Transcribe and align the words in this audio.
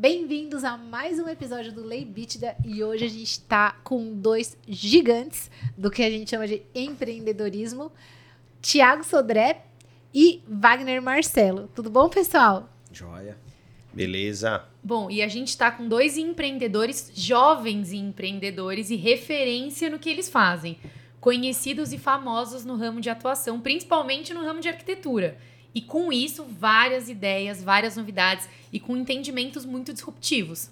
Bem-vindos 0.00 0.64
a 0.64 0.78
mais 0.78 1.18
um 1.18 1.28
episódio 1.28 1.72
do 1.72 1.84
Lei 1.84 2.06
Bítida 2.06 2.56
e 2.64 2.82
hoje 2.82 3.04
a 3.04 3.08
gente 3.08 3.24
está 3.24 3.72
com 3.84 4.14
dois 4.14 4.56
gigantes 4.66 5.50
do 5.76 5.90
que 5.90 6.02
a 6.02 6.08
gente 6.08 6.30
chama 6.30 6.48
de 6.48 6.62
empreendedorismo, 6.74 7.92
Tiago 8.62 9.04
Sodré 9.04 9.66
e 10.14 10.42
Wagner 10.48 11.02
Marcelo. 11.02 11.68
Tudo 11.74 11.90
bom, 11.90 12.08
pessoal? 12.08 12.70
Joia. 12.90 13.36
Beleza. 13.92 14.64
Bom, 14.82 15.10
e 15.10 15.20
a 15.20 15.28
gente 15.28 15.48
está 15.48 15.70
com 15.70 15.86
dois 15.86 16.16
empreendedores, 16.16 17.12
jovens 17.14 17.92
empreendedores 17.92 18.88
e 18.88 18.96
referência 18.96 19.90
no 19.90 19.98
que 19.98 20.08
eles 20.08 20.30
fazem. 20.30 20.78
Conhecidos 21.20 21.92
e 21.92 21.98
famosos 21.98 22.64
no 22.64 22.74
ramo 22.74 23.02
de 23.02 23.10
atuação, 23.10 23.60
principalmente 23.60 24.32
no 24.32 24.40
ramo 24.40 24.60
de 24.60 24.68
arquitetura. 24.70 25.36
E 25.74 25.80
com 25.80 26.12
isso, 26.12 26.44
várias 26.44 27.08
ideias, 27.08 27.62
várias 27.62 27.96
novidades 27.96 28.48
e 28.72 28.80
com 28.80 28.96
entendimentos 28.96 29.64
muito 29.64 29.92
disruptivos. 29.92 30.70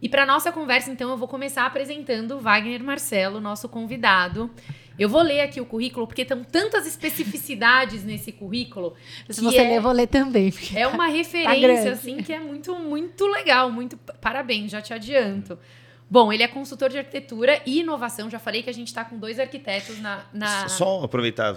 E 0.00 0.08
para 0.08 0.24
nossa 0.24 0.52
conversa, 0.52 0.90
então, 0.90 1.10
eu 1.10 1.16
vou 1.16 1.26
começar 1.26 1.66
apresentando 1.66 2.38
Wagner 2.40 2.82
Marcelo, 2.82 3.40
nosso 3.40 3.68
convidado. 3.68 4.50
Eu 4.98 5.08
vou 5.08 5.22
ler 5.22 5.40
aqui 5.40 5.60
o 5.60 5.66
currículo, 5.66 6.06
porque 6.06 6.22
estão 6.22 6.42
tantas 6.42 6.86
especificidades 6.86 8.04
nesse 8.04 8.32
currículo. 8.32 8.94
Se 9.28 9.40
você 9.40 9.58
é, 9.58 9.68
ler, 9.68 9.76
eu 9.76 9.82
vou 9.82 9.92
ler 9.92 10.06
também. 10.08 10.52
É 10.74 10.86
uma 10.86 11.06
tá 11.06 11.12
referência, 11.12 11.84
tá 11.84 11.90
assim, 11.92 12.16
que 12.18 12.32
é 12.32 12.40
muito, 12.40 12.74
muito 12.76 13.26
legal. 13.26 13.70
Muito 13.70 13.96
parabéns, 14.20 14.70
já 14.70 14.80
te 14.80 14.92
adianto. 14.92 15.58
Bom, 16.10 16.32
ele 16.32 16.42
é 16.42 16.48
consultor 16.48 16.88
de 16.88 16.98
arquitetura 16.98 17.60
e 17.66 17.80
inovação. 17.80 18.30
Já 18.30 18.38
falei 18.38 18.62
que 18.62 18.70
a 18.70 18.72
gente 18.72 18.88
está 18.88 19.04
com 19.04 19.18
dois 19.18 19.38
arquitetos 19.38 20.00
na, 20.00 20.24
na. 20.32 20.68
Só 20.68 21.04
aproveitar, 21.04 21.56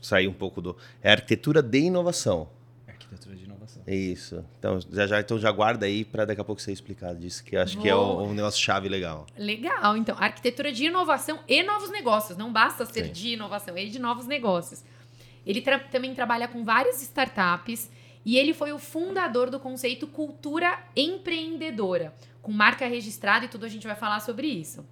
sair 0.00 0.26
um 0.26 0.32
pouco 0.32 0.62
do. 0.62 0.76
É 1.02 1.12
arquitetura 1.12 1.62
de 1.62 1.78
inovação. 1.78 2.48
Arquitetura 2.88 3.36
de 3.36 3.44
inovação. 3.44 3.82
Isso. 3.86 4.44
Então 4.58 4.80
já, 4.90 5.06
já, 5.06 5.20
então 5.20 5.38
já 5.38 5.50
guarda 5.52 5.84
aí 5.84 6.02
para 6.02 6.24
daqui 6.24 6.40
a 6.40 6.44
pouco 6.44 6.62
você 6.62 6.72
explicar 6.72 7.14
disso, 7.14 7.44
que 7.44 7.56
acho 7.56 7.74
Vou... 7.74 7.82
que 7.82 7.88
é 7.90 7.94
um, 7.94 8.30
um 8.30 8.32
negócio-chave 8.32 8.88
legal. 8.88 9.26
Legal. 9.36 9.96
Então, 9.96 10.16
arquitetura 10.18 10.72
de 10.72 10.86
inovação 10.86 11.40
e 11.46 11.62
novos 11.62 11.90
negócios. 11.90 12.38
Não 12.38 12.50
basta 12.50 12.86
ser 12.86 13.06
Sim. 13.06 13.12
de 13.12 13.28
inovação, 13.34 13.76
é 13.76 13.84
de 13.84 13.98
novos 13.98 14.26
negócios. 14.26 14.82
Ele 15.44 15.60
tra 15.60 15.78
também 15.78 16.14
trabalha 16.14 16.48
com 16.48 16.64
várias 16.64 17.02
startups 17.02 17.90
e 18.24 18.36
ele 18.36 18.52
foi 18.52 18.72
o 18.72 18.78
fundador 18.78 19.50
do 19.50 19.58
conceito 19.58 20.06
cultura 20.06 20.78
empreendedora 20.94 22.14
com 22.42 22.52
marca 22.52 22.86
registrada 22.86 23.44
e 23.44 23.48
tudo 23.48 23.66
a 23.66 23.68
gente 23.68 23.86
vai 23.86 23.96
falar 23.96 24.20
sobre 24.20 24.46
isso. 24.46 24.86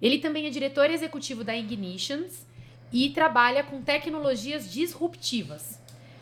Ele 0.00 0.18
também 0.18 0.46
é 0.46 0.50
diretor 0.50 0.90
executivo 0.90 1.44
da 1.44 1.56
Ignitions 1.56 2.46
e 2.92 3.10
trabalha 3.10 3.62
com 3.62 3.82
tecnologias 3.82 4.70
disruptivas. 4.70 5.80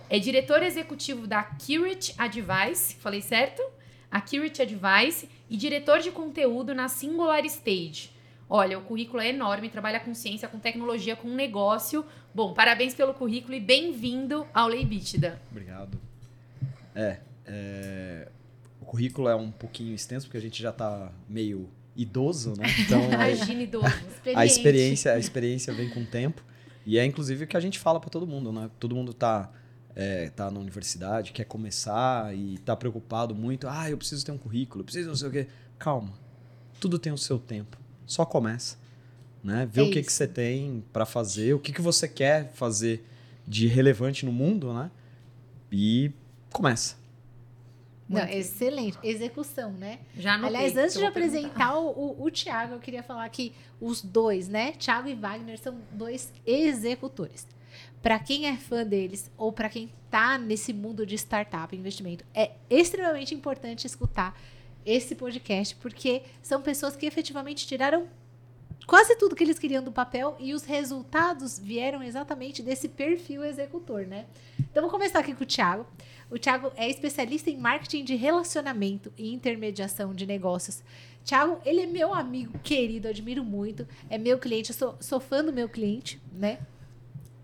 É 0.08 0.18
diretor 0.18 0.62
executivo 0.62 1.26
da 1.26 1.40
Accurate 1.40 2.14
Advice, 2.18 2.96
falei 2.96 3.22
certo? 3.22 3.62
Accurate 4.10 4.62
Advice 4.62 5.28
e 5.48 5.56
diretor 5.56 6.00
de 6.00 6.10
conteúdo 6.10 6.74
na 6.74 6.88
Singular 6.88 7.44
Stage. 7.46 8.10
Olha, 8.48 8.78
o 8.78 8.82
currículo 8.82 9.22
é 9.22 9.30
enorme, 9.30 9.70
trabalha 9.70 9.98
com 9.98 10.14
ciência, 10.14 10.46
com 10.46 10.58
tecnologia, 10.58 11.16
com 11.16 11.28
negócio. 11.28 12.04
Bom, 12.34 12.52
parabéns 12.52 12.94
pelo 12.94 13.14
currículo 13.14 13.54
e 13.54 13.60
bem-vindo 13.60 14.46
ao 14.52 14.68
Lei 14.68 14.84
Bítida. 14.84 15.40
Obrigado. 15.50 16.11
É, 16.94 17.18
é, 17.46 18.28
currículo 18.92 19.28
é 19.28 19.34
um 19.34 19.50
pouquinho 19.50 19.94
extenso, 19.94 20.26
porque 20.26 20.36
a 20.36 20.40
gente 20.40 20.62
já 20.62 20.68
está 20.68 21.10
meio 21.26 21.68
idoso, 21.96 22.54
né? 22.58 22.66
Então, 22.84 23.02
Imagina 23.10 23.62
idoso, 23.62 23.86
experiente. 24.08 24.38
a 24.38 24.44
experiência, 24.44 25.12
a 25.14 25.18
experiência 25.18 25.72
vem 25.72 25.88
com 25.88 26.00
o 26.00 26.06
tempo. 26.06 26.44
E 26.84 26.98
é 26.98 27.04
inclusive 27.04 27.44
o 27.44 27.46
que 27.46 27.56
a 27.56 27.60
gente 27.60 27.78
fala 27.78 27.98
para 27.98 28.10
todo 28.10 28.26
mundo, 28.26 28.52
né? 28.52 28.70
Todo 28.78 28.94
mundo 28.94 29.12
está 29.12 29.50
é, 29.94 30.28
tá 30.30 30.50
na 30.50 30.60
universidade, 30.60 31.32
quer 31.32 31.44
começar 31.44 32.34
e 32.34 32.54
está 32.54 32.76
preocupado 32.76 33.34
muito. 33.34 33.66
Ah, 33.66 33.88
eu 33.88 33.96
preciso 33.96 34.26
ter 34.26 34.32
um 34.32 34.38
currículo, 34.38 34.84
preciso 34.84 35.08
não 35.08 35.16
sei 35.16 35.28
o 35.28 35.32
quê. 35.32 35.46
Calma. 35.78 36.12
Tudo 36.80 36.98
tem 36.98 37.12
o 37.12 37.18
seu 37.18 37.38
tempo. 37.38 37.78
Só 38.04 38.26
começa. 38.26 38.76
Né? 39.42 39.66
Vê 39.70 39.80
é 39.80 39.84
o 39.84 39.90
que, 39.90 40.02
que 40.02 40.12
você 40.12 40.26
tem 40.26 40.84
para 40.92 41.06
fazer, 41.06 41.54
o 41.54 41.58
que, 41.58 41.72
que 41.72 41.80
você 41.80 42.06
quer 42.06 42.52
fazer 42.52 43.04
de 43.46 43.66
relevante 43.66 44.24
no 44.26 44.32
mundo, 44.32 44.72
né? 44.72 44.90
E 45.70 46.12
começa. 46.52 47.02
Não, 48.08 48.28
excelente. 48.28 48.98
Execução, 49.02 49.72
né? 49.72 50.00
Já 50.16 50.34
Aliás, 50.34 50.76
antes 50.76 50.98
de 50.98 51.04
apresentar 51.04 51.78
o, 51.78 51.88
o, 51.88 52.24
o 52.24 52.30
Thiago, 52.30 52.74
eu 52.74 52.78
queria 52.78 53.02
falar 53.02 53.28
que 53.30 53.54
os 53.80 54.02
dois, 54.02 54.48
né? 54.48 54.72
Thiago 54.72 55.08
e 55.08 55.14
Wagner 55.14 55.58
são 55.58 55.78
dois 55.92 56.32
executores. 56.46 57.46
Para 58.02 58.18
quem 58.18 58.46
é 58.46 58.56
fã 58.56 58.84
deles 58.84 59.30
ou 59.36 59.52
para 59.52 59.68
quem 59.68 59.90
tá 60.10 60.36
nesse 60.36 60.72
mundo 60.72 61.06
de 61.06 61.14
startup, 61.14 61.74
investimento, 61.74 62.24
é 62.34 62.50
extremamente 62.68 63.34
importante 63.34 63.86
escutar 63.86 64.38
esse 64.84 65.14
podcast, 65.14 65.76
porque 65.76 66.22
são 66.42 66.60
pessoas 66.60 66.96
que 66.96 67.06
efetivamente 67.06 67.66
tiraram 67.66 68.08
quase 68.86 69.16
tudo 69.16 69.36
que 69.36 69.44
eles 69.44 69.58
queriam 69.58 69.82
do 69.82 69.92
papel 69.92 70.36
e 70.38 70.54
os 70.54 70.64
resultados 70.64 71.58
vieram 71.58 72.02
exatamente 72.02 72.62
desse 72.62 72.88
perfil 72.88 73.44
executor, 73.44 74.06
né? 74.06 74.26
Então, 74.58 74.82
vou 74.82 74.90
começar 74.90 75.18
aqui 75.18 75.34
com 75.34 75.44
o 75.44 75.46
Thiago. 75.46 75.86
O 76.30 76.38
Thiago 76.38 76.72
é 76.76 76.88
especialista 76.88 77.50
em 77.50 77.58
marketing 77.58 78.04
de 78.04 78.14
relacionamento 78.14 79.12
e 79.18 79.32
intermediação 79.32 80.14
de 80.14 80.26
negócios. 80.26 80.82
Thiago, 81.24 81.60
ele 81.64 81.82
é 81.82 81.86
meu 81.86 82.14
amigo 82.14 82.58
querido, 82.60 83.08
admiro 83.08 83.44
muito, 83.44 83.86
é 84.08 84.18
meu 84.18 84.38
cliente, 84.38 84.70
eu 84.70 84.76
sou, 84.76 84.96
sou 84.98 85.20
fã 85.20 85.44
do 85.44 85.52
meu 85.52 85.68
cliente, 85.68 86.20
né? 86.32 86.58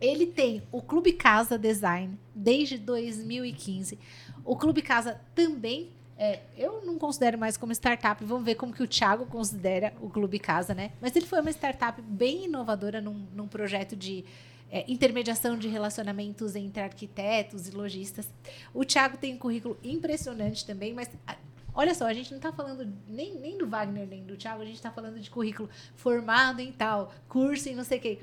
Ele 0.00 0.27
tem 0.27 0.62
o 0.72 0.81
Clube 0.81 1.12
Casa 1.12 1.59
Design 1.59 2.19
desde 2.34 2.78
2015. 2.78 3.98
O 4.44 4.56
Clube 4.56 4.81
Casa 4.81 5.21
também 5.34 5.91
é, 6.19 6.41
eu 6.56 6.84
não 6.84 6.99
considero 6.99 7.39
mais 7.39 7.56
como 7.56 7.73
startup. 7.73 8.23
Vamos 8.25 8.45
ver 8.45 8.56
como 8.56 8.73
que 8.73 8.83
o 8.83 8.89
Thiago 8.89 9.25
considera 9.27 9.95
o 10.01 10.11
Clube 10.11 10.41
Casa, 10.41 10.75
né? 10.75 10.91
Mas 11.01 11.15
ele 11.15 11.27
foi 11.27 11.41
uma 11.41 11.51
startup 11.51 12.03
bem 12.03 12.47
inovadora 12.47 13.01
num, 13.01 13.25
num 13.33 13.47
projeto 13.47 13.95
de 13.95 14.25
é, 14.71 14.84
intermediação 14.89 15.57
de 15.57 15.69
relacionamentos 15.69 16.57
entre 16.57 16.83
arquitetos 16.83 17.69
e 17.69 17.71
lojistas. 17.71 18.28
O 18.75 18.84
Thiago 18.84 19.17
tem 19.17 19.34
um 19.34 19.39
currículo 19.39 19.78
impressionante 19.83 20.67
também, 20.67 20.93
mas 20.93 21.09
olha 21.73 21.95
só, 21.95 22.07
a 22.07 22.12
gente 22.12 22.33
não 22.33 22.39
está 22.39 22.53
falando 22.53 22.93
nem, 23.09 23.37
nem 23.37 23.57
do 23.57 23.69
Wagner 23.69 24.07
nem 24.09 24.25
do 24.25 24.37
Thiago, 24.37 24.62
a 24.62 24.67
gente 24.67 24.75
está 24.75 24.91
falando 24.91 25.21
de 25.21 25.31
currículo 25.31 25.71
formado 25.95 26.59
em 26.61 26.73
tal, 26.73 27.12
curso 27.28 27.69
em 27.69 27.77
não 27.77 27.84
sei 27.84 27.99
o 27.99 28.01
quê. 28.01 28.19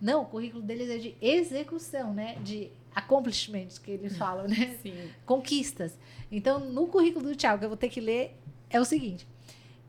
Não, 0.00 0.22
o 0.22 0.26
currículo 0.26 0.62
deles 0.62 0.88
é 0.88 0.98
de 0.98 1.14
execução, 1.20 2.12
né? 2.12 2.36
De 2.42 2.70
accomplishments 2.94 3.78
que 3.78 3.90
eles 3.90 4.16
falam, 4.18 4.46
né? 4.46 4.78
Sim. 4.82 4.94
Conquistas. 5.26 5.98
Então, 6.30 6.60
no 6.60 6.86
currículo 6.86 7.30
do 7.30 7.36
Thiago, 7.36 7.58
que 7.58 7.64
eu 7.64 7.68
vou 7.70 7.78
ter 7.78 7.88
que 7.88 8.00
ler, 8.00 8.36
é 8.70 8.80
o 8.80 8.84
seguinte. 8.84 9.26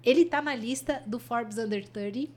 Ele 0.03 0.21
está 0.21 0.41
na 0.41 0.55
lista 0.55 1.01
do 1.05 1.19
Forbes 1.19 1.57
Under 1.57 1.87
30. 1.87 2.31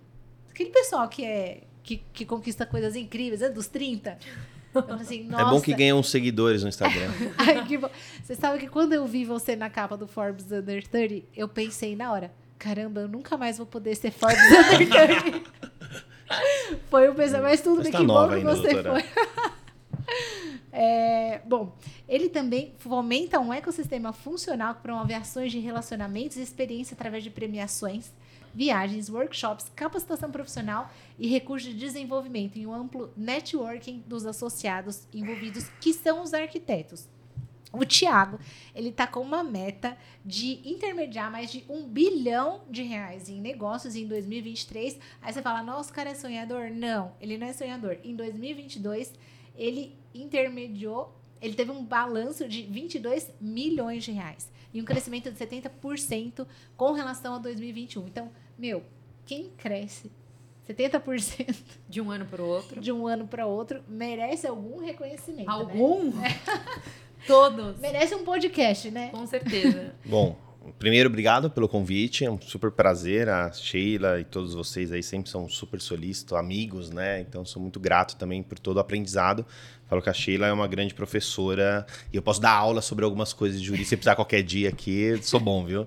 Aquele 0.50 0.70
pessoal 0.70 1.08
que 1.08 1.24
é 1.24 1.62
que, 1.88 2.02
que 2.12 2.26
conquista 2.26 2.66
coisas 2.66 2.94
incríveis, 2.94 3.40
é 3.40 3.48
dos 3.48 3.66
30. 3.66 4.18
Assim, 5.00 5.26
é 5.32 5.44
bom 5.44 5.60
que 5.60 5.72
ganha 5.72 5.96
uns 5.96 6.10
seguidores 6.10 6.62
no 6.62 6.68
Instagram. 6.68 7.10
Ai, 7.38 7.64
você 8.22 8.34
sabe 8.34 8.58
que 8.58 8.68
quando 8.68 8.92
eu 8.92 9.06
vi 9.06 9.24
você 9.24 9.56
na 9.56 9.70
capa 9.70 9.96
do 9.96 10.06
Forbes 10.06 10.52
Under 10.52 10.86
30, 10.86 11.26
eu 11.34 11.48
pensei 11.48 11.96
na 11.96 12.12
hora, 12.12 12.30
caramba, 12.58 13.00
eu 13.00 13.08
nunca 13.08 13.38
mais 13.38 13.56
vou 13.56 13.66
poder 13.66 13.94
ser 13.94 14.10
Forbes 14.10 14.38
Under 14.38 14.88
30. 14.88 15.42
foi 16.90 17.08
o 17.08 17.14
pensamento, 17.14 17.42
mas 17.44 17.60
tudo 17.62 17.82
bem, 17.82 17.90
tá 17.90 17.98
que 17.98 18.06
bom 18.06 18.28
que 18.28 18.44
você 18.44 18.74
doutora. 18.74 19.00
foi. 19.00 19.04
É, 20.80 21.40
bom, 21.44 21.76
ele 22.08 22.28
também 22.28 22.72
fomenta 22.78 23.40
um 23.40 23.52
ecossistema 23.52 24.12
funcional 24.12 24.76
que 24.76 24.82
promove 24.82 25.12
ações 25.12 25.50
de 25.50 25.58
relacionamentos 25.58 26.36
e 26.36 26.40
experiência 26.40 26.94
através 26.94 27.24
de 27.24 27.30
premiações, 27.30 28.12
viagens, 28.54 29.10
workshops, 29.10 29.72
capacitação 29.74 30.30
profissional 30.30 30.88
e 31.18 31.26
recursos 31.26 31.68
de 31.72 31.76
desenvolvimento 31.76 32.60
em 32.60 32.66
um 32.68 32.72
amplo 32.72 33.12
networking 33.16 34.04
dos 34.06 34.24
associados 34.24 35.08
envolvidos, 35.12 35.68
que 35.80 35.92
são 35.92 36.22
os 36.22 36.32
arquitetos. 36.32 37.08
O 37.72 37.84
Tiago, 37.84 38.38
ele 38.72 38.92
tá 38.92 39.04
com 39.04 39.18
uma 39.18 39.42
meta 39.42 39.98
de 40.24 40.60
intermediar 40.64 41.28
mais 41.28 41.50
de 41.50 41.64
um 41.68 41.88
bilhão 41.88 42.60
de 42.70 42.84
reais 42.84 43.28
em 43.28 43.40
negócios 43.40 43.96
em 43.96 44.06
2023. 44.06 44.96
Aí 45.20 45.32
você 45.32 45.42
fala, 45.42 45.60
nossa, 45.60 45.90
o 45.90 45.94
cara 45.94 46.10
é 46.10 46.14
sonhador? 46.14 46.70
Não, 46.70 47.14
ele 47.20 47.36
não 47.36 47.48
é 47.48 47.52
sonhador. 47.52 47.98
Em 48.04 48.14
2022, 48.14 49.12
ele 49.56 49.98
intermediou, 50.20 51.14
ele 51.40 51.54
teve 51.54 51.70
um 51.70 51.84
balanço 51.84 52.48
de 52.48 52.62
22 52.62 53.32
milhões 53.40 54.04
de 54.04 54.12
reais 54.12 54.50
e 54.72 54.80
um 54.80 54.84
crescimento 54.84 55.30
de 55.30 55.38
70% 55.38 56.46
com 56.76 56.92
relação 56.92 57.34
a 57.34 57.38
2021. 57.38 58.06
Então, 58.06 58.30
meu, 58.58 58.82
quem 59.24 59.50
cresce 59.56 60.10
70% 60.68 61.54
de 61.88 62.00
um 62.00 62.10
ano 62.10 62.26
para 62.26 62.42
o 62.42 62.46
outro, 62.46 62.80
de 62.80 62.92
um 62.92 63.06
ano 63.06 63.26
para 63.26 63.46
outro, 63.46 63.82
merece 63.88 64.46
algum 64.46 64.84
reconhecimento. 64.84 65.46
Né? 65.46 65.52
Algum? 65.52 66.10
Né? 66.10 66.28
Todos. 67.26 67.78
Merece 67.78 68.14
um 68.14 68.24
podcast, 68.24 68.90
né? 68.90 69.08
Com 69.10 69.26
certeza. 69.26 69.94
Bom, 70.04 70.36
primeiro, 70.78 71.08
obrigado 71.08 71.50
pelo 71.50 71.68
convite. 71.68 72.24
É 72.24 72.30
um 72.30 72.40
super 72.40 72.70
prazer. 72.70 73.28
A 73.28 73.50
Sheila 73.50 74.20
e 74.20 74.24
todos 74.24 74.54
vocês 74.54 74.92
aí 74.92 75.02
sempre 75.02 75.28
são 75.28 75.48
super 75.48 75.80
solícitos, 75.80 76.36
amigos, 76.36 76.90
né? 76.90 77.20
Então, 77.20 77.44
sou 77.44 77.60
muito 77.60 77.80
grato 77.80 78.16
também 78.16 78.42
por 78.42 78.58
todo 78.58 78.76
o 78.76 78.80
aprendizado. 78.80 79.44
Falo 79.88 80.02
que 80.02 80.10
a 80.10 80.12
Sheila 80.12 80.46
é 80.46 80.52
uma 80.52 80.68
grande 80.68 80.92
professora 80.92 81.86
e 82.12 82.16
eu 82.16 82.22
posso 82.22 82.40
dar 82.40 82.52
aula 82.52 82.82
sobre 82.82 83.04
algumas 83.04 83.32
coisas 83.32 83.58
de 83.58 83.66
jurídica. 83.66 83.88
Se 83.88 83.96
precisar 83.96 84.14
qualquer 84.14 84.42
dia 84.42 84.68
aqui, 84.68 85.18
sou 85.22 85.40
bom, 85.40 85.64
viu? 85.64 85.86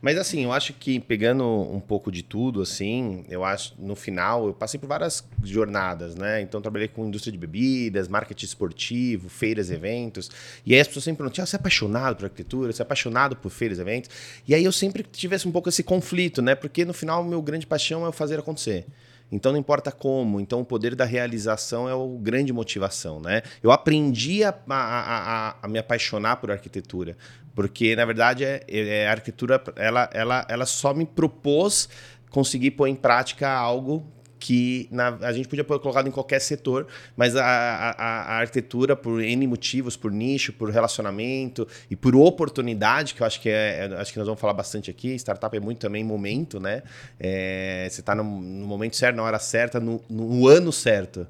Mas 0.00 0.16
assim, 0.16 0.44
eu 0.44 0.52
acho 0.52 0.72
que 0.72 1.00
pegando 1.00 1.44
um 1.44 1.80
pouco 1.80 2.12
de 2.12 2.22
tudo, 2.22 2.62
assim, 2.62 3.24
eu 3.28 3.44
acho, 3.44 3.74
no 3.78 3.96
final, 3.96 4.46
eu 4.46 4.54
passei 4.54 4.78
por 4.78 4.86
várias 4.86 5.24
jornadas, 5.42 6.14
né? 6.14 6.40
Então, 6.40 6.62
trabalhei 6.62 6.88
com 6.88 7.06
indústria 7.06 7.32
de 7.32 7.36
bebidas, 7.36 8.08
marketing 8.08 8.46
esportivo, 8.46 9.28
feiras, 9.28 9.70
eventos. 9.70 10.30
E 10.64 10.72
aí 10.72 10.80
as 10.80 10.86
pessoas 10.86 11.04
sempre 11.04 11.18
perguntam, 11.18 11.42
ah, 11.42 11.46
você 11.46 11.56
é 11.56 11.58
apaixonado 11.58 12.16
por 12.16 12.24
arquitetura? 12.26 12.72
Você 12.72 12.80
é 12.80 12.84
apaixonado 12.84 13.36
por 13.36 13.50
feiras, 13.50 13.78
eventos? 13.78 14.10
E 14.46 14.54
aí 14.54 14.64
eu 14.64 14.72
sempre 14.72 15.02
tivesse 15.02 15.46
um 15.46 15.52
pouco 15.52 15.68
esse 15.68 15.82
conflito, 15.82 16.40
né? 16.40 16.54
Porque 16.54 16.84
no 16.84 16.94
final, 16.94 17.24
meu 17.24 17.42
grande 17.42 17.66
paixão 17.66 18.06
é 18.06 18.12
fazer 18.12 18.38
acontecer. 18.38 18.86
Então 19.30 19.52
não 19.52 19.58
importa 19.58 19.92
como. 19.92 20.40
Então 20.40 20.60
o 20.60 20.64
poder 20.64 20.94
da 20.94 21.04
realização 21.04 21.88
é 21.88 21.92
a 21.92 22.20
grande 22.20 22.52
motivação, 22.52 23.20
né? 23.20 23.42
Eu 23.62 23.70
aprendi 23.70 24.42
a, 24.42 24.50
a, 24.68 25.48
a, 25.50 25.56
a 25.62 25.68
me 25.68 25.78
apaixonar 25.78 26.36
por 26.36 26.50
arquitetura, 26.50 27.16
porque 27.54 27.94
na 27.94 28.04
verdade 28.04 28.44
é, 28.44 28.64
é, 28.68 29.08
a 29.08 29.12
arquitetura 29.12 29.62
ela, 29.76 30.10
ela, 30.12 30.46
ela 30.48 30.66
só 30.66 30.92
me 30.92 31.06
propôs 31.06 31.88
conseguir 32.30 32.72
pôr 32.72 32.86
em 32.86 32.94
prática 32.94 33.50
algo 33.50 34.06
que 34.40 34.88
na, 34.90 35.18
a 35.20 35.32
gente 35.32 35.46
podia 35.46 35.62
pôr 35.62 35.78
colocado 35.78 36.08
em 36.08 36.10
qualquer 36.10 36.40
setor, 36.40 36.86
mas 37.14 37.36
a, 37.36 37.44
a, 37.44 37.90
a, 38.00 38.38
arquitetura, 38.38 38.96
por 38.96 39.22
N 39.22 39.46
motivos, 39.46 39.98
por 39.98 40.10
nicho, 40.10 40.50
por 40.54 40.70
relacionamento 40.70 41.68
e 41.90 41.94
por 41.94 42.16
oportunidade, 42.16 43.14
que 43.14 43.22
eu 43.22 43.26
acho 43.26 43.38
que 43.38 43.50
é, 43.50 43.90
é 43.90 44.00
acho 44.00 44.10
que 44.10 44.18
nós 44.18 44.26
vamos 44.26 44.40
falar 44.40 44.54
bastante 44.54 44.90
aqui, 44.90 45.14
startup 45.16 45.54
é 45.54 45.60
muito 45.60 45.78
também 45.78 46.02
momento, 46.02 46.58
né? 46.58 46.82
É, 47.20 47.86
você 47.90 48.00
está 48.00 48.14
no, 48.14 48.24
no, 48.24 48.66
momento 48.66 48.96
certo, 48.96 49.16
na 49.16 49.22
hora 49.22 49.38
certa, 49.38 49.78
no, 49.78 50.02
no 50.08 50.48
ano 50.48 50.72
certo. 50.72 51.26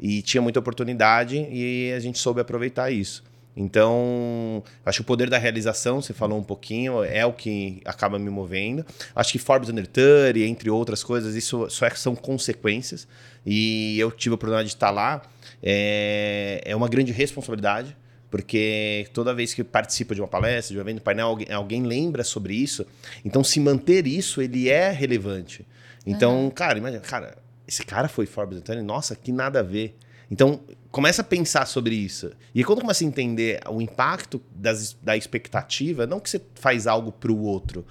E 0.00 0.22
tinha 0.22 0.40
muita 0.42 0.58
oportunidade 0.58 1.36
e 1.50 1.92
a 1.92 2.00
gente 2.00 2.18
soube 2.18 2.40
aproveitar 2.40 2.90
isso. 2.90 3.22
Então, 3.56 4.62
acho 4.84 4.98
que 4.98 5.02
o 5.02 5.04
poder 5.04 5.30
da 5.30 5.38
realização, 5.38 6.02
você 6.02 6.12
falou 6.12 6.38
um 6.38 6.42
pouquinho, 6.42 7.02
é 7.02 7.24
o 7.24 7.32
que 7.32 7.80
acaba 7.86 8.18
me 8.18 8.28
movendo. 8.28 8.84
Acho 9.14 9.32
que 9.32 9.38
Forbes 9.38 9.70
Under 9.70 9.86
30, 9.86 10.38
entre 10.40 10.68
outras 10.68 11.02
coisas, 11.02 11.34
isso 11.34 11.68
só 11.70 11.86
é, 11.86 11.90
são 11.90 12.14
consequências. 12.14 13.08
E 13.46 13.98
eu 13.98 14.12
tive 14.12 14.34
a 14.34 14.36
oportunidade 14.36 14.68
de 14.68 14.74
estar 14.74 14.90
lá. 14.90 15.22
É, 15.62 16.60
é 16.66 16.76
uma 16.76 16.86
grande 16.86 17.12
responsabilidade, 17.12 17.96
porque 18.30 19.08
toda 19.14 19.32
vez 19.32 19.54
que 19.54 19.64
participa 19.64 20.14
de 20.14 20.20
uma 20.20 20.28
palestra, 20.28 20.74
de 20.74 20.78
um 20.78 20.82
evento, 20.82 21.00
painel, 21.00 21.28
alguém, 21.28 21.50
alguém 21.50 21.82
lembra 21.82 22.24
sobre 22.24 22.54
isso. 22.54 22.86
Então, 23.24 23.42
se 23.42 23.58
manter 23.58 24.06
isso, 24.06 24.42
ele 24.42 24.68
é 24.68 24.90
relevante. 24.90 25.66
Então, 26.06 26.44
uhum. 26.44 26.50
cara, 26.50 26.76
imagina, 26.76 27.00
cara, 27.00 27.38
esse 27.66 27.82
cara 27.86 28.06
foi 28.06 28.26
Forbes 28.26 28.58
Under 28.58 28.66
30, 28.66 28.82
nossa, 28.82 29.16
que 29.16 29.32
nada 29.32 29.60
a 29.60 29.62
ver. 29.62 29.96
Então, 30.30 30.60
começa 30.96 31.20
a 31.20 31.24
pensar 31.24 31.66
sobre 31.66 31.94
isso. 31.94 32.32
E 32.54 32.64
quando 32.64 32.80
começa 32.80 33.04
a 33.04 33.06
entender 33.06 33.60
o 33.68 33.82
impacto 33.82 34.40
das, 34.50 34.96
da 35.02 35.14
expectativa, 35.14 36.06
não 36.06 36.18
que 36.18 36.30
você 36.30 36.40
faz 36.54 36.86
algo 36.86 37.12
para 37.12 37.30
o 37.30 37.42
outro, 37.42 37.84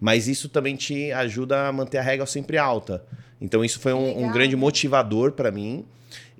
mas 0.00 0.28
isso 0.28 0.48
também 0.48 0.76
te 0.76 1.10
ajuda 1.10 1.66
a 1.66 1.72
manter 1.72 1.98
a 1.98 2.02
regra 2.02 2.24
sempre 2.24 2.58
alta. 2.58 3.04
Então 3.40 3.64
isso 3.64 3.80
foi 3.80 3.92
um, 3.92 4.26
um 4.26 4.30
grande 4.30 4.54
motivador 4.54 5.32
para 5.32 5.50
mim. 5.50 5.84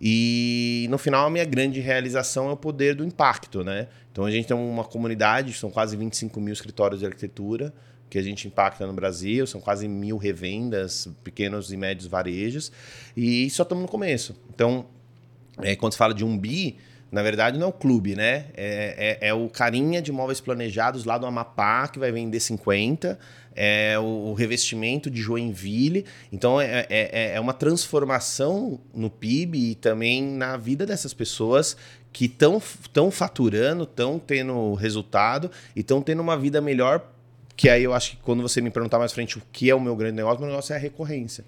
E 0.00 0.86
no 0.90 0.96
final 0.96 1.26
a 1.26 1.30
minha 1.30 1.44
grande 1.44 1.80
realização 1.80 2.48
é 2.50 2.52
o 2.52 2.56
poder 2.56 2.94
do 2.94 3.04
impacto, 3.04 3.64
né? 3.64 3.88
Então 4.12 4.24
a 4.24 4.30
gente 4.30 4.46
tem 4.46 4.56
uma 4.56 4.84
comunidade, 4.84 5.52
são 5.54 5.72
quase 5.72 5.96
25 5.96 6.40
mil 6.40 6.52
escritórios 6.52 7.00
de 7.00 7.06
arquitetura 7.06 7.74
que 8.08 8.16
a 8.16 8.22
gente 8.22 8.46
impacta 8.46 8.86
no 8.86 8.92
Brasil, 8.92 9.44
são 9.44 9.60
quase 9.60 9.88
mil 9.88 10.18
revendas, 10.18 11.08
pequenos 11.24 11.72
e 11.72 11.76
médios 11.76 12.06
varejos, 12.06 12.70
e 13.16 13.50
só 13.50 13.64
estamos 13.64 13.82
no 13.82 13.88
começo. 13.88 14.36
Então 14.54 14.86
é, 15.60 15.76
quando 15.76 15.92
se 15.92 15.98
fala 15.98 16.14
de 16.14 16.24
um 16.24 16.36
bi, 16.36 16.76
na 17.10 17.22
verdade 17.22 17.58
não 17.58 17.66
é 17.66 17.70
o 17.70 17.72
clube, 17.72 18.16
né? 18.16 18.46
É, 18.54 19.18
é, 19.20 19.28
é, 19.28 19.34
o 19.34 19.48
carinha 19.48 20.00
de 20.00 20.10
móveis 20.10 20.40
planejados 20.40 21.04
lá 21.04 21.18
do 21.18 21.26
Amapá 21.26 21.86
que 21.88 21.98
vai 21.98 22.10
vender 22.10 22.40
50, 22.40 23.18
é 23.54 23.98
o, 23.98 24.32
revestimento 24.32 25.10
de 25.10 25.20
Joinville. 25.20 26.06
Então 26.32 26.60
é, 26.60 26.86
é, 26.88 27.10
é, 27.12 27.32
é 27.34 27.40
uma 27.40 27.52
transformação 27.52 28.80
no 28.94 29.10
PIB 29.10 29.72
e 29.72 29.74
também 29.74 30.22
na 30.22 30.56
vida 30.56 30.86
dessas 30.86 31.12
pessoas 31.12 31.76
que 32.12 32.26
estão 32.26 33.10
faturando, 33.10 33.84
estão 33.84 34.18
tendo 34.18 34.74
resultado 34.74 35.50
e 35.74 35.80
estão 35.80 36.02
tendo 36.02 36.20
uma 36.20 36.36
vida 36.36 36.60
melhor. 36.60 37.08
Que 37.54 37.68
aí 37.68 37.84
eu 37.84 37.92
acho 37.92 38.12
que 38.12 38.16
quando 38.18 38.42
você 38.42 38.60
me 38.60 38.70
perguntar 38.70 38.98
mais 38.98 39.12
frente 39.12 39.38
o 39.38 39.42
que 39.52 39.68
é 39.68 39.74
o 39.74 39.80
meu 39.80 39.94
grande 39.94 40.16
negócio, 40.16 40.40
meu 40.40 40.48
negócio 40.48 40.72
é 40.72 40.76
a 40.76 40.78
recorrência. 40.78 41.44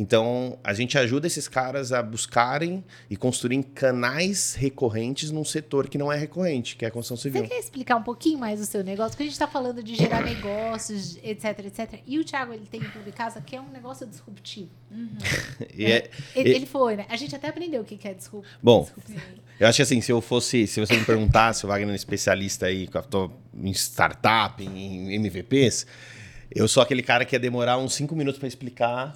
Então, 0.00 0.56
a 0.62 0.72
gente 0.72 0.96
ajuda 0.96 1.26
esses 1.26 1.48
caras 1.48 1.90
a 1.90 2.00
buscarem 2.00 2.84
e 3.10 3.16
construírem 3.16 3.60
canais 3.60 4.54
recorrentes 4.54 5.32
num 5.32 5.44
setor 5.44 5.88
que 5.88 5.98
não 5.98 6.12
é 6.12 6.16
recorrente, 6.16 6.76
que 6.76 6.84
é 6.84 6.88
a 6.88 6.90
construção 6.92 7.16
civil. 7.16 7.42
Você 7.42 7.48
quer 7.48 7.58
explicar 7.58 7.96
um 7.96 8.04
pouquinho 8.04 8.38
mais 8.38 8.60
o 8.60 8.64
seu 8.64 8.84
negócio? 8.84 9.10
Porque 9.10 9.24
a 9.24 9.26
gente 9.26 9.32
está 9.32 9.48
falando 9.48 9.82
de 9.82 9.96
gerar 9.96 10.22
negócios, 10.22 11.18
etc, 11.20 11.64
etc. 11.66 12.00
E 12.06 12.16
o 12.16 12.24
Thiago, 12.24 12.52
ele 12.52 12.66
tem 12.70 12.80
um 12.80 13.10
Casa 13.10 13.40
que 13.40 13.56
é 13.56 13.60
um 13.60 13.70
negócio 13.70 14.06
disruptivo. 14.06 14.70
Uhum. 14.88 15.16
é, 15.76 16.08
ele, 16.36 16.50
ele, 16.54 16.66
foi, 16.66 16.94
né? 16.94 17.04
A 17.08 17.16
gente 17.16 17.34
até 17.34 17.48
aprendeu 17.48 17.82
o 17.82 17.84
que 17.84 17.98
é 18.06 18.14
disruptivo. 18.14 18.56
Bom, 18.62 18.88
eu 19.58 19.66
acho 19.66 19.78
que 19.78 19.82
assim, 19.82 20.00
se 20.00 20.12
eu 20.12 20.20
fosse, 20.20 20.68
se 20.68 20.78
você 20.78 20.96
me 20.96 21.04
perguntasse, 21.04 21.64
o 21.64 21.68
Wagner 21.68 21.88
é 21.88 21.92
um 21.92 21.96
especialista 21.96 22.66
aí, 22.66 22.88
em 23.52 23.70
startup, 23.72 24.62
em 24.62 25.12
MVPs, 25.16 25.88
eu 26.54 26.68
sou 26.68 26.84
aquele 26.84 27.02
cara 27.02 27.24
que 27.24 27.34
ia 27.34 27.40
demorar 27.40 27.78
uns 27.78 27.94
cinco 27.94 28.14
minutos 28.14 28.38
para 28.38 28.46
explicar 28.46 29.12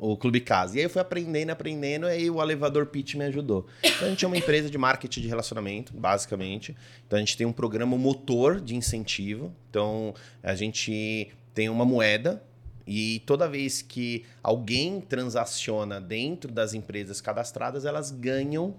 o 0.00 0.16
Clube 0.16 0.40
Casa. 0.40 0.76
E 0.76 0.78
aí 0.78 0.86
eu 0.86 0.90
fui 0.90 1.00
aprendendo, 1.00 1.50
aprendendo, 1.50 2.06
e 2.06 2.10
aí 2.10 2.30
o 2.30 2.42
elevador 2.42 2.86
pitch 2.86 3.14
me 3.14 3.24
ajudou. 3.26 3.66
Então 3.84 4.06
a 4.06 4.10
gente 4.10 4.24
é 4.24 4.28
uma 4.28 4.36
empresa 4.36 4.70
de 4.70 4.78
marketing 4.78 5.20
de 5.20 5.28
relacionamento, 5.28 5.92
basicamente. 5.92 6.74
Então 7.06 7.18
a 7.18 7.20
gente 7.20 7.36
tem 7.36 7.46
um 7.46 7.52
programa 7.52 7.96
motor 7.98 8.60
de 8.60 8.74
incentivo. 8.74 9.54
Então 9.68 10.14
a 10.42 10.54
gente 10.54 11.30
tem 11.54 11.68
uma 11.68 11.84
moeda 11.84 12.42
e 12.86 13.22
toda 13.26 13.46
vez 13.46 13.82
que 13.82 14.24
alguém 14.42 15.00
transaciona 15.00 16.00
dentro 16.00 16.50
das 16.50 16.72
empresas 16.72 17.20
cadastradas, 17.20 17.84
elas 17.84 18.10
ganham 18.10 18.74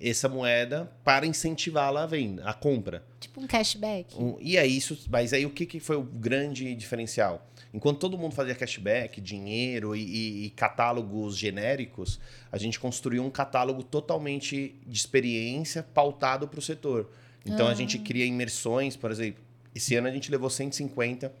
essa 0.00 0.28
moeda 0.28 0.90
para 1.02 1.26
incentivá-la 1.26 2.04
a 2.04 2.06
venda, 2.06 2.44
a 2.44 2.52
compra. 2.52 3.02
Tipo 3.18 3.40
um 3.40 3.46
cashback. 3.46 4.14
Um, 4.16 4.36
e 4.40 4.56
é 4.56 4.66
isso, 4.66 4.96
mas 5.10 5.32
aí 5.32 5.44
o 5.44 5.50
que, 5.50 5.66
que 5.66 5.80
foi 5.80 5.96
o 5.96 6.02
grande 6.02 6.72
diferencial? 6.74 7.44
Enquanto 7.78 8.00
todo 8.00 8.18
mundo 8.18 8.34
fazia 8.34 8.56
cashback, 8.56 9.20
dinheiro 9.20 9.94
e, 9.94 10.02
e, 10.02 10.46
e 10.46 10.50
catálogos 10.50 11.38
genéricos, 11.38 12.18
a 12.50 12.58
gente 12.58 12.80
construiu 12.80 13.24
um 13.24 13.30
catálogo 13.30 13.84
totalmente 13.84 14.74
de 14.84 14.98
experiência 14.98 15.84
pautado 15.94 16.48
para 16.48 16.58
o 16.58 16.60
setor. 16.60 17.08
Então 17.46 17.68
a 17.68 17.74
gente 17.74 17.96
ah. 17.96 18.02
cria 18.04 18.26
imersões, 18.26 18.96
por 18.96 19.12
exemplo, 19.12 19.40
esse 19.72 19.94
ano 19.94 20.08
a 20.08 20.10
gente 20.10 20.28
levou 20.28 20.50
150 20.50 21.32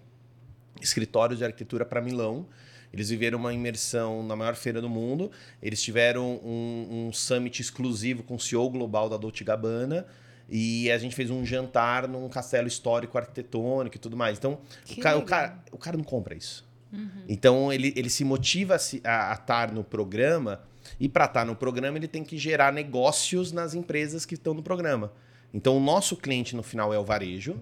escritórios 0.80 1.40
de 1.40 1.44
arquitetura 1.44 1.84
para 1.84 2.00
Milão. 2.00 2.46
Eles 2.92 3.10
viveram 3.10 3.36
uma 3.36 3.52
imersão 3.52 4.22
na 4.22 4.36
maior 4.36 4.54
feira 4.54 4.80
do 4.80 4.88
mundo. 4.88 5.32
Eles 5.60 5.82
tiveram 5.82 6.36
um, 6.36 7.08
um 7.08 7.12
summit 7.12 7.60
exclusivo 7.60 8.22
com 8.22 8.36
o 8.36 8.40
CEO 8.40 8.70
global 8.70 9.08
da 9.08 9.16
Dolce 9.16 9.42
Gabbana 9.42 10.06
e 10.48 10.90
a 10.90 10.98
gente 10.98 11.14
fez 11.14 11.30
um 11.30 11.44
jantar 11.44 12.08
num 12.08 12.28
castelo 12.28 12.66
histórico 12.66 13.18
arquitetônico 13.18 13.96
e 13.96 13.98
tudo 13.98 14.16
mais. 14.16 14.38
Então, 14.38 14.58
o 14.90 15.00
cara, 15.00 15.18
o 15.18 15.22
cara, 15.22 15.64
o, 15.72 15.78
cara, 15.78 15.96
não 15.96 16.04
compra 16.04 16.34
isso. 16.34 16.66
Uhum. 16.92 17.24
Então, 17.28 17.72
ele, 17.72 17.92
ele 17.94 18.08
se 18.08 18.24
motiva 18.24 18.76
a, 19.04 19.30
a 19.32 19.34
estar 19.34 19.72
no 19.72 19.84
programa. 19.84 20.62
E 20.98 21.08
para 21.08 21.26
estar 21.26 21.44
no 21.44 21.54
programa, 21.54 21.98
ele 21.98 22.08
tem 22.08 22.24
que 22.24 22.38
gerar 22.38 22.72
negócios 22.72 23.52
nas 23.52 23.74
empresas 23.74 24.24
que 24.24 24.34
estão 24.34 24.54
no 24.54 24.62
programa. 24.62 25.12
Então, 25.52 25.76
o 25.76 25.80
nosso 25.80 26.16
cliente 26.16 26.56
no 26.56 26.62
final 26.62 26.94
é 26.94 26.98
o 26.98 27.04
varejo. 27.04 27.60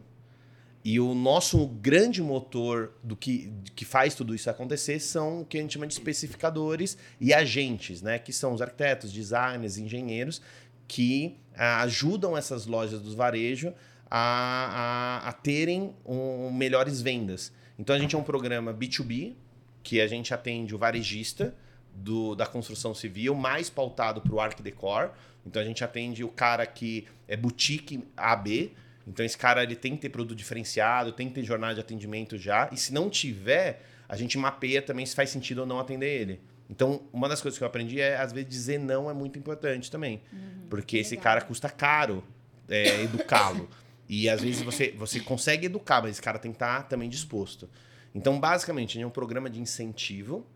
E 0.89 1.01
o 1.01 1.17
nosso 1.17 1.67
grande 1.67 2.23
motor 2.23 2.93
do 3.03 3.17
que, 3.17 3.53
que 3.75 3.85
faz 3.85 4.15
tudo 4.15 4.33
isso 4.33 4.49
acontecer 4.49 5.01
são 5.01 5.41
o 5.41 5.45
que 5.45 5.59
a 5.59 5.61
gente 5.61 5.73
chama 5.73 5.85
de 5.85 5.95
especificadores 5.95 6.97
e 7.21 7.35
agentes, 7.35 8.01
né? 8.03 8.21
Que 8.21 8.33
são 8.33 8.53
os 8.53 8.63
arquitetos, 8.63 9.13
designers, 9.13 9.79
engenheiros, 9.79 10.41
que 10.87 11.37
ah, 11.57 11.83
ajudam 11.83 12.37
essas 12.37 12.67
lojas 12.67 13.01
do 13.01 13.15
varejo 13.17 13.73
a, 14.11 15.23
a, 15.25 15.29
a 15.29 15.33
terem 15.33 15.95
um, 16.05 16.51
melhores 16.53 17.01
vendas. 17.01 17.53
Então 17.79 17.95
a 17.95 17.99
gente 17.99 18.15
é 18.15 18.19
um 18.19 18.23
programa 18.23 18.73
B2B, 18.73 19.35
que 19.83 20.01
a 20.01 20.07
gente 20.07 20.33
atende 20.33 20.75
o 20.75 20.79
varejista 20.79 21.55
do, 21.95 22.35
da 22.35 22.47
construção 22.47 22.95
civil, 22.95 23.35
mais 23.35 23.71
pautado 23.71 24.21
para 24.21 24.35
o 24.35 24.41
Arc 24.41 24.61
Decor. 24.61 25.11
Então 25.47 25.61
a 25.61 25.65
gente 25.65 25.85
atende 25.85 26.25
o 26.25 26.29
cara 26.29 26.67
que 26.67 27.07
é 27.29 27.37
boutique 27.37 28.05
AB. 28.17 28.73
Então 29.07 29.25
esse 29.25 29.39
cara 29.39 29.63
ele 29.63 29.77
tem 29.77 29.95
que 29.95 30.03
ter 30.03 30.09
produto 30.09 30.37
diferenciado, 30.37 31.13
tem 31.13 31.29
que 31.29 31.35
ter 31.35 31.45
jornada 31.45 31.75
de 31.75 31.81
atendimento 31.81 32.37
já. 32.37 32.69
E 32.73 32.77
se 32.77 32.93
não 32.93 33.09
tiver, 33.09 33.83
a 34.09 34.17
gente 34.17 34.37
mapeia 34.37 34.83
também 34.83 35.07
se 35.07 35.15
faz 35.15 35.31
sentido 35.31 35.59
ou 35.59 35.67
não 35.67 35.79
atender 35.79 36.21
ele. 36.21 36.41
Então, 36.69 37.03
uma 37.13 37.29
das 37.29 37.41
coisas 37.41 37.57
que 37.57 37.65
eu 37.65 37.69
aprendi 37.69 38.01
é, 38.01 38.17
às 38.17 38.33
vezes, 38.33 38.49
dizer 38.49 38.79
não 38.79 39.09
é 39.09 39.15
muito 39.15 39.39
importante 39.39 39.91
também. 39.91 40.21
Uhum, 40.33 40.67
porque 40.69 40.99
esse 40.99 41.17
cara 41.17 41.41
custa 41.41 41.69
caro 41.69 42.25
é, 42.69 43.03
educá-lo. 43.03 43.69
e 44.09 44.29
às 44.29 44.41
vezes 44.41 44.63
você, 44.63 44.93
você 44.93 45.21
consegue 45.21 45.67
educar, 45.67 46.03
mas 46.03 46.13
esse 46.13 46.23
cara 46.23 46.39
tem 46.39 46.51
que 46.51 46.57
estar 46.57 46.83
também 46.85 47.09
disposto. 47.09 47.69
Então, 48.15 48.41
basicamente, 48.41 49.01
é 49.01 49.07
um 49.07 49.11
programa 49.11 49.49
de 49.49 49.61
incentivo 49.61 50.47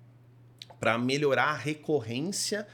para 0.80 0.96
melhorar 0.98 1.50
a 1.50 1.56
recorrência 1.56 2.66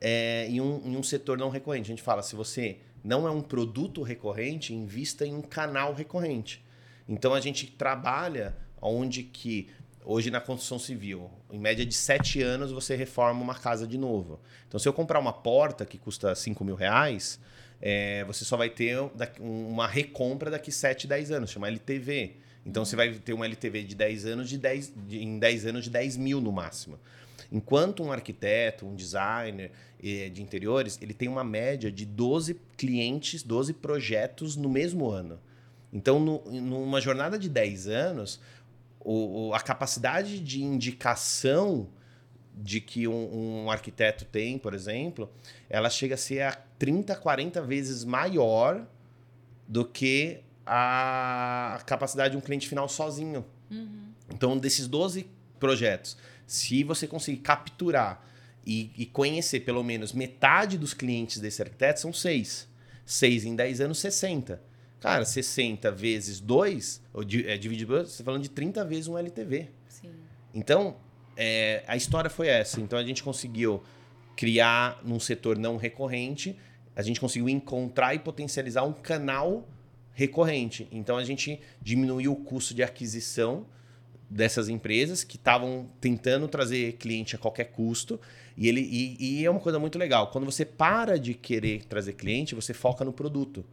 é, 0.00 0.46
em, 0.48 0.60
um, 0.60 0.80
em 0.84 0.96
um 0.96 1.02
setor 1.02 1.36
não 1.36 1.50
recorrente. 1.50 1.86
A 1.86 1.94
gente 1.94 2.02
fala, 2.02 2.22
se 2.22 2.36
você 2.36 2.78
não 3.02 3.26
é 3.26 3.30
um 3.30 3.40
produto 3.42 4.02
recorrente, 4.02 4.72
invista 4.72 5.26
em 5.26 5.34
um 5.34 5.42
canal 5.42 5.92
recorrente. 5.94 6.64
Então 7.08 7.34
a 7.34 7.40
gente 7.40 7.66
trabalha 7.66 8.56
onde 8.80 9.22
que 9.22 9.68
hoje 10.04 10.30
na 10.30 10.40
construção 10.40 10.78
civil, 10.78 11.30
em 11.50 11.58
média 11.58 11.84
de 11.84 11.94
sete 11.94 12.42
anos 12.42 12.72
você 12.72 12.96
reforma 12.96 13.40
uma 13.40 13.54
casa 13.54 13.86
de 13.86 13.98
novo. 13.98 14.40
Então 14.66 14.78
se 14.78 14.88
eu 14.88 14.92
comprar 14.92 15.18
uma 15.18 15.32
porta 15.32 15.84
que 15.84 15.98
custa 15.98 16.34
5 16.34 16.64
mil 16.64 16.74
reais, 16.74 17.38
é, 17.80 18.24
você 18.24 18.44
só 18.44 18.56
vai 18.56 18.68
ter 18.68 18.98
uma 19.38 19.86
recompra 19.86 20.50
daqui 20.50 20.70
7, 20.70 21.06
10 21.06 21.30
anos, 21.30 21.50
chama 21.50 21.68
LTV. 21.68 22.36
Então 22.64 22.84
você 22.84 22.94
vai 22.94 23.12
ter 23.14 23.32
uma 23.32 23.46
LTV 23.46 23.84
de 23.84 23.94
10 23.94 24.26
anos 24.26 24.48
de 24.48 24.58
10, 24.58 24.92
de, 25.08 25.22
em 25.22 25.38
10 25.38 25.66
anos 25.66 25.84
de 25.84 25.90
10 25.90 26.16
mil 26.16 26.40
no 26.40 26.52
máximo. 26.52 26.98
Enquanto 27.50 28.02
um 28.02 28.12
arquiteto, 28.12 28.86
um 28.86 28.94
designer 28.94 29.72
de 30.00 30.40
interiores, 30.40 30.98
ele 31.02 31.12
tem 31.12 31.28
uma 31.28 31.44
média 31.44 31.90
de 31.90 32.06
12 32.06 32.58
clientes, 32.76 33.42
12 33.42 33.74
projetos 33.74 34.56
no 34.56 34.68
mesmo 34.68 35.10
ano. 35.10 35.38
Então, 35.92 36.20
no, 36.20 36.42
numa 36.50 37.00
jornada 37.00 37.38
de 37.38 37.48
10 37.48 37.88
anos, 37.88 38.40
o, 39.00 39.52
a 39.54 39.60
capacidade 39.60 40.38
de 40.40 40.62
indicação 40.62 41.88
de 42.54 42.80
que 42.80 43.08
um, 43.08 43.64
um, 43.64 43.70
arquiteto 43.70 44.24
tem, 44.24 44.58
por 44.58 44.74
exemplo, 44.74 45.30
ela 45.68 45.88
chega 45.88 46.14
a 46.14 46.18
ser 46.18 46.42
a 46.42 46.52
30, 46.52 47.16
40 47.16 47.62
vezes 47.62 48.04
maior 48.04 48.86
do 49.66 49.84
que 49.84 50.40
a 50.66 51.80
capacidade 51.86 52.32
de 52.32 52.36
um 52.36 52.40
cliente 52.40 52.68
final 52.68 52.88
sozinho. 52.88 53.44
Uhum. 53.70 54.12
Então, 54.32 54.58
desses 54.58 54.86
12 54.86 55.28
projetos, 55.58 56.16
se 56.46 56.84
você 56.84 57.06
conseguir 57.06 57.38
capturar 57.38 58.24
e, 58.66 58.90
e, 58.96 59.06
conhecer 59.06 59.60
pelo 59.60 59.82
menos 59.82 60.12
metade 60.12 60.76
dos 60.76 60.92
clientes 60.92 61.38
desse 61.38 61.62
arquiteto, 61.62 62.00
são 62.00 62.12
seis. 62.12 62.68
Seis 63.06 63.44
em 63.44 63.56
10 63.56 63.80
anos, 63.80 63.98
60. 63.98 64.60
Cara, 65.00 65.24
60 65.24 65.90
vezes 65.90 66.40
2, 66.40 67.02
ou 67.14 67.22
é, 67.22 67.56
dividido, 67.56 67.94
você 67.94 68.02
está 68.02 68.24
falando 68.24 68.42
de 68.42 68.50
30 68.50 68.84
vezes 68.84 69.08
um 69.08 69.16
LTV. 69.16 69.68
Sim. 69.88 70.10
Então, 70.54 70.96
é, 71.36 71.82
a 71.86 71.96
história 71.96 72.28
foi 72.28 72.48
essa. 72.48 72.80
Então, 72.80 72.98
a 72.98 73.02
gente 73.02 73.22
conseguiu 73.22 73.82
criar 74.36 75.00
num 75.02 75.18
setor 75.18 75.58
não 75.58 75.76
recorrente, 75.76 76.56
a 76.94 77.02
gente 77.02 77.18
conseguiu 77.18 77.48
encontrar 77.48 78.14
e 78.14 78.18
potencializar 78.18 78.82
um 78.82 78.92
canal 78.92 79.66
recorrente. 80.12 80.86
Então, 80.92 81.16
a 81.16 81.24
gente 81.24 81.60
diminuiu 81.80 82.32
o 82.32 82.36
custo 82.36 82.74
de 82.74 82.82
aquisição 82.82 83.66
dessas 84.28 84.68
empresas 84.68 85.24
que 85.24 85.36
estavam 85.36 85.90
tentando 86.00 86.46
trazer 86.46 86.92
cliente 86.98 87.34
a 87.34 87.38
qualquer 87.38 87.64
custo. 87.64 88.20
E, 88.56 88.68
ele, 88.68 88.80
e, 88.82 89.40
e, 89.40 89.44
é 89.46 89.50
uma 89.50 89.60
coisa 89.60 89.78
muito 89.78 89.98
legal. 89.98 90.30
Quando 90.30 90.44
você 90.44 90.64
para 90.64 91.18
de 91.18 91.32
querer 91.32 91.84
trazer 91.86 92.12
cliente, 92.12 92.54
você 92.54 92.74
foca 92.74 93.04
no 93.04 93.12
produto. 93.12 93.64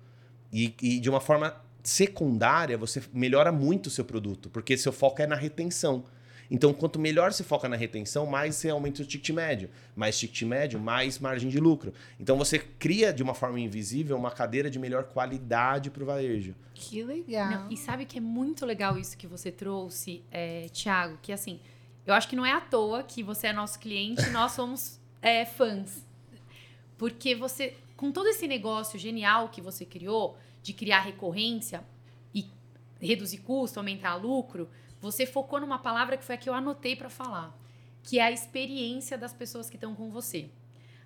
E, 0.52 0.74
e 0.82 1.00
de 1.00 1.10
uma 1.10 1.20
forma 1.20 1.56
secundária, 1.84 2.78
você 2.78 3.02
melhora 3.14 3.52
muito 3.52 3.88
o 3.88 3.90
seu 3.90 4.04
produto, 4.04 4.50
porque 4.50 4.78
seu 4.78 4.92
foco 4.92 5.22
é 5.22 5.28
na 5.28 5.36
retenção. 5.36 6.04
Então, 6.50 6.74
quanto 6.74 6.98
melhor 6.98 7.34
você 7.34 7.44
foca 7.44 7.68
na 7.68 7.76
retenção, 7.76 8.26
mais 8.26 8.56
você 8.56 8.70
aumenta 8.70 9.02
o 9.02 9.06
ticket 9.06 9.36
médio. 9.36 9.70
Mais 9.96 10.18
ticket 10.18 10.44
médio, 10.44 10.80
mais 10.80 11.20
margem 11.20 11.50
de 11.50 11.60
lucro. 11.60 11.94
Então, 12.20 12.38
você 12.38 12.58
cria 12.58 13.12
de 13.12 13.22
uma 13.22 13.34
forma 13.34 13.60
invisível 13.60 14.18
uma 14.18 14.32
cadeira 14.32 14.70
de 14.70 14.80
melhor 14.80 15.06
qualidade 15.06 15.90
para 15.90 16.04
o 16.04 16.06
varejo. 16.06 16.56
Que 16.74 17.04
legal. 17.04 17.50
Não, 17.50 17.72
e 17.72 17.76
sabe 17.76 18.06
que 18.06 18.18
é 18.18 18.22
muito 18.22 18.66
legal 18.66 18.98
isso 18.98 19.18
que 19.18 19.28
você 19.28 19.52
trouxe, 19.52 20.24
é, 20.32 20.68
Thiago? 20.72 21.18
Que 21.22 21.34
assim, 21.34 21.60
eu 22.06 22.14
acho 22.14 22.28
que 22.28 22.36
não 22.36 22.46
é 22.46 22.54
à 22.54 22.62
toa 22.62 23.04
que 23.04 23.22
você 23.22 23.48
é 23.48 23.54
nosso 23.54 23.80
cliente 23.80 24.24
e 24.24 24.30
nós 24.30 24.54
somos 24.54 25.00
é, 25.22 25.46
fãs. 25.46 26.06
Porque 26.98 27.36
você, 27.36 27.76
com 27.98 28.12
todo 28.12 28.28
esse 28.28 28.48
negócio 28.48 28.98
genial 28.98 29.50
que 29.50 29.60
você 29.60 29.84
criou, 29.84 30.38
de 30.62 30.72
criar 30.72 31.02
recorrência 31.02 31.84
e 32.34 32.46
reduzir 33.02 33.40
custo, 33.40 33.80
aumentar 33.80 34.16
lucro, 34.16 34.70
você 35.02 35.26
focou 35.26 35.60
numa 35.60 35.80
palavra 35.80 36.16
que 36.16 36.24
foi 36.24 36.36
a 36.36 36.38
que 36.38 36.48
eu 36.48 36.54
anotei 36.54 36.96
para 36.96 37.10
falar, 37.10 37.58
que 38.04 38.20
é 38.20 38.24
a 38.24 38.32
experiência 38.32 39.18
das 39.18 39.34
pessoas 39.34 39.70
que 39.70 39.76
estão 39.76 39.96
com 39.96 40.12
você. 40.12 40.50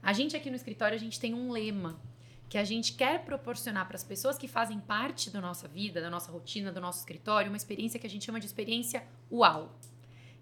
A 0.04 0.12
gente 0.12 0.36
aqui 0.36 0.50
no 0.50 0.56
escritório, 0.56 0.96
a 0.96 1.00
gente 1.00 1.20
tem 1.20 1.34
um 1.34 1.52
lema 1.52 2.00
que 2.50 2.58
a 2.58 2.64
gente 2.66 2.94
quer 2.94 3.24
proporcionar 3.24 3.88
para 3.88 3.96
as 3.96 4.04
pessoas 4.04 4.38
que 4.38 4.46
fazem 4.46 4.78
parte 4.78 5.30
da 5.30 5.40
nossa 5.40 5.70
vida, 5.70 6.02
da 6.02 6.10
nossa 6.10 6.30
rotina, 6.30 6.70
do 6.70 6.82
nosso 6.82 7.00
escritório, 7.00 7.50
uma 7.50 7.56
experiência 7.56 7.98
que 7.98 8.06
a 8.06 8.10
gente 8.10 8.26
chama 8.26 8.42
de 8.42 8.46
experiência 8.46 9.08
uau. 9.32 9.74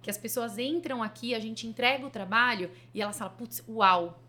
Que 0.02 0.10
as 0.10 0.18
pessoas 0.18 0.58
entram 0.58 1.04
aqui, 1.04 1.36
a 1.36 1.40
gente 1.40 1.68
entrega 1.68 2.04
o 2.08 2.10
trabalho 2.10 2.72
e 2.96 3.02
elas 3.02 3.20
falam, 3.20 3.36
putz, 3.36 3.64
uau, 3.70 4.20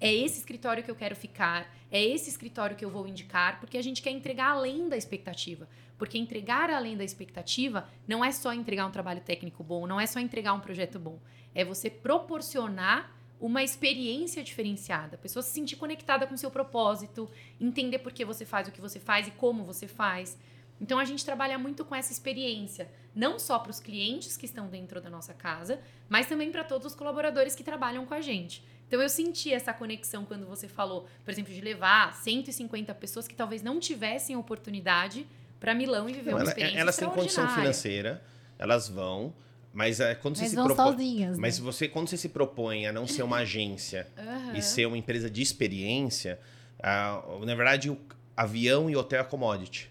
é 0.00 0.12
esse 0.12 0.38
escritório 0.38 0.82
que 0.82 0.90
eu 0.90 0.94
quero 0.94 1.16
ficar, 1.16 1.72
é 1.90 2.02
esse 2.02 2.30
escritório 2.30 2.76
que 2.76 2.84
eu 2.84 2.90
vou 2.90 3.06
indicar, 3.06 3.58
porque 3.60 3.78
a 3.78 3.82
gente 3.82 4.02
quer 4.02 4.10
entregar 4.10 4.50
além 4.50 4.88
da 4.88 4.96
expectativa. 4.96 5.68
Porque 5.98 6.16
entregar 6.16 6.70
além 6.70 6.96
da 6.96 7.02
expectativa 7.02 7.88
não 8.06 8.24
é 8.24 8.30
só 8.30 8.52
entregar 8.52 8.86
um 8.86 8.92
trabalho 8.92 9.20
técnico 9.20 9.64
bom, 9.64 9.86
não 9.86 10.00
é 10.00 10.06
só 10.06 10.20
entregar 10.20 10.52
um 10.52 10.60
projeto 10.60 10.98
bom. 10.98 11.18
É 11.54 11.64
você 11.64 11.90
proporcionar 11.90 13.12
uma 13.40 13.62
experiência 13.62 14.42
diferenciada, 14.42 15.16
a 15.16 15.18
pessoa 15.18 15.42
se 15.42 15.50
sentir 15.50 15.76
conectada 15.76 16.26
com 16.26 16.36
seu 16.36 16.50
propósito, 16.50 17.30
entender 17.60 17.98
por 17.98 18.12
que 18.12 18.24
você 18.24 18.44
faz 18.44 18.68
o 18.68 18.72
que 18.72 18.80
você 18.80 18.98
faz 18.98 19.28
e 19.28 19.30
como 19.32 19.64
você 19.64 19.86
faz. 19.86 20.36
Então 20.80 20.98
a 20.98 21.04
gente 21.04 21.24
trabalha 21.24 21.58
muito 21.58 21.84
com 21.84 21.94
essa 21.94 22.12
experiência, 22.12 22.90
não 23.14 23.38
só 23.38 23.58
para 23.58 23.70
os 23.70 23.80
clientes 23.80 24.36
que 24.36 24.46
estão 24.46 24.68
dentro 24.68 25.00
da 25.00 25.10
nossa 25.10 25.34
casa, 25.34 25.80
mas 26.08 26.26
também 26.26 26.52
para 26.52 26.64
todos 26.64 26.86
os 26.86 26.94
colaboradores 26.94 27.54
que 27.54 27.64
trabalham 27.64 28.06
com 28.06 28.14
a 28.14 28.20
gente. 28.20 28.64
Então 28.88 29.00
eu 29.02 29.08
senti 29.08 29.52
essa 29.52 29.72
conexão 29.72 30.24
quando 30.24 30.46
você 30.46 30.66
falou, 30.66 31.06
por 31.22 31.30
exemplo, 31.30 31.52
de 31.52 31.60
levar 31.60 32.14
150 32.14 32.94
pessoas 32.94 33.28
que 33.28 33.34
talvez 33.34 33.62
não 33.62 33.78
tivessem 33.78 34.34
oportunidade 34.34 35.26
para 35.60 35.74
Milão 35.74 36.08
e 36.08 36.14
viver 36.14 36.30
não, 36.30 36.38
uma 36.38 36.44
experiência 36.44 36.80
Elas 36.80 36.96
têm 36.96 37.08
condição 37.10 37.48
financeira, 37.50 38.22
elas 38.58 38.88
vão, 38.88 39.34
mas 39.74 40.00
é, 40.00 40.14
quando 40.14 40.38
mas 40.38 40.50
você 40.50 40.56
se 40.56 40.56
propõe, 40.56 40.76
sozinhas, 40.76 41.36
né? 41.36 41.42
mas 41.42 41.58
você 41.58 41.86
quando 41.86 42.08
você 42.08 42.16
se 42.16 42.30
propõe 42.30 42.86
a 42.86 42.92
não 42.92 43.06
ser 43.06 43.22
uma 43.22 43.38
agência 43.38 44.08
uhum. 44.16 44.54
e 44.54 44.62
ser 44.62 44.86
uma 44.86 44.96
empresa 44.96 45.28
de 45.28 45.42
experiência, 45.42 46.40
uh, 46.78 47.44
na 47.44 47.54
verdade 47.54 47.90
o 47.90 47.98
avião 48.34 48.88
e 48.88 48.96
hotel 48.96 49.20
é 49.20 49.24
commodity. 49.24 49.90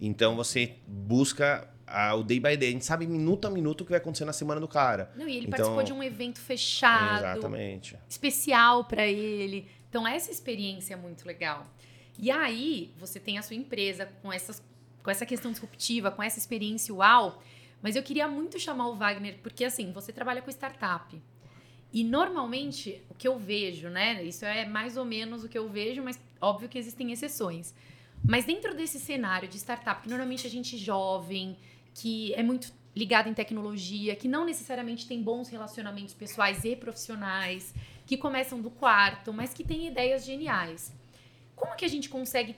Então 0.00 0.36
você 0.36 0.74
busca 0.86 1.68
o 2.16 2.22
day 2.22 2.40
by 2.40 2.56
day. 2.56 2.68
A 2.68 2.72
gente 2.72 2.84
sabe 2.84 3.06
minuto 3.06 3.46
a 3.46 3.50
minuto 3.50 3.82
o 3.82 3.84
que 3.84 3.90
vai 3.90 3.98
acontecer 3.98 4.24
na 4.24 4.32
semana 4.32 4.60
do 4.60 4.68
cara. 4.68 5.10
Não, 5.16 5.28
e 5.28 5.36
ele 5.36 5.46
então, 5.46 5.50
participou 5.50 5.82
de 5.82 5.92
um 5.92 6.02
evento 6.02 6.40
fechado. 6.40 7.18
Exatamente. 7.18 7.96
Especial 8.08 8.84
para 8.84 9.06
ele. 9.06 9.68
Então, 9.88 10.06
essa 10.06 10.30
experiência 10.30 10.94
é 10.94 10.96
muito 10.96 11.26
legal. 11.26 11.66
E 12.18 12.30
aí, 12.30 12.92
você 12.98 13.20
tem 13.20 13.38
a 13.38 13.42
sua 13.42 13.56
empresa 13.56 14.06
com, 14.22 14.32
essas, 14.32 14.62
com 15.02 15.10
essa 15.10 15.24
questão 15.24 15.50
disruptiva, 15.52 16.10
com 16.10 16.22
essa 16.22 16.38
experiência 16.38 16.94
uau. 16.94 17.42
Mas 17.82 17.94
eu 17.94 18.02
queria 18.02 18.26
muito 18.26 18.58
chamar 18.58 18.88
o 18.88 18.96
Wagner, 18.96 19.38
porque 19.42 19.64
assim, 19.64 19.92
você 19.92 20.12
trabalha 20.12 20.42
com 20.42 20.50
startup. 20.50 21.20
E 21.92 22.02
normalmente, 22.02 23.00
o 23.08 23.14
que 23.14 23.28
eu 23.28 23.38
vejo, 23.38 23.88
né? 23.88 24.22
Isso 24.24 24.44
é 24.44 24.66
mais 24.66 24.96
ou 24.96 25.04
menos 25.04 25.44
o 25.44 25.48
que 25.48 25.56
eu 25.56 25.68
vejo, 25.68 26.02
mas 26.02 26.18
óbvio 26.40 26.68
que 26.68 26.78
existem 26.78 27.12
exceções. 27.12 27.74
Mas 28.24 28.44
dentro 28.44 28.74
desse 28.74 28.98
cenário 28.98 29.48
de 29.48 29.56
startup, 29.56 30.02
que 30.02 30.08
normalmente 30.08 30.46
a 30.46 30.50
gente 30.50 30.76
jovem, 30.76 31.56
que 31.96 32.34
é 32.34 32.42
muito 32.42 32.72
ligado 32.94 33.28
em 33.28 33.34
tecnologia, 33.34 34.14
que 34.14 34.28
não 34.28 34.44
necessariamente 34.44 35.06
tem 35.06 35.22
bons 35.22 35.48
relacionamentos 35.48 36.14
pessoais 36.14 36.64
e 36.64 36.76
profissionais, 36.76 37.74
que 38.06 38.16
começam 38.16 38.60
do 38.60 38.70
quarto, 38.70 39.32
mas 39.32 39.52
que 39.52 39.64
tem 39.64 39.86
ideias 39.86 40.24
geniais. 40.24 40.92
Como 41.54 41.74
que 41.74 41.84
a 41.84 41.88
gente 41.88 42.08
consegue 42.08 42.54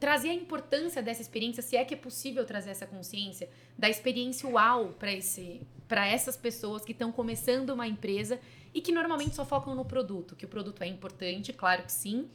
trazer 0.00 0.30
a 0.30 0.34
importância 0.34 1.02
dessa 1.02 1.22
experiência, 1.22 1.62
se 1.62 1.76
é 1.76 1.84
que 1.84 1.94
é 1.94 1.96
possível 1.96 2.44
trazer 2.44 2.70
essa 2.70 2.86
consciência 2.86 3.48
da 3.78 3.88
experiência 3.88 4.48
uau 4.48 4.88
para 4.98 5.12
esse 5.12 5.60
para 5.86 6.06
essas 6.06 6.38
pessoas 6.38 6.82
que 6.86 6.92
estão 6.92 7.12
começando 7.12 7.68
uma 7.68 7.86
empresa 7.86 8.40
e 8.72 8.80
que 8.80 8.90
normalmente 8.90 9.34
só 9.34 9.44
focam 9.44 9.74
no 9.74 9.84
produto, 9.84 10.34
que 10.34 10.46
o 10.46 10.48
produto 10.48 10.80
é 10.80 10.86
importante, 10.86 11.52
claro 11.52 11.82
que 11.82 11.92
sim, 11.92 12.30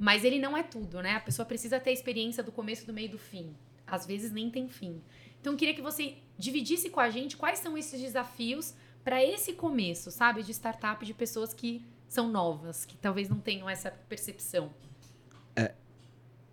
mas 0.00 0.24
ele 0.24 0.38
não 0.38 0.56
é 0.56 0.62
tudo, 0.62 1.02
né? 1.02 1.16
A 1.16 1.20
pessoa 1.20 1.44
precisa 1.44 1.78
ter 1.78 1.90
a 1.90 1.92
experiência 1.92 2.42
do 2.42 2.50
começo, 2.50 2.86
do 2.86 2.92
meio 2.92 3.04
e 3.04 3.10
do 3.10 3.18
fim. 3.18 3.54
Às 3.86 4.06
vezes 4.06 4.32
nem 4.32 4.48
tem 4.50 4.66
fim. 4.66 5.02
Então, 5.42 5.54
eu 5.54 5.56
queria 5.56 5.74
que 5.74 5.82
você 5.82 6.14
dividisse 6.38 6.88
com 6.88 7.00
a 7.00 7.10
gente 7.10 7.36
quais 7.36 7.58
são 7.58 7.76
esses 7.76 8.00
desafios 8.00 8.74
para 9.02 9.22
esse 9.22 9.52
começo, 9.52 10.08
sabe, 10.12 10.44
de 10.44 10.52
startup 10.52 11.04
de 11.04 11.12
pessoas 11.12 11.52
que 11.52 11.84
são 12.08 12.30
novas, 12.30 12.84
que 12.84 12.96
talvez 12.96 13.28
não 13.28 13.38
tenham 13.38 13.68
essa 13.68 13.90
percepção. 13.90 14.72
É, 15.56 15.72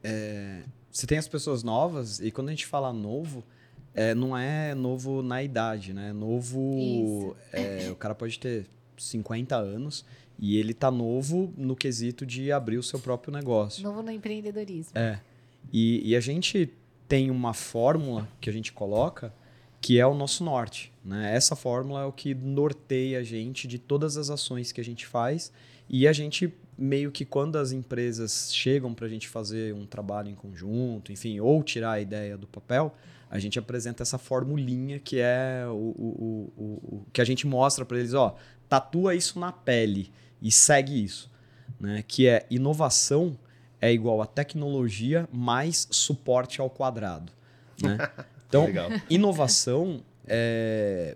é, 0.03 0.63
você 0.91 1.05
tem 1.05 1.19
as 1.19 1.27
pessoas 1.27 1.61
novas 1.61 2.19
e 2.19 2.31
quando 2.31 2.47
a 2.47 2.51
gente 2.51 2.65
fala 2.65 2.91
novo, 2.91 3.43
é, 3.93 4.15
não 4.15 4.35
é 4.35 4.73
novo 4.73 5.21
na 5.21 5.43
idade, 5.43 5.93
né? 5.93 6.11
Novo, 6.11 7.35
é, 7.53 7.89
o 7.91 7.95
cara 7.95 8.15
pode 8.15 8.39
ter 8.39 8.65
50 8.97 9.55
anos 9.55 10.03
e 10.39 10.57
ele 10.57 10.73
tá 10.73 10.89
novo 10.89 11.53
no 11.55 11.75
quesito 11.75 12.25
de 12.25 12.51
abrir 12.51 12.79
o 12.79 12.83
seu 12.83 12.99
próprio 12.99 13.31
negócio. 13.31 13.83
Novo 13.83 14.01
no 14.01 14.09
empreendedorismo. 14.09 14.97
É. 14.97 15.19
E, 15.71 16.09
e 16.09 16.15
a 16.15 16.19
gente 16.19 16.73
tem 17.09 17.31
uma 17.31 17.55
fórmula 17.55 18.29
que 18.39 18.49
a 18.49 18.53
gente 18.53 18.71
coloca 18.71 19.33
que 19.81 19.99
é 19.99 20.05
o 20.05 20.13
nosso 20.13 20.43
norte. 20.43 20.93
Né? 21.03 21.33
Essa 21.35 21.55
fórmula 21.55 22.01
é 22.01 22.05
o 22.05 22.11
que 22.11 22.35
norteia 22.35 23.19
a 23.19 23.23
gente 23.23 23.67
de 23.67 23.79
todas 23.79 24.15
as 24.15 24.29
ações 24.29 24.71
que 24.71 24.79
a 24.79 24.83
gente 24.83 25.07
faz 25.07 25.51
e 25.89 26.07
a 26.07 26.13
gente 26.13 26.53
meio 26.77 27.11
que 27.11 27.25
quando 27.25 27.57
as 27.57 27.71
empresas 27.71 28.53
chegam 28.53 28.93
para 28.93 29.07
a 29.07 29.09
gente 29.09 29.27
fazer 29.27 29.73
um 29.73 29.85
trabalho 29.85 30.29
em 30.29 30.35
conjunto, 30.35 31.11
enfim, 31.11 31.39
ou 31.39 31.63
tirar 31.63 31.93
a 31.93 32.01
ideia 32.01 32.37
do 32.37 32.45
papel, 32.45 32.93
a 33.29 33.39
gente 33.39 33.57
apresenta 33.57 34.03
essa 34.03 34.17
formulinha 34.17 34.99
que 34.99 35.19
é 35.19 35.65
o, 35.67 35.71
o, 35.73 36.53
o, 36.57 36.63
o 36.63 37.05
que 37.11 37.21
a 37.21 37.25
gente 37.25 37.47
mostra 37.47 37.83
para 37.83 37.97
eles, 37.97 38.13
ó, 38.13 38.35
tatua 38.67 39.15
isso 39.15 39.39
na 39.39 39.51
pele 39.51 40.11
e 40.41 40.51
segue 40.51 41.03
isso, 41.03 41.29
né? 41.79 42.03
Que 42.07 42.27
é 42.27 42.45
inovação 42.49 43.37
é 43.81 43.91
igual 43.91 44.21
a 44.21 44.25
tecnologia 44.25 45.27
mais 45.31 45.87
suporte 45.91 46.59
ao 46.61 46.69
quadrado, 46.69 47.31
né? 47.81 47.97
Então, 48.49 48.65
inovação 49.07 50.03
é, 50.27 51.15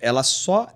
ela 0.00 0.24
só 0.24 0.68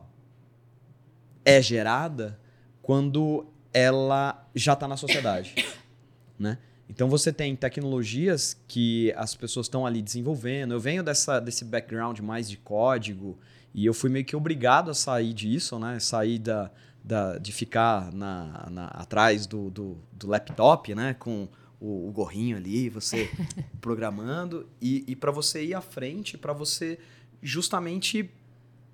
é 1.44 1.60
gerada 1.60 2.38
quando 2.80 3.44
ela 3.74 4.48
já 4.54 4.74
está 4.74 4.86
na 4.86 4.96
sociedade, 4.96 5.66
né? 6.38 6.58
Então 6.88 7.08
você 7.08 7.32
tem 7.32 7.56
tecnologias 7.56 8.56
que 8.68 9.12
as 9.16 9.34
pessoas 9.34 9.66
estão 9.66 9.84
ali 9.84 10.00
desenvolvendo. 10.00 10.72
Eu 10.72 10.80
venho 10.80 11.02
dessa, 11.02 11.40
desse 11.40 11.64
background 11.64 12.20
mais 12.20 12.48
de 12.48 12.56
código 12.56 13.36
e 13.74 13.84
eu 13.84 13.92
fui 13.92 14.08
meio 14.08 14.24
que 14.24 14.36
obrigado 14.36 14.90
a 14.90 14.94
sair 14.94 15.32
disso, 15.34 15.78
né? 15.78 15.98
Sair 15.98 16.38
da, 16.38 16.70
da, 17.06 17.38
de 17.38 17.52
ficar 17.52 18.12
na, 18.12 18.68
na- 18.68 18.86
atrás 18.88 19.46
do, 19.46 19.70
do, 19.70 19.96
do 20.12 20.26
laptop, 20.26 20.92
né? 20.92 21.14
Com 21.14 21.46
o, 21.80 22.08
o 22.08 22.12
gorrinho 22.12 22.56
ali, 22.56 22.88
você 22.88 23.30
programando 23.80 24.68
e, 24.82 25.04
e 25.06 25.14
para 25.14 25.30
você 25.30 25.64
ir 25.64 25.74
à 25.74 25.80
frente, 25.80 26.36
para 26.36 26.52
você 26.52 26.98
justamente 27.40 28.28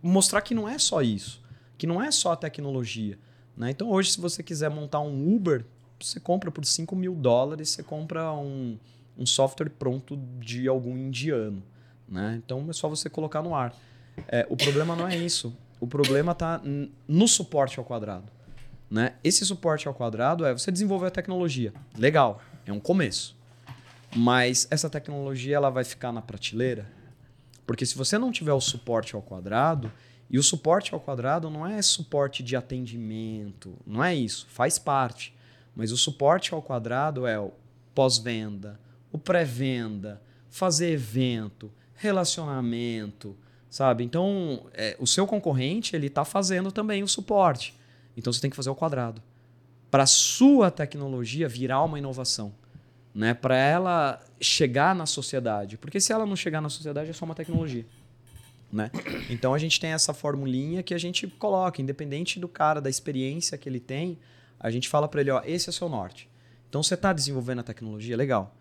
mostrar 0.02 0.42
que 0.42 0.54
não 0.54 0.68
é 0.68 0.78
só 0.78 1.00
isso, 1.00 1.42
que 1.78 1.86
não 1.86 2.02
é 2.02 2.10
só 2.10 2.32
a 2.32 2.36
tecnologia. 2.36 3.18
Né? 3.56 3.70
Então 3.70 3.88
hoje, 3.90 4.10
se 4.12 4.20
você 4.20 4.42
quiser 4.42 4.68
montar 4.68 5.00
um 5.00 5.34
Uber, 5.34 5.64
você 6.00 6.20
compra 6.20 6.50
por 6.50 6.64
5 6.64 6.94
mil 6.96 7.14
dólares, 7.14 7.70
você 7.70 7.82
compra 7.82 8.32
um, 8.32 8.76
um 9.16 9.24
software 9.24 9.70
pronto 9.70 10.16
de 10.40 10.66
algum 10.68 10.96
indiano. 10.98 11.62
Né? 12.08 12.40
Então 12.44 12.66
é 12.68 12.72
só 12.72 12.88
você 12.88 13.08
colocar 13.08 13.40
no 13.42 13.54
ar. 13.54 13.74
É, 14.28 14.46
o 14.50 14.56
problema 14.56 14.94
não 14.94 15.06
é 15.08 15.16
isso. 15.16 15.56
O 15.82 15.86
problema 15.88 16.30
está 16.30 16.62
no 17.08 17.26
suporte 17.26 17.76
ao 17.76 17.84
quadrado. 17.84 18.30
Né? 18.88 19.14
Esse 19.24 19.44
suporte 19.44 19.88
ao 19.88 19.92
quadrado 19.92 20.46
é 20.46 20.52
você 20.52 20.70
desenvolver 20.70 21.08
a 21.08 21.10
tecnologia. 21.10 21.74
Legal, 21.98 22.40
é 22.64 22.72
um 22.72 22.78
começo. 22.78 23.36
Mas 24.14 24.68
essa 24.70 24.88
tecnologia 24.88 25.56
ela 25.56 25.70
vai 25.70 25.82
ficar 25.82 26.12
na 26.12 26.22
prateleira? 26.22 26.88
Porque 27.66 27.84
se 27.84 27.96
você 27.96 28.16
não 28.16 28.30
tiver 28.30 28.52
o 28.52 28.60
suporte 28.60 29.16
ao 29.16 29.22
quadrado, 29.22 29.90
e 30.30 30.38
o 30.38 30.42
suporte 30.44 30.94
ao 30.94 31.00
quadrado 31.00 31.50
não 31.50 31.66
é 31.66 31.82
suporte 31.82 32.44
de 32.44 32.54
atendimento, 32.54 33.76
não 33.84 34.04
é 34.04 34.14
isso, 34.14 34.46
faz 34.50 34.78
parte. 34.78 35.34
Mas 35.74 35.90
o 35.90 35.96
suporte 35.96 36.54
ao 36.54 36.62
quadrado 36.62 37.26
é 37.26 37.40
o 37.40 37.50
pós-venda, 37.92 38.78
o 39.10 39.18
pré-venda, 39.18 40.22
fazer 40.48 40.92
evento, 40.92 41.72
relacionamento, 41.96 43.36
sabe? 43.72 44.04
Então, 44.04 44.66
é, 44.74 44.94
o 45.00 45.06
seu 45.06 45.26
concorrente 45.26 45.96
ele 45.96 46.08
está 46.08 46.26
fazendo 46.26 46.70
também 46.70 47.02
o 47.02 47.08
suporte. 47.08 47.74
Então, 48.14 48.30
você 48.30 48.38
tem 48.38 48.50
que 48.50 48.56
fazer 48.56 48.68
o 48.68 48.74
quadrado. 48.74 49.22
Para 49.90 50.02
a 50.02 50.06
sua 50.06 50.70
tecnologia 50.70 51.48
virar 51.48 51.82
uma 51.82 51.98
inovação. 51.98 52.52
Né? 53.14 53.32
Para 53.32 53.56
ela 53.56 54.22
chegar 54.38 54.94
na 54.94 55.06
sociedade. 55.06 55.78
Porque 55.78 56.00
se 56.00 56.12
ela 56.12 56.26
não 56.26 56.36
chegar 56.36 56.60
na 56.60 56.68
sociedade, 56.68 57.08
é 57.08 57.12
só 57.14 57.24
uma 57.24 57.34
tecnologia. 57.34 57.86
Né? 58.70 58.90
Então 59.30 59.54
a 59.54 59.58
gente 59.58 59.80
tem 59.80 59.92
essa 59.92 60.12
formulinha 60.12 60.82
que 60.82 60.92
a 60.92 60.98
gente 60.98 61.26
coloca, 61.26 61.80
independente 61.80 62.38
do 62.38 62.48
cara, 62.48 62.78
da 62.78 62.90
experiência 62.90 63.56
que 63.56 63.70
ele 63.70 63.80
tem, 63.80 64.18
a 64.60 64.70
gente 64.70 64.86
fala 64.86 65.08
para 65.08 65.22
ele, 65.22 65.30
ó, 65.30 65.40
esse 65.46 65.68
é 65.68 65.70
o 65.70 65.72
seu 65.72 65.88
norte. 65.88 66.28
Então 66.68 66.82
você 66.82 66.92
está 66.92 67.12
desenvolvendo 67.12 67.60
a 67.60 67.62
tecnologia, 67.62 68.16
legal, 68.16 68.54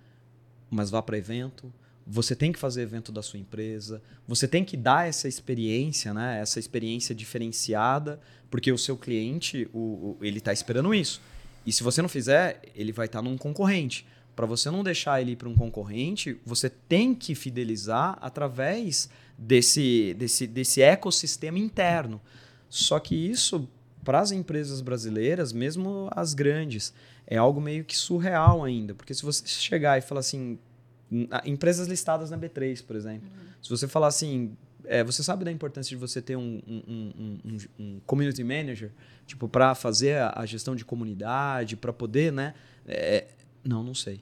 mas 0.70 0.90
vá 0.90 1.02
para 1.02 1.18
evento, 1.18 1.72
você 2.06 2.36
tem 2.36 2.52
que 2.52 2.60
fazer 2.60 2.82
evento 2.82 3.12
da 3.12 3.22
sua 3.22 3.40
empresa, 3.40 4.02
você 4.28 4.48
tem 4.48 4.64
que 4.66 4.76
dar 4.76 5.08
essa 5.08 5.28
experiência, 5.28 6.14
né? 6.14 6.40
Essa 6.42 6.60
experiência 6.60 7.14
diferenciada, 7.14 8.20
porque 8.50 8.72
o 8.72 8.78
seu 8.78 8.98
cliente, 8.98 9.70
o, 9.74 9.80
o- 9.80 10.18
ele 10.22 10.40
está 10.40 10.52
esperando 10.52 10.94
isso. 10.94 11.22
E 11.66 11.72
se 11.72 11.84
você 11.84 12.02
não 12.02 12.10
fizer, 12.10 12.62
ele 12.76 12.92
vai 12.92 13.06
estar 13.06 13.22
num 13.22 13.38
concorrente. 13.38 14.06
Para 14.36 14.46
você 14.46 14.72
não 14.72 14.84
deixar 14.84 15.22
ele 15.22 15.32
ir 15.32 15.36
para 15.36 15.48
um 15.50 15.56
concorrente, 15.56 16.38
você 16.46 16.70
tem 16.70 17.14
que 17.14 17.36
fidelizar 17.36 18.18
através 18.22 19.10
desse, 19.38 20.16
desse, 20.18 20.48
desse 20.48 20.82
ecossistema 20.82 21.60
interno. 21.60 22.20
Só 22.70 23.00
que 23.00 23.14
isso, 23.14 23.70
para 24.04 24.20
as 24.20 24.32
empresas 24.32 24.82
brasileiras, 24.82 25.52
mesmo 25.54 26.10
as 26.16 26.34
grandes, 26.34 26.94
é 27.28 27.38
algo 27.38 27.62
meio 27.62 27.84
que 27.84 27.96
surreal 27.96 28.64
ainda. 28.64 28.96
Porque 28.96 29.14
se 29.14 29.24
você 29.24 29.46
chegar 29.46 29.98
e 29.98 30.02
falar 30.02 30.22
assim, 30.22 30.58
empresas 31.46 31.88
listadas 31.88 32.30
na 32.30 32.38
B3, 32.38 32.84
por 32.86 32.96
exemplo, 32.96 33.28
se 33.62 33.70
você 33.70 33.88
falar 33.88 34.08
assim, 34.08 34.56
é, 34.86 35.04
você 35.04 35.22
sabe 35.24 35.44
da 35.46 35.52
importância 35.52 35.90
de 35.90 35.96
você 35.96 36.22
ter 36.22 36.36
um, 36.36 36.62
um, 36.68 36.84
um, 36.88 37.38
um- 37.46 37.58
um 37.80 38.00
community 38.06 38.44
manager, 38.44 38.92
tipo, 39.28 39.48
para 39.48 39.76
fazer 39.76 40.18
a, 40.18 40.34
a 40.38 40.46
gestão 40.46 40.76
de 40.76 40.84
comunidade, 40.86 41.76
para 41.76 41.92
poder, 41.94 42.32
né? 42.32 42.54
É, 42.88 43.28
não, 43.64 43.84
não 43.84 43.94
sei. 43.94 44.22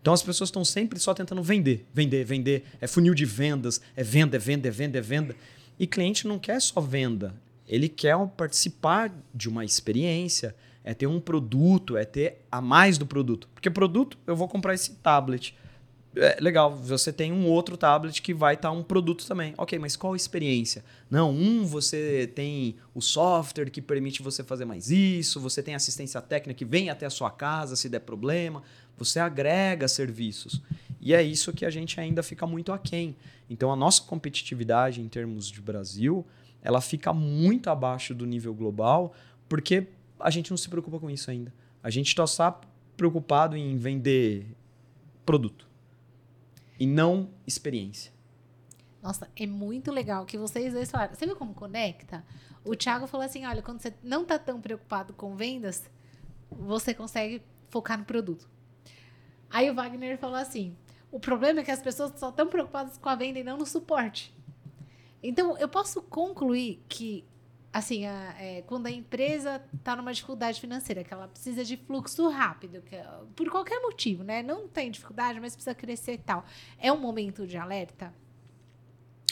Então 0.00 0.12
as 0.14 0.22
pessoas 0.22 0.48
estão 0.48 0.64
sempre 0.64 0.98
só 0.98 1.12
tentando 1.12 1.42
vender, 1.42 1.86
vender, 1.92 2.24
vender. 2.24 2.64
É 2.80 2.86
funil 2.86 3.14
de 3.14 3.24
vendas, 3.24 3.80
é 3.94 4.02
venda, 4.02 4.36
é 4.36 4.38
venda, 4.40 4.68
é 4.68 4.70
venda, 4.70 4.98
é 4.98 5.00
venda. 5.02 5.36
E 5.78 5.86
cliente 5.86 6.26
não 6.26 6.38
quer 6.38 6.60
só 6.60 6.80
venda. 6.80 7.34
Ele 7.66 7.88
quer 7.88 8.16
participar 8.28 9.12
de 9.34 9.48
uma 9.48 9.64
experiência, 9.64 10.54
é 10.82 10.94
ter 10.94 11.06
um 11.06 11.20
produto, 11.20 11.96
é 11.96 12.04
ter 12.04 12.44
a 12.50 12.60
mais 12.62 12.96
do 12.96 13.04
produto. 13.06 13.48
Porque 13.54 13.68
produto, 13.70 14.16
eu 14.26 14.34
vou 14.34 14.48
comprar 14.48 14.72
esse 14.74 14.94
tablet. 14.94 15.54
É, 16.20 16.36
legal, 16.40 16.74
você 16.74 17.12
tem 17.12 17.32
um 17.32 17.46
outro 17.46 17.76
tablet 17.76 18.20
que 18.20 18.34
vai 18.34 18.54
estar 18.54 18.72
um 18.72 18.82
produto 18.82 19.24
também. 19.24 19.54
Ok, 19.56 19.78
mas 19.78 19.94
qual 19.94 20.14
a 20.14 20.16
experiência? 20.16 20.84
Não, 21.08 21.30
um 21.30 21.64
você 21.64 22.26
tem 22.34 22.74
o 22.92 23.00
software 23.00 23.70
que 23.70 23.80
permite 23.80 24.20
você 24.20 24.42
fazer 24.42 24.64
mais 24.64 24.90
isso, 24.90 25.38
você 25.38 25.62
tem 25.62 25.76
assistência 25.76 26.20
técnica 26.20 26.58
que 26.58 26.64
vem 26.64 26.90
até 26.90 27.06
a 27.06 27.10
sua 27.10 27.30
casa 27.30 27.76
se 27.76 27.88
der 27.88 28.00
problema, 28.00 28.64
você 28.96 29.20
agrega 29.20 29.86
serviços. 29.86 30.60
E 31.00 31.14
é 31.14 31.22
isso 31.22 31.52
que 31.52 31.64
a 31.64 31.70
gente 31.70 32.00
ainda 32.00 32.20
fica 32.20 32.44
muito 32.48 32.72
aquém. 32.72 33.14
Então 33.48 33.72
a 33.72 33.76
nossa 33.76 34.02
competitividade 34.02 35.00
em 35.00 35.06
termos 35.06 35.48
de 35.48 35.60
Brasil, 35.60 36.26
ela 36.60 36.80
fica 36.80 37.12
muito 37.12 37.70
abaixo 37.70 38.12
do 38.12 38.26
nível 38.26 38.52
global, 38.52 39.14
porque 39.48 39.86
a 40.18 40.30
gente 40.30 40.50
não 40.50 40.56
se 40.56 40.68
preocupa 40.68 40.98
com 40.98 41.08
isso 41.08 41.30
ainda. 41.30 41.54
A 41.80 41.90
gente 41.90 42.08
está 42.08 42.26
só 42.26 42.60
preocupado 42.96 43.56
em 43.56 43.76
vender 43.76 44.44
produto 45.24 45.67
e 46.78 46.86
não 46.86 47.30
experiência. 47.46 48.12
Nossa, 49.02 49.28
é 49.36 49.46
muito 49.46 49.90
legal 49.90 50.26
que 50.26 50.36
vocês 50.36 50.72
dois 50.72 50.90
falaram. 50.90 51.14
Você 51.14 51.26
viu 51.26 51.36
como 51.36 51.54
conecta? 51.54 52.24
O 52.64 52.74
Thiago 52.74 53.06
falou 53.06 53.24
assim: 53.24 53.46
olha, 53.46 53.62
quando 53.62 53.80
você 53.80 53.94
não 54.02 54.24
tá 54.24 54.38
tão 54.38 54.60
preocupado 54.60 55.12
com 55.14 55.36
vendas, 55.36 55.88
você 56.50 56.92
consegue 56.92 57.42
focar 57.70 57.98
no 57.98 58.04
produto. 58.04 58.48
Aí 59.50 59.70
o 59.70 59.74
Wagner 59.74 60.18
falou 60.18 60.36
assim: 60.36 60.76
o 61.10 61.18
problema 61.18 61.60
é 61.60 61.64
que 61.64 61.70
as 61.70 61.80
pessoas 61.80 62.12
só 62.18 62.30
estão 62.30 62.46
preocupadas 62.46 62.98
com 62.98 63.08
a 63.08 63.14
venda 63.14 63.38
e 63.38 63.44
não 63.44 63.56
no 63.56 63.66
suporte. 63.66 64.34
Então, 65.22 65.56
eu 65.58 65.68
posso 65.68 66.02
concluir 66.02 66.82
que, 66.88 67.24
assim, 67.72 68.06
a- 68.06 68.34
é, 68.38 68.62
quando 68.62 68.86
a 68.86 68.90
empresa 68.90 69.62
está 69.76 69.94
numa 69.94 70.12
dificuldade 70.12 70.60
financeira, 70.60 71.04
que 71.04 71.12
ela 71.12 71.28
precisa 71.28 71.64
de 71.64 71.76
fluxo 71.76 72.28
rápido, 72.28 72.82
que, 72.82 72.96
por 73.36 73.50
qualquer 73.50 73.80
motivo, 73.80 74.22
né? 74.24 74.42
Não 74.42 74.66
tem 74.68 74.90
dificuldade, 74.90 75.38
mas 75.40 75.54
precisa 75.54 75.74
crescer 75.74 76.12
e 76.14 76.18
tal. 76.18 76.44
É 76.78 76.92
um 76.92 76.98
momento 76.98 77.46
de 77.46 77.56
alerta? 77.56 78.12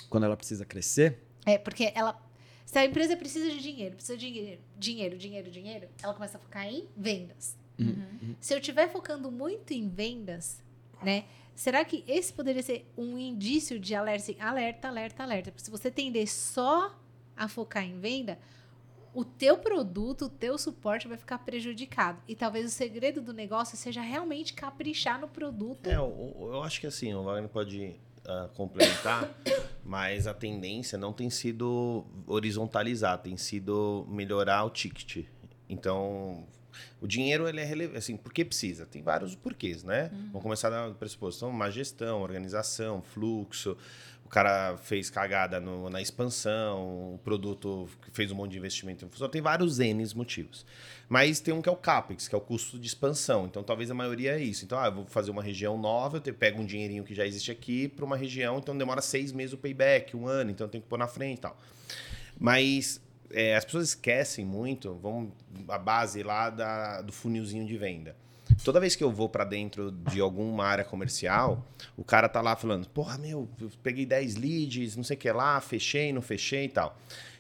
Quando 0.09 0.25
ela 0.25 0.37
precisa 0.37 0.65
crescer, 0.65 1.23
É, 1.45 1.57
porque 1.59 1.93
ela. 1.95 2.21
Se 2.65 2.77
a 2.79 2.85
empresa 2.85 3.17
precisa 3.17 3.49
de 3.51 3.61
dinheiro, 3.61 3.95
precisa 3.95 4.19
de 4.19 4.27
dinheiro, 4.29 4.61
dinheiro, 4.77 5.17
dinheiro, 5.17 5.51
dinheiro, 5.51 5.89
ela 6.03 6.13
começa 6.13 6.37
a 6.37 6.41
focar 6.41 6.67
em 6.67 6.89
vendas. 6.97 7.57
Se 8.41 8.53
eu 8.55 8.59
estiver 8.59 8.91
focando 8.91 9.31
muito 9.31 9.73
em 9.73 9.89
vendas, 9.89 10.61
né? 11.03 11.25
Será 11.55 11.85
que 11.85 12.03
esse 12.09 12.33
poderia 12.33 12.63
ser 12.63 12.91
um 12.99 13.17
indício 13.19 13.79
de 13.79 13.95
alerta? 13.95 14.23
Assim, 14.25 14.41
alerta, 14.41 14.89
alerta, 14.89 15.23
alerta. 15.23 15.51
Porque 15.53 15.65
se 15.65 15.71
você 15.71 15.91
tender 15.91 16.27
só 16.29 16.93
a 17.37 17.49
focar 17.49 17.85
em 17.85 17.99
venda, 17.99 18.39
o 19.13 19.25
teu 19.25 19.57
produto, 19.57 20.27
o 20.27 20.29
teu 20.29 20.59
suporte 20.59 21.09
vai 21.09 21.17
ficar 21.17 21.39
prejudicado. 21.39 22.19
E 22.29 22.37
talvez 22.37 22.67
o 22.67 22.69
segredo 22.69 23.23
do 23.23 23.33
negócio 23.33 23.77
seja 23.77 24.03
realmente 24.03 24.53
caprichar 24.53 25.21
no 25.21 25.27
produto. 25.27 25.87
É, 25.87 25.97
eu, 25.97 26.37
eu 26.39 26.63
acho 26.63 26.81
que 26.81 26.87
assim, 26.87 27.15
o 27.15 27.23
Wagner 27.23 27.49
pode 27.49 27.97
ah, 28.27 28.51
complementar, 28.55 29.33
mas 29.85 30.27
a 30.27 30.35
tendência 30.35 30.99
não 30.99 31.13
tem 31.13 31.31
sido 31.31 32.05
horizontalizar, 32.27 33.19
tem 33.19 33.37
sido 33.37 34.05
melhorar 34.09 34.65
o 34.65 34.71
ticket. 34.71 35.25
Então, 35.69 36.45
o 37.01 37.07
dinheiro 37.07 37.49
ele 37.49 37.61
é 37.61 37.65
relevante, 37.65 37.99
assim, 37.99 38.17
por 38.17 38.33
que 38.33 38.45
precisa? 38.45 38.85
Tem 38.85 39.03
vários 39.03 39.35
porquês, 39.35 39.85
né? 39.85 40.11
Vamos 40.27 40.43
começar 40.43 40.71
da 40.71 40.91
pressuposição, 40.93 41.51
má 41.53 41.71
gestão, 41.71 42.21
organização, 42.21 43.01
fluxo. 43.01 43.77
O 44.27 44.29
cara 44.29 44.77
fez 44.79 45.09
cagada 45.09 45.61
no- 45.61 45.89
na 45.89 46.03
expansão, 46.03 47.15
o 47.15 47.21
produto 47.23 47.89
fez 48.13 48.31
um 48.33 48.35
monte 48.35 48.51
de 48.53 48.59
investimento 48.59 49.05
em 49.05 49.09
função. 49.09 49.29
Tem 49.29 49.41
vários 49.41 49.79
N 49.79 50.05
motivos. 50.15 50.67
Mas 51.09 51.39
tem 51.39 51.55
um 51.55 51.63
que 51.63 51.69
é 51.69 51.73
o 51.73 51.77
CAPEX, 51.77 52.27
que 52.27 52.35
é 52.35 52.39
o 52.39 52.41
custo 52.41 52.77
de 52.79 52.87
expansão. 52.89 53.47
Então, 53.47 53.63
talvez 53.63 53.89
a 53.91 53.95
maioria 53.95 54.33
é 54.37 54.43
isso. 54.43 54.65
Então, 54.65 54.79
ah, 54.81 54.87
eu 54.87 54.93
vou 54.97 55.07
fazer 55.07 55.31
uma 55.31 55.43
região 55.43 55.79
nova, 55.79 56.17
eu 56.17 56.21
te- 56.21 56.33
pego 56.33 56.61
um 56.61 56.67
dinheirinho 56.67 57.05
que 57.05 57.15
já 57.15 57.25
existe 57.25 57.53
aqui 57.53 57.87
para 57.87 58.05
uma 58.05 58.17
região, 58.17 58.59
então 58.59 58.77
demora 58.77 59.01
seis 59.01 59.31
meses 59.31 59.53
o 59.53 59.57
payback, 59.59 60.17
um 60.17 60.27
ano, 60.27 60.51
então 60.51 60.69
tenho 60.69 60.83
que 60.83 60.89
pôr 60.89 60.99
na 60.99 61.07
frente 61.07 61.39
e 61.39 61.43
tal. 61.43 61.57
Mas 62.39 63.01
é, 63.31 63.55
as 63.57 63.65
pessoas 63.65 63.91
esquecem 63.91 64.45
muito, 64.45 64.95
vamos 65.01 65.33
a 65.69 65.79
base 65.79 66.23
lá 66.25 66.51
da, 66.51 67.01
do 67.03 67.13
funilzinho 67.13 67.65
de 67.65 67.77
venda. 67.79 68.17
Toda 68.65 68.81
vez 68.81 68.95
que 68.95 69.03
eu 69.03 69.11
vou 69.11 69.29
para 69.29 69.45
dentro 69.45 69.91
de 69.91 70.21
alguma 70.21 70.65
área 70.65 70.85
comercial, 70.85 71.67
o 71.97 72.05
cara 72.05 72.29
tá 72.29 72.41
lá 72.41 72.55
falando: 72.55 72.89
"Porra, 72.89 73.19
meu, 73.19 73.49
eu 73.61 73.71
peguei 73.83 74.07
10 74.07 74.37
leads, 74.37 74.97
não 74.97 75.05
sei 75.05 75.17
o 75.17 75.19
que 75.19 75.31
lá, 75.33 75.61
fechei, 75.61 76.13
não 76.13 76.23
fechei 76.23 76.65
e 76.65 76.69
tal". 76.69 76.97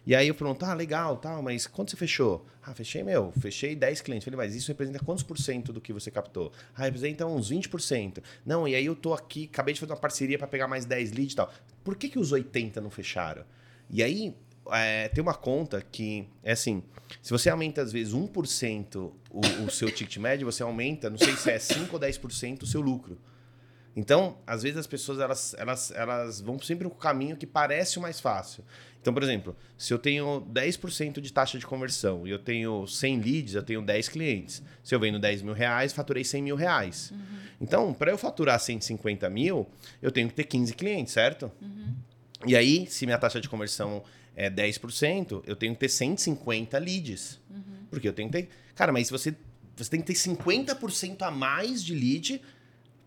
E 0.06 0.14
aí 0.14 0.28
eu 0.28 0.34
pergunto: 0.34 0.64
"Ah, 0.64 0.74
legal, 0.74 1.16
tal, 1.16 1.42
mas 1.42 1.66
quanto 1.66 1.90
você 1.90 1.96
fechou?". 1.96 2.44
"Ah, 2.62 2.74
fechei, 2.74 3.02
meu, 3.02 3.32
fechei 3.40 3.76
10 3.76 4.00
clientes". 4.00 4.24
Falei: 4.24 4.38
"Mas 4.38 4.54
isso 4.54 4.68
representa 4.68 4.98
quantos 4.98 5.22
por 5.22 5.38
cento 5.38 5.72
do 5.72 5.80
que 5.80 5.92
você 5.92 6.10
captou?". 6.10 6.52
"Ah, 6.74 6.84
representa 6.84 7.24
uns 7.24 7.48
20%". 7.50 8.22
"Não, 8.44 8.66
e 8.66 8.74
aí 8.74 8.86
eu 8.86 8.96
tô 8.96 9.14
aqui, 9.14 9.48
acabei 9.52 9.74
de 9.74 9.80
fazer 9.80 9.92
uma 9.92 9.98
parceria 9.98 10.38
para 10.38 10.48
pegar 10.48 10.66
mais 10.66 10.84
10 10.84 11.12
leads 11.12 11.32
e 11.34 11.36
tal". 11.36 11.52
"Por 11.84 11.96
que 11.96 12.08
que 12.08 12.18
os 12.18 12.32
80 12.32 12.80
não 12.80 12.90
fecharam?". 12.90 13.44
E 13.88 14.02
aí 14.02 14.34
é, 14.72 15.08
tem 15.08 15.22
uma 15.22 15.34
conta 15.34 15.80
que 15.80 16.28
é 16.42 16.52
assim: 16.52 16.82
se 17.22 17.30
você 17.30 17.50
aumenta 17.50 17.82
às 17.82 17.92
vezes 17.92 18.14
1% 18.14 18.96
o, 18.96 19.40
o 19.64 19.70
seu 19.70 19.90
ticket 19.90 20.16
médio, 20.18 20.50
você 20.50 20.62
aumenta, 20.62 21.10
não 21.10 21.18
sei 21.18 21.34
se 21.36 21.50
é 21.50 21.58
5 21.58 21.94
ou 21.94 22.00
10% 22.00 22.62
o 22.62 22.66
seu 22.66 22.80
lucro. 22.80 23.18
Então, 23.94 24.36
às 24.46 24.62
vezes 24.62 24.76
as 24.76 24.86
pessoas 24.86 25.18
elas, 25.18 25.54
elas, 25.56 25.90
elas 25.92 26.40
vão 26.40 26.58
sempre 26.58 26.86
com 26.86 26.94
o 26.94 26.98
caminho 26.98 27.34
que 27.34 27.46
parece 27.46 27.98
o 27.98 28.02
mais 28.02 28.20
fácil. 28.20 28.62
Então, 29.00 29.14
por 29.14 29.22
exemplo, 29.22 29.56
se 29.78 29.94
eu 29.94 29.98
tenho 29.98 30.46
10% 30.52 31.20
de 31.20 31.32
taxa 31.32 31.58
de 31.58 31.66
conversão 31.66 32.26
e 32.26 32.30
eu 32.30 32.38
tenho 32.38 32.86
100 32.86 33.20
leads, 33.20 33.54
eu 33.54 33.62
tenho 33.62 33.80
10 33.80 34.08
clientes. 34.10 34.62
Se 34.84 34.94
eu 34.94 35.00
vendo 35.00 35.18
10 35.18 35.42
mil 35.42 35.54
reais, 35.54 35.94
faturei 35.94 36.24
100 36.24 36.42
mil 36.42 36.56
reais. 36.56 37.12
Então, 37.58 37.94
para 37.94 38.10
eu 38.10 38.18
faturar 38.18 38.60
150 38.60 39.30
mil, 39.30 39.66
eu 40.02 40.10
tenho 40.10 40.28
que 40.28 40.34
ter 40.34 40.44
15 40.44 40.74
clientes, 40.74 41.14
certo? 41.14 41.50
E 42.44 42.54
aí, 42.54 42.86
se 42.86 43.06
minha 43.06 43.16
taxa 43.16 43.40
de 43.40 43.48
conversão 43.48 44.02
é 44.36 44.50
10%, 44.50 45.42
eu 45.46 45.56
tenho 45.56 45.72
que 45.72 45.80
ter 45.80 45.88
150 45.88 46.78
leads. 46.78 47.40
Porque 47.90 48.06
eu 48.06 48.12
tenho 48.12 48.30
que 48.30 48.42
ter. 48.42 48.48
Cara, 48.74 48.92
mas 48.92 49.08
você, 49.08 49.34
você 49.74 49.90
tem 49.90 50.00
que 50.00 50.06
ter 50.06 50.12
50% 50.12 51.22
a 51.22 51.30
mais 51.30 51.82
de 51.82 51.94
lead 51.94 52.42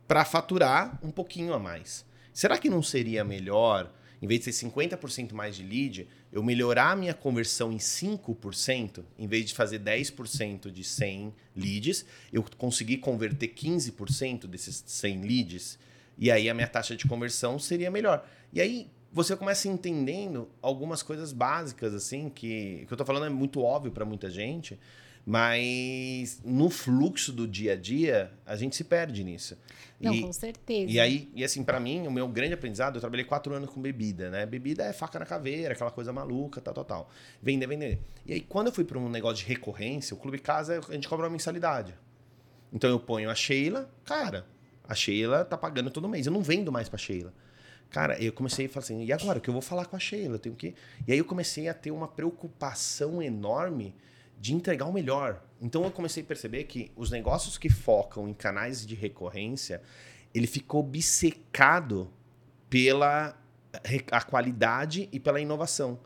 para 0.07 0.25
faturar 0.25 0.99
um 1.03 1.11
pouquinho 1.11 1.53
a 1.53 1.59
mais. 1.59 2.03
Será 2.33 2.57
que 2.57 2.69
não 2.69 2.81
seria 2.81 3.23
melhor, 3.23 3.93
em 4.21 4.27
vez 4.27 4.43
de 4.43 4.51
ser 4.51 4.67
50% 4.67 5.33
mais 5.33 5.55
de 5.55 5.63
lead, 5.63 6.07
eu 6.31 6.41
melhorar 6.41 6.91
a 6.91 6.95
minha 6.95 7.13
conversão 7.13 7.71
em 7.71 7.77
5%, 7.77 9.03
em 9.17 9.27
vez 9.27 9.45
de 9.45 9.53
fazer 9.53 9.79
10% 9.79 10.71
de 10.71 10.83
100 10.83 11.33
leads, 11.55 12.05
eu 12.33 12.43
conseguir 12.57 12.97
converter 12.97 13.49
15% 13.49 14.47
desses 14.47 14.83
100 14.85 15.21
leads, 15.21 15.79
e 16.17 16.31
aí 16.31 16.49
a 16.49 16.53
minha 16.53 16.67
taxa 16.67 16.95
de 16.95 17.07
conversão 17.07 17.59
seria 17.59 17.91
melhor. 17.91 18.27
E 18.51 18.59
aí 18.59 18.89
você 19.11 19.35
começa 19.35 19.67
entendendo 19.67 20.49
algumas 20.61 21.01
coisas 21.01 21.33
básicas, 21.33 21.93
assim, 21.93 22.29
que, 22.29 22.85
que 22.87 22.93
eu 22.93 22.97
tô 22.97 23.05
falando 23.05 23.25
é 23.25 23.29
muito 23.29 23.61
óbvio 23.61 23.91
para 23.91 24.05
muita 24.05 24.29
gente, 24.29 24.79
mas 25.25 26.41
no 26.43 26.69
fluxo 26.69 27.31
do 27.31 27.47
dia 27.47 27.73
a 27.73 27.75
dia, 27.75 28.31
a 28.45 28.55
gente 28.55 28.75
se 28.75 28.83
perde 28.83 29.23
nisso. 29.23 29.57
Não, 29.99 30.13
e, 30.13 30.21
com 30.21 30.31
certeza. 30.31 30.91
e 30.91 30.99
aí, 30.99 31.29
e 31.35 31.43
assim, 31.43 31.63
para 31.63 31.79
mim, 31.79 32.07
o 32.07 32.11
meu 32.11 32.27
grande 32.27 32.53
aprendizado, 32.53 32.95
eu 32.95 33.01
trabalhei 33.01 33.25
quatro 33.25 33.53
anos 33.53 33.69
com 33.69 33.81
bebida, 33.81 34.29
né? 34.29 34.45
Bebida 34.45 34.83
é 34.83 34.93
faca 34.93 35.19
na 35.19 35.25
caveira, 35.25 35.73
aquela 35.73 35.91
coisa 35.91 36.13
maluca, 36.13 36.61
tal, 36.61 36.73
tal, 36.73 36.85
tal. 36.85 37.09
Vender, 37.41 37.67
vender. 37.67 37.99
E 38.25 38.33
aí, 38.33 38.41
quando 38.41 38.67
eu 38.67 38.73
fui 38.73 38.83
para 38.83 38.97
um 38.97 39.09
negócio 39.09 39.43
de 39.43 39.49
recorrência, 39.49 40.15
o 40.15 40.17
Clube 40.17 40.39
Casa, 40.39 40.79
a 40.87 40.93
gente 40.93 41.07
cobra 41.07 41.25
uma 41.25 41.31
mensalidade. 41.31 41.93
Então 42.71 42.89
eu 42.89 42.99
ponho 42.99 43.29
a 43.29 43.35
Sheila, 43.35 43.89
cara, 44.05 44.45
a 44.87 44.95
Sheila 44.95 45.43
tá 45.43 45.57
pagando 45.57 45.89
todo 45.89 46.07
mês. 46.07 46.25
Eu 46.25 46.31
não 46.31 46.41
vendo 46.41 46.71
mais 46.71 46.87
pra 46.87 46.97
Sheila. 46.97 47.33
Cara, 47.89 48.21
eu 48.21 48.31
comecei 48.31 48.67
a 48.67 48.69
falar 48.69 48.83
assim, 48.83 49.03
e 49.03 49.11
agora? 49.11 49.39
O 49.39 49.41
que 49.41 49.49
eu 49.49 49.53
vou 49.53 49.61
falar 49.61 49.85
com 49.85 49.95
a 49.95 49.99
Sheila? 49.99 50.35
Eu 50.35 50.39
tenho 50.39 50.55
que... 50.55 50.75
E 51.07 51.11
aí 51.11 51.17
eu 51.17 51.25
comecei 51.25 51.67
a 51.67 51.73
ter 51.73 51.91
uma 51.91 52.07
preocupação 52.07 53.21
enorme 53.21 53.95
de 54.39 54.53
entregar 54.53 54.85
o 54.85 54.93
melhor. 54.93 55.43
Então 55.61 55.83
eu 55.83 55.91
comecei 55.91 56.23
a 56.23 56.25
perceber 56.25 56.65
que 56.65 56.91
os 56.95 57.09
negócios 57.09 57.57
que 57.57 57.69
focam 57.69 58.29
em 58.29 58.33
canais 58.33 58.85
de 58.85 58.95
recorrência, 58.95 59.81
ele 60.33 60.47
ficou 60.47 60.81
obcecado 60.81 62.09
pela 62.69 63.35
a 64.11 64.21
qualidade 64.21 65.09
e 65.11 65.19
pela 65.19 65.39
inovação. 65.39 65.99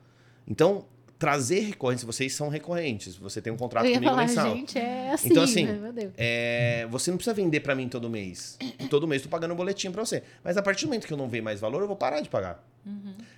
Então, 0.47 0.85
trazer 1.23 1.61
recorrência, 1.61 2.05
vocês 2.05 2.35
são 2.35 2.49
recorrentes, 2.49 3.15
você 3.15 3.41
tem 3.41 3.53
um 3.53 3.55
contrato 3.55 3.85
comigo 3.85 4.03
falar, 4.03 4.27
mensal. 4.27 4.53
gente, 4.53 4.77
é 4.77 5.13
assim, 5.13 5.29
Então, 5.29 5.43
assim, 5.43 5.65
né? 5.65 6.11
É, 6.17 6.85
você 6.91 7.11
não 7.11 7.17
precisa 7.17 7.33
vender 7.33 7.61
pra 7.61 7.73
mim 7.73 7.87
todo 7.87 8.09
mês. 8.09 8.57
Todo 8.89 9.07
mês 9.07 9.21
eu 9.21 9.29
tô 9.29 9.31
pagando 9.31 9.53
um 9.53 9.55
boletim 9.55 9.89
pra 9.89 10.03
você. 10.03 10.21
Mas 10.43 10.57
a 10.57 10.61
partir 10.61 10.83
do 10.83 10.89
momento 10.89 11.07
que 11.07 11.13
eu 11.13 11.17
não 11.17 11.29
ver 11.29 11.39
mais 11.39 11.61
valor, 11.61 11.79
eu 11.79 11.87
vou 11.87 11.95
parar 11.95 12.19
de 12.19 12.27
pagar. 12.27 12.61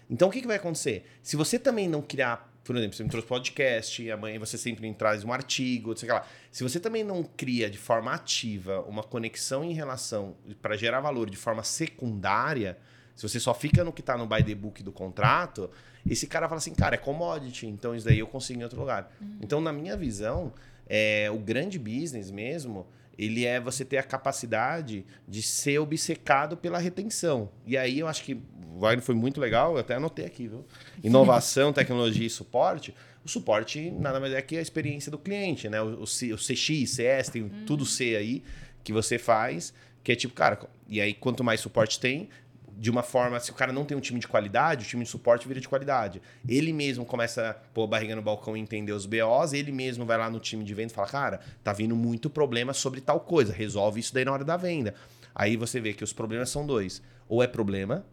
Então 0.09 0.29
o 0.29 0.31
que, 0.31 0.41
que 0.41 0.47
vai 0.47 0.55
acontecer? 0.55 1.05
Se 1.21 1.35
você 1.35 1.59
também 1.59 1.87
não 1.87 2.01
criar, 2.01 2.51
por 2.63 2.75
exemplo, 2.75 2.97
você 2.97 3.03
me 3.03 3.09
trouxe 3.11 3.27
podcast, 3.27 4.09
amanhã 4.09 4.39
você 4.39 4.57
sempre 4.57 4.81
me 4.89 4.91
traz 4.95 5.23
um 5.23 5.31
artigo, 5.31 5.95
sei 5.95 6.09
lá. 6.09 6.25
Se 6.51 6.63
você 6.63 6.79
também 6.79 7.03
não 7.03 7.21
cria 7.23 7.69
de 7.69 7.77
forma 7.77 8.11
ativa 8.11 8.81
uma 8.81 9.03
conexão 9.03 9.63
em 9.63 9.73
relação 9.73 10.35
para 10.59 10.75
gerar 10.75 11.01
valor 11.01 11.29
de 11.29 11.37
forma 11.37 11.61
secundária, 11.63 12.79
se 13.15 13.27
você 13.27 13.39
só 13.39 13.53
fica 13.53 13.83
no 13.83 13.93
que 13.93 14.01
tá 14.01 14.17
no 14.17 14.27
by 14.27 14.43
the 14.43 14.53
book 14.55 14.83
do 14.83 14.91
contrato, 14.91 15.69
esse 16.09 16.27
cara 16.27 16.47
fala 16.47 16.57
assim, 16.59 16.73
cara, 16.75 16.95
é 16.95 16.97
commodity, 16.97 17.65
então 17.67 17.95
isso 17.95 18.05
daí 18.05 18.19
eu 18.19 18.27
consigo 18.27 18.59
em 18.59 18.63
outro 18.63 18.79
lugar. 18.79 19.11
Então, 19.41 19.59
na 19.61 19.71
minha 19.71 19.95
visão, 19.97 20.53
é, 20.87 21.29
o 21.31 21.37
grande 21.39 21.79
business 21.79 22.29
mesmo, 22.29 22.85
ele 23.17 23.45
é 23.45 23.59
você 23.59 23.85
ter 23.85 23.97
a 23.97 24.03
capacidade 24.03 25.05
de 25.27 25.41
ser 25.41 25.79
obcecado 25.79 26.57
pela 26.57 26.77
retenção. 26.77 27.49
E 27.65 27.77
aí 27.77 27.99
eu 27.99 28.07
acho 28.07 28.23
que 28.23 28.33
o 28.73 28.79
Wagner 28.79 29.01
foi 29.03 29.15
muito 29.15 29.39
legal, 29.39 29.73
eu 29.73 29.79
até 29.79 29.95
anotei 29.95 30.25
aqui, 30.25 30.47
viu? 30.47 30.65
Inovação, 31.03 31.71
tecnologia 31.71 32.27
e 32.27 32.29
suporte. 32.29 32.93
O 33.23 33.29
suporte 33.29 33.89
nada 33.91 34.19
mais 34.19 34.33
é 34.33 34.41
que 34.41 34.57
a 34.57 34.61
experiência 34.61 35.09
do 35.09 35.17
cliente, 35.17 35.69
né? 35.69 35.81
O, 35.81 36.01
o, 36.01 36.05
C- 36.07 36.33
o 36.33 36.37
CX, 36.37 36.89
CS, 36.91 37.29
tem 37.29 37.49
tudo 37.65 37.85
C 37.85 38.15
aí 38.15 38.43
que 38.83 38.91
você 38.93 39.17
faz, 39.17 39.73
que 40.03 40.11
é 40.11 40.15
tipo, 40.15 40.33
cara, 40.35 40.59
e 40.87 41.01
aí 41.01 41.13
quanto 41.13 41.43
mais 41.43 41.59
suporte 41.61 41.99
tem, 41.99 42.29
de 42.77 42.91
uma 42.91 43.01
forma, 43.01 43.39
se 43.39 43.51
o 43.51 43.53
cara 43.53 43.71
não 43.71 43.85
tem 43.85 43.97
um 43.97 44.01
time 44.01 44.19
de 44.19 44.27
qualidade, 44.27 44.85
o 44.85 44.87
time 44.87 45.03
de 45.03 45.09
suporte 45.09 45.47
vira 45.47 45.59
de 45.59 45.67
qualidade. 45.67 46.21
Ele 46.47 46.73
mesmo 46.73 47.05
começa 47.05 47.51
a 47.51 47.53
pôr 47.53 47.83
a 47.83 47.87
barriga 47.87 48.15
no 48.15 48.21
balcão 48.21 48.55
e 48.57 48.59
entender 48.59 48.91
os 48.91 49.05
BOs, 49.05 49.53
ele 49.53 49.71
mesmo 49.71 50.05
vai 50.05 50.17
lá 50.17 50.29
no 50.29 50.39
time 50.39 50.63
de 50.63 50.73
venda 50.73 50.91
e 50.91 50.95
fala, 50.95 51.07
cara, 51.07 51.39
tá 51.63 51.71
vindo 51.71 51.95
muito 51.95 52.29
problema 52.29 52.73
sobre 52.73 53.01
tal 53.01 53.19
coisa, 53.19 53.53
resolve 53.53 53.99
isso 53.99 54.13
daí 54.13 54.25
na 54.25 54.33
hora 54.33 54.43
da 54.43 54.57
venda. 54.57 54.93
Aí 55.33 55.55
você 55.55 55.79
vê 55.79 55.93
que 55.93 56.03
os 56.03 56.13
problemas 56.13 56.49
são 56.49 56.65
dois. 56.65 57.01
Ou 57.27 57.41
é 57.41 57.47
problema, 57.47 58.05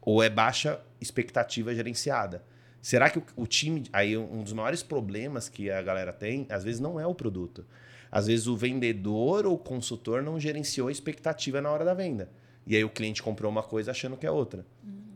ou 0.00 0.22
é 0.22 0.30
baixa 0.30 0.80
expectativa 1.00 1.74
gerenciada. 1.74 2.44
Será 2.80 3.08
que 3.08 3.18
o, 3.18 3.24
o 3.36 3.46
time. 3.46 3.84
Aí, 3.92 4.16
um 4.16 4.42
dos 4.42 4.52
maiores 4.52 4.82
problemas 4.82 5.48
que 5.48 5.70
a 5.70 5.80
galera 5.80 6.12
tem, 6.12 6.46
às 6.50 6.62
vezes, 6.62 6.80
não 6.80 7.00
é 7.00 7.06
o 7.06 7.14
produto. 7.14 7.64
Às 8.12 8.26
vezes, 8.26 8.46
o 8.46 8.56
vendedor 8.56 9.46
ou 9.46 9.54
o 9.54 9.58
consultor 9.58 10.22
não 10.22 10.38
gerenciou 10.38 10.88
a 10.88 10.92
expectativa 10.92 11.60
na 11.60 11.70
hora 11.70 11.84
da 11.84 11.94
venda. 11.94 12.28
E 12.66 12.74
aí, 12.76 12.84
o 12.84 12.88
cliente 12.90 13.22
comprou 13.22 13.50
uma 13.50 13.62
coisa 13.62 13.90
achando 13.90 14.16
que 14.16 14.26
é 14.26 14.30
outra. 14.30 14.64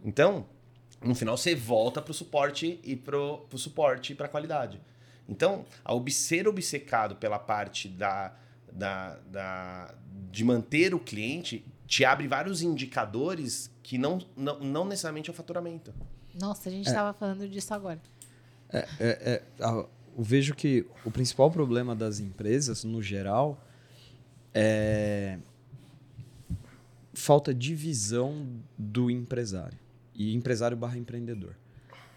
Então, 0.05 0.47
no 1.03 1.15
final, 1.15 1.37
você 1.37 1.55
volta 1.55 2.01
para 2.03 2.11
o 2.11 2.15
suporte 2.15 2.79
e 2.83 2.95
para 2.97 3.17
o 3.19 3.47
suporte 3.57 4.13
e 4.13 4.17
para 4.17 4.27
a 4.27 4.29
qualidade. 4.29 4.81
Então, 5.29 5.65
a 5.85 5.95
ob- 5.95 6.11
ser 6.11 6.49
obcecado 6.49 7.17
pela 7.17 7.39
parte 7.39 7.89
da, 7.89 8.35
da, 8.73 9.17
da, 9.31 9.95
de 10.31 10.45
manter 10.45 10.95
o 10.95 10.99
cliente 10.99 11.65
te 11.87 12.05
abre 12.05 12.27
vários 12.29 12.61
indicadores 12.63 13.71
que 13.83 13.97
não, 13.99 14.19
não, 14.37 14.59
não 14.61 14.85
necessariamente 14.85 15.31
é 15.31 15.33
o 15.33 15.37
faturamento. 15.37 15.95
Nossa, 16.39 16.69
a 16.69 16.73
gente 16.73 16.93
tava 16.93 17.13
falando 17.13 17.49
disso 17.49 17.73
agora. 17.75 18.01
É, 18.71 18.87
é, 19.01 19.43
a- 19.61 19.87
eu 20.17 20.25
vejo 20.25 20.55
que 20.55 20.85
o 21.05 21.11
principal 21.11 21.51
problema 21.51 21.95
das 21.95 22.21
empresas, 22.21 22.85
no 22.85 23.01
geral, 23.03 23.63
é 24.53 25.39
falta 27.19 27.53
de 27.53 27.75
visão 27.75 28.47
do 28.77 29.11
empresário. 29.11 29.79
E 30.15 30.35
empresário 30.35 30.77
barra 30.77 30.97
empreendedor. 30.97 31.55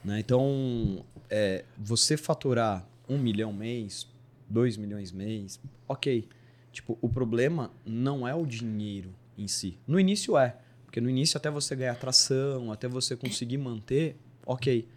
né? 0.04 0.20
Então, 0.20 1.06
é, 1.30 1.66
você 1.78 2.16
faturar 2.16 2.88
um 3.10 3.18
milhão 3.18 3.52
mês, 3.52 4.08
dois 4.50 4.78
milhões 4.78 5.12
mês, 5.12 5.60
ok. 5.88 6.28
Tipo, 6.72 6.98
o 7.02 7.10
problema 7.10 7.72
não 7.86 8.28
é 8.28 8.34
o 8.34 8.46
dinheiro 8.46 9.14
em 9.38 9.48
si. 9.48 9.78
No 9.88 10.00
início 10.00 10.38
é. 10.38 10.56
Porque 10.86 11.02
no 11.02 11.10
início, 11.10 11.38
até 11.38 11.50
você 11.50 11.76
ganhar 11.76 11.96
tração, 11.96 12.72
até 12.72 12.88
você 12.88 13.16
conseguir 13.16 13.58
manter, 13.58 14.18
ok. 14.46 14.88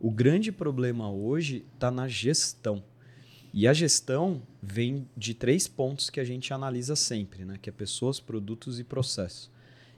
O 0.00 0.10
grande 0.10 0.52
problema 0.52 1.10
hoje 1.10 1.64
está 1.74 1.90
na 1.90 2.08
gestão. 2.08 2.82
E 3.58 3.66
a 3.66 3.72
gestão 3.72 4.42
vem 4.62 5.08
de 5.16 5.32
três 5.32 5.66
pontos 5.66 6.10
que 6.10 6.20
a 6.20 6.24
gente 6.24 6.52
analisa 6.52 6.94
sempre, 6.94 7.42
né? 7.42 7.58
Que 7.60 7.70
é 7.70 7.72
pessoas, 7.72 8.20
produtos 8.20 8.78
e 8.78 8.84
processos. 8.84 9.50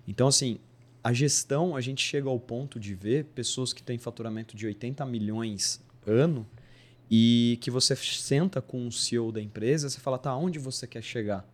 Então, 0.07 0.29
assim, 0.29 0.61
a 1.03 1.13
gestão, 1.13 1.75
a 1.75 1.81
gente 1.81 2.01
chega 2.01 2.29
ao 2.29 2.39
ponto 2.39 2.79
de 2.79 2.95
ver 2.95 3.25
pessoas 3.35 3.73
que 3.73 3.83
têm 3.83 3.99
faturamento 3.99 4.57
de 4.57 4.65
80 4.65 5.05
milhões 5.07 5.85
ano 6.07 6.47
e 7.11 7.59
que 7.61 7.69
você 7.69 7.97
senta 7.97 8.63
com 8.63 8.87
o 8.87 8.93
CEO 8.93 9.33
da 9.33 9.43
empresa, 9.43 9.91
você 9.91 9.99
fala, 9.99 10.19
tá, 10.19 10.37
onde 10.37 10.61
você 10.61 10.87
quer 10.87 11.03
chegar? 11.03 11.45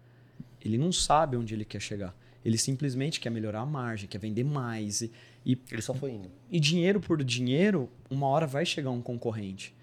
Ele 0.60 0.76
não 0.76 0.92
sabe 0.92 1.38
onde 1.38 1.54
ele 1.54 1.64
quer 1.64 1.80
chegar. 1.80 2.14
Ele 2.44 2.58
simplesmente 2.58 3.18
quer 3.18 3.30
melhorar 3.30 3.60
a 3.60 3.66
margem, 3.66 4.06
quer 4.06 4.18
vender 4.18 4.44
mais. 4.44 5.00
E, 5.00 5.10
e, 5.46 5.58
Ele 5.72 5.80
só 5.80 5.94
foi 5.94 6.10
indo. 6.10 6.30
e 6.50 6.60
dinheiro 6.60 7.00
por 7.00 7.24
dinheiro, 7.24 7.88
uma 8.10 8.26
hora 8.26 8.46
vai 8.46 8.66
chegar 8.66 8.90
um 8.90 9.00
concorrente. 9.00 9.74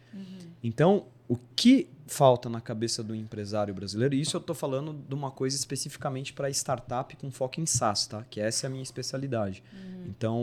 Então, 0.63 1.07
o 1.31 1.39
que 1.55 1.87
falta 2.07 2.49
na 2.49 2.59
cabeça 2.59 3.01
do 3.01 3.15
empresário 3.15 3.73
brasileiro, 3.73 4.13
e 4.13 4.19
isso 4.19 4.35
eu 4.35 4.41
estou 4.41 4.53
falando 4.53 4.93
de 5.07 5.15
uma 5.15 5.31
coisa 5.31 5.55
especificamente 5.55 6.33
para 6.33 6.49
startup 6.49 7.15
com 7.15 7.31
foco 7.31 7.61
em 7.61 7.65
SaaS, 7.65 8.05
tá? 8.05 8.25
que 8.29 8.41
essa 8.41 8.65
é 8.65 8.67
a 8.67 8.69
minha 8.69 8.83
especialidade. 8.83 9.63
Então, 10.05 10.37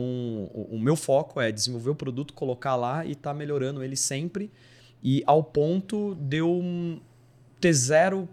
o, 0.55 0.68
o 0.70 0.81
meu 0.81 0.96
foco 0.96 1.42
é 1.42 1.53
desenvolver 1.53 1.90
o 1.90 1.94
produto, 1.94 2.33
colocar 2.33 2.74
lá 2.74 3.05
e 3.05 3.12
estar 3.12 3.35
melhorando 3.35 3.85
ele 3.85 3.96
sempre, 3.96 4.51
e 5.03 5.22
ao 5.27 5.44
ponto 5.44 6.14
de 6.14 6.38
eu 6.38 6.51
hum, 6.51 6.98
ter 7.61 7.72
0% 7.72 8.27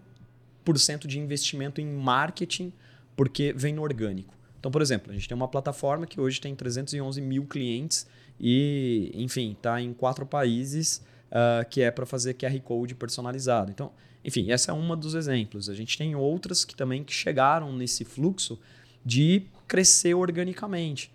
de 1.05 1.19
investimento 1.19 1.81
em 1.81 1.91
marketing, 1.91 2.71
porque 3.17 3.51
vem 3.51 3.73
no 3.73 3.81
orgânico. 3.81 4.33
Então, 4.57 4.71
por 4.71 4.81
exemplo, 4.81 5.11
a 5.11 5.13
gente 5.13 5.27
tem 5.27 5.35
uma 5.35 5.49
plataforma 5.49 6.07
que 6.07 6.21
hoje 6.21 6.39
tem 6.39 6.55
311 6.55 7.19
mil 7.19 7.45
clientes 7.47 8.07
e, 8.39 9.11
enfim, 9.13 9.51
está 9.51 9.81
em 9.81 9.93
quatro 9.93 10.25
países 10.25 11.03
ah, 11.31 11.65
que 11.69 11.81
é 11.81 11.91
para 11.91 12.05
fazer 12.05 12.33
QR 12.35 12.59
Code 12.61 12.95
personalizado. 12.95 13.71
Então, 13.71 13.91
enfim, 14.23 14.51
essa 14.51 14.71
é 14.71 14.73
uma 14.73 14.95
dos 14.95 15.13
exemplos. 15.13 15.69
A 15.69 15.73
gente 15.73 15.97
tem 15.97 16.15
outras 16.15 16.65
que 16.65 16.75
também 16.75 17.03
que 17.03 17.13
chegaram 17.13 17.71
nesse 17.75 18.03
fluxo 18.03 18.59
de 19.05 19.43
crescer 19.67 20.15
organicamente. 20.15 21.11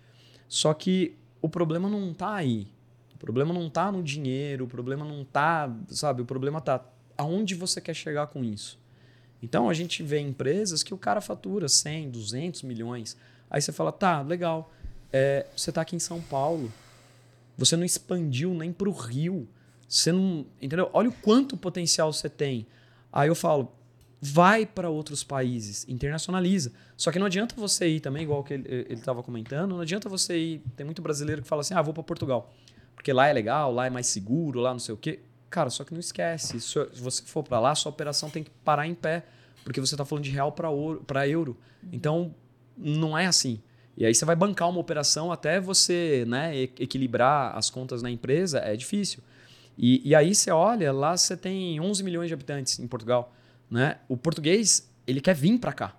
Só 0.47 0.73
que 0.73 1.15
o 1.41 1.49
problema 1.49 1.89
não 1.89 2.11
está 2.11 2.35
aí. 2.35 2.67
O 3.13 3.17
problema 3.17 3.53
não 3.53 3.67
está 3.67 3.91
no 3.91 4.01
dinheiro, 4.01 4.65
o 4.65 4.67
problema 4.67 5.05
não 5.05 5.21
está, 5.21 5.71
sabe? 5.89 6.21
O 6.21 6.25
problema 6.25 6.59
está 6.59 6.83
aonde 7.17 7.53
você 7.53 7.79
quer 7.81 7.93
chegar 7.93 8.27
com 8.27 8.43
isso. 8.43 8.79
Então 9.43 9.69
a 9.69 9.73
gente 9.73 10.03
vê 10.03 10.19
empresas 10.19 10.83
que 10.83 10.93
o 10.93 10.97
cara 10.97 11.19
fatura 11.19 11.67
100, 11.67 12.11
200 12.11 12.63
milhões. 12.63 13.17
Aí 13.49 13.61
você 13.61 13.71
fala, 13.71 13.91
tá, 13.91 14.21
legal. 14.21 14.71
É, 15.11 15.45
você 15.55 15.71
está 15.71 15.81
aqui 15.81 15.95
em 15.95 15.99
São 15.99 16.21
Paulo. 16.21 16.71
Você 17.57 17.75
não 17.75 17.83
expandiu 17.83 18.53
nem 18.53 18.71
para 18.71 18.87
o 18.87 18.93
Rio. 18.93 19.47
Você 19.91 20.13
não. 20.13 20.45
Entendeu? 20.61 20.89
Olha 20.93 21.09
o 21.09 21.11
quanto 21.11 21.57
potencial 21.57 22.13
você 22.13 22.29
tem. 22.29 22.65
Aí 23.11 23.27
eu 23.27 23.35
falo, 23.35 23.75
vai 24.21 24.65
para 24.65 24.89
outros 24.89 25.21
países, 25.21 25.85
internacionaliza. 25.89 26.71
Só 26.95 27.11
que 27.11 27.19
não 27.19 27.25
adianta 27.25 27.53
você 27.57 27.89
ir 27.89 27.99
também, 27.99 28.23
igual 28.23 28.41
que 28.41 28.53
ele 28.53 28.93
estava 28.93 29.21
comentando, 29.21 29.71
não 29.71 29.81
adianta 29.81 30.07
você 30.07 30.37
ir. 30.37 30.63
Tem 30.77 30.85
muito 30.85 31.01
brasileiro 31.01 31.41
que 31.41 31.47
fala 31.47 31.59
assim: 31.59 31.73
ah, 31.73 31.81
vou 31.81 31.93
para 31.93 32.03
Portugal. 32.03 32.53
Porque 32.95 33.11
lá 33.11 33.27
é 33.27 33.33
legal, 33.33 33.73
lá 33.73 33.85
é 33.85 33.89
mais 33.89 34.07
seguro, 34.07 34.61
lá 34.61 34.71
não 34.71 34.79
sei 34.79 34.95
o 34.95 34.97
quê. 34.97 35.19
Cara, 35.49 35.69
só 35.69 35.83
que 35.83 35.91
não 35.91 35.99
esquece. 35.99 36.61
Se 36.61 36.79
você 37.01 37.23
for 37.23 37.43
para 37.43 37.59
lá, 37.59 37.75
sua 37.75 37.91
operação 37.91 38.29
tem 38.29 38.43
que 38.43 38.51
parar 38.63 38.87
em 38.87 38.95
pé. 38.95 39.25
Porque 39.65 39.81
você 39.81 39.93
está 39.93 40.05
falando 40.05 40.23
de 40.23 40.31
real 40.31 40.53
para 40.53 41.27
euro. 41.27 41.57
Então, 41.91 42.33
não 42.77 43.17
é 43.17 43.25
assim. 43.25 43.61
E 43.97 44.05
aí 44.05 44.15
você 44.15 44.23
vai 44.23 44.37
bancar 44.37 44.69
uma 44.69 44.79
operação 44.79 45.31
até 45.31 45.59
você 45.59 46.23
né, 46.25 46.57
equilibrar 46.57 47.57
as 47.57 47.69
contas 47.69 48.01
na 48.01 48.09
empresa, 48.09 48.59
é 48.59 48.75
difícil. 48.77 49.21
E, 49.81 50.09
e 50.09 50.13
aí 50.13 50.35
você 50.35 50.51
olha, 50.51 50.91
lá 50.91 51.17
você 51.17 51.35
tem 51.35 51.79
11 51.81 52.03
milhões 52.03 52.27
de 52.27 52.35
habitantes 52.35 52.77
em 52.77 52.87
Portugal. 52.87 53.33
Né? 53.69 53.97
O 54.07 54.15
português, 54.15 54.87
ele 55.07 55.19
quer 55.19 55.33
vir 55.33 55.57
para 55.57 55.73
cá. 55.73 55.95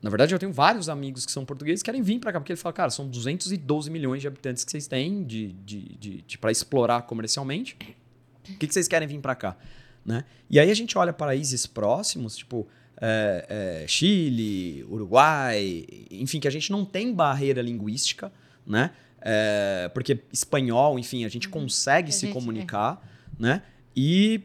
Na 0.00 0.08
verdade, 0.08 0.32
eu 0.32 0.38
tenho 0.38 0.52
vários 0.52 0.88
amigos 0.88 1.26
que 1.26 1.32
são 1.32 1.44
portugueses 1.44 1.82
que 1.82 1.86
querem 1.86 2.00
vir 2.00 2.20
para 2.20 2.32
cá, 2.32 2.38
porque 2.40 2.52
ele 2.52 2.60
fala, 2.60 2.72
cara, 2.72 2.90
são 2.90 3.08
212 3.08 3.90
milhões 3.90 4.22
de 4.22 4.28
habitantes 4.28 4.64
que 4.64 4.70
vocês 4.70 4.86
têm 4.86 5.24
de, 5.24 5.48
de, 5.52 5.80
de, 5.96 6.22
de 6.22 6.38
para 6.38 6.52
explorar 6.52 7.02
comercialmente. 7.02 7.76
O 8.48 8.56
que, 8.56 8.68
que 8.68 8.72
vocês 8.72 8.86
querem 8.86 9.08
vir 9.08 9.20
para 9.20 9.34
cá? 9.34 9.56
Né? 10.06 10.24
E 10.48 10.60
aí 10.60 10.70
a 10.70 10.74
gente 10.74 10.96
olha 10.96 11.12
países 11.12 11.66
próximos, 11.66 12.36
tipo 12.36 12.68
é, 13.00 13.82
é, 13.82 13.88
Chile, 13.88 14.84
Uruguai, 14.84 15.84
enfim, 16.10 16.38
que 16.38 16.46
a 16.46 16.50
gente 16.50 16.70
não 16.70 16.84
tem 16.84 17.12
barreira 17.12 17.60
linguística, 17.60 18.32
né? 18.66 18.92
É, 19.22 19.90
porque 19.92 20.20
espanhol, 20.32 20.98
enfim, 20.98 21.24
a 21.24 21.28
gente 21.28 21.48
consegue 21.48 22.08
A 22.10 22.12
se 22.12 22.26
gente- 22.26 22.32
comunicar, 22.32 23.06
né? 23.38 23.62
E 23.94 24.42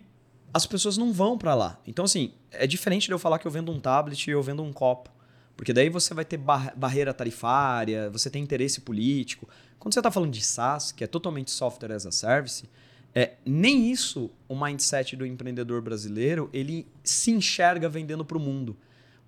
as 0.53 0.65
pessoas 0.65 0.97
não 0.97 1.11
vão 1.13 1.38
para 1.38 1.53
lá. 1.53 1.79
Então, 1.88 2.05
assim, 2.05 2.33
é 2.51 2.65
diferente 2.67 3.05
de 3.07 3.11
eu 3.11 3.19
falar 3.19 3.39
que 3.39 3.45
eu 3.47 3.51
vendo 3.51 3.71
um 3.71 3.79
tablet 3.79 4.27
e 4.27 4.31
eu 4.31 4.41
vendo 4.41 4.63
um 4.63 4.71
copo. 4.73 5.09
Porque 5.57 5.71
daí 5.71 5.89
você 5.89 6.13
vai 6.13 6.25
ter 6.25 6.38
bar- 6.38 6.73
barreira 6.75 7.13
tarifária, 7.13 8.09
você 8.09 8.29
tem 8.29 8.43
interesse 8.43 8.81
político. 8.81 9.47
Quando 9.79 9.93
você 9.93 9.99
está 9.99 10.11
falando 10.11 10.31
de 10.31 10.43
SaaS, 10.43 10.91
que 10.91 11.03
é 11.03 11.07
totalmente 11.07 11.51
software 11.51 11.93
as 11.93 12.05
a 12.05 12.11
service, 12.11 12.65
é, 13.13 13.33
nem 13.45 13.89
isso 13.89 14.29
o 14.49 14.55
mindset 14.61 15.15
do 15.15 15.25
empreendedor 15.25 15.81
brasileiro 15.81 16.49
ele 16.51 16.85
se 17.03 17.31
enxerga 17.31 17.88
vendendo 17.88 18.25
para 18.25 18.38
o 18.38 18.39
mundo. 18.39 18.75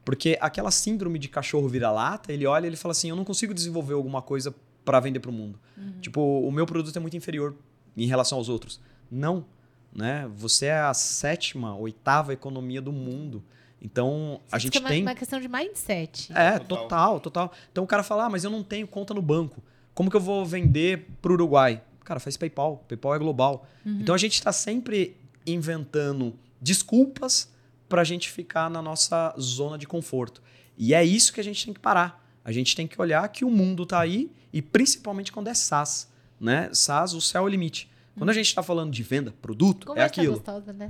Porque 0.03 0.37
aquela 0.41 0.71
síndrome 0.71 1.17
de 1.19 1.29
cachorro 1.29 1.67
vira-lata, 1.69 2.31
ele 2.33 2.45
olha 2.45 2.65
e 2.65 2.69
ele 2.69 2.75
fala 2.77 2.91
assim: 2.93 3.09
eu 3.09 3.15
não 3.15 3.23
consigo 3.25 3.53
desenvolver 3.53 3.93
alguma 3.93 4.21
coisa 4.21 4.53
para 4.87 5.01
vender 5.01 5.19
para 5.19 5.29
o 5.29 5.33
mundo. 5.33 5.59
Tipo, 5.99 6.21
o 6.21 6.49
meu 6.49 6.65
produto 6.65 6.95
é 6.95 6.99
muito 7.01 7.17
inferior 7.17 7.53
em 7.97 8.05
relação 8.05 8.37
aos 8.37 8.47
outros. 8.47 8.79
Não. 9.11 9.45
Né? 9.93 10.31
Você 10.37 10.67
é 10.67 10.79
a 10.79 10.93
sétima, 10.93 11.75
oitava 11.75 12.31
economia 12.31 12.81
do 12.81 12.93
mundo. 12.93 13.43
Então, 13.81 14.39
a 14.49 14.55
Isso 14.55 14.63
gente 14.63 14.71
que 14.71 14.77
é 14.77 14.81
uma, 14.81 14.89
tem. 14.89 15.01
uma 15.01 15.13
questão 15.13 15.41
de 15.41 15.49
mindset. 15.49 16.31
É, 16.33 16.57
Total. 16.57 16.77
total, 16.77 17.19
total. 17.19 17.51
Então 17.69 17.83
o 17.83 17.87
cara 17.87 18.01
fala, 18.01 18.27
ah, 18.27 18.29
mas 18.29 18.45
eu 18.45 18.49
não 18.49 18.63
tenho 18.63 18.87
conta 18.87 19.13
no 19.13 19.21
banco. 19.21 19.61
Como 19.93 20.09
que 20.09 20.15
eu 20.15 20.21
vou 20.21 20.45
vender 20.45 21.05
pro 21.21 21.33
Uruguai? 21.33 21.83
Cara, 22.05 22.21
faz 22.21 22.37
PayPal. 22.37 22.85
PayPal 22.87 23.13
é 23.13 23.19
global. 23.19 23.67
Então 23.85 24.15
a 24.15 24.17
gente 24.17 24.35
está 24.35 24.53
sempre 24.53 25.17
inventando 25.45 26.33
desculpas 26.61 27.51
para 27.89 28.01
a 28.01 28.05
gente 28.05 28.31
ficar 28.31 28.69
na 28.69 28.81
nossa 28.81 29.35
zona 29.37 29.77
de 29.77 29.85
conforto. 29.85 30.41
E 30.77 30.93
é 30.93 31.03
isso 31.03 31.33
que 31.33 31.41
a 31.41 31.43
gente 31.43 31.65
tem 31.65 31.73
que 31.73 31.79
parar. 31.81 32.25
A 32.45 32.53
gente 32.53 32.73
tem 32.73 32.87
que 32.87 33.01
olhar 33.01 33.27
que 33.27 33.43
o 33.43 33.51
mundo 33.51 33.83
está 33.83 33.99
aí 33.99 34.31
e 34.57 34.61
principalmente 34.61 35.31
quando 35.31 35.49
é 35.49 35.53
SaaS. 35.53 36.07
Né? 36.41 36.71
SaaS, 36.73 37.13
o 37.13 37.21
céu 37.21 37.43
é 37.43 37.45
o 37.45 37.47
limite. 37.47 37.87
Quando 38.17 38.31
a 38.31 38.33
gente 38.33 38.47
está 38.47 38.63
falando 38.63 38.91
de 38.91 39.03
venda, 39.03 39.31
produto, 39.39 39.85
Como 39.85 39.99
é 39.99 40.03
aquilo. 40.03 40.33
gostosa, 40.33 40.73
né? 40.73 40.89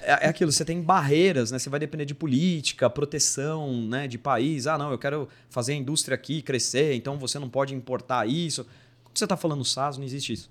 É, 0.00 0.26
é 0.26 0.28
aquilo, 0.28 0.52
você 0.52 0.64
tem 0.64 0.80
barreiras, 0.80 1.50
né? 1.50 1.58
Você 1.58 1.68
vai 1.68 1.80
depender 1.80 2.04
de 2.04 2.14
política, 2.14 2.88
proteção, 2.88 3.82
né? 3.82 4.06
De 4.06 4.16
país. 4.16 4.68
Ah, 4.68 4.78
não, 4.78 4.92
eu 4.92 4.98
quero 4.98 5.28
fazer 5.50 5.72
a 5.72 5.74
indústria 5.74 6.14
aqui 6.14 6.40
crescer, 6.40 6.94
então 6.94 7.18
você 7.18 7.36
não 7.36 7.48
pode 7.48 7.74
importar 7.74 8.28
isso. 8.28 8.62
Quando 9.02 9.18
você 9.18 9.24
está 9.24 9.36
falando 9.36 9.64
SaaS, 9.64 9.98
não 9.98 10.04
existe 10.04 10.32
isso. 10.34 10.48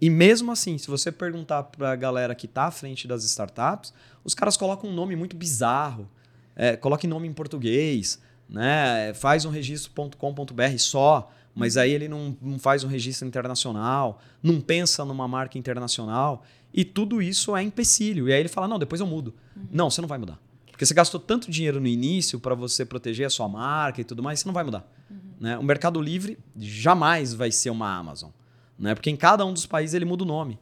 E 0.00 0.08
mesmo 0.08 0.50
assim, 0.50 0.78
se 0.78 0.88
você 0.88 1.12
perguntar 1.12 1.64
para 1.64 1.92
a 1.92 1.96
galera 1.96 2.34
que 2.34 2.46
está 2.46 2.64
à 2.64 2.70
frente 2.70 3.06
das 3.06 3.22
startups, 3.24 3.92
os 4.24 4.34
caras 4.34 4.56
colocam 4.56 4.88
um 4.88 4.94
nome 4.94 5.14
muito 5.14 5.36
bizarro. 5.36 6.08
É, 6.56 6.74
coloca 6.74 7.06
nome 7.06 7.28
em 7.28 7.34
português, 7.34 8.18
né? 8.48 9.12
Faz 9.12 9.44
um 9.44 9.50
registro.com.br 9.50 10.78
só, 10.78 11.30
mas 11.60 11.76
aí 11.76 11.92
ele 11.92 12.08
não, 12.08 12.34
não 12.40 12.58
faz 12.58 12.84
um 12.84 12.88
registro 12.88 13.28
internacional, 13.28 14.18
não 14.42 14.62
pensa 14.62 15.04
numa 15.04 15.28
marca 15.28 15.58
internacional. 15.58 16.42
E 16.72 16.86
tudo 16.86 17.20
isso 17.20 17.54
é 17.54 17.62
empecilho. 17.62 18.30
E 18.30 18.32
aí 18.32 18.40
ele 18.40 18.48
fala: 18.48 18.66
não, 18.66 18.78
depois 18.78 18.98
eu 18.98 19.06
mudo. 19.06 19.34
Não, 19.70 19.90
você 19.90 20.00
não 20.00 20.08
vai 20.08 20.16
mudar. 20.16 20.40
Porque 20.70 20.86
você 20.86 20.94
gastou 20.94 21.20
tanto 21.20 21.50
dinheiro 21.50 21.78
no 21.78 21.86
início 21.86 22.40
para 22.40 22.54
você 22.54 22.86
proteger 22.86 23.26
a 23.26 23.30
sua 23.30 23.46
marca 23.46 24.00
e 24.00 24.04
tudo 24.04 24.22
mais, 24.22 24.40
você 24.40 24.46
não 24.46 24.54
vai 24.54 24.64
mudar. 24.64 24.90
Né? 25.38 25.58
O 25.58 25.62
Mercado 25.62 26.00
Livre 26.00 26.38
jamais 26.56 27.34
vai 27.34 27.52
ser 27.52 27.68
uma 27.68 27.94
Amazon. 27.94 28.30
Né? 28.78 28.94
Porque 28.94 29.10
em 29.10 29.16
cada 29.16 29.44
um 29.44 29.52
dos 29.52 29.66
países 29.66 29.92
ele 29.92 30.06
muda 30.06 30.24
o 30.24 30.26
nome. 30.26 30.58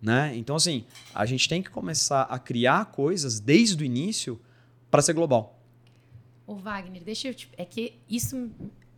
Né? 0.00 0.34
Então, 0.34 0.56
assim, 0.56 0.86
a 1.14 1.26
gente 1.26 1.46
tem 1.46 1.62
que 1.62 1.68
começar 1.68 2.22
a 2.22 2.38
criar 2.38 2.86
coisas 2.86 3.38
desde 3.38 3.82
o 3.82 3.84
início 3.84 4.40
para 4.90 5.02
ser 5.02 5.12
global. 5.12 5.60
Ô, 6.46 6.54
Wagner, 6.54 7.04
deixa 7.04 7.28
eu 7.28 7.34
te... 7.34 7.50
É 7.58 7.64
que 7.66 8.00
isso 8.08 8.50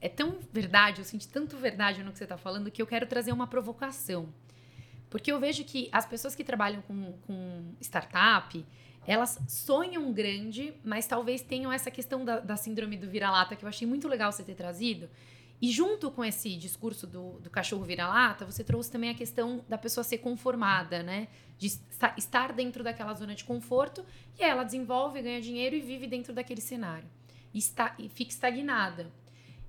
é 0.05 0.09
tão 0.11 0.38
verdade, 0.53 1.01
eu 1.01 1.05
senti 1.05 1.27
tanto 1.27 1.57
verdade 1.57 2.03
no 2.03 2.12
que 2.12 2.19
você 2.19 2.25
está 2.25 2.37
falando, 2.37 2.71
que 2.71 2.83
eu 2.83 2.87
quero 2.87 3.07
trazer 3.07 3.33
uma 3.33 3.47
provocação. 3.47 4.29
Porque 5.09 5.33
eu 5.33 5.40
vejo 5.40 5.64
que 5.64 5.88
as 5.90 6.05
pessoas 6.05 6.35
que 6.35 6.45
trabalham 6.45 6.83
com, 6.83 7.12
com 7.27 7.75
startup, 7.81 8.62
elas 9.07 9.38
sonham 9.49 10.12
grande, 10.12 10.75
mas 10.85 11.07
talvez 11.07 11.40
tenham 11.40 11.73
essa 11.73 11.90
questão 11.90 12.23
da, 12.23 12.38
da 12.38 12.55
síndrome 12.55 12.99
do 12.99 13.09
vira-lata, 13.09 13.57
que 13.57 13.64
eu 13.64 13.69
achei 13.69 13.88
muito 13.88 14.07
legal 14.07 14.31
você 14.31 14.43
ter 14.43 14.55
trazido. 14.55 15.09
E 15.62 15.71
junto 15.71 16.11
com 16.11 16.23
esse 16.23 16.55
discurso 16.55 17.07
do, 17.07 17.40
do 17.40 17.49
cachorro 17.49 17.83
vira-lata, 17.85 18.45
você 18.45 18.62
trouxe 18.62 18.93
também 18.93 19.09
a 19.09 19.14
questão 19.14 19.64
da 19.67 19.79
pessoa 19.79 20.05
ser 20.05 20.19
conformada, 20.19 21.03
né? 21.03 21.29
De 21.57 21.69
esta- 21.69 22.12
estar 22.19 22.53
dentro 22.53 22.85
daquela 22.85 23.14
zona 23.14 23.35
de 23.35 23.45
conforto 23.45 24.05
e 24.38 24.43
ela 24.43 24.64
desenvolve, 24.64 25.23
ganha 25.23 25.40
dinheiro 25.40 25.75
e 25.75 25.81
vive 25.81 26.07
dentro 26.07 26.35
daquele 26.35 26.61
cenário. 26.61 27.09
E, 27.55 27.59
está, 27.59 27.95
e 27.99 28.11
fica 28.11 28.33
estagnada. 28.33 29.11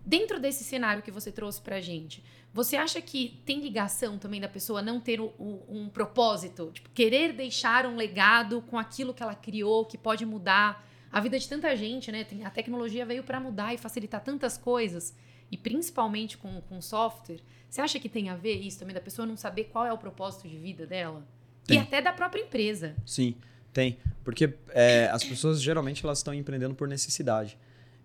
Dentro 0.05 0.39
desse 0.39 0.63
cenário 0.63 1.01
que 1.01 1.09
você 1.11 1.31
trouxe 1.31 1.59
pra 1.61 1.81
gente, 1.81 2.23
você 2.53 2.75
acha 2.75 3.01
que 3.01 3.41
tem 3.45 3.59
ligação 3.59 4.17
também 4.17 4.39
da 4.39 4.47
pessoa 4.47 4.81
não 4.81 4.99
ter 4.99 5.19
o- 5.19 5.33
o- 5.37 5.65
um 5.67 5.89
propósito? 5.89 6.69
Tipo, 6.73 6.89
querer 6.91 7.33
deixar 7.33 7.85
um 7.85 7.95
legado 7.95 8.61
com 8.61 8.77
aquilo 8.77 9.13
que 9.13 9.23
ela 9.23 9.33
criou, 9.35 9.83
que 9.85 9.97
pode 9.97 10.25
mudar 10.25 10.87
a 11.11 11.19
vida 11.19 11.39
de 11.39 11.47
tanta 11.49 11.75
gente, 11.75 12.11
né? 12.11 12.25
A 12.43 12.49
tecnologia 12.49 13.05
veio 13.05 13.23
para 13.23 13.39
mudar 13.39 13.73
e 13.73 13.77
facilitar 13.77 14.21
tantas 14.23 14.57
coisas. 14.57 15.13
e 15.51 15.57
principalmente 15.57 16.37
com, 16.39 16.59
com 16.61 16.81
software, 16.81 17.39
você 17.69 17.79
acha 17.79 17.99
que 17.99 18.09
tem 18.09 18.29
a 18.29 18.35
ver 18.35 18.55
isso 18.55 18.79
também, 18.79 18.95
da 18.95 18.99
pessoa 18.99 19.27
não 19.27 19.37
saber 19.37 19.65
qual 19.65 19.85
é 19.85 19.93
o 19.93 19.97
propósito 19.97 20.47
de 20.49 20.57
vida 20.57 20.87
dela? 20.87 21.23
Tem. 21.67 21.77
E 21.77 21.79
até 21.79 22.01
da 22.01 22.11
própria 22.11 22.41
empresa. 22.41 22.95
Sim, 23.05 23.35
tem. 23.71 23.97
Porque 24.23 24.55
é, 24.69 25.07
as 25.13 25.23
pessoas 25.23 25.61
geralmente 25.61 26.03
elas 26.03 26.17
estão 26.17 26.33
empreendendo 26.33 26.73
por 26.73 26.87
necessidade. 26.87 27.57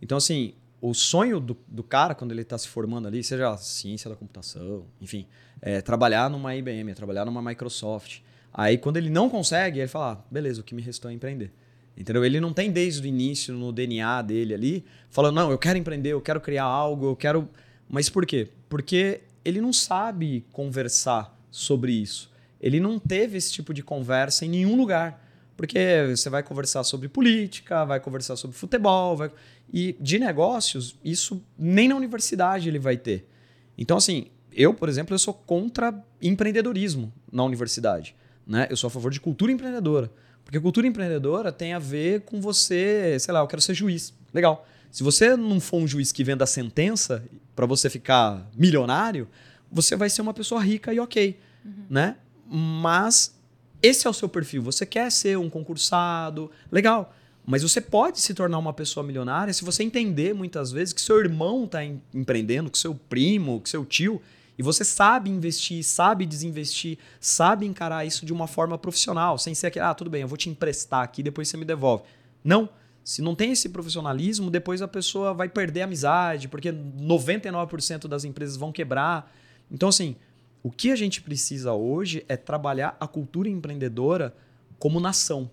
Então, 0.02 0.18
assim, 0.18 0.52
o 0.81 0.95
sonho 0.95 1.38
do, 1.38 1.57
do 1.69 1.83
cara, 1.83 2.14
quando 2.14 2.33
ele 2.33 2.43
está 2.43 2.57
se 2.57 2.69
formando 2.69 3.07
ali, 3.07 3.23
seja 3.23 3.57
ciência 3.57 4.09
da 4.09 4.16
computação, 4.16 4.85
enfim, 5.01 5.27
é 5.61 5.81
trabalhar 5.81 6.31
numa 6.31 6.55
IBM, 6.57 6.90
é 6.90 6.95
trabalhar 6.95 7.25
numa 7.25 7.43
Microsoft. 7.43 8.21
Aí, 8.53 8.79
quando 8.79 8.97
ele 8.97 9.11
não 9.11 9.29
consegue, 9.29 9.79
ele 9.79 9.88
fala: 9.88 10.12
ah, 10.12 10.25
beleza, 10.31 10.61
o 10.61 10.64
que 10.64 10.75
me 10.75 10.83
restou 10.83 11.11
é 11.11 11.14
empreender. 11.14 11.53
Entendeu? 11.97 12.25
Ele 12.25 12.40
não 12.40 12.53
tem 12.53 12.71
desde 12.71 13.03
o 13.03 13.07
início 13.07 13.53
no 13.53 13.73
DNA 13.73 14.23
dele 14.23 14.55
ali, 14.55 14.85
falando: 15.11 15.37
não, 15.37 15.51
eu 15.51 15.59
quero 15.59 15.79
empreender, 15.79 16.12
eu 16.12 16.21
quero 16.21 16.40
criar 16.40 16.64
algo, 16.64 17.07
eu 17.07 17.16
quero. 17.16 17.49
Mas 17.88 18.09
por 18.09 18.25
quê? 18.25 18.49
Porque 18.69 19.21
ele 19.45 19.61
não 19.61 19.73
sabe 19.73 20.47
conversar 20.53 21.37
sobre 21.51 21.93
isso. 21.93 22.31
Ele 22.61 22.81
não 22.81 22.99
teve 22.99 23.37
esse 23.37 23.53
tipo 23.53 23.75
de 23.75 23.83
conversa 23.83 24.45
em 24.45 24.49
nenhum 24.49 24.77
lugar. 24.77 25.27
Porque 25.61 26.07
você 26.09 26.31
vai 26.31 26.42
conversar 26.42 26.83
sobre 26.85 27.07
política, 27.07 27.85
vai 27.85 28.01
conversar 28.01 28.35
sobre 28.35 28.57
futebol, 28.57 29.14
vai... 29.14 29.31
e 29.70 29.94
de 30.01 30.18
negócios, 30.18 30.96
isso 31.05 31.44
nem 31.59 31.87
na 31.87 31.94
universidade 31.94 32.66
ele 32.66 32.79
vai 32.79 32.96
ter. 32.96 33.29
Então, 33.77 33.99
assim, 33.99 34.29
eu, 34.55 34.73
por 34.73 34.88
exemplo, 34.88 35.14
eu 35.14 35.18
sou 35.18 35.35
contra 35.35 36.03
empreendedorismo 36.23 37.12
na 37.31 37.44
universidade. 37.44 38.16
Né? 38.46 38.68
Eu 38.70 38.77
sou 38.79 38.88
a 38.88 38.90
favor 38.90 39.11
de 39.11 39.20
cultura 39.20 39.53
empreendedora. 39.53 40.11
Porque 40.46 40.59
cultura 40.59 40.87
empreendedora 40.87 41.53
tem 41.53 41.75
a 41.75 41.79
ver 41.79 42.23
com 42.23 42.40
você, 42.40 43.18
sei 43.20 43.35
lá, 43.35 43.40
eu 43.40 43.46
quero 43.46 43.61
ser 43.61 43.75
juiz. 43.75 44.14
Legal. 44.33 44.66
Se 44.90 45.03
você 45.03 45.37
não 45.37 45.61
for 45.61 45.77
um 45.77 45.87
juiz 45.87 46.11
que 46.11 46.25
venda 46.25 46.46
sentença 46.46 47.23
para 47.55 47.66
você 47.66 47.90
ficar 47.90 48.51
milionário, 48.57 49.29
você 49.70 49.94
vai 49.94 50.09
ser 50.09 50.23
uma 50.23 50.33
pessoa 50.33 50.62
rica 50.62 50.90
e 50.94 50.99
ok, 50.99 51.38
uhum. 51.62 51.85
né? 51.90 52.16
Mas 52.49 53.38
esse 53.83 54.07
é 54.07 54.11
o 54.11 54.14
seu 54.14 54.29
perfil. 54.29 54.62
Você 54.62 54.85
quer 54.85 55.11
ser 55.11 55.38
um 55.38 55.49
concursado, 55.51 56.51
legal. 56.71 57.14
Mas 57.47 57.62
você 57.62 57.81
pode 57.81 58.21
se 58.21 58.35
tornar 58.35 58.59
uma 58.59 58.73
pessoa 58.73 59.05
milionária 59.05 59.53
se 59.53 59.64
você 59.64 59.83
entender 59.83 60.35
muitas 60.35 60.71
vezes 60.71 60.93
que 60.93 61.01
seu 61.01 61.19
irmão 61.19 61.64
está 61.64 61.85
em, 61.85 62.01
empreendendo, 62.14 62.71
que 62.71 62.79
seu 62.79 62.95
primo, 62.95 63.61
que 63.61 63.71
seu 63.71 63.85
tio, 63.85 64.21
e 64.59 64.62
você 64.62 64.85
sabe 64.85 65.31
investir, 65.31 65.83
sabe 65.83 66.27
desinvestir, 66.27 66.99
sabe 67.19 67.64
encarar 67.64 68.05
isso 68.05 68.27
de 68.27 68.33
uma 68.33 68.47
forma 68.47 68.77
profissional, 68.77 69.38
sem 69.38 69.55
ser 69.55 69.69
aquele, 69.69 69.87
ah, 69.87 69.95
tudo 69.95 70.11
bem, 70.11 70.21
eu 70.21 70.29
vou 70.29 70.37
te 70.37 70.51
emprestar 70.51 71.03
aqui, 71.03 71.23
depois 71.23 71.49
você 71.49 71.57
me 71.57 71.64
devolve. 71.64 72.05
Não. 72.45 72.69
Se 73.03 73.23
não 73.23 73.35
tem 73.35 73.53
esse 73.53 73.71
profissionalismo, 73.71 74.51
depois 74.51 74.83
a 74.83 74.87
pessoa 74.87 75.33
vai 75.33 75.49
perder 75.49 75.81
a 75.81 75.85
amizade, 75.85 76.47
porque 76.47 76.71
99% 76.71 78.07
das 78.07 78.25
empresas 78.25 78.57
vão 78.57 78.71
quebrar. 78.71 79.35
Então, 79.71 79.88
assim, 79.88 80.14
o 80.62 80.70
que 80.70 80.90
a 80.90 80.96
gente 80.96 81.23
precisa 81.23 81.73
hoje 81.73 82.25
é 82.29 82.37
trabalhar 82.37 82.96
a 83.01 83.07
cultura 83.07 83.49
empreendedora 83.49 84.35
como 84.79 85.01
nação. 85.01 85.51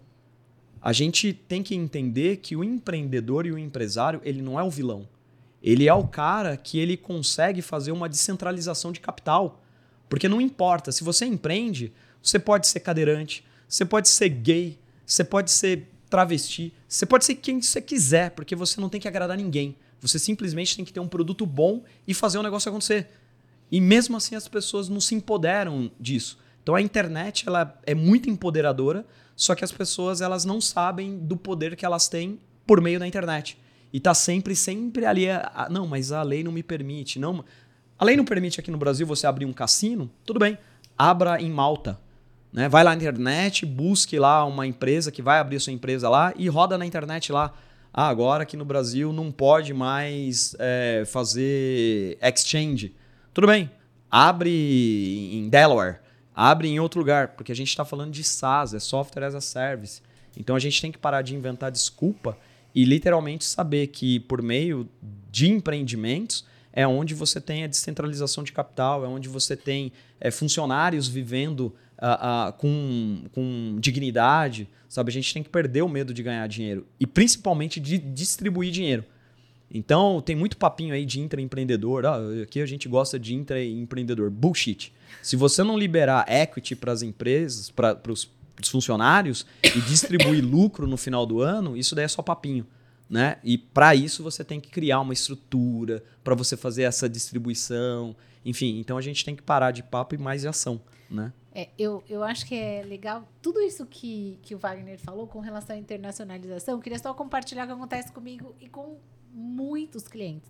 A 0.82 0.94
gente 0.94 1.34
tem 1.34 1.64
que 1.64 1.76
entender 1.76 2.38
que 2.38 2.56
o 2.56 2.64
empreendedor 2.64 3.46
e 3.46 3.52
o 3.52 3.58
empresário, 3.58 4.22
ele 4.24 4.42
não 4.42 4.60
é 4.60 4.64
o 4.64 4.70
vilão. 4.70 5.08
Ele 5.62 5.88
é 5.88 5.94
o 5.94 6.08
cara 6.08 6.56
que 6.56 6.78
ele 6.78 6.96
consegue 6.96 7.62
fazer 7.62 7.92
uma 7.92 8.08
descentralização 8.08 8.92
de 8.92 9.00
capital. 9.00 9.64
Porque 10.08 10.30
não 10.30 10.40
importa, 10.40 10.92
se 10.92 11.04
você 11.04 11.26
empreende, 11.26 11.92
você 12.22 12.38
pode 12.38 12.68
ser 12.68 12.80
cadeirante, 12.82 13.44
você 13.68 13.86
pode 13.86 14.08
ser 14.10 14.30
gay, 14.30 14.78
você 15.06 15.24
pode 15.24 15.52
ser 15.52 15.88
travesti, 16.10 16.74
você 16.88 17.06
pode 17.06 17.26
ser 17.26 17.36
quem 17.36 17.62
você 17.62 17.82
quiser, 17.82 18.32
porque 18.32 18.56
você 18.56 18.80
não 18.80 18.88
tem 18.88 19.02
que 19.02 19.08
agradar 19.08 19.38
ninguém. 19.38 19.76
Você 20.00 20.20
simplesmente 20.20 20.76
tem 20.76 20.86
que 20.86 20.94
ter 20.94 21.00
um 21.00 21.08
produto 21.08 21.46
bom 21.46 21.84
e 22.08 22.14
fazer 22.14 22.38
o 22.38 22.44
negócio 22.44 22.70
acontecer. 22.70 23.10
E 23.72 23.82
mesmo 23.82 24.18
assim 24.18 24.36
as 24.36 24.48
pessoas 24.48 24.90
não 24.90 25.00
se 25.00 25.16
empoderam 25.16 25.92
disso. 26.00 26.38
Então 26.64 26.76
a 26.76 26.82
internet 26.82 27.48
ela 27.48 27.80
é 27.86 27.96
muito 27.96 28.30
empoderadora, 28.30 29.06
só 29.36 29.56
que 29.56 29.64
as 29.64 29.72
pessoas 29.72 30.22
elas 30.22 30.46
não 30.46 30.60
sabem 30.60 31.18
do 31.18 31.38
poder 31.38 31.76
que 31.76 31.86
elas 31.86 32.08
têm 32.08 32.40
por 32.66 32.82
meio 32.82 33.00
da 33.00 33.08
internet. 33.08 33.58
E 33.92 34.00
tá 34.00 34.14
sempre, 34.14 34.56
sempre 34.56 35.06
ali. 35.06 35.30
A, 35.30 35.68
não, 35.72 35.88
mas 35.88 36.12
a 36.12 36.22
lei 36.22 36.44
não 36.44 36.52
me 36.52 36.62
permite. 36.62 37.20
Não, 37.20 37.44
a 37.98 38.06
lei 38.06 38.18
não 38.18 38.26
permite 38.26 38.60
aqui 38.60 38.70
no 38.70 38.78
Brasil 38.78 39.08
você 39.08 39.26
abrir 39.26 39.46
um 39.46 39.54
cassino? 39.54 40.10
Tudo 40.26 40.40
bem. 40.40 40.58
Abra 40.98 41.42
em 41.42 41.50
Malta. 41.50 42.00
Né? 42.52 42.68
Vai 42.68 42.84
lá 42.84 42.92
na 42.92 42.98
internet, 42.98 43.66
busque 43.66 44.18
lá 44.20 44.46
uma 44.46 44.68
empresa 44.68 45.12
que 45.12 45.22
vai 45.22 45.40
abrir 45.40 45.60
sua 45.60 45.74
empresa 45.74 46.10
lá 46.10 46.34
e 46.36 46.48
roda 46.48 46.78
na 46.78 46.86
internet 46.86 47.32
lá. 47.32 47.54
Ah, 47.94 48.10
agora 48.10 48.44
aqui 48.44 48.56
no 48.56 48.66
Brasil 48.66 49.12
não 49.12 49.32
pode 49.32 49.74
mais 49.74 50.56
é, 50.60 51.04
fazer 51.06 52.18
exchange. 52.22 52.94
Tudo 53.38 53.46
bem. 53.46 53.70
Abre 54.10 54.50
em 55.32 55.48
Delaware. 55.48 56.00
Abre 56.34 56.70
em 56.70 56.80
outro 56.80 57.00
lugar. 57.00 57.36
Porque 57.36 57.52
a 57.52 57.56
gente 57.56 57.70
está 57.70 57.86
falando 57.86 58.12
de 58.12 58.24
SaaS, 58.24 58.74
é 58.74 58.80
Software 58.80 59.26
as 59.26 59.36
a 59.36 59.42
Service. 59.42 60.02
Então 60.36 60.56
a 60.56 60.60
gente 60.60 60.82
tem 60.82 60.92
que 60.92 60.98
parar 60.98 61.22
de 61.22 61.36
inventar 61.36 61.72
desculpa 61.72 62.36
e 62.74 62.84
literalmente 62.84 63.46
saber 63.46 63.90
que 63.90 64.22
por 64.22 64.42
meio 64.42 64.90
de 65.30 65.52
empreendimentos 65.52 66.48
é 66.74 66.88
onde 66.88 67.14
você 67.14 67.40
tem 67.40 67.64
a 67.64 67.68
descentralização 67.68 68.44
de 68.44 68.52
capital, 68.52 69.06
é 69.06 69.08
onde 69.08 69.30
você 69.30 69.56
tem 69.56 69.92
é, 70.20 70.32
funcionários 70.32 71.08
vivendo 71.08 71.76
uh, 72.02 72.50
uh, 72.50 72.54
com, 72.54 73.26
com 73.34 73.78
dignidade, 73.80 74.68
sabe? 74.90 75.12
A 75.12 75.14
gente 75.14 75.32
tem 75.32 75.44
que 75.44 75.50
perder 75.50 75.84
o 75.84 75.88
medo 75.88 76.12
de 76.12 76.24
ganhar 76.24 76.48
dinheiro 76.48 76.88
e 77.00 77.06
principalmente 77.06 77.80
de 77.80 78.00
distribuir 78.00 78.72
dinheiro. 78.72 79.06
Então, 79.70 80.22
tem 80.22 80.36
muito 80.36 80.58
papinho 80.58 80.94
aí 80.94 81.06
de 81.06 81.20
intraempreendedor. 81.20 82.06
Ah, 82.06 82.20
aqui 82.44 82.62
a 82.62 82.66
gente 82.66 82.88
gosta 82.88 83.20
de 83.20 83.36
intraempreendedor. 83.36 84.30
Bullshit. 84.32 84.94
Se 85.22 85.36
você 85.36 85.64
não 85.64 85.78
liberar 85.78 86.26
equity 86.30 86.76
para 86.76 86.92
as 86.92 87.02
empresas, 87.02 87.70
para 87.70 88.00
os 88.10 88.30
funcionários 88.66 89.46
e 89.64 89.82
distribuir 89.82 90.44
lucro 90.46 90.88
no 90.88 90.98
final 90.98 91.26
do 91.26 91.42
ano, 91.42 91.76
isso 91.76 91.94
daí 91.96 92.06
é 92.06 92.08
só 92.08 92.22
papinho. 92.22 92.66
Né? 93.10 93.38
E 93.44 93.58
para 93.58 93.96
isso 93.96 94.24
você 94.24 94.44
tem 94.44 94.60
que 94.60 94.70
criar 94.70 95.00
uma 95.00 95.14
estrutura 95.14 96.04
para 96.24 96.36
você 96.36 96.58
fazer 96.58 96.84
essa 96.84 97.08
distribuição. 97.08 98.16
Enfim, 98.46 98.80
então 98.80 98.98
a 98.98 99.02
gente 99.02 99.24
tem 99.24 99.36
que 99.36 99.44
parar 99.44 99.72
de 99.72 99.84
papo 99.84 100.16
e 100.16 100.18
mais 100.18 100.42
de 100.42 100.48
ação. 100.48 100.82
Né? 101.10 101.32
É, 101.58 101.70
eu, 101.76 102.04
eu 102.08 102.24
acho 102.24 102.46
que 102.46 102.54
é 102.54 102.84
legal 102.84 103.28
tudo 103.42 103.60
isso 103.60 103.84
que, 103.88 104.38
que 104.44 104.54
o 104.54 104.60
Wagner 104.60 105.00
falou 105.00 105.26
com 105.26 105.40
relação 105.40 105.76
à 105.76 105.80
internacionalização. 105.80 106.76
Eu 106.76 106.80
queria 106.80 107.00
só 107.00 107.12
compartilhar 107.16 107.64
o 107.64 107.66
que 107.66 107.74
acontece 107.74 108.12
comigo 108.12 108.56
e 108.62 108.70
com 108.70 109.00
muitos 109.34 110.08
clientes. 110.08 110.48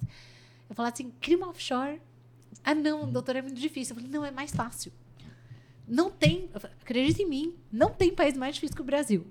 Eu 0.69 0.75
falo 0.75 0.89
assim, 0.89 1.09
cria 1.21 1.37
uma 1.37 1.47
offshore. 1.47 2.01
Ah, 2.61 2.75
não, 2.75 3.09
doutor, 3.09 3.37
é 3.37 3.41
muito 3.41 3.57
difícil. 3.57 3.95
Eu 3.95 4.01
falei, 4.01 4.11
não, 4.11 4.25
é 4.25 4.31
mais 4.31 4.51
fácil. 4.53 4.91
Não 5.87 6.11
tem, 6.11 6.49
acredite 6.81 7.21
em 7.21 7.25
mim, 7.25 7.55
não 7.71 7.89
tem 7.89 8.13
país 8.13 8.35
mais 8.35 8.55
difícil 8.55 8.75
que 8.75 8.81
o 8.81 8.85
Brasil. 8.85 9.25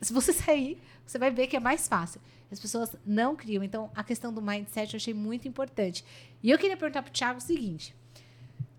Se 0.00 0.12
você 0.12 0.30
sair, 0.32 0.80
você 1.04 1.18
vai 1.18 1.32
ver 1.32 1.48
que 1.48 1.56
é 1.56 1.60
mais 1.60 1.88
fácil. 1.88 2.20
As 2.52 2.60
pessoas 2.60 2.94
não 3.04 3.34
criam. 3.34 3.64
Então, 3.64 3.90
a 3.96 4.04
questão 4.04 4.32
do 4.32 4.40
mindset 4.40 4.94
eu 4.94 4.98
achei 4.98 5.12
muito 5.12 5.48
importante. 5.48 6.04
E 6.40 6.52
eu 6.52 6.56
queria 6.56 6.76
perguntar 6.76 7.02
para 7.02 7.10
o 7.10 7.12
Thiago 7.12 7.38
o 7.38 7.42
seguinte: 7.42 7.96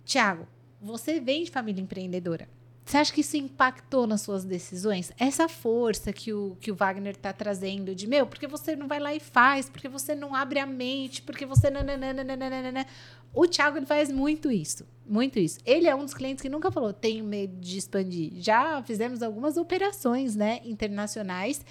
Thiago, 0.06 0.48
você 0.86 1.20
vem 1.20 1.44
de 1.44 1.52
família 1.52 1.82
empreendedora. 1.82 2.48
Você 2.86 2.98
acha 2.98 3.12
que 3.12 3.22
isso 3.22 3.36
impactou 3.36 4.06
nas 4.06 4.22
suas 4.22 4.46
decisões? 4.46 5.12
Essa 5.18 5.50
força 5.50 6.14
que 6.14 6.32
o, 6.32 6.56
que 6.62 6.72
o 6.72 6.76
Wagner 6.76 7.16
está 7.16 7.34
trazendo 7.34 7.96
de, 7.96 8.06
meu, 8.06 8.28
porque 8.28 8.46
você 8.46 8.76
não 8.76 8.88
vai 8.88 9.00
lá 9.00 9.12
e 9.12 9.20
faz, 9.20 9.68
porque 9.68 9.90
você 9.90 10.14
não 10.14 10.36
abre 10.36 10.60
a 10.60 10.68
mente, 10.68 11.24
porque 11.24 11.48
você. 11.48 11.72
Nananana. 11.72 12.86
O 13.34 13.48
Thiago 13.48 13.78
ele 13.78 13.88
faz 13.88 14.12
muito 14.12 14.52
isso. 14.52 14.86
Muito 15.04 15.40
isso. 15.40 15.58
Ele 15.66 15.88
é 15.88 15.96
um 15.96 16.06
dos 16.06 16.14
clientes 16.14 16.44
que 16.44 16.50
nunca 16.50 16.72
falou, 16.72 16.94
tenho 16.94 17.26
medo 17.26 17.60
de 17.60 17.80
expandir. 17.80 18.34
Já 18.36 18.84
fizemos 18.84 19.24
algumas 19.24 19.58
operações 19.58 20.36
né, 20.36 20.62
internacionais. 20.64 21.66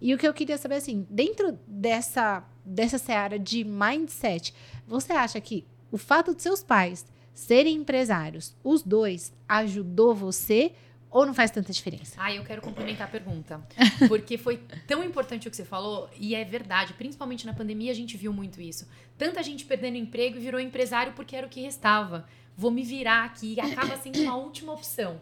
E 0.00 0.14
o 0.14 0.18
que 0.18 0.26
eu 0.26 0.32
queria 0.32 0.56
saber, 0.56 0.76
assim, 0.76 1.04
dentro 1.10 1.58
dessa, 1.66 2.44
dessa 2.64 2.96
seara 2.96 3.38
de 3.38 3.64
mindset, 3.64 4.54
você 4.86 5.12
acha 5.12 5.40
que 5.40 5.66
o 5.90 5.98
fato 5.98 6.34
de 6.34 6.42
seus 6.42 6.62
pais 6.62 7.04
serem 7.40 7.76
empresários, 7.76 8.54
os 8.62 8.82
dois, 8.82 9.32
ajudou 9.48 10.14
você 10.14 10.72
ou 11.10 11.24
não 11.24 11.32
faz 11.32 11.50
tanta 11.50 11.72
diferença? 11.72 12.14
Ah, 12.18 12.32
eu 12.32 12.44
quero 12.44 12.60
complementar 12.60 13.08
a 13.08 13.10
pergunta. 13.10 13.66
Porque 14.08 14.36
foi 14.36 14.58
tão 14.86 15.02
importante 15.02 15.48
o 15.48 15.50
que 15.50 15.56
você 15.56 15.64
falou, 15.64 16.10
e 16.18 16.34
é 16.34 16.44
verdade, 16.44 16.92
principalmente 16.92 17.46
na 17.46 17.54
pandemia 17.54 17.90
a 17.90 17.94
gente 17.94 18.14
viu 18.16 18.30
muito 18.30 18.60
isso. 18.60 18.86
Tanta 19.16 19.42
gente 19.42 19.64
perdendo 19.64 19.96
emprego 19.96 20.36
e 20.36 20.40
virou 20.40 20.60
empresário 20.60 21.14
porque 21.14 21.34
era 21.34 21.46
o 21.46 21.50
que 21.50 21.62
restava. 21.62 22.28
Vou 22.56 22.70
me 22.70 22.82
virar 22.82 23.24
aqui, 23.24 23.54
e 23.54 23.60
acaba 23.60 23.96
sendo 23.96 24.20
uma 24.20 24.36
última 24.36 24.72
opção. 24.72 25.18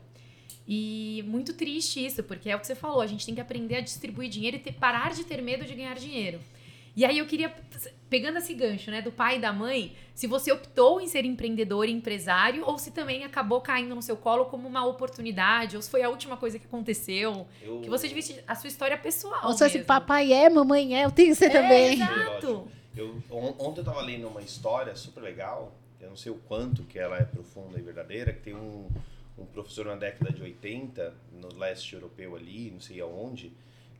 E 0.66 1.24
muito 1.26 1.54
triste 1.54 2.04
isso, 2.04 2.24
porque 2.24 2.50
é 2.50 2.56
o 2.56 2.60
que 2.60 2.66
você 2.66 2.74
falou, 2.74 3.00
a 3.00 3.06
gente 3.06 3.24
tem 3.24 3.34
que 3.34 3.40
aprender 3.40 3.76
a 3.76 3.80
distribuir 3.80 4.28
dinheiro 4.28 4.56
e 4.56 4.60
ter, 4.60 4.72
parar 4.72 5.14
de 5.14 5.24
ter 5.24 5.40
medo 5.40 5.64
de 5.64 5.74
ganhar 5.74 5.94
dinheiro. 5.94 6.40
E 6.98 7.04
aí 7.04 7.16
eu 7.18 7.26
queria, 7.26 7.54
pegando 8.10 8.38
esse 8.38 8.52
gancho, 8.52 8.90
né, 8.90 9.00
do 9.00 9.12
pai 9.12 9.36
e 9.36 9.40
da 9.40 9.52
mãe, 9.52 9.94
se 10.16 10.26
você 10.26 10.50
optou 10.50 11.00
em 11.00 11.06
ser 11.06 11.24
empreendedor 11.24 11.88
e 11.88 11.92
empresário 11.92 12.64
ou 12.66 12.76
se 12.76 12.90
também 12.90 13.22
acabou 13.22 13.60
caindo 13.60 13.94
no 13.94 14.02
seu 14.02 14.16
colo 14.16 14.46
como 14.46 14.66
uma 14.66 14.84
oportunidade, 14.84 15.76
ou 15.76 15.80
se 15.82 15.88
foi 15.88 16.02
a 16.02 16.10
última 16.10 16.36
coisa 16.36 16.58
que 16.58 16.66
aconteceu, 16.66 17.46
Eu- 17.62 17.80
que 17.82 17.88
você 17.88 18.08
divide 18.08 18.40
a 18.48 18.56
sua 18.56 18.66
história 18.66 18.98
pessoal. 18.98 19.42
Ou 19.46 19.52
se 19.52 19.62
mesmo. 19.62 19.84
papai 19.84 20.32
é, 20.32 20.50
mamãe 20.50 20.96
é, 21.00 21.04
eu 21.04 21.12
tenho 21.12 21.28
que 21.28 21.34
ser 21.36 21.52
É, 21.52 21.62
também. 21.62 21.92
Exato. 22.02 22.66
Eu, 22.96 23.22
on- 23.30 23.54
ontem 23.60 23.78
eu 23.78 23.84
tava 23.84 24.00
lendo 24.00 24.26
uma 24.26 24.42
história 24.42 24.96
super 24.96 25.20
legal, 25.20 25.72
eu 26.00 26.08
não 26.08 26.16
sei 26.16 26.32
o 26.32 26.38
quanto 26.48 26.82
que 26.82 26.98
ela 26.98 27.16
é 27.16 27.22
profunda 27.22 27.78
e 27.78 27.80
verdadeira, 27.82 28.32
que 28.32 28.40
tem 28.40 28.56
um, 28.56 28.88
um 29.38 29.46
professor 29.46 29.86
na 29.86 29.94
década 29.94 30.32
de 30.32 30.42
80, 30.42 31.14
no 31.32 31.56
leste 31.56 31.94
europeu 31.94 32.34
ali, 32.34 32.72
não 32.72 32.80
sei 32.80 33.00
aonde, 33.00 33.52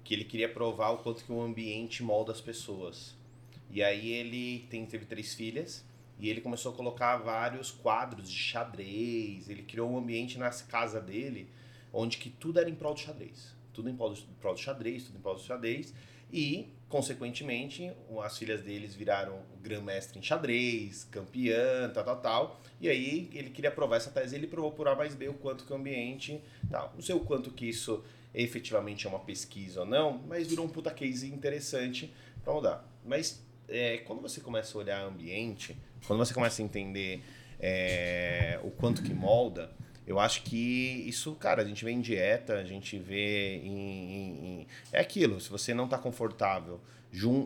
que 0.09 0.15
ele 0.15 0.25
queria 0.25 0.49
provar 0.49 0.89
o 0.93 0.97
quanto 0.97 1.23
que 1.23 1.31
o 1.31 1.39
ambiente 1.39 2.03
molda 2.03 2.33
as 2.33 2.41
pessoas. 2.41 3.15
E 3.71 3.83
aí 3.83 4.09
ele 4.09 4.67
tem, 4.71 4.87
teve 4.87 5.05
três 5.05 5.35
filhas, 5.35 5.85
e 6.19 6.31
ele 6.31 6.41
começou 6.41 6.73
a 6.73 6.75
colocar 6.75 7.19
vários 7.19 7.71
quadros 7.71 8.31
de 8.31 8.35
xadrez, 8.35 9.51
ele 9.51 9.63
criou 9.65 9.91
um 9.91 9.99
ambiente 9.99 10.39
na 10.39 10.49
casa 10.49 10.99
dele, 10.99 11.51
onde 11.93 12.17
que 12.17 12.31
tudo 12.31 12.59
era 12.59 12.71
em 12.71 12.75
prol 12.75 12.95
do 12.95 13.01
xadrez. 13.01 13.55
Tudo 13.75 13.91
em 13.91 13.95
prol 13.95 14.15
do, 14.15 14.23
prol 14.41 14.55
do 14.55 14.61
xadrez, 14.61 15.05
tudo 15.05 15.19
em 15.19 15.21
prol 15.21 15.35
do 15.35 15.43
xadrez. 15.43 15.93
E, 16.33 16.71
consequentemente, 16.89 17.93
as 18.23 18.39
filhas 18.39 18.63
deles 18.63 18.95
viraram 18.95 19.43
grã-mestre 19.61 20.19
em 20.19 20.23
xadrez, 20.23 21.05
campeã, 21.05 21.91
tal, 21.93 22.05
tal, 22.05 22.21
tal. 22.23 22.61
E 22.81 22.89
aí 22.89 23.29
ele 23.35 23.51
queria 23.51 23.71
provar 23.71 23.97
essa 23.97 24.11
tese, 24.11 24.35
ele 24.35 24.47
provou 24.47 24.73
por 24.73 24.89
A 24.89 24.95
mais 24.95 25.15
B 25.15 25.29
o 25.29 25.35
quanto 25.35 25.67
que 25.67 25.73
o 25.73 25.77
ambiente. 25.77 26.41
Tal. 26.71 26.93
Não 26.95 27.03
sei 27.03 27.15
o 27.15 27.21
quanto 27.21 27.51
que 27.51 27.67
isso 27.67 28.03
efetivamente 28.43 29.07
é 29.07 29.11
uma 29.11 29.19
pesquisa 29.19 29.81
ou 29.81 29.87
não, 29.87 30.19
mas 30.29 30.47
virou 30.47 30.65
um 30.65 30.69
puta 30.69 30.91
case 30.91 31.27
interessante 31.33 32.13
para 32.45 32.53
mudar. 32.53 32.89
Mas 33.05 33.43
é, 33.69 33.99
quando 33.99 34.23
você 34.23 34.41
começa 34.41 34.77
a 34.77 34.81
olhar 34.81 35.03
ambiente, 35.05 35.77
quando 36.07 36.19
você 36.19 36.33
começa 36.33 36.63
a 36.63 36.65
entender 36.65 37.23
é, 37.61 38.59
o 38.63 38.71
quanto 38.71 39.03
que 39.03 39.13
molda, 39.13 39.71
eu 40.07 40.19
acho 40.19 40.43
que 40.43 41.05
isso, 41.07 41.35
cara, 41.35 41.61
a 41.63 41.65
gente 41.65 41.85
vê 41.85 41.91
em 41.91 42.01
dieta, 42.01 42.55
a 42.55 42.65
gente 42.65 42.99
vê 42.99 43.57
em. 43.57 43.69
em- 43.69 44.61
em- 44.61 44.67
É 44.93 45.01
aquilo, 45.01 45.39
se 45.41 45.51
você 45.51 45.75
não 45.75 45.85
está 45.85 45.99
confortável 45.99 46.81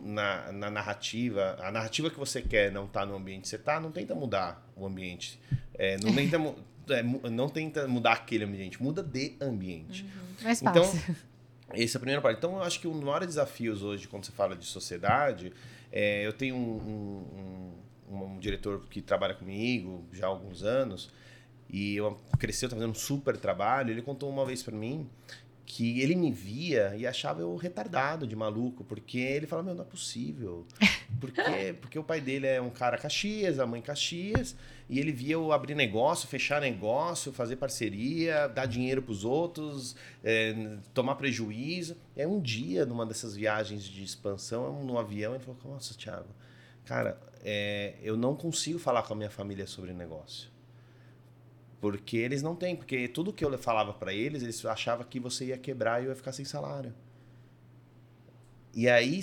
na, 0.05 0.51
na 0.51 0.69
narrativa, 0.69 1.57
a 1.61 1.71
narrativa 1.71 2.09
que 2.09 2.17
você 2.19 2.41
quer 2.41 2.71
não 2.71 2.87
tá 2.87 3.05
no 3.05 3.15
ambiente 3.15 3.43
que 3.43 3.47
você 3.49 3.57
tá, 3.57 3.79
não 3.79 3.91
tenta 3.91 4.13
mudar 4.15 4.65
o 4.75 4.85
ambiente. 4.85 5.39
É, 5.73 5.97
não, 5.97 6.13
tenta, 6.15 6.37
é, 6.89 7.03
não 7.29 7.47
tenta 7.49 7.87
mudar 7.87 8.13
aquele 8.13 8.43
ambiente, 8.43 8.81
muda 8.81 9.01
de 9.03 9.35
ambiente. 9.41 10.05
Mais 10.41 10.61
Então, 10.61 10.83
fácil. 10.83 11.15
esse 11.73 11.95
é 11.95 11.97
a 11.97 11.99
primeira 11.99 12.21
parte. 12.21 12.37
Então, 12.37 12.55
eu 12.57 12.63
acho 12.63 12.79
que 12.79 12.87
um 12.87 12.93
dos 12.93 13.03
maiores 13.03 13.27
desafios 13.27 13.81
hoje, 13.83 14.07
quando 14.07 14.25
você 14.25 14.31
fala 14.31 14.55
de 14.55 14.65
sociedade, 14.65 15.53
é, 15.91 16.25
eu 16.25 16.33
tenho 16.33 16.55
um, 16.55 16.59
um- 18.09 18.15
um- 18.15 18.23
um 18.35 18.39
diretor 18.39 18.85
que 18.89 19.01
trabalha 19.01 19.33
comigo 19.33 20.03
já 20.11 20.25
há 20.25 20.29
alguns 20.29 20.63
anos, 20.63 21.09
e 21.69 21.95
eu 21.95 22.19
cresceu, 22.37 22.69
tá 22.69 22.75
fazendo 22.75 22.91
um 22.91 22.95
super 22.95 23.35
trabalho. 23.37 23.89
Ele 23.91 24.01
contou 24.01 24.29
uma 24.29 24.45
vez 24.45 24.61
para 24.61 24.75
mim 24.75 25.09
que 25.65 26.01
ele 26.01 26.15
me 26.15 26.31
via 26.31 26.93
e 26.95 27.07
achava 27.07 27.41
eu 27.41 27.55
retardado, 27.55 28.27
de 28.27 28.35
maluco, 28.35 28.83
porque 28.83 29.17
ele 29.17 29.47
falava, 29.47 29.67
meu, 29.67 29.75
não 29.75 29.83
é 29.83 29.87
possível. 29.87 30.67
Por 31.19 31.31
quê? 31.31 31.75
Porque 31.79 31.97
o 31.97 32.03
pai 32.03 32.19
dele 32.19 32.47
é 32.47 32.61
um 32.61 32.69
cara 32.69 32.97
Caxias, 32.97 33.59
a 33.59 33.65
mãe 33.65 33.81
Caxias, 33.81 34.55
e 34.89 34.99
ele 34.99 35.11
via 35.11 35.33
eu 35.33 35.51
abrir 35.53 35.73
negócio, 35.73 36.27
fechar 36.27 36.59
negócio, 36.59 37.31
fazer 37.31 37.55
parceria, 37.55 38.47
dar 38.47 38.65
dinheiro 38.65 39.01
pros 39.01 39.23
outros, 39.23 39.95
é, 40.23 40.77
tomar 40.93 41.15
prejuízo. 41.15 41.95
Aí 42.17 42.25
um 42.25 42.41
dia, 42.41 42.85
numa 42.85 43.05
dessas 43.05 43.35
viagens 43.35 43.83
de 43.83 44.03
expansão, 44.03 44.83
no 44.83 44.97
avião, 44.97 45.33
ele 45.33 45.43
falou, 45.43 45.59
nossa, 45.65 45.93
Thiago, 45.93 46.29
cara, 46.83 47.17
é, 47.43 47.95
eu 48.01 48.17
não 48.17 48.35
consigo 48.35 48.77
falar 48.79 49.03
com 49.03 49.13
a 49.13 49.17
minha 49.17 49.29
família 49.29 49.65
sobre 49.65 49.93
negócio. 49.93 50.52
Porque 51.83 52.15
eles 52.15 52.41
não 52.41 52.55
têm, 52.55 52.77
porque 52.77 53.09
tudo 53.09 53.33
que 53.33 53.43
eu 53.43 53.57
falava 53.57 53.91
para 53.91 54.13
eles, 54.13 54.41
eles 54.41 54.65
achavam 54.65 55.05
que 55.05 55.19
você 55.19 55.47
ia 55.47 55.57
quebrar 55.57 56.01
e 56.01 56.05
eu 56.05 56.11
ia 56.11 56.15
ficar 56.15 56.31
sem 56.31 56.45
salário. 56.45 56.93
E 58.73 58.87
aí 58.87 59.19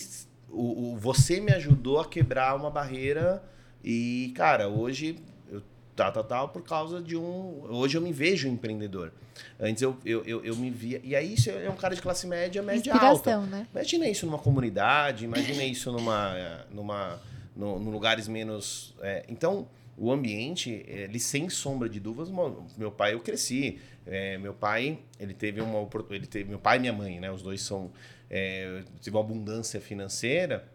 o, 0.47 0.93
o- 0.93 0.97
você 0.99 1.41
me 1.41 1.53
ajudou 1.53 1.99
a 2.01 2.05
quebrar 2.07 2.55
uma 2.55 2.71
barreira 2.71 3.43
e, 3.83 4.31
cara, 4.37 4.69
hoje 4.69 5.17
eu 5.51 5.63
tal, 5.97 6.13
tal, 6.13 6.25
tal, 6.25 6.49
por 6.51 6.61
causa 6.63 7.01
de 7.01 7.17
um. 7.17 7.63
Hoje 7.71 7.97
eu 7.97 8.03
me 8.03 8.13
vejo 8.13 8.47
empreendedor. 8.47 9.11
Antes 9.59 9.81
eu, 9.83 9.97
eu, 10.05 10.23
eu, 10.27 10.45
eu 10.45 10.55
me 10.55 10.69
via. 10.71 11.01
E 11.03 11.17
aí 11.17 11.33
isso 11.33 11.49
é 11.49 11.71
um 11.71 11.77
cara 11.77 11.95
de 11.95 12.03
classe 12.03 12.27
média, 12.27 12.61
média 12.63 12.93
alta. 12.93 13.41
Né? 13.47 13.67
Imagina 13.73 14.07
isso 14.07 14.27
numa 14.27 14.39
comunidade, 14.39 15.25
imagina 15.25 15.65
isso 15.65 15.91
numa, 15.91 16.67
numa, 16.71 17.19
no, 17.57 17.79
no 17.79 17.91
lugares 17.91 18.29
menos. 18.29 18.95
é, 19.01 19.25
então, 19.31 19.67
o 20.01 20.11
ambiente, 20.11 20.83
ele 20.89 21.21
sem 21.21 21.51
sombra 21.51 21.87
de 21.87 22.01
dúvidas, 22.01 22.31
meu 22.79 22.91
pai 22.91 23.13
eu 23.13 23.21
cresci. 23.21 23.79
É, 24.07 24.39
meu 24.39 24.55
pai, 24.55 24.99
ele 25.21 25.35
teve 25.35 25.61
uma 25.61 25.87
ele 26.09 26.27
teve 26.27 26.49
meu 26.49 26.59
pai 26.59 26.79
e 26.79 26.81
minha 26.81 26.93
mãe, 26.93 27.21
né? 27.21 27.31
Os 27.31 27.43
dois 27.43 27.61
são 27.61 27.93
é, 28.31 28.83
tive 28.99 29.15
uma 29.15 29.23
abundância 29.23 29.79
financeira, 29.79 30.67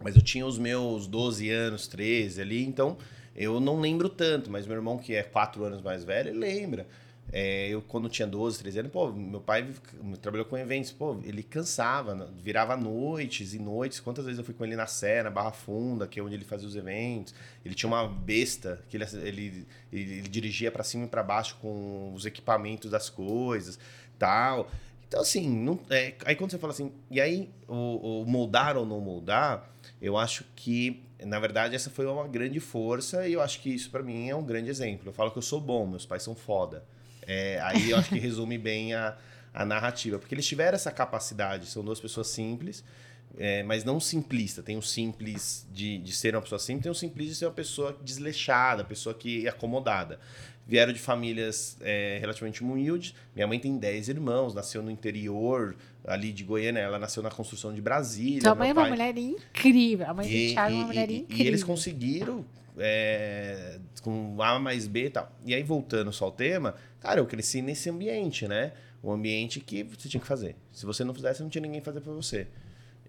mas 0.00 0.16
eu 0.16 0.22
tinha 0.22 0.46
os 0.46 0.58
meus 0.58 1.06
12 1.06 1.50
anos, 1.50 1.86
13 1.86 2.40
ali, 2.40 2.64
então 2.64 2.96
eu 3.36 3.60
não 3.60 3.78
lembro 3.78 4.08
tanto, 4.08 4.50
mas 4.50 4.66
meu 4.66 4.76
irmão 4.76 4.96
que 4.96 5.14
é 5.14 5.22
4 5.22 5.62
anos 5.62 5.82
mais 5.82 6.02
velho, 6.02 6.30
ele 6.30 6.38
lembra. 6.38 6.86
É, 7.34 7.68
eu, 7.68 7.80
quando 7.80 8.10
tinha 8.10 8.28
12, 8.28 8.58
13 8.58 8.80
anos, 8.80 8.92
pô, 8.92 9.10
meu 9.10 9.40
pai 9.40 9.66
trabalhou 10.20 10.44
com 10.44 10.58
eventos, 10.58 10.92
pô, 10.92 11.18
ele 11.24 11.42
cansava, 11.42 12.14
né? 12.14 12.28
virava 12.36 12.76
noites 12.76 13.54
e 13.54 13.58
noites. 13.58 14.00
Quantas 14.00 14.26
vezes 14.26 14.38
eu 14.38 14.44
fui 14.44 14.52
com 14.52 14.64
ele 14.66 14.76
na 14.76 14.86
Sé, 14.86 15.22
na 15.22 15.30
Barra 15.30 15.50
Funda, 15.50 16.06
que 16.06 16.20
é 16.20 16.22
onde 16.22 16.34
ele 16.34 16.44
fazia 16.44 16.68
os 16.68 16.76
eventos. 16.76 17.34
Ele 17.64 17.74
tinha 17.74 17.88
uma 17.88 18.06
besta 18.06 18.82
que 18.90 18.98
ele, 18.98 19.04
ele, 19.22 19.66
ele, 19.90 20.12
ele 20.18 20.28
dirigia 20.28 20.70
para 20.70 20.84
cima 20.84 21.06
e 21.06 21.08
para 21.08 21.22
baixo 21.22 21.56
com 21.62 22.12
os 22.14 22.26
equipamentos 22.26 22.90
das 22.90 23.08
coisas, 23.08 23.78
tal. 24.18 24.70
Então, 25.08 25.22
assim, 25.22 25.48
não, 25.48 25.78
é, 25.88 26.14
aí 26.26 26.36
quando 26.36 26.50
você 26.50 26.58
fala 26.58 26.74
assim, 26.74 26.92
e 27.10 27.18
aí 27.18 27.48
o, 27.66 28.22
o 28.22 28.26
moldar 28.26 28.76
ou 28.76 28.84
não 28.84 29.00
moldar, 29.00 29.70
eu 30.02 30.18
acho 30.18 30.44
que, 30.54 31.02
na 31.24 31.38
verdade, 31.40 31.74
essa 31.74 31.88
foi 31.88 32.04
uma 32.06 32.28
grande 32.28 32.60
força 32.60 33.26
e 33.26 33.32
eu 33.32 33.40
acho 33.40 33.60
que 33.60 33.70
isso 33.70 33.90
para 33.90 34.02
mim 34.02 34.28
é 34.28 34.36
um 34.36 34.44
grande 34.44 34.68
exemplo. 34.68 35.08
Eu 35.08 35.12
falo 35.14 35.30
que 35.30 35.38
eu 35.38 35.42
sou 35.42 35.60
bom, 35.60 35.86
meus 35.86 36.04
pais 36.04 36.22
são 36.22 36.34
foda. 36.34 36.84
É, 37.26 37.60
aí 37.62 37.90
eu 37.90 37.96
acho 37.96 38.08
que 38.08 38.18
resume 38.18 38.58
bem 38.58 38.94
a, 38.94 39.16
a 39.54 39.64
narrativa, 39.64 40.18
porque 40.18 40.34
eles 40.34 40.46
tiveram 40.46 40.74
essa 40.74 40.90
capacidade, 40.90 41.66
são 41.66 41.84
duas 41.84 42.00
pessoas 42.00 42.28
simples, 42.28 42.84
é, 43.38 43.62
mas 43.62 43.84
não 43.84 43.98
simplista. 44.00 44.62
Tem 44.62 44.76
o 44.76 44.82
simples 44.82 45.66
de, 45.72 45.98
de 45.98 46.12
ser 46.12 46.34
uma 46.34 46.42
pessoa 46.42 46.58
simples, 46.58 46.82
tem 46.82 46.92
o 46.92 46.94
simples 46.94 47.28
de 47.28 47.34
ser 47.34 47.46
uma 47.46 47.52
pessoa 47.52 47.96
desleixada, 48.02 48.84
pessoa 48.84 49.14
que 49.14 49.46
é 49.46 49.50
acomodada. 49.50 50.18
Vieram 50.66 50.92
de 50.92 50.98
famílias 50.98 51.76
é, 51.80 52.18
relativamente 52.20 52.62
humildes. 52.62 53.14
Minha 53.34 53.46
mãe 53.48 53.58
tem 53.58 53.76
10 53.76 54.08
irmãos, 54.08 54.54
nasceu 54.54 54.80
no 54.82 54.90
interior 54.90 55.74
ali 56.04 56.32
de 56.32 56.44
Goiânia, 56.44 56.80
ela 56.80 56.98
nasceu 56.98 57.22
na 57.22 57.30
construção 57.30 57.74
de 57.74 57.80
Brasília. 57.80 58.42
Sua 58.42 58.54
mãe 58.54 58.70
é 58.70 58.72
uma 58.72 58.88
mulher 58.88 59.16
incrível. 59.16 60.08
A 60.08 60.14
mãe 60.14 60.28
do 60.28 60.32
e, 60.32 60.52
Thiago 60.52 60.72
é 60.72 60.78
uma 60.78 60.86
mulher 60.86 61.10
e- 61.10 61.18
incrível. 61.18 61.44
e 61.44 61.48
eles 61.48 61.64
conseguiram 61.64 62.44
é, 62.78 63.78
com 64.02 64.40
A 64.40 64.58
mais 64.58 64.86
B 64.86 65.06
e 65.06 65.10
tal. 65.10 65.30
E 65.44 65.54
aí, 65.54 65.62
voltando 65.62 66.12
só 66.12 66.26
ao 66.26 66.32
tema, 66.32 66.74
cara, 67.02 67.20
eu 67.20 67.26
cresci 67.26 67.60
nesse 67.60 67.90
ambiente, 67.90 68.46
né? 68.46 68.72
Um 69.02 69.10
ambiente 69.10 69.58
que 69.60 69.82
você 69.82 70.08
tinha 70.08 70.20
que 70.20 70.26
fazer. 70.26 70.54
Se 70.70 70.86
você 70.86 71.02
não 71.02 71.12
fizesse, 71.12 71.42
não 71.42 71.50
tinha 71.50 71.62
ninguém 71.62 71.80
fazer 71.80 72.00
para 72.00 72.12
você. 72.12 72.46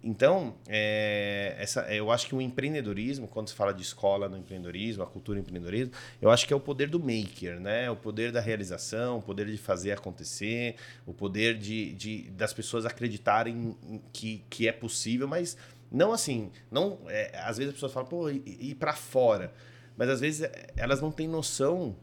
Então, 0.04 0.56
é, 0.68 1.56
essa, 1.58 1.82
eu 1.94 2.12
acho 2.12 2.28
que 2.28 2.36
o 2.36 2.42
empreendedorismo, 2.42 3.26
quando 3.26 3.48
se 3.48 3.54
fala 3.54 3.74
de 3.74 3.82
escola 3.82 4.28
no 4.28 4.38
empreendedorismo, 4.38 5.02
a 5.02 5.08
cultura 5.08 5.40
do 5.40 5.44
empreendedorismo, 5.44 5.94
eu 6.22 6.30
acho 6.30 6.46
que 6.46 6.52
é 6.52 6.56
o 6.56 6.60
poder 6.60 6.90
do 6.90 7.00
maker, 7.00 7.58
né? 7.62 7.90
O 7.90 7.96
poder 7.96 8.30
da 8.30 8.42
realização, 8.42 9.20
o 9.20 9.22
poder 9.22 9.46
de 9.46 9.58
fazer 9.58 9.94
acontecer, 9.94 10.76
o 11.06 11.14
poder 11.14 11.58
de, 11.58 11.94
de 11.94 12.30
das 12.32 12.52
pessoas 12.52 12.86
acreditarem 12.86 13.78
em 13.82 14.02
que, 14.12 14.44
que 14.50 14.68
é 14.68 14.74
possível, 14.74 15.26
mas 15.26 15.56
não 15.90 16.12
assim, 16.12 16.52
não. 16.70 17.00
é, 17.08 17.32
às 17.38 17.58
vezes 17.58 17.70
as 17.70 17.76
pessoas 17.76 17.94
falam, 17.94 18.10
pô, 18.10 18.30
ir, 18.30 18.44
ir 18.46 18.76
para 18.76 18.94
fora, 18.94 19.54
mas 19.96 20.10
às 20.10 20.20
vezes 20.20 20.42
é, 20.42 20.68
elas 20.76 21.00
não 21.00 21.12
têm 21.12 21.30
noção, 21.30 21.96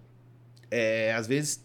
é, 0.71 1.13
às 1.13 1.27
vezes 1.27 1.63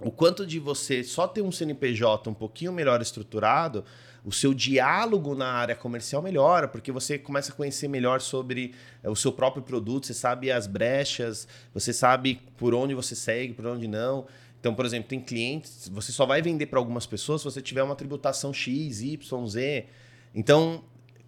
o 0.00 0.10
quanto 0.10 0.46
de 0.46 0.58
você 0.58 1.04
só 1.04 1.28
ter 1.28 1.42
um 1.42 1.52
CNPJ 1.52 2.30
um 2.30 2.34
pouquinho 2.34 2.72
melhor 2.72 3.02
estruturado, 3.02 3.84
o 4.24 4.32
seu 4.32 4.52
diálogo 4.52 5.34
na 5.34 5.46
área 5.46 5.74
comercial 5.74 6.22
melhora, 6.22 6.68
porque 6.68 6.92
você 6.92 7.18
começa 7.18 7.52
a 7.52 7.54
conhecer 7.54 7.88
melhor 7.88 8.20
sobre 8.20 8.74
eh, 9.02 9.08
o 9.08 9.16
seu 9.16 9.32
próprio 9.32 9.62
produto, 9.62 10.06
você 10.06 10.14
sabe 10.14 10.50
as 10.50 10.66
brechas, 10.66 11.48
você 11.72 11.92
sabe 11.92 12.40
por 12.56 12.74
onde 12.74 12.94
você 12.94 13.14
segue, 13.14 13.54
por 13.54 13.66
onde 13.66 13.88
não. 13.88 14.26
Então, 14.58 14.74
por 14.74 14.84
exemplo, 14.84 15.08
tem 15.08 15.20
clientes, 15.20 15.88
você 15.88 16.12
só 16.12 16.26
vai 16.26 16.42
vender 16.42 16.66
para 16.66 16.78
algumas 16.78 17.06
pessoas 17.06 17.40
se 17.40 17.46
você 17.46 17.62
tiver 17.62 17.82
uma 17.82 17.96
tributação 17.96 18.52
X, 18.52 19.00
Y, 19.00 19.46
Z. 19.46 19.86
Então, 20.34 20.84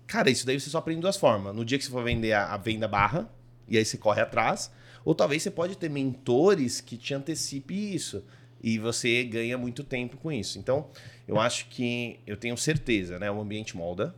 cara, 0.07 0.31
isso 0.31 0.45
daí 0.45 0.61
você 0.61 0.69
só 0.69 0.79
aprende 0.79 0.99
de 0.99 1.03
duas 1.03 1.17
formas. 1.17 1.55
No 1.55 1.65
dia 1.65 1.79
que 1.79 1.85
você 1.85 1.91
for 1.91 2.05
vender 2.05 2.33
a, 2.33 2.53
a 2.53 2.57
venda 2.59 2.87
barra, 2.87 3.31
e 3.67 3.79
aí 3.79 3.85
você 3.85 3.97
corre 3.97 4.21
atrás, 4.21 4.71
ou 5.03 5.15
talvez 5.15 5.43
você 5.43 5.51
pode 5.51 5.79
ter 5.79 5.89
mentores 5.89 6.81
que 6.83 6.99
te 6.99 7.15
antecipe 7.15 7.95
isso 7.95 8.23
e 8.63 8.79
você 8.79 9.25
ganha 9.25 9.59
muito 9.59 9.83
tempo 9.83 10.17
com 10.17 10.31
isso. 10.31 10.59
Então, 10.59 10.87
eu 11.27 11.41
acho 11.41 11.67
que 11.69 12.21
eu 12.27 12.37
tenho 12.37 12.57
certeza, 12.57 13.19
né? 13.19 13.31
O 13.31 13.41
ambiente 13.41 13.77
molda. 13.77 14.15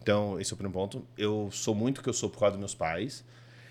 Então, 0.00 0.40
esse 0.40 0.52
é 0.52 0.54
o 0.54 0.56
primeiro 0.56 0.78
ponto. 0.78 1.04
Eu 1.16 1.48
sou 1.50 1.74
muito 1.74 1.98
o 1.98 2.02
que 2.02 2.08
eu 2.08 2.14
sou 2.14 2.30
por 2.30 2.38
causa 2.38 2.52
dos 2.52 2.60
meus 2.60 2.74
pais. 2.74 3.24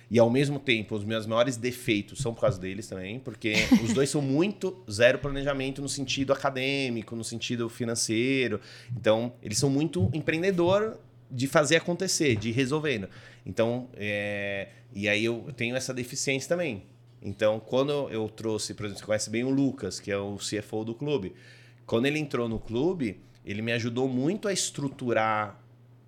E 0.09 0.19
ao 0.19 0.29
mesmo 0.29 0.59
tempo, 0.59 0.95
os 0.95 1.03
meus 1.03 1.25
maiores 1.25 1.57
defeitos 1.57 2.19
são 2.19 2.33
por 2.33 2.41
causa 2.41 2.59
deles 2.59 2.87
também, 2.87 3.19
porque 3.19 3.53
os 3.83 3.93
dois 3.93 4.09
são 4.09 4.21
muito 4.21 4.83
zero 4.89 5.19
planejamento 5.19 5.81
no 5.81 5.89
sentido 5.89 6.31
acadêmico, 6.31 7.15
no 7.15 7.23
sentido 7.23 7.69
financeiro. 7.69 8.59
Então, 8.95 9.33
eles 9.41 9.57
são 9.57 9.69
muito 9.69 10.09
empreendedor 10.13 10.97
de 11.29 11.47
fazer 11.47 11.77
acontecer, 11.77 12.35
de 12.37 12.49
ir 12.49 12.53
resolvendo. 12.53 13.09
Então, 13.45 13.89
é... 13.95 14.69
e 14.93 15.09
aí 15.09 15.25
eu 15.25 15.51
tenho 15.55 15.75
essa 15.75 15.93
deficiência 15.93 16.47
também. 16.47 16.83
Então, 17.21 17.59
quando 17.59 17.91
eu 18.09 18.29
trouxe, 18.29 18.73
por 18.73 18.85
exemplo, 18.85 18.99
você 18.99 19.05
conhece 19.05 19.29
bem 19.29 19.43
o 19.43 19.49
Lucas, 19.49 19.99
que 19.99 20.11
é 20.11 20.17
o 20.17 20.37
CFO 20.37 20.83
do 20.85 20.93
clube. 20.93 21.33
Quando 21.85 22.05
ele 22.05 22.19
entrou 22.19 22.47
no 22.47 22.59
clube, 22.59 23.19
ele 23.45 23.61
me 23.61 23.71
ajudou 23.73 24.07
muito 24.07 24.47
a 24.47 24.53
estruturar 24.53 25.59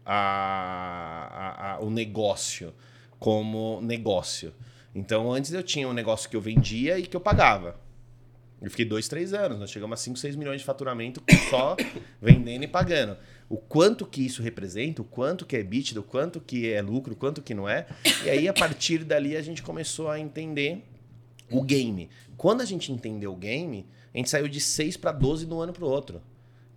a, 0.05 0.14
a, 0.14 1.74
a, 1.74 1.80
o 1.80 1.89
negócio 1.89 2.74
como 3.18 3.80
negócio. 3.82 4.53
Então, 4.93 5.32
antes 5.32 5.53
eu 5.53 5.64
tinha 5.64 5.88
um 5.88 5.93
negócio 5.93 6.30
que 6.30 6.36
eu 6.36 6.41
vendia 6.41 6.97
e 6.97 7.05
que 7.05 7.16
eu 7.16 7.22
pagava. 7.22 7.80
Eu 8.62 8.70
fiquei 8.70 8.86
dois, 8.86 9.07
três 9.07 9.34
anos. 9.34 9.60
Nós 9.60 9.72
chegamos 9.72 9.99
a 9.99 10.03
5, 10.03 10.18
6 10.18 10.36
milhões 10.36 10.62
de 10.62 10.66
faturamento 10.66 11.24
só 11.49 11.78
vendendo 12.22 12.64
e 12.64 12.68
pagando. 12.68 13.18
O 13.47 13.57
quanto 13.57 14.05
que 14.05 14.26
isso 14.26 14.41
representa, 14.41 15.01
o 15.01 15.05
quanto 15.05 15.45
que 15.45 15.55
é 15.55 15.60
EBITDA, 15.60 15.99
o 15.99 16.03
quanto 16.03 16.41
que 16.41 16.72
é 16.72 16.82
lucro, 16.82 17.14
o 17.14 17.16
quanto 17.16 17.41
que 17.41 17.53
não 17.53 17.70
é. 17.70 17.88
E 18.24 18.30
aí, 18.30 18.47
a 18.47 18.53
partir 18.53 19.03
dali, 19.03 19.36
a 19.36 19.41
gente 19.41 19.64
começou 19.64 20.10
a 20.10 20.20
entender 20.20 20.84
o 21.52 21.62
game. 21.62 22.10
Quando 22.38 22.62
a 22.62 22.66
gente 22.66 22.91
entendeu 22.91 23.34
o 23.34 23.36
game, 23.36 23.86
a 24.14 24.18
gente 24.18 24.30
saiu 24.30 24.47
de 24.47 24.60
6 24.60 24.97
para 24.97 25.12
12 25.12 25.45
de 25.45 25.54
um 25.54 25.60
ano 25.60 25.74
para 25.74 25.86
o 25.86 25.89
outro. 25.89 26.22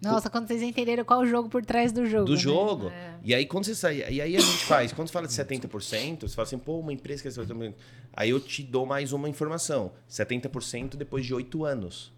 Nossa, 0.02 0.28
quando 0.28 0.48
vocês 0.48 0.60
entenderam 0.62 1.04
qual 1.04 1.20
o 1.20 1.26
jogo 1.26 1.48
por 1.48 1.64
trás 1.64 1.92
do 1.92 2.04
jogo. 2.06 2.24
Do 2.24 2.32
né? 2.32 2.38
jogo. 2.38 2.88
É. 2.88 3.14
E 3.22 3.32
aí, 3.32 3.46
quando 3.46 3.66
você 3.66 3.74
sai. 3.74 3.98
E 4.10 4.20
aí 4.20 4.36
a 4.36 4.40
gente 4.40 4.64
faz, 4.64 4.92
quando 4.92 5.06
você 5.06 5.12
fala 5.12 5.28
de 5.28 5.32
70%, 5.32 6.22
você 6.22 6.34
fala 6.34 6.46
assim, 6.46 6.58
pô, 6.58 6.80
uma 6.80 6.92
empresa 6.92 7.22
que 7.22 7.28
é 7.28 7.30
70%. 7.30 7.72
Aí 8.12 8.30
eu 8.30 8.40
te 8.40 8.64
dou 8.64 8.84
mais 8.84 9.12
uma 9.12 9.28
informação: 9.28 9.92
70% 10.10 10.96
depois 10.96 11.24
de 11.24 11.32
8 11.32 11.64
anos. 11.64 12.12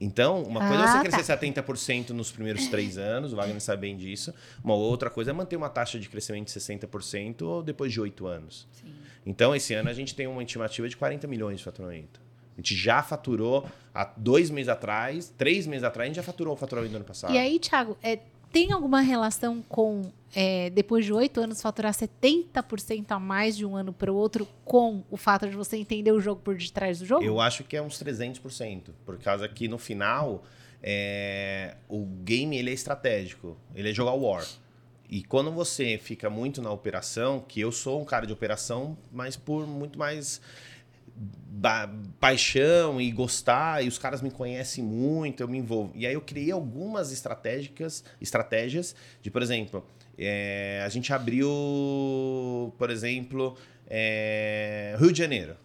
Então, 0.00 0.42
uma 0.42 0.58
coisa 0.58 0.82
é 0.82 0.86
Ah, 0.86 1.02
você 1.02 1.08
crescer 1.08 1.38
70% 1.38 2.10
nos 2.10 2.32
primeiros 2.32 2.66
três 2.66 2.98
anos, 2.98 3.32
o 3.32 3.36
Wagner 3.36 3.60
sabe 3.60 3.82
bem 3.82 3.96
disso. 3.96 4.34
Uma 4.62 4.74
outra 4.74 5.08
coisa 5.08 5.30
é 5.30 5.32
manter 5.32 5.54
uma 5.54 5.68
taxa 5.68 6.00
de 6.00 6.08
crescimento 6.08 6.52
de 6.52 6.60
60% 6.60 7.62
depois 7.62 7.92
de 7.92 8.00
8 8.00 8.26
anos. 8.26 8.66
Sim. 8.72 8.92
Então, 9.26 9.54
esse 9.54 9.74
ano 9.74 9.88
a 9.88 9.92
gente 9.92 10.14
tem 10.14 10.26
uma 10.26 10.42
estimativa 10.42 10.88
de 10.88 10.96
40 10.96 11.26
milhões 11.26 11.58
de 11.58 11.64
faturamento. 11.64 12.20
A 12.56 12.60
gente 12.60 12.74
já 12.76 13.02
faturou 13.02 13.66
há 13.92 14.04
dois 14.16 14.50
meses 14.50 14.68
atrás, 14.68 15.32
três 15.36 15.66
meses 15.66 15.82
atrás, 15.82 16.06
a 16.06 16.08
gente 16.08 16.16
já 16.16 16.22
faturou 16.22 16.54
o 16.54 16.56
faturamento 16.56 16.92
do 16.92 16.96
ano 16.96 17.04
passado. 17.04 17.34
E 17.34 17.38
aí, 17.38 17.58
Thiago, 17.58 17.96
é, 18.02 18.18
tem 18.52 18.70
alguma 18.70 19.00
relação 19.00 19.60
com, 19.68 20.02
é, 20.34 20.70
depois 20.70 21.04
de 21.04 21.12
oito 21.12 21.40
anos, 21.40 21.60
faturar 21.60 21.92
70% 21.92 23.06
a 23.08 23.18
mais 23.18 23.56
de 23.56 23.66
um 23.66 23.74
ano 23.74 23.92
para 23.92 24.12
o 24.12 24.14
outro 24.14 24.46
com 24.64 25.02
o 25.10 25.16
fato 25.16 25.48
de 25.48 25.56
você 25.56 25.76
entender 25.76 26.12
o 26.12 26.20
jogo 26.20 26.40
por 26.40 26.56
detrás 26.56 27.00
do 27.00 27.04
jogo? 27.04 27.24
Eu 27.24 27.40
acho 27.40 27.64
que 27.64 27.76
é 27.76 27.82
uns 27.82 27.98
300%, 27.98 28.90
por 29.04 29.18
causa 29.18 29.48
que 29.48 29.66
no 29.66 29.76
final 29.76 30.44
é, 30.80 31.74
o 31.88 32.04
game 32.04 32.56
ele 32.56 32.70
é 32.70 32.74
estratégico, 32.74 33.56
ele 33.74 33.90
é 33.90 33.92
jogar 33.92 34.12
war. 34.12 34.46
E 35.08 35.22
quando 35.22 35.50
você 35.52 35.98
fica 35.98 36.30
muito 36.30 36.62
na 36.62 36.70
operação, 36.70 37.40
que 37.40 37.60
eu 37.60 37.70
sou 37.70 38.00
um 38.00 38.04
cara 38.04 38.26
de 38.26 38.32
operação, 38.32 38.96
mas 39.12 39.36
por 39.36 39.66
muito 39.66 39.98
mais 39.98 40.40
paixão 42.18 43.00
e 43.00 43.10
gostar, 43.12 43.84
e 43.84 43.88
os 43.88 43.98
caras 43.98 44.20
me 44.20 44.30
conhecem 44.30 44.82
muito, 44.82 45.42
eu 45.42 45.48
me 45.48 45.58
envolvo. 45.58 45.92
E 45.94 46.06
aí 46.06 46.14
eu 46.14 46.20
criei 46.20 46.50
algumas 46.50 47.12
estratégicas, 47.12 48.04
estratégias 48.20 48.94
de, 49.22 49.30
por 49.30 49.42
exemplo, 49.42 49.86
é, 50.18 50.82
a 50.84 50.88
gente 50.88 51.12
abriu, 51.12 51.48
por 52.76 52.90
exemplo, 52.90 53.56
é, 53.86 54.96
Rio 54.98 55.12
de 55.12 55.18
Janeiro. 55.18 55.56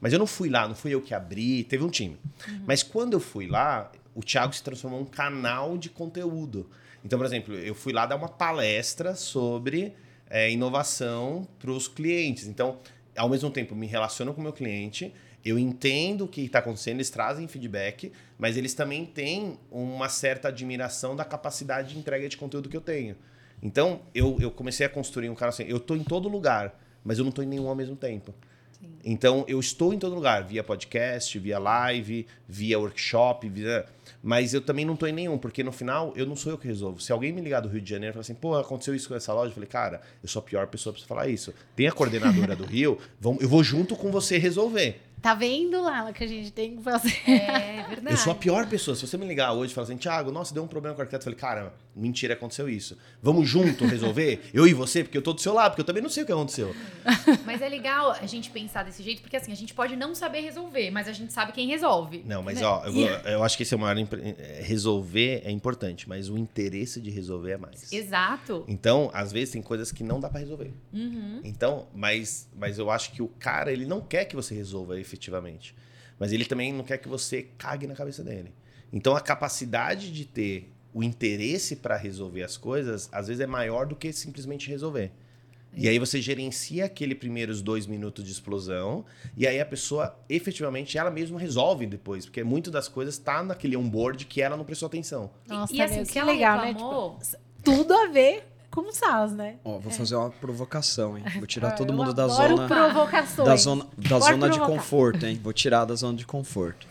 Mas 0.00 0.12
eu 0.12 0.18
não 0.18 0.26
fui 0.26 0.48
lá, 0.48 0.68
não 0.68 0.74
fui 0.74 0.92
eu 0.92 1.00
que 1.00 1.14
abri, 1.14 1.64
teve 1.64 1.82
um 1.82 1.90
time. 1.90 2.18
Mas 2.66 2.82
quando 2.82 3.14
eu 3.14 3.20
fui 3.20 3.46
lá, 3.46 3.90
o 4.14 4.20
Thiago 4.20 4.52
se 4.52 4.62
transformou 4.62 5.00
num 5.00 5.06
canal 5.06 5.78
de 5.78 5.88
conteúdo. 5.88 6.68
Então, 7.06 7.20
por 7.20 7.24
exemplo, 7.24 7.54
eu 7.54 7.72
fui 7.72 7.92
lá 7.92 8.04
dar 8.04 8.16
uma 8.16 8.28
palestra 8.28 9.14
sobre 9.14 9.92
é, 10.28 10.50
inovação 10.50 11.46
para 11.56 11.70
os 11.70 11.86
clientes. 11.86 12.48
Então, 12.48 12.80
ao 13.16 13.28
mesmo 13.28 13.48
tempo, 13.48 13.76
me 13.76 13.86
relaciono 13.86 14.34
com 14.34 14.40
o 14.40 14.42
meu 14.42 14.52
cliente, 14.52 15.14
eu 15.44 15.56
entendo 15.56 16.24
o 16.24 16.28
que 16.28 16.40
está 16.40 16.58
acontecendo, 16.58 16.96
eles 16.96 17.08
trazem 17.08 17.46
feedback, 17.46 18.10
mas 18.36 18.56
eles 18.56 18.74
também 18.74 19.06
têm 19.06 19.56
uma 19.70 20.08
certa 20.08 20.48
admiração 20.48 21.14
da 21.14 21.24
capacidade 21.24 21.90
de 21.90 21.98
entrega 22.00 22.28
de 22.28 22.36
conteúdo 22.36 22.68
que 22.68 22.76
eu 22.76 22.80
tenho. 22.80 23.14
Então, 23.62 24.00
eu, 24.12 24.36
eu 24.40 24.50
comecei 24.50 24.84
a 24.84 24.88
construir 24.88 25.30
um 25.30 25.34
cara 25.36 25.50
assim, 25.50 25.62
eu 25.62 25.76
estou 25.76 25.96
em 25.96 26.02
todo 26.02 26.28
lugar, 26.28 26.76
mas 27.04 27.18
eu 27.18 27.24
não 27.24 27.30
estou 27.30 27.44
em 27.44 27.46
nenhum 27.46 27.68
ao 27.68 27.76
mesmo 27.76 27.94
tempo. 27.94 28.34
Então, 29.04 29.44
eu 29.46 29.60
estou 29.60 29.94
em 29.94 29.98
todo 29.98 30.14
lugar, 30.14 30.42
via 30.42 30.64
podcast, 30.64 31.38
via 31.38 31.58
live, 31.58 32.26
via 32.48 32.78
workshop, 32.78 33.48
via... 33.48 33.86
mas 34.22 34.52
eu 34.52 34.60
também 34.60 34.84
não 34.84 34.94
estou 34.94 35.08
em 35.08 35.12
nenhum, 35.12 35.38
porque 35.38 35.62
no 35.62 35.70
final, 35.70 36.12
eu 36.16 36.26
não 36.26 36.34
sou 36.34 36.52
eu 36.52 36.58
que 36.58 36.66
resolvo. 36.66 37.00
Se 37.00 37.12
alguém 37.12 37.32
me 37.32 37.40
ligar 37.40 37.60
do 37.60 37.68
Rio 37.68 37.80
de 37.80 37.88
Janeiro 37.88 38.12
e 38.12 38.14
falar 38.14 38.22
assim, 38.22 38.34
pô, 38.34 38.56
aconteceu 38.56 38.94
isso 38.94 39.08
com 39.08 39.14
essa 39.14 39.32
loja, 39.32 39.50
eu 39.50 39.54
falei, 39.54 39.68
cara, 39.68 40.00
eu 40.22 40.28
sou 40.28 40.40
a 40.40 40.42
pior 40.42 40.66
pessoa 40.66 40.92
para 40.92 41.04
falar 41.04 41.28
isso. 41.28 41.54
Tem 41.76 41.86
a 41.86 41.92
coordenadora 41.92 42.56
do 42.56 42.64
Rio, 42.64 42.98
vamos, 43.20 43.42
eu 43.42 43.48
vou 43.48 43.62
junto 43.62 43.94
com 43.94 44.10
você 44.10 44.38
resolver. 44.38 45.00
Tá 45.26 45.34
vendo, 45.34 45.82
Lala, 45.82 46.12
que 46.12 46.22
a 46.22 46.26
gente 46.28 46.52
tem 46.52 46.76
que 46.76 46.82
fazer? 46.84 47.12
É 47.28 47.84
verdade. 47.88 48.12
Eu 48.12 48.16
sou 48.16 48.32
a 48.32 48.36
pior 48.36 48.68
pessoa. 48.68 48.94
Se 48.94 49.04
você 49.04 49.16
me 49.18 49.26
ligar 49.26 49.52
hoje 49.54 49.72
e 49.72 49.74
falar 49.74 49.86
assim, 49.88 49.96
Thiago, 49.96 50.30
nossa, 50.30 50.54
deu 50.54 50.62
um 50.62 50.68
problema 50.68 50.94
com 50.94 51.00
o 51.00 51.02
arquiteto, 51.02 51.28
eu 51.28 51.36
falei, 51.36 51.36
cara, 51.64 51.74
mentira, 51.96 52.34
aconteceu 52.34 52.68
isso. 52.68 52.96
Vamos 53.20 53.48
junto 53.48 53.84
resolver? 53.86 54.48
eu 54.54 54.68
e 54.68 54.72
você, 54.72 55.02
porque 55.02 55.18
eu 55.18 55.22
tô 55.22 55.32
do 55.32 55.40
seu 55.40 55.52
lado, 55.52 55.72
porque 55.72 55.80
eu 55.80 55.84
também 55.84 56.00
não 56.00 56.08
sei 56.08 56.22
o 56.22 56.26
que 56.26 56.30
aconteceu. 56.30 56.72
Mas 57.44 57.60
é 57.60 57.68
legal 57.68 58.12
a 58.12 58.24
gente 58.26 58.50
pensar 58.50 58.84
desse 58.84 59.02
jeito, 59.02 59.20
porque 59.20 59.36
assim, 59.36 59.50
a 59.50 59.56
gente 59.56 59.74
pode 59.74 59.96
não 59.96 60.14
saber 60.14 60.42
resolver, 60.42 60.92
mas 60.92 61.08
a 61.08 61.12
gente 61.12 61.32
sabe 61.32 61.50
quem 61.50 61.66
resolve. 61.66 62.22
Não, 62.24 62.40
mas 62.42 62.60
Né? 62.60 62.66
ó, 62.66 62.84
eu, 62.86 62.94
eu 63.32 63.42
acho 63.42 63.56
que 63.56 63.64
esse 63.64 63.74
é 63.74 63.76
o 63.76 63.80
maior. 63.80 63.98
impre- 63.98 64.36
é, 64.38 64.60
Resolver 64.62 65.42
é 65.44 65.50
importante, 65.50 66.08
mas 66.08 66.28
o 66.28 66.38
interesse 66.38 67.00
de 67.00 67.10
resolver 67.10 67.52
é 67.52 67.56
mais. 67.56 67.92
Exato. 67.92 68.64
Então, 68.68 69.10
às 69.12 69.32
vezes 69.32 69.50
tem 69.52 69.62
coisas 69.62 69.90
que 69.90 70.04
não 70.04 70.20
dá 70.20 70.28
pra 70.28 70.38
resolver. 70.38 70.72
Uhum. 70.92 71.40
Então, 71.42 71.88
mas, 71.94 72.48
mas 72.54 72.78
eu 72.78 72.90
acho 72.90 73.10
que 73.12 73.22
o 73.22 73.28
cara, 73.28 73.72
ele 73.72 73.86
não 73.86 74.00
quer 74.00 74.24
que 74.26 74.36
você 74.36 74.54
resolva 74.54 74.94
efetivamente. 75.00 75.15
Mas 76.18 76.32
ele 76.32 76.44
também 76.44 76.72
não 76.72 76.84
quer 76.84 76.98
que 76.98 77.08
você 77.08 77.48
cague 77.58 77.86
na 77.86 77.94
cabeça 77.94 78.22
dele. 78.22 78.52
Então, 78.92 79.14
a 79.16 79.20
capacidade 79.20 80.12
de 80.12 80.24
ter 80.24 80.72
o 80.94 81.02
interesse 81.02 81.76
para 81.76 81.96
resolver 81.96 82.42
as 82.42 82.56
coisas, 82.56 83.08
às 83.12 83.28
vezes 83.28 83.40
é 83.40 83.46
maior 83.46 83.86
do 83.86 83.94
que 83.94 84.12
simplesmente 84.12 84.68
resolver. 84.68 85.12
E 85.78 85.86
aí 85.88 85.98
você 85.98 86.22
gerencia 86.22 86.86
aquele 86.86 87.14
primeiros 87.14 87.60
dois 87.60 87.86
minutos 87.86 88.24
de 88.24 88.32
explosão, 88.32 89.04
e 89.36 89.46
aí 89.46 89.60
a 89.60 89.66
pessoa, 89.66 90.18
efetivamente, 90.26 90.96
ela 90.96 91.10
mesma 91.10 91.38
resolve 91.38 91.86
depois. 91.86 92.24
Porque 92.24 92.42
muito 92.42 92.70
das 92.70 92.88
coisas 92.88 93.18
tá 93.18 93.42
naquele 93.42 93.76
onboard 93.76 94.24
que 94.24 94.40
ela 94.40 94.56
não 94.56 94.64
prestou 94.64 94.86
atenção. 94.86 95.30
Nossa, 95.46 95.74
e 95.74 95.82
assim, 95.82 95.96
meu, 95.96 96.06
se 96.06 96.12
que 96.12 96.18
ela 96.18 96.32
legal, 96.32 96.60
reclamou, 96.60 97.12
né? 97.12 97.18
Tipo, 97.22 97.36
tudo 97.62 97.92
a 97.92 98.06
ver 98.06 98.55
com 98.76 98.90
o 98.90 98.92
SaaS, 98.92 99.32
né? 99.32 99.56
Ó, 99.64 99.78
vou 99.78 99.90
fazer 99.90 100.16
uma 100.16 100.28
provocação, 100.28 101.16
hein? 101.16 101.24
Vou 101.36 101.46
tirar 101.46 101.72
todo 101.76 101.94
mundo 101.94 102.12
da 102.12 102.28
zona, 102.28 102.68
provocações. 102.68 103.48
da 103.48 103.56
zona, 103.56 103.86
da 103.96 104.20
zona 104.20 104.50
de 104.50 104.60
conforto, 104.60 105.24
hein? 105.24 105.40
Vou 105.42 105.52
tirar 105.54 105.86
da 105.86 105.94
zona 105.94 106.18
de 106.18 106.26
conforto. 106.26 106.86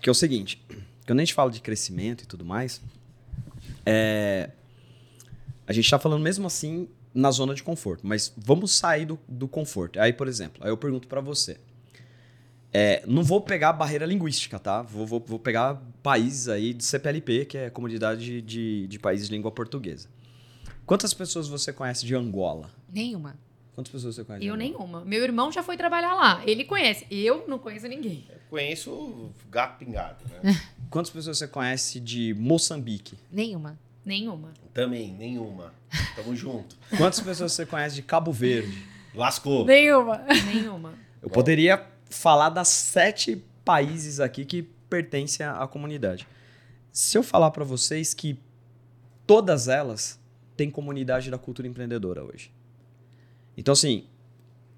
Que 0.00 0.08
é 0.08 0.12
o 0.12 0.14
seguinte, 0.14 0.64
quando 1.06 1.18
a 1.18 1.22
gente 1.22 1.34
fala 1.34 1.50
de 1.50 1.60
crescimento 1.60 2.24
e 2.24 2.26
tudo 2.26 2.46
mais, 2.46 2.80
é, 3.84 4.48
a 5.66 5.72
gente 5.74 5.90
tá 5.90 5.98
falando 5.98 6.22
mesmo 6.22 6.46
assim 6.46 6.88
na 7.12 7.30
zona 7.30 7.54
de 7.54 7.62
conforto, 7.62 8.06
mas 8.06 8.32
vamos 8.34 8.72
sair 8.72 9.04
do, 9.04 9.18
do 9.28 9.46
conforto. 9.46 10.00
Aí, 10.00 10.14
por 10.14 10.28
exemplo, 10.28 10.64
aí 10.64 10.70
eu 10.70 10.78
pergunto 10.78 11.06
pra 11.06 11.20
você. 11.20 11.58
É, 12.72 13.02
não 13.06 13.22
vou 13.22 13.42
pegar 13.42 13.74
barreira 13.74 14.06
linguística, 14.06 14.58
tá? 14.58 14.80
Vou, 14.80 15.06
vou, 15.06 15.22
vou 15.26 15.38
pegar 15.38 15.80
países 16.02 16.48
aí 16.48 16.72
de 16.72 16.84
CPLP, 16.84 17.44
que 17.44 17.58
é 17.58 17.66
a 17.66 17.70
Comunidade 17.70 18.40
de, 18.40 18.86
de 18.86 18.98
Países 18.98 19.28
de 19.28 19.34
Língua 19.34 19.50
Portuguesa. 19.50 20.08
Quantas 20.86 21.12
pessoas 21.12 21.48
você 21.48 21.72
conhece 21.72 22.06
de 22.06 22.14
Angola? 22.14 22.70
Nenhuma. 22.88 23.36
Quantas 23.74 23.92
pessoas 23.92 24.14
você 24.14 24.24
conhece? 24.24 24.42
de 24.42 24.46
eu 24.46 24.54
Angola? 24.54 24.70
nenhuma. 24.70 25.04
Meu 25.04 25.22
irmão 25.22 25.50
já 25.50 25.62
foi 25.62 25.76
trabalhar 25.76 26.14
lá. 26.14 26.42
Ele 26.46 26.64
conhece. 26.64 27.04
Eu 27.10 27.44
não 27.48 27.58
conheço 27.58 27.88
ninguém. 27.88 28.24
Eu 28.30 28.38
conheço 28.48 28.92
o 28.92 29.34
gato 29.50 29.78
pingado, 29.78 30.24
né? 30.30 30.54
Quantas 30.88 31.10
pessoas 31.10 31.38
você 31.38 31.48
conhece 31.48 31.98
de 31.98 32.32
Moçambique? 32.34 33.18
Nenhuma. 33.32 33.76
Nenhuma. 34.04 34.52
Também, 34.72 35.12
nenhuma. 35.12 35.74
Tamo 36.14 36.36
junto. 36.36 36.76
Quantas 36.96 37.18
pessoas 37.18 37.52
você 37.52 37.66
conhece 37.66 37.96
de 37.96 38.02
Cabo 38.02 38.30
Verde? 38.32 38.86
Lascou. 39.12 39.66
Nenhuma. 39.66 40.18
Nenhuma. 40.46 40.94
Eu 41.20 41.28
poderia 41.28 41.84
falar 42.08 42.50
das 42.50 42.68
sete 42.68 43.44
países 43.64 44.20
aqui 44.20 44.44
que 44.44 44.62
pertencem 44.62 45.44
à 45.44 45.64
à 45.64 45.66
comunidade. 45.66 46.28
Se 46.92 47.18
eu 47.18 47.24
falar 47.24 47.50
para 47.50 47.64
vocês 47.64 48.14
que 48.14 48.38
todas 49.26 49.66
elas 49.66 50.20
têm 50.56 50.70
comunidade 50.70 51.30
da 51.30 51.38
cultura 51.38 51.68
empreendedora 51.68 52.24
hoje. 52.24 52.50
Então, 53.56 53.72
assim, 53.72 54.04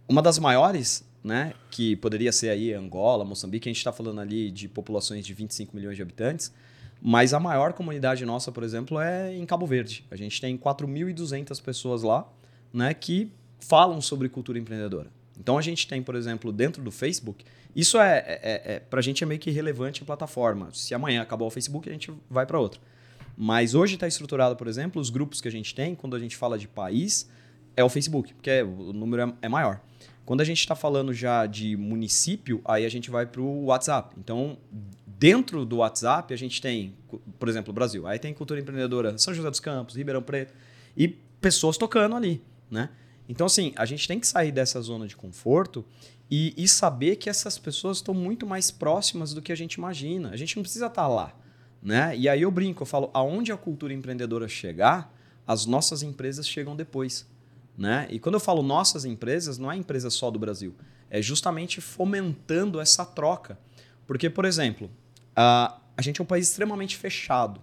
uma 0.08 0.22
das 0.22 0.38
maiores, 0.38 1.04
né, 1.22 1.52
que 1.70 1.96
poderia 1.96 2.32
ser 2.32 2.50
aí 2.50 2.72
Angola, 2.72 3.24
Moçambique, 3.24 3.68
a 3.68 3.70
gente 3.70 3.78
está 3.78 3.92
falando 3.92 4.20
ali 4.20 4.50
de 4.50 4.68
populações 4.68 5.26
de 5.26 5.34
25 5.34 5.74
milhões 5.74 5.96
de 5.96 6.02
habitantes, 6.02 6.52
Mas 7.00 7.32
a 7.32 7.38
maior 7.38 7.74
comunidade 7.74 8.24
nossa, 8.24 8.50
por 8.50 8.64
exemplo, 8.64 8.98
é 8.98 9.32
em 9.32 9.46
Cabo 9.46 9.64
Verde. 9.66 10.04
A 10.10 10.16
gente 10.16 10.40
tem 10.40 10.58
4.200 10.58 11.62
pessoas 11.62 12.02
lá 12.02 12.28
né, 12.72 12.92
que 12.92 13.30
falam 13.60 14.00
sobre 14.00 14.28
cultura 14.28 14.58
empreendedora. 14.58 15.08
Então 15.38 15.56
a 15.56 15.62
gente 15.62 15.86
tem, 15.86 16.02
por 16.02 16.16
exemplo, 16.16 16.50
dentro 16.52 16.82
do 16.82 16.90
Facebook, 16.90 17.44
isso 17.74 17.98
é, 17.98 18.18
é, 18.18 18.40
é, 18.42 18.74
é 18.74 18.80
para 18.80 18.98
a 18.98 19.02
gente 19.02 19.22
é 19.22 19.26
meio 19.26 19.40
que 19.40 19.50
relevante 19.50 20.02
a 20.02 20.04
plataforma. 20.04 20.70
Se 20.72 20.94
amanhã 20.94 21.22
acabar 21.22 21.44
o 21.44 21.50
Facebook, 21.50 21.88
a 21.88 21.92
gente 21.92 22.12
vai 22.28 22.44
para 22.44 22.58
outra. 22.58 22.80
Mas 23.40 23.72
hoje 23.72 23.94
está 23.94 24.08
estruturado, 24.08 24.56
por 24.56 24.66
exemplo, 24.66 25.00
os 25.00 25.10
grupos 25.10 25.40
que 25.40 25.46
a 25.46 25.50
gente 25.50 25.72
tem, 25.72 25.94
quando 25.94 26.16
a 26.16 26.18
gente 26.18 26.36
fala 26.36 26.58
de 26.58 26.66
país, 26.66 27.30
é 27.76 27.84
o 27.84 27.88
Facebook, 27.88 28.34
porque 28.34 28.62
o 28.62 28.92
número 28.92 29.22
é, 29.22 29.46
é 29.46 29.48
maior. 29.48 29.80
Quando 30.26 30.40
a 30.40 30.44
gente 30.44 30.58
está 30.58 30.74
falando 30.74 31.14
já 31.14 31.46
de 31.46 31.76
município, 31.76 32.60
aí 32.64 32.84
a 32.84 32.88
gente 32.88 33.10
vai 33.10 33.26
para 33.26 33.40
o 33.40 33.66
WhatsApp. 33.66 34.16
Então, 34.18 34.58
dentro 35.06 35.64
do 35.64 35.76
WhatsApp, 35.76 36.34
a 36.34 36.36
gente 36.36 36.60
tem, 36.60 36.96
por 37.38 37.48
exemplo, 37.48 37.70
o 37.70 37.72
Brasil. 37.72 38.08
Aí 38.08 38.18
tem 38.18 38.34
cultura 38.34 38.58
empreendedora 38.58 39.16
São 39.18 39.32
José 39.32 39.48
dos 39.48 39.60
Campos, 39.60 39.94
Ribeirão 39.94 40.20
Preto. 40.20 40.52
E 40.96 41.06
pessoas 41.40 41.78
tocando 41.78 42.16
ali, 42.16 42.42
né? 42.68 42.90
Então, 43.28 43.46
assim, 43.46 43.72
a 43.76 43.86
gente 43.86 44.08
tem 44.08 44.18
que 44.18 44.26
sair 44.26 44.50
dessa 44.50 44.80
zona 44.80 45.06
de 45.06 45.14
conforto 45.14 45.84
e, 46.28 46.52
e 46.56 46.66
saber 46.66 47.16
que 47.16 47.30
essas 47.30 47.56
pessoas 47.56 47.98
estão 47.98 48.14
muito 48.14 48.44
mais 48.44 48.72
próximas 48.72 49.32
do 49.32 49.40
que 49.40 49.52
a 49.52 49.56
gente 49.56 49.74
imagina. 49.74 50.30
A 50.30 50.36
gente 50.36 50.56
não 50.56 50.64
precisa 50.64 50.86
estar 50.86 51.02
tá 51.02 51.08
lá, 51.08 51.32
né? 51.82 52.16
E 52.16 52.28
aí 52.28 52.42
eu 52.42 52.50
brinco, 52.50 52.82
eu 52.82 52.86
falo, 52.86 53.10
aonde 53.12 53.52
a 53.52 53.56
cultura 53.56 53.92
empreendedora 53.92 54.48
chegar, 54.48 55.14
as 55.46 55.64
nossas 55.64 56.02
empresas 56.02 56.46
chegam 56.46 56.76
depois. 56.76 57.26
Né? 57.76 58.08
E 58.10 58.18
quando 58.18 58.34
eu 58.34 58.40
falo 58.40 58.62
nossas 58.62 59.04
empresas, 59.04 59.56
não 59.56 59.70
é 59.70 59.76
empresa 59.76 60.10
só 60.10 60.30
do 60.30 60.38
Brasil. 60.38 60.74
É 61.08 61.22
justamente 61.22 61.80
fomentando 61.80 62.80
essa 62.80 63.04
troca. 63.06 63.58
Porque, 64.06 64.28
por 64.28 64.44
exemplo, 64.44 64.90
a, 65.34 65.78
a 65.96 66.02
gente 66.02 66.20
é 66.20 66.24
um 66.24 66.26
país 66.26 66.48
extremamente 66.48 66.96
fechado. 66.96 67.60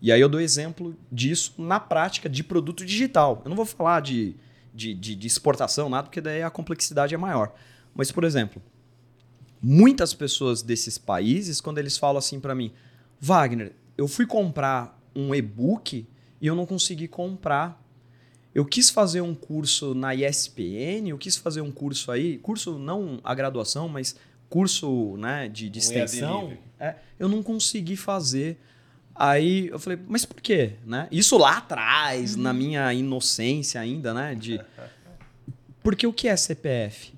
E 0.00 0.12
aí 0.12 0.20
eu 0.20 0.28
dou 0.28 0.40
exemplo 0.40 0.96
disso 1.10 1.54
na 1.58 1.80
prática 1.80 2.28
de 2.28 2.44
produto 2.44 2.86
digital. 2.86 3.42
Eu 3.44 3.48
não 3.48 3.56
vou 3.56 3.66
falar 3.66 4.00
de, 4.00 4.36
de, 4.72 4.94
de, 4.94 5.14
de 5.16 5.26
exportação, 5.26 5.88
nada, 5.88 6.04
porque 6.04 6.20
daí 6.20 6.42
a 6.42 6.50
complexidade 6.50 7.14
é 7.14 7.18
maior. 7.18 7.52
Mas, 7.94 8.12
por 8.12 8.22
exemplo, 8.22 8.62
muitas 9.60 10.14
pessoas 10.14 10.62
desses 10.62 10.96
países, 10.96 11.60
quando 11.60 11.78
eles 11.78 11.98
falam 11.98 12.18
assim 12.18 12.38
para 12.38 12.54
mim, 12.54 12.72
Wagner, 13.20 13.72
eu 13.96 14.06
fui 14.06 14.26
comprar 14.26 15.00
um 15.14 15.34
e-book 15.34 16.06
e 16.40 16.46
eu 16.46 16.54
não 16.54 16.66
consegui 16.66 17.08
comprar 17.08 17.82
eu 18.58 18.64
quis 18.64 18.90
fazer 18.90 19.20
um 19.20 19.36
curso 19.36 19.94
na 19.94 20.16
ESPN, 20.16 21.08
eu 21.08 21.16
quis 21.16 21.36
fazer 21.36 21.60
um 21.60 21.70
curso 21.70 22.10
aí, 22.10 22.38
curso 22.38 22.76
não 22.76 23.20
a 23.22 23.32
graduação, 23.32 23.88
mas 23.88 24.16
curso 24.48 25.16
né, 25.16 25.48
de, 25.48 25.68
de 25.68 25.78
extensão. 25.78 26.56
É, 26.76 26.96
eu 27.20 27.28
não 27.28 27.40
consegui 27.40 27.94
fazer. 27.94 28.58
Aí 29.14 29.68
eu 29.68 29.78
falei, 29.78 29.98
mas 30.08 30.24
por 30.24 30.40
quê? 30.40 30.72
Né? 30.84 31.06
Isso 31.12 31.38
lá 31.38 31.58
atrás, 31.58 32.34
uhum. 32.34 32.42
na 32.42 32.52
minha 32.52 32.92
inocência 32.92 33.80
ainda, 33.80 34.12
né? 34.12 34.34
De... 34.34 34.60
Porque 35.80 36.04
o 36.04 36.12
que 36.12 36.26
é 36.26 36.36
CPF? 36.36 37.12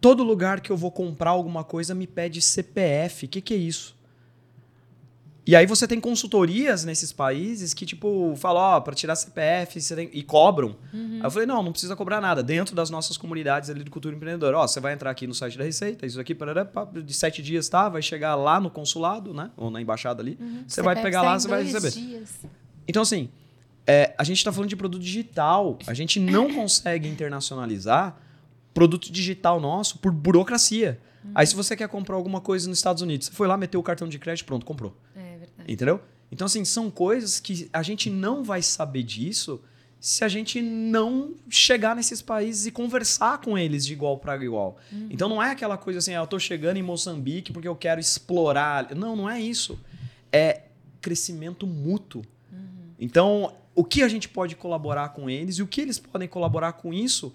Todo 0.00 0.22
lugar 0.22 0.60
que 0.60 0.70
eu 0.70 0.76
vou 0.76 0.92
comprar 0.92 1.30
alguma 1.30 1.64
coisa 1.64 1.96
me 1.96 2.06
pede 2.06 2.40
CPF. 2.40 3.26
O 3.26 3.28
que, 3.28 3.40
que 3.40 3.54
é 3.54 3.56
isso? 3.56 3.96
E 5.50 5.56
aí 5.56 5.66
você 5.66 5.84
tem 5.88 5.98
consultorias 5.98 6.84
nesses 6.84 7.12
países 7.12 7.74
que, 7.74 7.84
tipo, 7.84 8.34
falam, 8.36 8.62
ó, 8.62 8.76
oh, 8.76 8.82
para 8.82 8.94
tirar 8.94 9.16
CPF 9.16 9.80
tem... 9.96 10.08
e 10.12 10.22
cobram. 10.22 10.76
Uhum. 10.94 11.16
Aí 11.16 11.24
eu 11.24 11.30
falei, 11.32 11.44
não, 11.44 11.60
não 11.60 11.72
precisa 11.72 11.96
cobrar 11.96 12.20
nada. 12.20 12.40
Dentro 12.40 12.72
das 12.72 12.88
nossas 12.88 13.16
comunidades 13.16 13.68
ali 13.68 13.82
de 13.82 13.90
cultura 13.90 14.14
empreendedora. 14.14 14.58
Ó, 14.58 14.64
você 14.64 14.78
vai 14.78 14.92
entrar 14.92 15.10
aqui 15.10 15.26
no 15.26 15.34
site 15.34 15.58
da 15.58 15.64
Receita, 15.64 16.06
isso 16.06 16.20
aqui, 16.20 16.36
parará, 16.36 16.64
de 17.04 17.12
sete 17.12 17.42
dias, 17.42 17.68
tá? 17.68 17.88
Vai 17.88 18.00
chegar 18.00 18.36
lá 18.36 18.60
no 18.60 18.70
consulado, 18.70 19.34
né? 19.34 19.50
Ou 19.56 19.72
na 19.72 19.82
embaixada 19.82 20.22
ali. 20.22 20.38
Uhum. 20.40 20.62
Você 20.68 20.82
vai 20.82 21.02
pegar 21.02 21.22
lá, 21.22 21.36
você 21.36 21.48
vai 21.48 21.64
receber. 21.64 21.90
Dias. 21.90 22.38
Então, 22.86 23.02
assim, 23.02 23.28
é, 23.84 24.14
a 24.16 24.22
gente 24.22 24.36
está 24.36 24.52
falando 24.52 24.68
de 24.68 24.76
produto 24.76 25.02
digital. 25.02 25.80
A 25.84 25.94
gente 25.94 26.20
não 26.20 26.54
consegue 26.54 27.08
internacionalizar 27.08 28.16
produto 28.72 29.10
digital 29.10 29.58
nosso 29.60 29.98
por 29.98 30.12
burocracia. 30.12 31.00
Uhum. 31.24 31.32
Aí, 31.34 31.44
se 31.44 31.56
você 31.56 31.76
quer 31.76 31.88
comprar 31.88 32.14
alguma 32.14 32.40
coisa 32.40 32.68
nos 32.68 32.78
Estados 32.78 33.02
Unidos, 33.02 33.26
você 33.26 33.32
foi 33.32 33.48
lá, 33.48 33.56
meteu 33.56 33.80
o 33.80 33.82
cartão 33.82 34.08
de 34.08 34.16
crédito, 34.16 34.46
pronto, 34.46 34.64
comprou. 34.64 34.96
É. 35.16 35.29
Entendeu? 35.72 36.00
Então, 36.32 36.46
assim, 36.46 36.64
são 36.64 36.90
coisas 36.90 37.38
que 37.38 37.68
a 37.72 37.82
gente 37.82 38.10
não 38.10 38.42
vai 38.42 38.60
saber 38.60 39.04
disso 39.04 39.60
se 40.00 40.24
a 40.24 40.28
gente 40.28 40.60
não 40.60 41.34
chegar 41.48 41.94
nesses 41.94 42.20
países 42.22 42.66
e 42.66 42.70
conversar 42.70 43.38
com 43.38 43.56
eles 43.56 43.84
de 43.86 43.92
igual 43.92 44.18
para 44.18 44.42
igual. 44.42 44.78
Uhum. 44.90 45.08
Então, 45.10 45.28
não 45.28 45.42
é 45.42 45.50
aquela 45.50 45.76
coisa 45.76 45.98
assim, 45.98 46.14
ah, 46.14 46.20
eu 46.20 46.26
tô 46.26 46.38
chegando 46.38 46.76
em 46.78 46.82
Moçambique 46.82 47.52
porque 47.52 47.68
eu 47.68 47.76
quero 47.76 48.00
explorar. 48.00 48.94
Não, 48.96 49.14
não 49.14 49.30
é 49.30 49.40
isso. 49.40 49.78
É 50.32 50.62
crescimento 51.00 51.66
mútuo. 51.66 52.22
Uhum. 52.52 52.58
Então, 52.98 53.54
o 53.74 53.84
que 53.84 54.02
a 54.02 54.08
gente 54.08 54.28
pode 54.28 54.56
colaborar 54.56 55.10
com 55.10 55.30
eles 55.30 55.56
e 55.56 55.62
o 55.62 55.66
que 55.66 55.80
eles 55.80 55.98
podem 55.98 56.26
colaborar 56.26 56.72
com 56.72 56.92
isso 56.92 57.32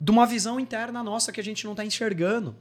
de 0.00 0.10
uma 0.10 0.26
visão 0.26 0.58
interna 0.58 1.02
nossa 1.02 1.30
que 1.30 1.40
a 1.40 1.44
gente 1.44 1.64
não 1.64 1.72
está 1.72 1.84
enxergando. 1.84 2.56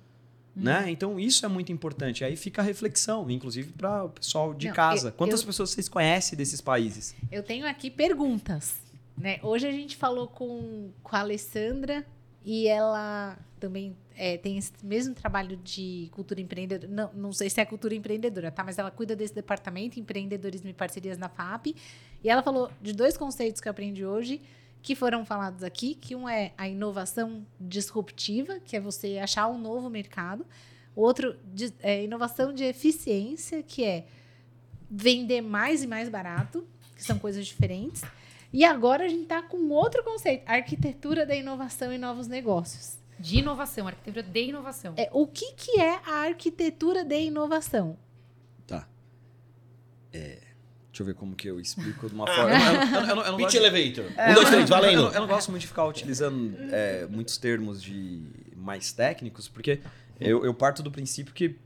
Né? 0.56 0.82
Uhum. 0.82 0.88
Então 0.88 1.20
isso 1.20 1.46
é 1.46 1.50
muito 1.50 1.72
importante. 1.72 2.24
Aí 2.24 2.36
fica 2.36 2.62
a 2.62 2.66
reflexão, 2.66 3.30
inclusive 3.30 3.74
para 3.74 4.06
o 4.06 4.10
pessoal 4.10 4.54
de 4.54 4.68
Não, 4.68 4.74
casa. 4.74 5.10
Eu, 5.10 5.14
Quantas 5.14 5.42
eu, 5.42 5.48
pessoas 5.48 5.72
vocês 5.72 5.90
conhecem 5.90 6.38
desses 6.38 6.62
países? 6.62 7.14
Eu 7.32 7.44
tenho 7.44 7.68
aqui 7.68 7.92
perguntas. 7.92 8.76
Né? 9.18 9.40
Hoje 9.44 9.68
a 9.68 9.72
gente 9.72 9.98
falou 9.98 10.28
com, 10.28 10.92
com 11.04 11.16
a 11.16 11.20
Alessandra 11.20 12.06
e 12.44 12.68
ela 12.68 13.38
também 13.60 13.96
é, 14.16 14.38
tem 14.38 14.58
esse 14.58 14.72
mesmo 14.84 15.14
trabalho 15.14 15.58
de 15.58 16.10
cultura 16.12 16.40
empreendedora. 16.40 16.92
Não, 16.92 17.12
não 17.14 17.34
sei 17.34 17.50
se 17.50 17.60
é 17.60 17.66
cultura 17.66 17.96
empreendedora, 17.96 18.52
tá? 18.52 18.64
Mas 18.64 18.78
ela 18.78 18.92
cuida 18.92 19.16
desse 19.16 19.34
departamento, 19.34 20.00
empreendedorismo 20.00 20.70
e 20.70 20.74
parcerias 20.74 21.18
na 21.18 21.28
FAP. 21.28 21.76
E 22.24 22.30
ela 22.30 22.44
falou 22.44 22.72
de 22.82 22.94
dois 22.94 23.18
conceitos 23.18 23.60
que 23.60 23.68
eu 23.68 23.72
aprendi 23.72 24.06
hoje 24.06 24.42
que 24.86 24.94
foram 24.94 25.26
falados 25.26 25.64
aqui, 25.64 25.96
que 25.96 26.16
um 26.16 26.30
é 26.30 26.54
a 26.56 26.70
inovação 26.70 27.44
disruptiva, 27.60 28.60
que 28.60 28.78
é 28.78 28.80
você 28.80 29.18
achar 29.18 29.48
um 29.48 29.58
novo 29.58 29.90
mercado. 29.90 30.46
Outro 30.96 31.36
é 31.80 32.04
inovação 32.04 32.54
de 32.54 32.64
eficiência, 32.64 33.64
que 33.64 33.84
é 33.84 34.06
vender 34.88 35.42
mais 35.42 35.82
e 35.82 35.88
mais 35.88 36.08
barato, 36.08 36.68
que 36.96 37.04
são 37.04 37.18
coisas 37.18 37.48
diferentes. 37.48 38.04
E 38.54 38.64
agora 38.64 39.06
a 39.06 39.08
gente 39.08 39.24
está 39.24 39.42
com 39.42 39.58
outro 39.70 40.04
conceito, 40.04 40.44
arquitetura 40.48 41.26
da 41.26 41.36
inovação 41.36 41.92
e 41.92 41.98
novos 41.98 42.28
negócios. 42.28 43.00
De 43.20 43.40
inovação, 43.40 43.88
arquitetura 43.88 44.22
de 44.22 44.44
inovação. 44.44 44.94
É, 44.98 45.10
o 45.12 45.26
que, 45.26 45.54
que 45.54 45.82
é 45.82 46.00
a 46.06 46.28
arquitetura 46.28 47.04
de 47.04 47.22
inovação? 47.22 47.98
Tá. 48.68 48.88
É, 50.14 50.40
Deixa 50.96 51.04
eu 51.04 51.08
ver 51.08 51.16
como 51.16 51.36
que 51.36 51.50
eu 51.50 51.60
explico 51.60 52.08
de 52.08 52.16
uma 52.16 52.26
forma. 52.34 52.56
eu, 52.56 53.18
eu, 53.18 53.22
eu, 53.24 53.36
Pitch 53.36 53.56
elevator. 53.56 54.06
É, 54.16 54.32
um, 54.32 54.34
dois, 54.34 54.50
três, 54.50 54.70
valendo. 54.70 55.14
Eu, 55.14 55.20
não 55.20 55.28
gosto 55.28 55.52
muito 55.52 55.60
de 55.60 55.68
ficar 55.68 55.86
utilizando 55.86 56.56
é, 56.72 57.06
muitos 57.08 57.38
termos 57.38 57.84
de 57.84 58.24
mais 58.56 58.94
técnicos, 58.94 59.50
porque 59.50 59.82
eu, 60.22 60.54
parto 60.54 60.82
do 60.82 60.90
princípio 60.90 61.34
que 61.34 61.58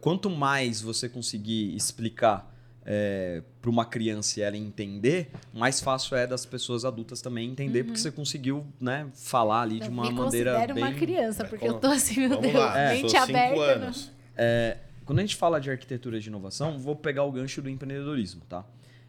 quanto 0.00 0.30
mais 0.30 0.80
você 0.80 1.08
conseguir 1.08 1.74
explicar 1.74 2.48
é, 2.84 3.42
para 3.60 3.68
uma 3.68 3.84
criança 3.84 4.38
e 4.38 4.44
ela 4.44 4.56
entender, 4.56 5.32
mais 5.52 5.80
fácil 5.80 6.16
é 6.16 6.24
das 6.24 6.46
pessoas 6.46 6.84
adultas 6.84 7.20
também 7.20 7.50
entender, 7.50 7.80
uhum. 7.80 7.86
porque 7.86 7.98
você 7.98 8.12
conseguiu 8.12 8.64
né, 8.80 9.08
falar 9.14 9.62
ali 9.62 9.80
de 9.80 9.88
uma 9.88 10.08
maneira 10.12 10.64
bem... 10.72 10.84
uma 10.84 10.92
criança, 10.92 11.44
porque 11.44 11.66
eu 11.66 11.74
tô 11.74 11.88
assim, 11.88 12.28
meu 12.28 12.40
Deus, 12.40 12.54
lá. 12.54 12.90
mente 12.90 13.16
aberta. 13.16 13.60
Anos. 13.60 14.12
É, 14.36 14.76
quando 15.06 15.20
a 15.20 15.22
gente 15.22 15.36
fala 15.36 15.60
de 15.60 15.70
arquitetura 15.70 16.18
de 16.18 16.28
inovação, 16.28 16.78
vou 16.78 16.96
pegar 16.96 17.22
o 17.22 17.30
gancho 17.30 17.62
do 17.62 17.70
empreendedorismo, 17.70 18.42
tá? 18.48 18.66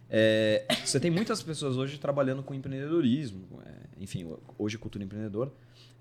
É, 0.09 0.63
você 0.85 0.99
tem 0.99 1.09
muitas 1.09 1.41
pessoas 1.41 1.75
hoje 1.75 1.97
trabalhando 1.97 2.43
com 2.43 2.53
empreendedorismo, 2.53 3.59
é, 3.65 3.73
enfim, 3.99 4.31
hoje 4.57 4.77
cultura 4.77 5.03
empreendedora. 5.03 5.51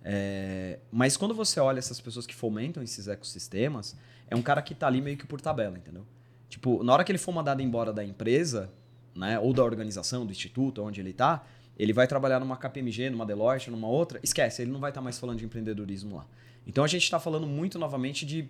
É, 0.05 0.79
mas 0.93 1.17
quando 1.17 1.35
você 1.35 1.59
olha 1.59 1.79
essas 1.79 2.01
pessoas 2.01 2.27
que 2.27 2.35
fomentam 2.35 2.83
esses 2.83 3.09
ecossistemas, 3.09 3.97
é 4.29 4.37
um 4.37 4.43
cara 4.43 4.61
que 4.61 4.75
está 4.75 4.87
ali 4.87 5.01
meio 5.01 5.17
que 5.17 5.27
por 5.27 5.41
tabela, 5.41 5.77
entendeu? 5.79 6.07
Tipo, 6.49 6.85
na 6.85 6.93
hora 6.93 7.03
que 7.03 7.11
ele 7.11 7.19
for 7.19 7.33
mandado 7.33 7.63
embora 7.63 7.93
da 7.93 8.05
empresa, 8.05 8.71
né, 9.15 9.39
ou 9.39 9.53
da 9.53 9.65
organização, 9.65 10.27
do 10.27 10.31
instituto, 10.31 10.83
onde 10.83 11.01
ele 11.01 11.11
está, 11.11 11.45
ele 11.79 11.93
vai 11.93 12.07
trabalhar 12.07 12.39
numa 12.39 12.57
KPMG, 12.57 13.11
numa 13.11 13.25
Deloitte, 13.25 13.71
numa 13.71 13.89
outra, 13.89 14.21
esquece, 14.23 14.63
ele 14.63 14.71
não 14.71 14.79
vai 14.79 14.91
estar 14.91 15.01
tá 15.01 15.05
mais 15.05 15.19
falando 15.19 15.39
de 15.39 15.45
empreendedorismo 15.45 16.17
lá. 16.17 16.27
Então 16.67 16.85
a 16.85 16.87
gente 16.87 17.03
está 17.03 17.19
falando 17.19 17.47
muito 17.47 17.79
novamente 17.79 18.27
de 18.27 18.49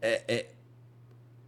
é, 0.00 0.24
é, 0.28 0.46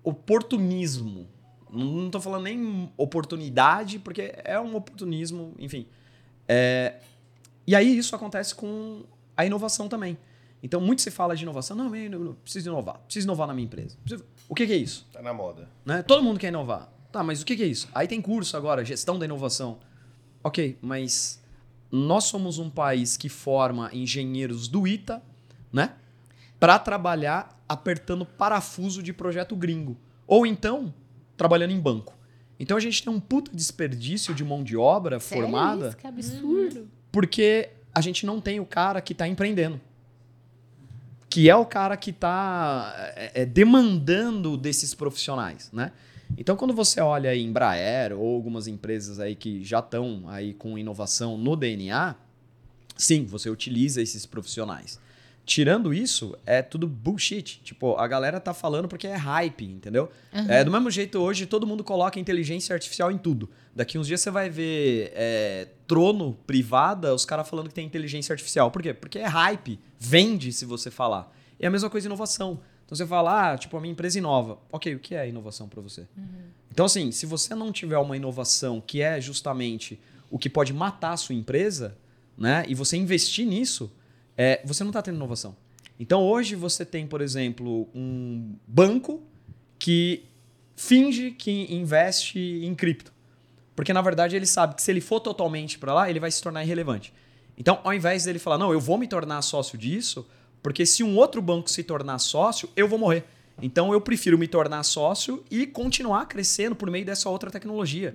oportunismo 0.03 1.29
não 1.71 2.07
estou 2.07 2.21
falando 2.21 2.45
nem 2.45 2.91
oportunidade, 2.97 3.99
porque 3.99 4.35
é 4.45 4.59
um 4.59 4.75
oportunismo, 4.75 5.55
enfim. 5.59 5.87
É, 6.47 6.97
e 7.67 7.75
aí 7.75 7.97
isso 7.97 8.15
acontece 8.17 8.55
com 8.55 9.05
a 9.37 9.45
inovação 9.45 9.89
também. 9.89 10.17
Então, 10.63 10.81
muito 10.81 11.03
se 11.03 11.11
fala 11.11 11.37
de 11.37 11.43
inovação. 11.43 11.77
Não, 11.77 11.95
eu 11.95 12.35
preciso 12.43 12.69
inovar. 12.69 12.99
Preciso 13.01 13.27
inovar 13.27 13.47
na 13.47 13.55
minha 13.55 13.67
empresa. 13.67 13.97
O 14.49 14.55
que, 14.55 14.67
que, 14.67 14.73
é 14.73 14.77
isso? 14.77 15.07
Tá 15.13 15.23
na 15.23 15.33
moda. 15.33 15.69
Né? 15.85 16.03
Todo 16.03 16.23
mundo 16.23 16.41
quer 16.41 16.49
inovar. 16.49 16.93
Tá, 17.13 17.23
mas 17.23 17.43
o 17.43 17.47
que, 17.47 17.57
que 17.57 17.63
é 17.63 17.67
isso? 17.67 17.89
Aí 17.95 18.09
tem 18.09 18.21
curso 18.21 18.57
agora, 18.57 18.85
gestão 18.85 19.19
da 19.19 19.25
inovação. 19.25 19.79
Ok, 20.43 20.77
mas 20.83 21.41
nós 21.91 22.25
somos 22.25 22.59
um 22.59 22.69
país 22.69 23.17
que 23.17 23.29
forma 23.29 23.89
engenheiros 23.93 24.67
do 24.69 24.87
ITA, 24.87 25.23
né? 25.73 25.95
Para 26.59 26.79
trabalhar 26.79 27.63
apertando 27.69 28.25
parafuso 28.25 29.03
de 29.03 29.13
projeto 29.13 29.55
gringo. 29.55 29.97
Ou 30.27 30.47
então, 30.47 30.93
trabalhando 31.37 31.71
em 31.71 31.81
banco. 31.81 32.19
Então 32.59 32.77
a 32.77 32.81
gente 32.81 33.03
tem 33.03 33.13
um 33.13 33.21
puta 33.21 33.51
desperdício 33.55 34.35
de 34.35 34.45
mão 34.45 34.65
de 34.65 34.77
obra 34.77 35.21
Sério 35.21 35.45
formada 35.45 35.89
isso? 35.89 35.97
Que 35.97 36.07
absurdo. 36.07 36.89
porque 37.13 37.71
a 37.95 38.01
gente 38.01 38.27
não 38.27 38.41
tem 38.41 38.59
o 38.61 38.67
cara 38.67 39.01
que 39.01 39.13
está 39.13 39.29
empreendendo. 39.29 39.81
Que 41.31 41.49
é 41.49 41.55
o 41.55 41.65
cara 41.65 41.97
que 41.97 42.11
está 42.11 43.13
é, 43.15 43.43
é, 43.43 43.47
demandando 43.47 44.57
desses 44.57 44.95
profissionais, 44.95 45.71
né? 45.73 45.93
Então, 46.37 46.57
quando 46.57 46.75
você 46.75 47.01
olha 47.01 47.31
aí 47.31 47.43
Embraer 47.43 48.13
ou 48.13 48.35
algumas 48.35 48.67
empresas 48.67 49.19
aí 49.19 49.35
que 49.35 49.65
já 49.65 49.79
estão 49.79 50.25
aí 50.27 50.53
com 50.53 50.77
inovação 50.77 51.39
no 51.39 51.57
DNA, 51.57 52.15
sim, 52.97 53.25
você 53.25 53.49
utiliza 53.49 54.03
esses 54.03 54.27
profissionais. 54.27 55.01
Tirando 55.49 55.95
isso, 55.95 56.37
é 56.45 56.61
tudo 56.61 56.87
bullshit. 56.87 57.63
Tipo, 57.65 57.97
a 57.97 58.07
galera 58.07 58.39
tá 58.39 58.53
falando 58.53 58.87
porque 58.87 59.07
é 59.07 59.17
hype, 59.17 59.65
entendeu? 59.65 60.11
É, 60.47 60.63
do 60.63 60.71
mesmo 60.71 60.91
jeito, 60.91 61.19
hoje 61.19 61.47
todo 61.47 61.67
mundo 61.67 61.83
coloca 61.83 62.21
inteligência 62.21 62.75
artificial 62.75 63.11
em 63.11 63.17
tudo. 63.17 63.49
Daqui 63.75 63.97
uns 63.97 64.07
dias 64.07 64.21
você 64.21 64.31
vai 64.31 64.51
ver 64.51 65.11
é, 65.15 65.69
trono 65.87 66.37
privada, 66.47 67.15
os 67.15 67.25
caras 67.25 67.49
falando 67.49 67.69
que 67.69 67.75
tem 67.75 67.87
inteligência 67.87 68.31
artificial. 68.31 68.71
Por 68.71 68.83
quê? 68.83 68.93
Porque 68.93 69.21
é 69.21 69.27
hype. 69.27 69.81
Vende 69.99 70.53
se 70.53 70.67
você 70.67 70.91
falar. 70.91 71.35
E 71.59 71.65
a 71.65 71.71
mesma 71.71 71.89
coisa 71.89 72.07
inovação. 72.07 72.61
Então 72.85 72.95
você 72.95 73.07
fala, 73.07 73.53
ah, 73.53 73.57
tipo, 73.57 73.75
a 73.75 73.81
minha 73.81 73.93
empresa 73.93 74.19
inova. 74.19 74.59
Ok, 74.71 74.95
o 74.97 74.99
que 74.99 75.15
é 75.15 75.27
inovação 75.27 75.67
para 75.67 75.81
você? 75.81 76.07
Então, 76.71 76.85
assim, 76.85 77.11
se 77.11 77.25
você 77.25 77.55
não 77.55 77.73
tiver 77.73 77.97
uma 77.97 78.19
inovação 78.19 78.83
que 78.87 79.01
é 79.01 79.19
justamente 79.19 79.99
o 80.31 80.39
que 80.39 80.51
pode 80.51 80.75
matar 80.75 81.13
a 81.13 81.17
sua 81.17 81.35
empresa, 81.35 81.97
né? 82.37 82.67
E 82.69 82.75
você 82.75 82.99
investir 82.99 83.47
nisso, 83.47 83.91
é, 84.39 84.63
você 84.65 84.85
não 84.85 84.91
está 84.91 85.03
tendo 85.03 85.17
inovação. 85.17 85.57
Então, 85.99 86.23
hoje 86.23 86.55
você 86.55 86.85
tem, 86.85 87.09
por 87.09 87.21
exemplo, 87.21 87.89
um 87.93 88.55
banco 88.69 89.21
que 89.81 90.25
finge 90.77 91.33
que 91.33 91.67
investe 91.75 92.39
em 92.39 92.73
cripto. 92.73 93.13
Porque, 93.75 93.93
na 93.93 94.01
verdade, 94.01 94.37
ele 94.37 94.47
sabe 94.47 94.77
que 94.77 94.83
se 94.83 94.93
ele 94.93 95.01
for 95.01 95.19
totalmente 95.19 95.77
para 95.77 95.93
lá, 95.93 96.09
ele 96.09 96.21
vai 96.21 96.31
se 96.31 96.41
tornar 96.41 96.63
irrelevante. 96.63 97.13
Então, 97.57 97.81
ao 97.83 97.93
invés 97.93 98.25
dele 98.25 98.39
falar, 98.39 98.59
não, 98.59 98.73
eu 98.73 98.81
vou 98.81 98.97
me 98.97 99.09
tornar 99.09 99.43
sócio 99.43 99.77
disso, 99.77 100.25
porque 100.63 100.87
se 100.87 101.03
um 101.03 101.17
outro 101.17 101.43
banco 101.43 101.69
se 101.69 101.83
tornar 101.83 102.21
sócio, 102.21 102.69
eu 102.77 102.87
vou 102.87 102.99
morrer. 102.99 103.25
Então, 103.61 103.93
eu 103.93 104.01
prefiro 104.01 104.39
me 104.39 104.47
tornar 104.47 104.83
sócio 104.83 105.45
e 105.51 105.67
continuar 105.67 106.27
crescendo 106.27 106.77
por 106.77 106.91
meio 106.91 107.05
dessa 107.05 107.29
outra 107.29 107.51
tecnologia. 107.51 108.15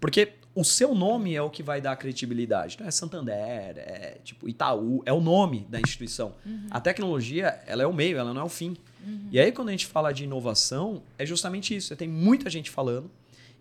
Porque 0.00 0.32
o 0.54 0.62
seu 0.62 0.94
nome 0.94 1.34
é 1.34 1.42
o 1.42 1.50
que 1.50 1.62
vai 1.62 1.80
dar 1.80 1.96
credibilidade. 1.96 2.76
Não 2.78 2.86
é 2.86 2.90
Santander, 2.90 3.34
é 3.78 4.18
tipo 4.22 4.48
Itaú, 4.48 5.02
é 5.04 5.12
o 5.12 5.20
nome 5.20 5.66
da 5.68 5.80
instituição. 5.80 6.34
A 6.70 6.80
tecnologia, 6.80 7.60
ela 7.66 7.82
é 7.82 7.86
o 7.86 7.92
meio, 7.92 8.18
ela 8.18 8.32
não 8.32 8.42
é 8.42 8.44
o 8.44 8.48
fim. 8.48 8.76
E 9.30 9.38
aí, 9.38 9.50
quando 9.52 9.68
a 9.68 9.72
gente 9.72 9.86
fala 9.86 10.12
de 10.12 10.24
inovação, 10.24 11.02
é 11.18 11.26
justamente 11.26 11.74
isso. 11.74 11.88
Você 11.88 11.96
tem 11.96 12.08
muita 12.08 12.48
gente 12.48 12.70
falando 12.70 13.10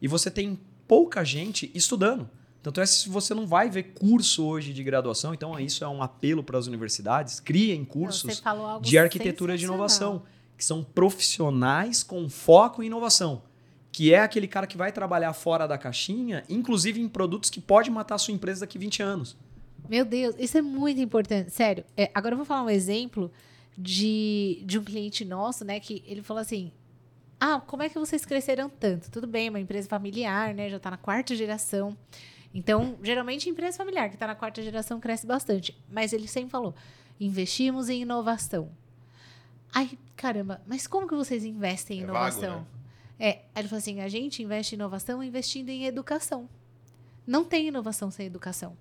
e 0.01 0.07
você 0.07 0.29
tem 0.29 0.59
pouca 0.87 1.23
gente 1.23 1.71
estudando. 1.73 2.29
Tanto 2.61 2.79
é 2.79 2.85
se 2.85 3.09
você 3.09 3.33
não 3.33 3.45
vai 3.45 3.69
ver 3.69 3.83
curso 3.93 4.45
hoje 4.45 4.71
de 4.71 4.83
graduação, 4.83 5.33
então 5.33 5.59
isso 5.59 5.83
é 5.83 5.87
um 5.87 6.01
apelo 6.01 6.41
para 6.41 6.57
as 6.57 6.65
universidades, 6.65 7.41
criem 7.41 7.83
cursos 7.83 8.41
de 8.81 8.97
arquitetura 8.97 9.57
de 9.57 9.65
inovação, 9.65 10.23
que 10.57 10.63
são 10.63 10.83
profissionais 10.83 12.03
com 12.03 12.29
foco 12.29 12.83
em 12.83 12.87
inovação, 12.87 13.43
que 13.91 14.13
é 14.13 14.19
aquele 14.19 14.47
cara 14.47 14.67
que 14.67 14.77
vai 14.77 14.91
trabalhar 14.91 15.33
fora 15.33 15.67
da 15.67 15.77
caixinha, 15.77 16.43
inclusive 16.49 16.99
em 16.99 17.07
produtos 17.07 17.49
que 17.49 17.61
pode 17.61 17.91
matar 17.91 18.15
a 18.15 18.17
sua 18.17 18.33
empresa 18.33 18.61
daqui 18.61 18.77
20 18.77 19.03
anos. 19.03 19.37
Meu 19.87 20.05
Deus, 20.05 20.35
isso 20.39 20.57
é 20.57 20.61
muito 20.61 20.99
importante. 21.01 21.51
Sério, 21.51 21.83
é, 21.97 22.09
agora 22.13 22.33
eu 22.33 22.37
vou 22.37 22.45
falar 22.45 22.63
um 22.63 22.69
exemplo 22.69 23.31
de, 23.77 24.61
de 24.65 24.79
um 24.79 24.83
cliente 24.83 25.25
nosso, 25.25 25.65
né? 25.65 25.79
Que 25.79 26.03
ele 26.07 26.21
falou 26.21 26.41
assim: 26.41 26.71
Ah, 27.39 27.59
como 27.59 27.83
é 27.83 27.89
que 27.89 27.99
vocês 27.99 28.25
cresceram 28.25 28.69
tanto? 28.69 29.11
Tudo 29.11 29.27
bem, 29.27 29.49
uma 29.49 29.59
empresa 29.59 29.87
familiar, 29.87 30.53
né? 30.53 30.69
Já 30.69 30.79
tá 30.79 30.91
na 30.91 30.97
quarta 30.97 31.35
geração. 31.35 31.97
Então, 32.53 32.95
geralmente, 33.01 33.49
empresa 33.49 33.77
familiar 33.77 34.09
que 34.09 34.17
tá 34.17 34.27
na 34.27 34.35
quarta 34.35 34.61
geração 34.61 34.99
cresce 34.99 35.25
bastante. 35.25 35.75
Mas 35.91 36.13
ele 36.13 36.27
sempre 36.27 36.51
falou: 36.51 36.73
investimos 37.19 37.89
em 37.89 38.03
inovação. 38.03 38.69
Ai, 39.73 39.97
caramba, 40.15 40.61
mas 40.67 40.85
como 40.87 41.07
que 41.07 41.15
vocês 41.15 41.43
investem 41.43 41.99
em 41.99 42.03
É 42.03 42.05
vago, 42.05 42.17
inovação? 42.17 42.59
né? 42.61 42.65
É, 43.19 43.29
aí 43.55 43.61
ele 43.61 43.67
falou 43.67 43.79
assim: 43.79 44.01
a 44.01 44.07
gente 44.07 44.43
investe 44.43 44.75
em 44.75 44.77
inovação 44.77 45.23
investindo 45.23 45.69
em 45.69 45.85
educação. 45.85 46.49
Não 47.25 47.43
tem 47.43 47.67
inovação 47.67 48.11
sem 48.11 48.25
educação. 48.25 48.75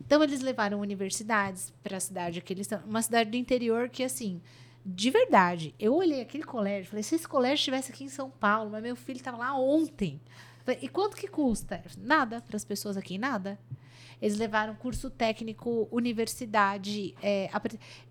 Então, 0.00 0.22
eles 0.22 0.40
levaram 0.40 0.80
universidades 0.80 1.72
para 1.82 1.96
a 1.96 2.00
cidade 2.00 2.40
que 2.40 2.52
eles 2.52 2.64
estão. 2.64 2.80
Uma 2.86 3.02
cidade 3.02 3.30
do 3.30 3.36
interior 3.36 3.88
que, 3.88 4.02
assim, 4.02 4.40
de 4.84 5.10
verdade, 5.10 5.74
eu 5.78 5.94
olhei 5.94 6.20
aquele 6.20 6.44
colégio 6.44 6.90
falei: 6.90 7.02
se 7.02 7.14
esse 7.14 7.28
colégio 7.28 7.56
estivesse 7.56 7.92
aqui 7.92 8.04
em 8.04 8.08
São 8.08 8.30
Paulo, 8.30 8.70
mas 8.70 8.82
meu 8.82 8.96
filho 8.96 9.18
estava 9.18 9.36
lá 9.36 9.54
ontem. 9.58 10.20
Falei, 10.64 10.80
e 10.82 10.88
quanto 10.88 11.16
que 11.16 11.26
custa? 11.26 11.82
Nada. 11.98 12.40
Para 12.40 12.56
as 12.56 12.64
pessoas 12.64 12.96
aqui, 12.96 13.18
nada. 13.18 13.58
Eles 14.20 14.36
levaram 14.36 14.74
curso 14.74 15.08
técnico, 15.08 15.88
universidade. 15.90 17.14
é, 17.22 17.50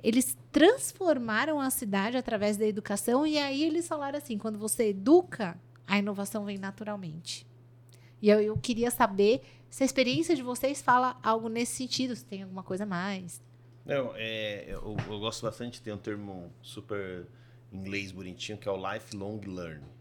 eles 0.02 0.38
transformaram 0.52 1.60
a 1.60 1.70
cidade 1.70 2.18
através 2.18 2.58
da 2.58 2.66
educação. 2.66 3.28
E 3.28 3.38
aí 3.38 3.64
eles 3.64 3.88
falaram 3.88 4.18
assim: 4.18 4.38
quando 4.38 4.58
você 4.58 4.90
educa, 4.90 5.60
a 5.86 5.98
inovação 5.98 6.46
vem 6.46 6.58
naturalmente. 6.58 7.46
E 8.22 8.30
eu, 8.30 8.42
eu 8.42 8.58
queria 8.58 8.92
saber 8.92 9.42
se 9.70 9.84
a 9.84 9.86
experiência 9.86 10.36
de 10.36 10.42
vocês 10.42 10.82
fala 10.82 11.18
algo 11.22 11.48
nesse 11.48 11.74
sentido, 11.74 12.16
se 12.16 12.26
tem 12.26 12.44
alguma 12.44 12.64
coisa 12.64 12.84
a 12.84 12.88
mais. 12.88 13.42
Não, 13.86 14.14
é, 14.16 14.66
eu, 14.68 14.98
eu 15.08 15.20
gosto 15.20 15.44
bastante, 15.44 15.82
tem 15.82 15.94
um 15.94 15.98
termo 15.98 16.52
super 16.62 17.26
inglês 17.72 18.12
bonitinho 18.12 18.58
que 18.58 18.68
é 18.68 18.72
o 18.72 18.94
lifelong 18.94 19.40
learning. 19.46 20.00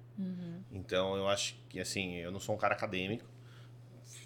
Então 0.72 1.16
eu 1.16 1.28
acho 1.28 1.56
que 1.68 1.78
assim, 1.78 2.16
eu 2.16 2.30
não 2.30 2.40
sou 2.40 2.54
um 2.54 2.58
cara 2.58 2.74
acadêmico, 2.74 3.24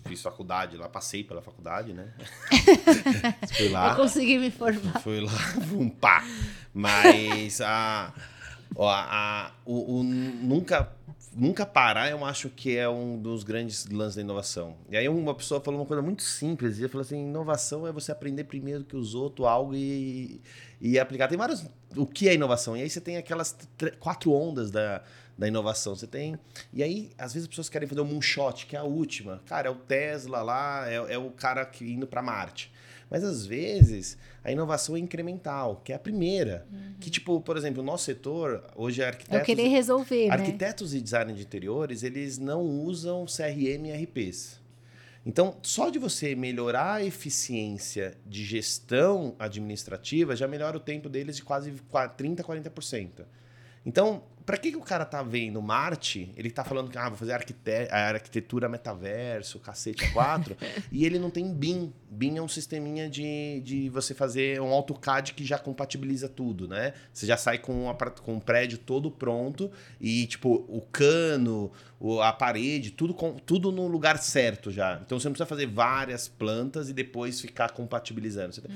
fiz 0.05 0.20
faculdade 0.22 0.76
lá, 0.76 0.88
passei 0.88 1.22
pela 1.24 1.40
faculdade, 1.42 1.92
né? 1.92 2.12
Fui 3.57 3.68
lá. 3.68 3.90
Eu 3.90 3.96
consegui 3.96 4.38
me 4.38 4.50
formar. 4.50 5.00
Fui 5.00 5.20
lá, 5.20 5.32
vum, 5.61 5.88
pá. 5.88 6.24
Mas 6.74 7.61
a, 7.61 8.12
ó, 8.74 8.88
a- 8.90 9.53
o, 9.64 10.00
o 10.00 10.03
nunca, 10.03 10.90
nunca 11.34 11.64
parar, 11.66 12.11
eu 12.11 12.24
acho 12.24 12.48
que 12.48 12.76
é 12.76 12.88
um 12.88 13.18
dos 13.18 13.44
grandes 13.44 13.86
lances 13.86 14.16
da 14.16 14.22
inovação. 14.22 14.76
E 14.90 14.96
aí 14.96 15.09
uma 15.09 15.34
pessoa 15.34 15.61
falou 15.61 15.80
uma 15.80 15.86
coisa 15.86 16.03
muito 16.03 16.22
simples, 16.22 16.78
e 16.78 16.88
falou 16.88 17.03
assim, 17.03 17.20
inovação 17.28 17.86
é 17.86 17.92
você 17.92 18.11
aprender 18.12 18.44
primeiro 18.44 18.84
que 18.84 18.96
os 18.96 19.14
outros 19.14 19.46
algo 19.46 19.74
e, 19.74 20.40
e 20.80 20.98
aplicar. 20.98 21.28
Tem 21.28 21.38
vários... 21.38 21.64
O 21.96 22.07
que 22.07 22.28
é 22.28 22.34
inovação? 22.34 22.76
E 22.76 22.82
aí 22.82 22.88
você 22.88 23.00
tem 23.00 23.16
aquelas 23.18 23.57
quatro 24.00 24.32
ondas 24.32 24.70
da, 24.70 25.03
da 25.43 25.49
inovação. 25.49 25.95
Você 25.97 26.07
tem... 26.07 26.38
E 26.72 26.82
aí, 26.82 27.11
às 27.18 27.32
vezes 27.34 27.45
as 27.45 27.49
pessoas 27.49 27.68
querem 27.68 27.88
fazer 27.88 28.01
o 28.01 28.05
moonshot, 28.05 28.64
que 28.66 28.76
é 28.76 28.78
a 28.78 28.84
última. 28.84 29.43
Cara, 29.47 29.68
é 29.68 29.70
o 29.70 29.74
Tesla 29.74 30.40
lá, 30.40 30.88
é, 30.88 31.14
é 31.14 31.18
o 31.18 31.30
cara 31.30 31.64
que 31.66 31.84
indo 31.93 32.07
para 32.07 32.22
Marte. 32.22 32.72
Mas 33.11 33.24
às 33.24 33.45
vezes 33.45 34.16
a 34.43 34.51
inovação 34.53 34.97
é 34.97 35.01
incremental, 35.01 35.82
que 35.84 35.93
é 35.93 35.97
a 35.97 35.99
primeira. 35.99 36.66
Que, 37.01 37.11
tipo, 37.11 37.40
por 37.40 37.57
exemplo, 37.57 37.82
o 37.82 37.84
nosso 37.84 38.05
setor, 38.05 38.62
hoje 38.74 39.03
é 39.03 39.05
É 39.05 39.07
o 39.07 39.11
arquitetos. 39.11 39.47
querer 39.47 39.68
resolver, 39.68 40.28
né? 40.28 40.34
Arquitetos 40.34 40.95
e 40.95 41.01
design 41.01 41.32
de 41.34 41.43
interiores, 41.43 42.03
eles 42.05 42.38
não 42.38 42.62
usam 42.62 43.26
CRM 43.26 43.86
e 43.88 43.93
RPs. 44.05 44.61
Então, 45.26 45.57
só 45.62 45.90
de 45.90 45.99
você 45.99 46.34
melhorar 46.34 46.95
a 46.95 47.05
eficiência 47.05 48.14
de 48.26 48.45
gestão 48.45 49.34
administrativa, 49.38 50.34
já 50.34 50.49
melhora 50.49 50.76
o 50.76 50.80
tempo 50.80 51.09
deles 51.09 51.36
de 51.36 51.43
quase 51.45 51.70
qua- 51.90 52.09
30%, 52.09 52.43
40%. 52.43 53.24
Então, 53.84 54.22
para 54.45 54.57
que, 54.57 54.70
que 54.70 54.76
o 54.76 54.80
cara 54.82 55.05
tá 55.05 55.22
vendo 55.22 55.61
Marte? 55.62 56.32
Ele 56.36 56.51
tá 56.51 56.64
falando 56.64 56.90
que 56.90 56.99
ah, 56.99 57.09
vou 57.09 57.18
fazer 57.18 57.32
arquite- 57.32 57.88
a 57.90 58.09
arquitetura 58.09 58.68
metaverso, 58.68 59.59
cacete 59.59 60.05
a 60.05 60.11
quatro, 60.12 60.57
e 60.90 61.05
ele 61.05 61.18
não 61.18 61.30
tem 61.30 61.53
BIM. 61.53 61.93
BIM 62.11 62.36
é 62.36 62.43
um 62.43 62.49
sisteminha 62.49 63.09
de, 63.09 63.61
de 63.64 63.88
você 63.88 64.12
fazer 64.14 64.61
um 64.61 64.68
AutoCAD 64.72 65.32
que 65.34 65.45
já 65.45 65.59
compatibiliza 65.59 66.28
tudo, 66.28 66.68
né? 66.68 66.93
Você 67.12 67.24
já 67.26 67.36
sai 67.36 67.59
com, 67.59 67.84
um 67.84 67.88
apart- 67.88 68.20
com 68.20 68.34
um 68.34 68.40
prédio 68.40 68.78
todo 68.78 69.11
pronto 69.11 69.70
e, 70.01 70.26
tipo, 70.26 70.64
o 70.68 70.80
cano, 70.93 71.70
a 72.20 72.32
parede, 72.32 72.90
tudo, 72.90 73.14
com, 73.14 73.34
tudo 73.34 73.70
no 73.70 73.86
lugar 73.86 74.18
certo 74.18 74.70
já. 74.72 75.00
Então 75.07 75.20
você 75.20 75.28
não 75.28 75.32
precisa 75.32 75.46
fazer 75.46 75.66
várias 75.66 76.26
plantas 76.26 76.88
e 76.90 76.92
depois 76.92 77.40
ficar 77.40 77.70
compatibilizando. 77.70 78.61
Tem- 78.61 78.70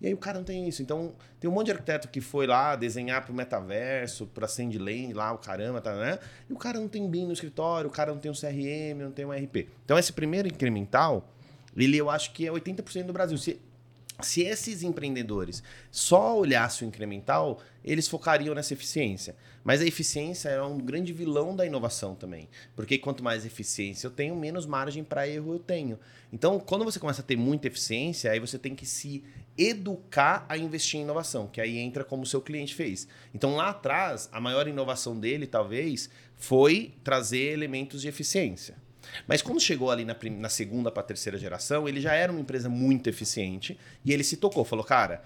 E 0.00 0.06
aí 0.06 0.14
o 0.14 0.16
cara 0.16 0.38
não 0.38 0.44
tem 0.44 0.66
isso. 0.66 0.80
Então 0.80 1.12
tem 1.38 1.50
um 1.50 1.52
monte 1.52 1.66
de 1.66 1.72
arquiteto 1.72 2.08
que 2.08 2.20
foi 2.22 2.46
lá 2.46 2.76
desenhar 2.76 3.22
pro 3.24 3.34
metaverso, 3.34 4.26
pra 4.26 4.48
Sandland, 4.48 5.12
lá 5.12 5.30
o 5.32 5.38
caramba, 5.38 5.80
tá, 5.80 5.94
né? 5.94 6.18
E 6.48 6.52
o 6.52 6.56
cara 6.56 6.80
não 6.80 6.88
tem 6.88 7.06
BIM 7.08 7.26
no 7.26 7.32
escritório, 7.32 7.88
o 7.88 7.92
cara 7.92 8.12
não 8.12 8.18
tem 8.20 8.30
um 8.30 8.34
CRM, 8.34 9.02
não 9.02 9.12
tem 9.12 9.24
um 9.26 9.32
RP. 9.32 9.68
Então 9.84 9.98
esse 9.98 10.12
primeiro 10.12 10.48
incremental, 10.48 11.28
ele 11.76 11.96
eu 11.98 12.08
acho 12.08 12.32
que 12.32 12.46
é 12.46 12.50
80% 12.50 13.04
do 13.06 13.12
Brasil. 13.12 13.36
Se 13.36 13.60
Se 14.22 14.42
esses 14.42 14.82
empreendedores 14.82 15.62
só 15.90 16.38
olhassem 16.38 16.86
o 16.86 16.88
incremental, 16.88 17.60
eles 17.84 18.08
focariam 18.08 18.54
nessa 18.54 18.74
eficiência. 18.74 19.36
Mas 19.62 19.80
a 19.80 19.86
eficiência 19.86 20.48
é 20.48 20.62
um 20.62 20.78
grande 20.78 21.12
vilão 21.12 21.54
da 21.54 21.66
inovação 21.66 22.14
também. 22.14 22.48
Porque 22.74 22.98
quanto 22.98 23.22
mais 23.22 23.44
eficiência 23.44 24.06
eu 24.06 24.10
tenho, 24.10 24.34
menos 24.34 24.66
margem 24.66 25.04
para 25.04 25.28
erro 25.28 25.54
eu 25.54 25.58
tenho. 25.58 25.98
Então, 26.32 26.58
quando 26.58 26.84
você 26.84 26.98
começa 26.98 27.22
a 27.22 27.24
ter 27.24 27.36
muita 27.36 27.66
eficiência, 27.66 28.30
aí 28.30 28.40
você 28.40 28.58
tem 28.58 28.74
que 28.74 28.86
se 28.86 29.22
educar 29.56 30.46
a 30.48 30.56
investir 30.56 31.00
em 31.00 31.02
inovação, 31.02 31.46
que 31.46 31.60
aí 31.60 31.78
entra 31.78 32.04
como 32.04 32.22
o 32.22 32.26
seu 32.26 32.40
cliente 32.40 32.74
fez. 32.74 33.06
Então, 33.34 33.56
lá 33.56 33.70
atrás, 33.70 34.28
a 34.32 34.40
maior 34.40 34.66
inovação 34.66 35.18
dele, 35.18 35.46
talvez, 35.46 36.08
foi 36.36 36.94
trazer 37.04 37.52
elementos 37.52 38.00
de 38.00 38.08
eficiência. 38.08 38.76
Mas 39.26 39.42
quando 39.42 39.60
chegou 39.60 39.90
ali 39.90 40.04
na, 40.04 40.16
na 40.38 40.48
segunda 40.48 40.90
para 40.90 41.02
terceira 41.02 41.38
geração, 41.38 41.88
ele 41.88 42.00
já 42.00 42.14
era 42.14 42.30
uma 42.30 42.40
empresa 42.40 42.68
muito 42.68 43.08
eficiente 43.08 43.78
e 44.04 44.12
ele 44.12 44.24
se 44.24 44.36
tocou, 44.36 44.64
falou, 44.64 44.84
cara, 44.84 45.22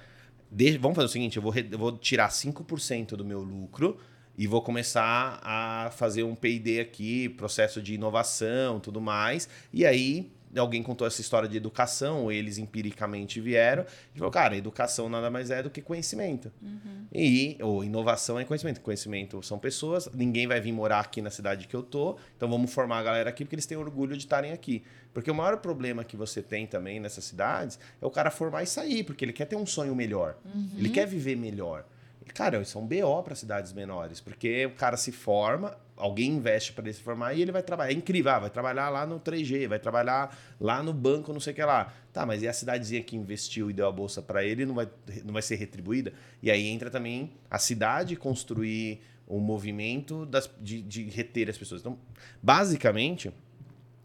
vamos 0.80 0.94
fazer 0.96 1.06
o 1.06 1.10
seguinte, 1.10 1.36
eu 1.36 1.42
vou, 1.42 1.54
eu 1.54 1.78
vou 1.78 1.96
tirar 1.96 2.28
5% 2.28 3.16
do 3.16 3.24
meu 3.24 3.40
lucro 3.40 3.98
e 4.36 4.46
vou 4.46 4.62
começar 4.62 5.40
a 5.42 5.90
fazer 5.92 6.22
um 6.22 6.34
P&D 6.34 6.80
aqui, 6.80 7.28
processo 7.28 7.80
de 7.80 7.94
inovação, 7.94 8.80
tudo 8.80 9.00
mais. 9.00 9.48
E 9.72 9.86
aí 9.86 10.30
alguém 10.56 10.82
contou 10.82 11.06
essa 11.06 11.20
história 11.20 11.48
de 11.48 11.56
educação, 11.56 12.22
ou 12.22 12.32
eles 12.32 12.58
empiricamente 12.58 13.40
vieram, 13.40 13.84
e 14.14 14.18
falou, 14.18 14.30
cara, 14.30 14.56
educação 14.56 15.08
nada 15.08 15.30
mais 15.30 15.50
é 15.50 15.62
do 15.62 15.70
que 15.70 15.80
conhecimento. 15.80 16.52
Uhum. 16.62 17.06
E, 17.12 17.56
ou 17.60 17.84
inovação 17.84 18.38
é 18.38 18.44
conhecimento. 18.44 18.80
Conhecimento 18.80 19.42
são 19.42 19.58
pessoas, 19.58 20.08
ninguém 20.12 20.46
vai 20.46 20.60
vir 20.60 20.72
morar 20.72 21.00
aqui 21.00 21.20
na 21.22 21.30
cidade 21.30 21.66
que 21.66 21.74
eu 21.74 21.82
tô, 21.82 22.16
então 22.36 22.48
vamos 22.48 22.72
formar 22.72 22.98
a 22.98 23.02
galera 23.02 23.30
aqui 23.30 23.44
porque 23.44 23.54
eles 23.54 23.66
têm 23.66 23.76
orgulho 23.76 24.16
de 24.16 24.24
estarem 24.24 24.52
aqui. 24.52 24.82
Porque 25.12 25.30
o 25.30 25.34
maior 25.34 25.58
problema 25.58 26.02
que 26.02 26.16
você 26.16 26.42
tem 26.42 26.66
também 26.66 26.98
nessas 26.98 27.24
cidades 27.24 27.78
é 28.00 28.06
o 28.06 28.10
cara 28.10 28.30
formar 28.30 28.62
e 28.62 28.66
sair, 28.66 29.04
porque 29.04 29.24
ele 29.24 29.32
quer 29.32 29.46
ter 29.46 29.56
um 29.56 29.66
sonho 29.66 29.94
melhor, 29.94 30.36
uhum. 30.44 30.70
ele 30.76 30.88
quer 30.88 31.06
viver 31.06 31.36
melhor. 31.36 31.84
Cara, 32.32 32.60
isso 32.60 32.76
é 32.76 32.80
um 32.80 32.86
BO 32.86 33.22
para 33.22 33.34
cidades 33.34 33.72
menores, 33.72 34.20
porque 34.20 34.66
o 34.66 34.70
cara 34.70 34.96
se 34.96 35.12
forma, 35.12 35.76
alguém 35.96 36.32
investe 36.32 36.72
para 36.72 36.84
ele 36.84 36.92
se 36.92 37.00
formar 37.00 37.34
e 37.34 37.42
ele 37.42 37.52
vai 37.52 37.62
trabalhar. 37.62 37.90
É 37.90 37.94
incrível, 37.94 38.32
ah, 38.32 38.38
vai 38.40 38.50
trabalhar 38.50 38.88
lá 38.88 39.06
no 39.06 39.20
3G, 39.20 39.68
vai 39.68 39.78
trabalhar 39.78 40.36
lá 40.60 40.82
no 40.82 40.92
banco, 40.92 41.32
não 41.32 41.40
sei 41.40 41.52
o 41.52 41.56
que 41.56 41.62
lá. 41.62 41.92
Tá, 42.12 42.24
mas 42.26 42.42
e 42.42 42.48
a 42.48 42.52
cidadezinha 42.52 43.02
que 43.02 43.16
investiu 43.16 43.70
e 43.70 43.72
deu 43.72 43.86
a 43.86 43.92
bolsa 43.92 44.22
para 44.22 44.44
ele 44.44 44.64
não 44.64 44.74
vai, 44.74 44.88
não 45.24 45.32
vai 45.32 45.42
ser 45.42 45.56
retribuída? 45.56 46.12
E 46.42 46.50
aí 46.50 46.66
entra 46.68 46.90
também 46.90 47.32
a 47.50 47.58
cidade 47.58 48.16
construir 48.16 49.00
o 49.26 49.38
um 49.38 49.40
movimento 49.40 50.26
das, 50.26 50.50
de, 50.60 50.82
de 50.82 51.04
reter 51.04 51.48
as 51.48 51.56
pessoas. 51.56 51.80
Então, 51.80 51.98
basicamente, 52.42 53.32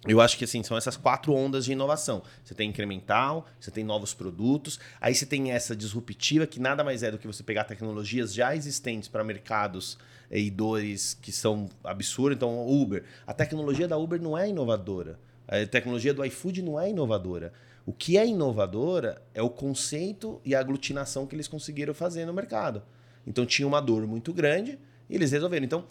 eu 0.08 0.22
acho 0.22 0.38
que 0.38 0.46
assim, 0.46 0.64
são 0.64 0.78
essas 0.78 0.96
quatro 0.96 1.34
ondas 1.34 1.66
de 1.66 1.74
inovação. 1.74 2.24
Você 2.44 2.56
tem 2.56 2.70
incremental, 2.70 3.46
você 3.60 3.70
tem 3.70 3.84
novos 3.84 4.14
produtos, 4.14 4.80
aí 5.02 5.14
você 5.14 5.26
tem 5.26 5.52
essa 5.52 5.76
disruptiva, 5.76 6.48
que 6.48 6.60
nada 6.60 6.84
mais 6.84 7.04
é 7.04 7.12
do 7.12 7.18
que 7.18 7.28
você 7.28 7.44
pegar 7.44 7.66
tecnologias 7.66 8.34
já 8.34 8.56
existentes 8.56 9.10
para 9.10 9.24
mercados 9.24 9.98
e 10.32 10.50
dores 10.50 11.18
que 11.22 11.32
são 11.32 11.68
absurdas. 11.84 12.38
Então, 12.38 12.68
Uber. 12.68 13.04
A 13.28 13.34
tecnologia 13.34 13.88
da 13.88 13.98
Uber 13.98 14.22
não 14.22 14.38
é 14.38 14.48
inovadora. 14.48 15.20
A 15.48 15.66
tecnologia 15.66 16.14
do 16.14 16.24
iFood 16.24 16.62
não 16.62 16.80
é 16.80 16.90
inovadora. 16.90 17.52
O 17.86 17.92
que 17.92 18.18
é 18.18 18.26
inovadora 18.26 19.22
é 19.34 19.42
o 19.42 19.50
conceito 19.50 20.40
e 20.46 20.56
a 20.56 20.60
aglutinação 20.60 21.26
que 21.26 21.36
eles 21.36 21.48
conseguiram 21.48 21.94
fazer 21.94 22.26
no 22.26 22.34
mercado. 22.34 22.84
Então, 23.28 23.46
tinha 23.46 23.68
uma 23.68 23.82
dor 23.82 24.08
muito 24.08 24.32
grande 24.32 24.80
e 25.10 25.16
eles 25.16 25.32
resolveram. 25.32 25.66
Então, 25.66 25.86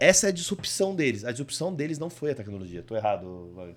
essa 0.00 0.26
é 0.26 0.28
a 0.30 0.32
disrupção 0.32 0.94
deles. 0.94 1.24
A 1.24 1.30
disrupção 1.30 1.74
deles 1.74 1.98
não 1.98 2.08
foi 2.08 2.32
a 2.32 2.34
tecnologia. 2.34 2.82
Tô 2.82 2.96
errado, 2.96 3.50
Wagner? 3.54 3.76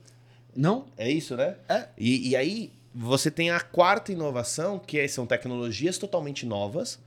Não. 0.56 0.86
É 0.98 1.10
isso, 1.10 1.36
né? 1.36 1.56
É. 1.68 1.88
E, 1.98 2.30
e 2.30 2.36
aí, 2.36 2.72
você 2.94 3.32
tem 3.32 3.52
a 3.52 3.60
quarta 3.60 4.12
inovação, 4.12 4.80
que 4.80 5.00
é, 5.00 5.08
são 5.08 5.26
tecnologias 5.26 5.98
totalmente 5.98 6.46
novas 6.46 7.00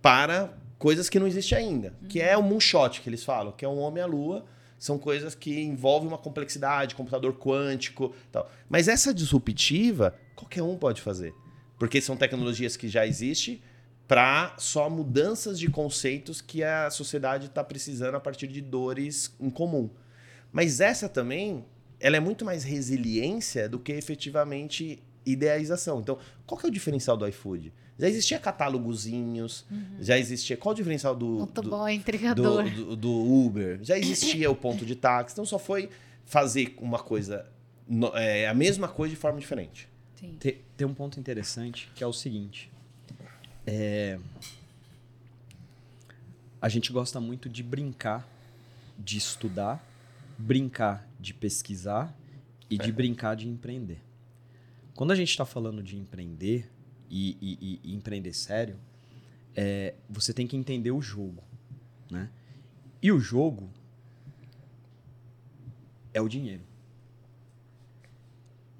para 0.00 0.52
coisas 0.78 1.08
que 1.08 1.18
não 1.18 1.26
existem 1.26 1.58
ainda, 1.58 1.94
uhum. 2.00 2.08
que 2.08 2.20
é 2.20 2.36
o 2.36 2.42
moonshot 2.42 3.00
que 3.00 3.08
eles 3.08 3.24
falam, 3.24 3.52
que 3.52 3.64
é 3.64 3.68
um 3.68 3.78
homem 3.78 4.02
à 4.02 4.06
lua. 4.06 4.44
São 4.78 4.98
coisas 4.98 5.34
que 5.34 5.58
envolvem 5.58 6.06
uma 6.06 6.18
complexidade, 6.18 6.94
computador 6.94 7.34
quântico, 7.34 8.14
tal. 8.30 8.50
Mas 8.68 8.88
essa 8.88 9.12
disruptiva, 9.12 10.14
qualquer 10.34 10.62
um 10.62 10.76
pode 10.76 11.00
fazer, 11.00 11.34
porque 11.78 12.00
são 12.00 12.14
tecnologias 12.16 12.76
que 12.76 12.88
já 12.88 13.06
existem 13.06 13.60
para 14.06 14.54
só 14.58 14.88
mudanças 14.88 15.58
de 15.58 15.68
conceitos 15.68 16.40
que 16.40 16.62
a 16.62 16.90
sociedade 16.90 17.46
está 17.46 17.64
precisando 17.64 18.14
a 18.14 18.20
partir 18.20 18.46
de 18.46 18.60
dores 18.60 19.34
em 19.40 19.50
comum. 19.50 19.90
Mas 20.52 20.80
essa 20.80 21.08
também, 21.08 21.64
ela 21.98 22.16
é 22.16 22.20
muito 22.20 22.44
mais 22.44 22.62
resiliência 22.62 23.68
do 23.68 23.78
que 23.78 23.92
efetivamente 23.92 25.02
idealização. 25.24 26.00
Então, 26.00 26.18
qual 26.46 26.58
que 26.58 26.66
é 26.66 26.68
o 26.68 26.72
diferencial 26.72 27.16
do 27.16 27.26
iFood? 27.26 27.72
Já 27.98 28.08
existia 28.08 28.38
catálogozinhos, 28.38 29.64
uhum. 29.70 29.96
já 30.00 30.18
existia. 30.18 30.56
Qual 30.56 30.72
o 30.72 30.76
diferencial 30.76 31.16
do. 31.16 31.26
Motoboy, 31.26 31.94
entregador. 31.94 32.64
Do, 32.70 32.84
do, 32.84 32.96
do, 32.96 33.10
Uber. 33.10 33.78
Já 33.82 33.98
existia 33.98 34.50
o 34.50 34.54
ponto 34.54 34.84
de 34.84 34.94
táxi. 34.94 35.34
Então 35.34 35.46
só 35.46 35.58
foi 35.58 35.88
fazer 36.24 36.76
uma 36.78 36.98
coisa. 36.98 37.46
É, 38.14 38.46
a 38.46 38.54
mesma 38.54 38.86
coisa 38.86 39.14
de 39.14 39.20
forma 39.20 39.40
diferente. 39.40 39.88
Tem, 40.38 40.60
tem 40.76 40.86
um 40.86 40.94
ponto 40.94 41.18
interessante 41.18 41.90
que 41.94 42.04
é 42.04 42.06
o 42.06 42.12
seguinte. 42.12 42.70
É, 43.66 44.18
a 46.60 46.68
gente 46.68 46.92
gosta 46.92 47.20
muito 47.20 47.48
de 47.48 47.62
brincar, 47.62 48.26
de 48.98 49.18
estudar, 49.18 49.84
brincar 50.38 51.06
de 51.18 51.34
pesquisar 51.34 52.14
e 52.70 52.78
de 52.78 52.92
brincar 52.92 53.34
de 53.34 53.48
empreender. 53.48 54.00
Quando 54.94 55.10
a 55.10 55.14
gente 55.14 55.30
está 55.30 55.44
falando 55.44 55.82
de 55.82 55.96
empreender, 55.96 56.70
e, 57.10 57.36
e, 57.40 57.80
e 57.84 57.94
empreender 57.94 58.32
sério, 58.32 58.76
é, 59.54 59.94
você 60.08 60.32
tem 60.32 60.46
que 60.46 60.56
entender 60.56 60.90
o 60.90 61.00
jogo, 61.00 61.42
né? 62.10 62.28
E 63.02 63.12
o 63.12 63.18
jogo 63.18 63.70
é 66.12 66.20
o 66.20 66.28
dinheiro. 66.28 66.62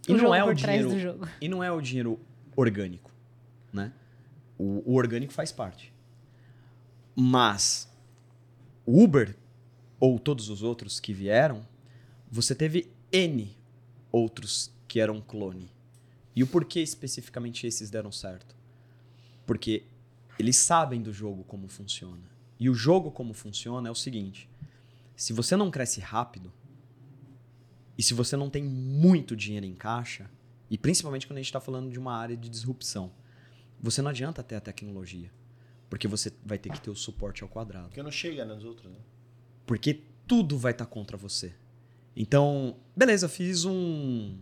E 0.09 0.12
o 0.12 0.16
não 0.16 0.34
é 0.34 0.45
o 0.45 0.55
dinheiro 0.55 1.30
e 1.41 1.49
não 1.49 1.64
é 1.64 1.70
o 1.70 1.80
dinheiro 1.80 2.20
orgânico, 2.55 3.11
né? 3.72 3.93
O, 4.59 4.92
o 4.92 4.94
orgânico 4.94 5.32
faz 5.32 5.52
parte. 5.52 5.92
Mas 7.14 7.90
o 8.84 9.02
Uber 9.02 9.36
ou 9.98 10.18
todos 10.18 10.48
os 10.48 10.62
outros 10.62 11.00
que 11.00 11.12
vieram, 11.12 11.66
você 12.30 12.54
teve 12.54 12.90
N 13.11 13.57
outros 14.12 14.70
que 14.86 15.00
eram 15.00 15.20
clone. 15.20 15.70
E 16.34 16.42
o 16.42 16.46
porquê 16.46 16.80
especificamente 16.80 17.66
esses 17.66 17.90
deram 17.90 18.12
certo? 18.12 18.54
Porque 19.46 19.84
eles 20.38 20.57
sabem 20.57 21.00
do 21.00 21.12
jogo 21.12 21.44
como 21.44 21.68
funciona. 21.68 22.30
E 22.59 22.68
o 22.68 22.74
jogo 22.74 23.11
como 23.11 23.32
funciona 23.32 23.88
é 23.88 23.90
o 23.90 23.94
seguinte: 23.94 24.48
se 25.14 25.32
você 25.32 25.57
não 25.57 25.70
cresce 25.70 26.00
rápido, 26.00 26.52
e 27.96 28.02
se 28.02 28.12
você 28.12 28.36
não 28.36 28.50
tem 28.50 28.62
muito 28.62 29.34
dinheiro 29.34 29.64
em 29.64 29.74
caixa, 29.74 30.30
e 30.70 30.76
principalmente 30.76 31.26
quando 31.26 31.38
a 31.38 31.40
gente 31.40 31.48
está 31.48 31.61
falando 31.61 31.90
de 31.90 31.98
uma 31.98 32.14
área 32.14 32.36
de 32.36 32.48
disrupção, 32.48 33.11
você 33.81 34.03
não 34.03 34.11
adianta 34.11 34.43
ter 34.43 34.57
a 34.57 34.61
tecnologia. 34.61 35.31
Porque 35.89 36.09
você 36.09 36.33
vai 36.45 36.59
ter 36.59 36.70
que 36.70 36.81
ter 36.81 36.91
o 36.91 36.97
suporte 36.97 37.43
ao 37.43 37.49
quadrado. 37.49 37.89
Porque 37.89 38.03
não 38.03 38.11
chega 38.11 38.45
nos 38.45 38.64
outros, 38.64 38.91
né? 38.91 38.99
Porque 39.64 40.03
tudo 40.27 40.59
vai 40.59 40.72
estar 40.72 40.85
tá 40.85 40.91
contra 40.91 41.16
você. 41.16 41.55
Então, 42.16 42.77
beleza, 42.97 43.29
fiz 43.29 43.64
um, 43.64 44.37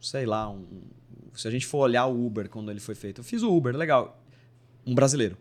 sei 0.00 0.26
lá, 0.26 0.48
um, 0.48 0.66
se 1.34 1.46
a 1.46 1.50
gente 1.50 1.66
for 1.66 1.78
olhar 1.78 2.06
o 2.06 2.26
Uber 2.26 2.48
quando 2.48 2.70
ele 2.70 2.80
foi 2.80 2.94
feito, 2.94 3.20
eu 3.20 3.24
fiz 3.24 3.42
o 3.42 3.54
Uber, 3.54 3.76
legal. 3.76 4.20
Um 4.86 4.94
brasileiro. 4.94 5.36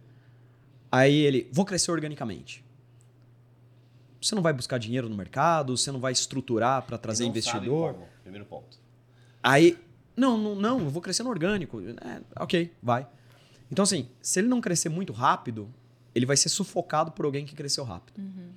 Aí 0.92 1.16
ele, 1.16 1.50
vou 1.52 1.66
crescer 1.66 1.92
organicamente. 1.92 2.64
Você 4.22 4.36
não 4.36 4.42
vai 4.42 4.54
buscar 4.54 4.78
dinheiro 4.78 5.08
no 5.10 5.16
mercado, 5.16 5.76
você 5.78 5.92
não 5.92 6.00
vai 6.00 6.12
estruturar 6.12 6.84
para 6.84 6.98
trazer 6.98 7.24
não 7.24 7.30
investidor. 7.30 7.94
Sabe 7.94 7.98
como. 8.00 8.10
Primeiro 8.22 8.46
ponto. 8.46 8.78
Aí, 9.42 9.78
não, 10.16 10.38
não, 10.38 10.56
não, 10.56 10.80
eu 10.80 10.90
vou 10.90 11.02
crescer 11.02 11.24
no 11.24 11.30
orgânico. 11.30 11.80
É, 11.82 12.22
ok, 12.36 12.74
vai. 12.82 13.08
Então, 13.72 13.84
assim, 13.84 14.10
se 14.22 14.40
ele 14.40 14.48
não 14.48 14.62
crescer 14.62 14.90
muito 14.90 15.14
rápido, 15.14 15.74
ele 16.16 16.26
vai 16.26 16.38
ser 16.38 16.50
sufocado 16.50 17.12
por 17.12 17.26
alguém 17.26 17.46
que 17.46 17.56
cresceu 17.56 17.84
rápido. 17.84 18.20
Uhum. 18.20 18.50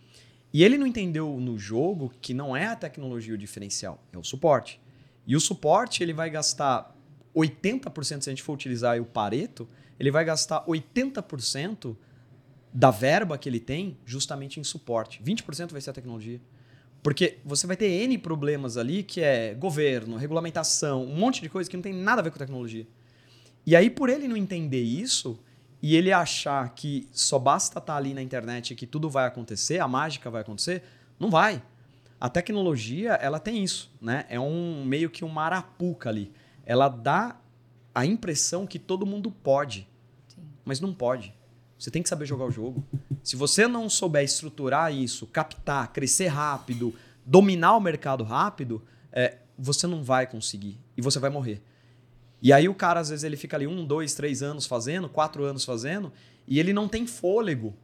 E 0.53 0.65
ele 0.65 0.77
não 0.77 0.87
entendeu 0.87 1.39
no 1.39 1.59
jogo 1.59 2.13
que 2.21 2.35
não 2.35 2.57
é 2.57 2.67
a 2.67 2.77
tecnologia 2.77 3.35
o 3.35 3.39
diferencial, 3.39 4.03
é 4.13 4.19
o 4.19 4.25
suporte. 4.25 4.81
E 5.27 5.37
o 5.37 5.41
suporte 5.41 6.03
ele 6.03 6.13
vai 6.13 6.29
gastar 6.29 6.97
80%, 7.35 8.23
se 8.23 8.31
a 8.31 8.33
gente 8.33 8.43
for 8.43 8.53
utilizar 8.53 9.01
o 9.01 9.05
Pareto, 9.05 9.69
ele 9.99 10.11
vai 10.11 10.25
gastar 10.25 10.65
80% 10.67 11.97
da 12.73 12.91
verba 12.91 13.37
que 13.37 13.49
ele 13.49 13.61
tem 13.61 13.97
justamente 14.05 14.59
em 14.59 14.65
suporte. 14.65 15.23
20% 15.23 15.73
vai 15.73 15.81
ser 15.81 15.91
a 15.91 15.93
tecnologia. 15.93 16.41
Porque 17.03 17.39
você 17.45 17.67
vai 17.67 17.77
ter 17.77 17.89
N 17.89 18.19
problemas 18.19 18.77
ali 18.77 19.03
que 19.03 19.21
é 19.21 19.55
governo, 19.55 20.17
regulamentação, 20.17 21.05
um 21.05 21.17
monte 21.17 21.41
de 21.41 21.49
coisa 21.49 21.69
que 21.69 21.77
não 21.77 21.83
tem 21.83 21.93
nada 21.93 22.21
a 22.21 22.25
ver 22.25 22.31
com 22.31 22.39
tecnologia. 22.39 22.87
E 23.67 23.77
aí, 23.77 23.91
por 23.91 24.09
ele 24.09 24.27
não 24.27 24.37
entender 24.37 24.83
isso 24.83 25.39
e 25.83 25.97
ele 25.97 26.13
achar 26.13 26.69
que 26.75 27.09
só 27.13 27.39
basta 27.39 27.79
estar 27.79 27.97
ali 27.97 28.15
na 28.15 28.23
internet 28.23 28.73
e 28.73 28.77
que 28.77 28.87
tudo 28.87 29.09
vai 29.09 29.27
acontecer, 29.27 29.79
a 29.79 29.89
mágica 29.89 30.31
vai 30.31 30.43
acontecer, 30.43 30.83
não 31.19 31.31
vai. 31.31 31.63
A 32.21 32.29
tecnologia, 32.29 33.13
ela 33.15 33.39
tem 33.39 33.63
isso, 33.65 33.91
né? 34.01 34.27
É 34.29 34.39
um 34.39 34.85
meio 34.85 35.09
que 35.09 35.25
uma 35.25 35.43
arapuca 35.43 36.11
ali 36.11 36.33
ela 36.71 36.89
dá 36.89 37.37
a 37.93 38.07
impressão 38.07 38.65
que 38.65 38.79
todo 38.79 39.05
mundo 39.05 39.29
pode. 39.29 39.89
Sim. 40.29 40.43
Mas 40.65 40.81
não 40.81 40.95
pode. 40.95 41.35
Você 41.77 41.91
tem 41.91 42.01
que 42.01 42.09
saber 42.09 42.27
jogar 42.27 42.45
o 42.45 42.51
jogo. 42.53 42.85
Se 43.25 43.35
você 43.35 43.67
não 43.67 43.91
souber 43.91 44.23
estruturar 44.23 44.95
isso, 44.95 45.27
captar, 45.27 45.93
crescer 45.93 46.29
rápido, 46.29 46.95
dominar 47.27 47.77
o 47.77 47.81
mercado 47.81 48.23
rápido, 48.23 48.81
é, 49.11 49.39
você 49.59 49.89
não 49.89 50.05
vai 50.05 50.29
conseguir. 50.29 50.79
E 50.97 51.03
você 51.03 51.19
vai 51.19 51.29
morrer. 51.29 51.61
E 52.43 52.53
aí 52.53 52.69
o 52.69 52.75
cara, 52.75 53.01
às 53.01 53.11
vezes, 53.11 53.25
ele 53.25 53.37
fica 53.37 53.57
ali 53.57 53.67
um, 53.67 53.85
dois, 53.85 54.15
três 54.15 54.43
anos 54.43 54.67
fazendo, 54.67 55.09
quatro 55.09 55.45
anos 55.45 55.65
fazendo, 55.65 56.13
e 56.47 56.59
ele 56.59 56.73
não 56.73 56.89
tem 56.89 57.07
fôlego. 57.07 57.75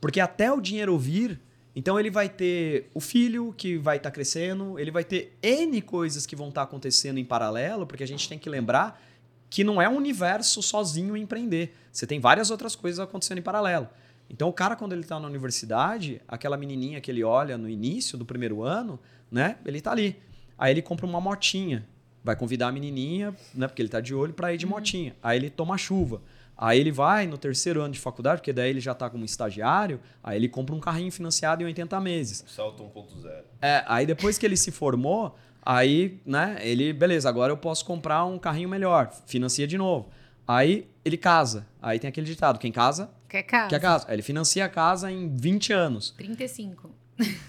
Porque 0.00 0.20
até 0.20 0.52
o 0.52 0.60
dinheiro 0.60 0.98
vir, 0.98 1.40
então 1.74 1.98
ele 1.98 2.10
vai 2.10 2.28
ter 2.28 2.90
o 2.92 3.00
filho 3.00 3.54
que 3.56 3.78
vai 3.78 3.96
estar 3.96 4.10
crescendo, 4.10 4.78
ele 4.78 4.90
vai 4.90 5.04
ter 5.04 5.36
N 5.42 5.80
coisas 5.80 6.26
que 6.26 6.36
vão 6.36 6.48
estar 6.48 6.62
acontecendo 6.62 7.18
em 7.18 7.24
paralelo, 7.24 7.86
porque 7.86 8.04
a 8.04 8.06
gente 8.06 8.28
tem 8.28 8.38
que 8.38 8.48
lembrar 8.48 9.00
que 9.48 9.62
não 9.62 9.80
é 9.80 9.88
um 9.88 9.96
universo 9.96 10.62
sozinho 10.62 11.16
empreender. 11.16 11.74
Você 11.92 12.06
tem 12.06 12.18
várias 12.18 12.50
outras 12.50 12.74
coisas 12.74 12.98
acontecendo 12.98 13.38
em 13.38 13.42
paralelo. 13.42 13.88
Então 14.28 14.48
o 14.48 14.52
cara, 14.52 14.74
quando 14.74 14.92
ele 14.92 15.02
está 15.02 15.18
na 15.20 15.28
universidade, 15.28 16.20
aquela 16.26 16.56
menininha 16.56 17.00
que 17.00 17.10
ele 17.10 17.22
olha 17.22 17.56
no 17.56 17.68
início 17.68 18.18
do 18.18 18.24
primeiro 18.24 18.62
ano, 18.62 18.98
né? 19.30 19.56
Ele 19.64 19.78
está 19.78 19.92
ali. 19.92 20.16
Aí 20.58 20.72
ele 20.72 20.82
compra 20.82 21.06
uma 21.06 21.20
motinha. 21.20 21.86
Vai 22.24 22.34
convidar 22.34 22.68
a 22.68 22.72
menininha, 22.72 23.36
né? 23.54 23.68
Porque 23.68 23.82
ele 23.82 23.88
tá 23.90 24.00
de 24.00 24.14
olho 24.14 24.32
para 24.32 24.52
ir 24.52 24.56
de 24.56 24.66
motinha. 24.66 25.14
Aí 25.22 25.36
ele 25.38 25.50
toma 25.50 25.76
chuva. 25.76 26.22
Aí 26.56 26.80
ele 26.80 26.90
vai 26.90 27.26
no 27.26 27.36
terceiro 27.36 27.82
ano 27.82 27.92
de 27.92 28.00
faculdade, 28.00 28.40
porque 28.40 28.52
daí 28.52 28.70
ele 28.70 28.80
já 28.80 28.94
tá 28.94 29.10
como 29.10 29.24
estagiário, 29.24 30.00
aí 30.22 30.36
ele 30.36 30.48
compra 30.48 30.74
um 30.74 30.80
carrinho 30.80 31.10
financiado 31.10 31.62
em 31.62 31.66
80 31.66 32.00
meses. 32.00 32.44
Salto 32.46 32.82
1.0. 32.84 33.42
É, 33.60 33.84
aí 33.86 34.06
depois 34.06 34.38
que 34.38 34.46
ele 34.46 34.56
se 34.56 34.70
formou, 34.70 35.36
aí, 35.60 36.20
né, 36.24 36.58
ele, 36.62 36.92
beleza, 36.92 37.28
agora 37.28 37.52
eu 37.52 37.56
posso 37.56 37.84
comprar 37.84 38.24
um 38.24 38.38
carrinho 38.38 38.68
melhor, 38.68 39.12
financia 39.26 39.66
de 39.66 39.76
novo. 39.76 40.08
Aí 40.46 40.88
ele 41.04 41.16
casa. 41.16 41.66
Aí 41.82 41.98
tem 41.98 42.08
aquele 42.08 42.26
ditado, 42.26 42.58
quem 42.58 42.70
casa, 42.70 43.10
Quer 43.28 43.42
casa? 43.42 43.68
quer 43.68 43.80
casa. 43.80 44.06
Aí 44.08 44.14
ele 44.14 44.22
financia 44.22 44.64
a 44.64 44.68
casa 44.68 45.10
em 45.10 45.34
20 45.34 45.72
anos. 45.72 46.14
35. 46.16 46.88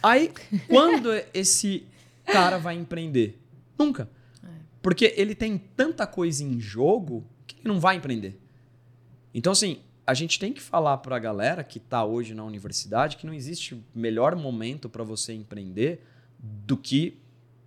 Aí, 0.01 0.32
quando 0.67 1.09
esse 1.34 1.86
cara 2.26 2.57
vai 2.57 2.76
empreender? 2.76 3.39
Nunca. 3.78 4.09
Porque 4.86 5.16
ele 5.18 5.34
tem 5.34 5.58
tanta 5.58 6.06
coisa 6.06 6.44
em 6.44 6.60
jogo 6.60 7.26
que 7.48 7.56
ele 7.56 7.74
não 7.74 7.80
vai 7.80 7.96
empreender. 7.96 8.40
Então, 9.34 9.52
assim, 9.52 9.80
a 10.06 10.14
gente 10.14 10.38
tem 10.38 10.54
que 10.54 10.62
falar 10.62 10.98
para 10.98 11.16
a 11.16 11.20
galera 11.20 11.64
que 11.64 11.80
está 11.80 12.06
hoje 12.06 12.36
na 12.36 12.44
universidade 12.44 13.18
que 13.18 13.26
não 13.26 13.34
existe 13.34 13.84
melhor 13.96 14.36
momento 14.36 14.88
para 14.88 15.04
você 15.04 15.34
empreender 15.34 16.06
do 16.38 16.78
que 16.78 17.18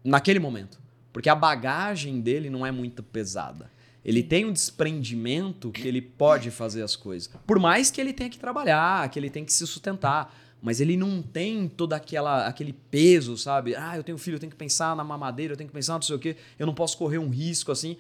naquele 0.05 0.39
momento. 0.39 0.79
Porque 1.13 1.29
a 1.29 1.35
bagagem 1.35 2.21
dele 2.21 2.49
não 2.49 2.65
é 2.65 2.71
muito 2.71 3.03
pesada. 3.03 3.69
Ele 4.05 4.23
tem 4.23 4.45
um 4.45 4.53
desprendimento 4.53 5.73
que 5.73 5.89
ele 5.89 6.01
pode 6.01 6.53
fazer 6.53 6.85
as 6.85 6.95
coisas. 6.95 7.29
Por 7.45 7.59
mais 7.59 7.91
que 7.91 8.01
ele 8.01 8.13
tenha 8.13 8.31
que 8.31 8.39
trabalhar, 8.39 9.11
que 9.11 9.19
ele 9.19 9.29
tenha 9.29 9.45
que 9.45 9.53
se 9.53 9.67
sustentar. 9.67 10.33
Mas 10.61 10.81
ele 10.81 10.97
não 10.97 11.23
tem 11.23 11.69
todo 11.69 11.93
aquela, 11.93 12.47
aquele 12.47 12.73
peso, 12.73 13.37
sabe? 13.37 13.77
Ah, 13.77 13.97
eu 13.97 14.03
tenho 14.03 14.19
filho, 14.19 14.37
eu 14.37 14.41
tenho 14.41 14.51
que 14.51 14.57
pensar 14.57 14.97
na 14.97 15.05
mamadeira, 15.05 15.53
eu 15.53 15.57
tenho 15.57 15.69
que 15.69 15.75
pensar 15.75 15.95
não 15.95 16.03
sei 16.03 16.17
o 16.17 16.19
quê, 16.19 16.37
eu 16.59 16.67
não 16.67 16.75
posso 16.75 16.99
correr 16.99 17.19
um 17.19 17.29
risco 17.29 17.71
assim. 17.71 17.97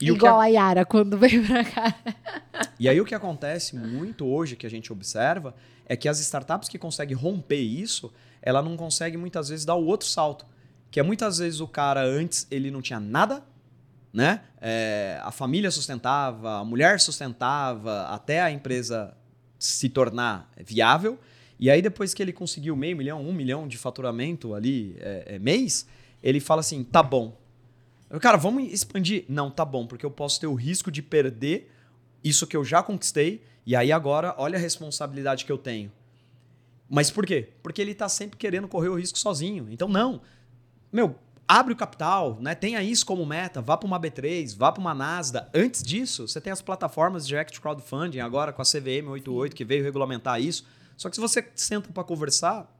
E, 0.00 0.08
Igual 0.08 0.40
a 0.40 0.46
Yara 0.46 0.84
quando 0.84 1.16
veio 1.18 1.46
pra 1.46 1.64
cá. 1.64 1.94
e 2.80 2.88
aí 2.88 3.00
o 3.00 3.04
que 3.04 3.14
acontece 3.14 3.76
muito 3.76 4.26
hoje 4.26 4.56
que 4.56 4.66
a 4.66 4.70
gente 4.70 4.92
observa 4.92 5.54
é 5.86 5.96
que 5.96 6.08
as 6.08 6.18
startups 6.20 6.68
que 6.68 6.78
conseguem 6.78 7.16
romper 7.16 7.60
isso, 7.60 8.12
ela 8.40 8.62
não 8.62 8.76
consegue 8.76 9.16
muitas 9.16 9.48
vezes 9.48 9.64
dar 9.64 9.74
o 9.74 9.84
outro 9.84 10.08
salto. 10.08 10.46
Que 10.90 11.00
é 11.00 11.02
muitas 11.02 11.38
vezes 11.38 11.60
o 11.60 11.68
cara 11.68 12.02
antes 12.02 12.46
ele 12.50 12.70
não 12.70 12.80
tinha 12.80 12.98
nada, 12.98 13.42
né? 14.12 14.42
É, 14.60 15.20
a 15.22 15.30
família 15.30 15.70
sustentava, 15.70 16.58
a 16.58 16.64
mulher 16.64 17.00
sustentava, 17.00 18.04
até 18.06 18.40
a 18.40 18.50
empresa 18.50 19.14
se 19.58 19.88
tornar 19.88 20.50
viável. 20.64 21.18
E 21.58 21.70
aí 21.70 21.80
depois 21.80 22.12
que 22.12 22.22
ele 22.22 22.32
conseguiu 22.32 22.76
meio 22.76 22.96
milhão, 22.96 23.22
um 23.22 23.32
milhão 23.32 23.68
de 23.68 23.78
faturamento 23.78 24.54
ali 24.54 24.96
é, 24.98 25.34
é, 25.34 25.38
mês, 25.38 25.86
ele 26.22 26.40
fala 26.40 26.60
assim, 26.60 26.82
tá 26.82 27.02
bom. 27.02 27.38
Eu, 28.10 28.20
Cara, 28.20 28.36
vamos 28.36 28.72
expandir? 28.72 29.24
Não, 29.28 29.50
tá 29.50 29.64
bom, 29.64 29.86
porque 29.86 30.04
eu 30.04 30.10
posso 30.10 30.40
ter 30.40 30.46
o 30.46 30.54
risco 30.54 30.90
de 30.90 31.02
perder 31.02 31.70
isso 32.22 32.46
que 32.46 32.56
eu 32.56 32.64
já 32.64 32.82
conquistei, 32.82 33.42
e 33.66 33.76
aí 33.76 33.92
agora 33.92 34.34
olha 34.38 34.56
a 34.56 34.60
responsabilidade 34.60 35.44
que 35.44 35.52
eu 35.52 35.58
tenho. 35.58 35.92
Mas 36.88 37.10
por 37.10 37.26
quê? 37.26 37.50
Porque 37.62 37.80
ele 37.80 37.94
tá 37.94 38.08
sempre 38.08 38.36
querendo 38.36 38.68
correr 38.68 38.88
o 38.88 38.94
risco 38.94 39.18
sozinho. 39.18 39.68
Então, 39.70 39.88
não. 39.88 40.20
Meu, 40.92 41.16
abre 41.46 41.72
o 41.72 41.76
capital, 41.76 42.38
né? 42.40 42.54
Tenha 42.54 42.82
isso 42.82 43.04
como 43.04 43.24
meta, 43.24 43.60
vá 43.60 43.76
para 43.76 43.86
uma 43.86 44.00
B3, 44.00 44.56
vá 44.56 44.70
para 44.72 44.80
uma 44.80 44.94
Nasdaq. 44.94 45.48
Antes 45.54 45.82
disso, 45.82 46.26
você 46.28 46.40
tem 46.40 46.52
as 46.52 46.62
plataformas 46.62 47.24
de 47.24 47.28
direct 47.28 47.60
crowdfunding, 47.60 48.20
agora 48.20 48.52
com 48.52 48.62
a 48.62 48.64
CVM 48.64 49.08
88 49.08 49.54
que 49.54 49.64
veio 49.64 49.82
regulamentar 49.82 50.40
isso. 50.40 50.66
Só 50.96 51.08
que 51.08 51.16
se 51.16 51.20
você 51.20 51.46
senta 51.54 51.92
para 51.92 52.04
conversar, 52.04 52.70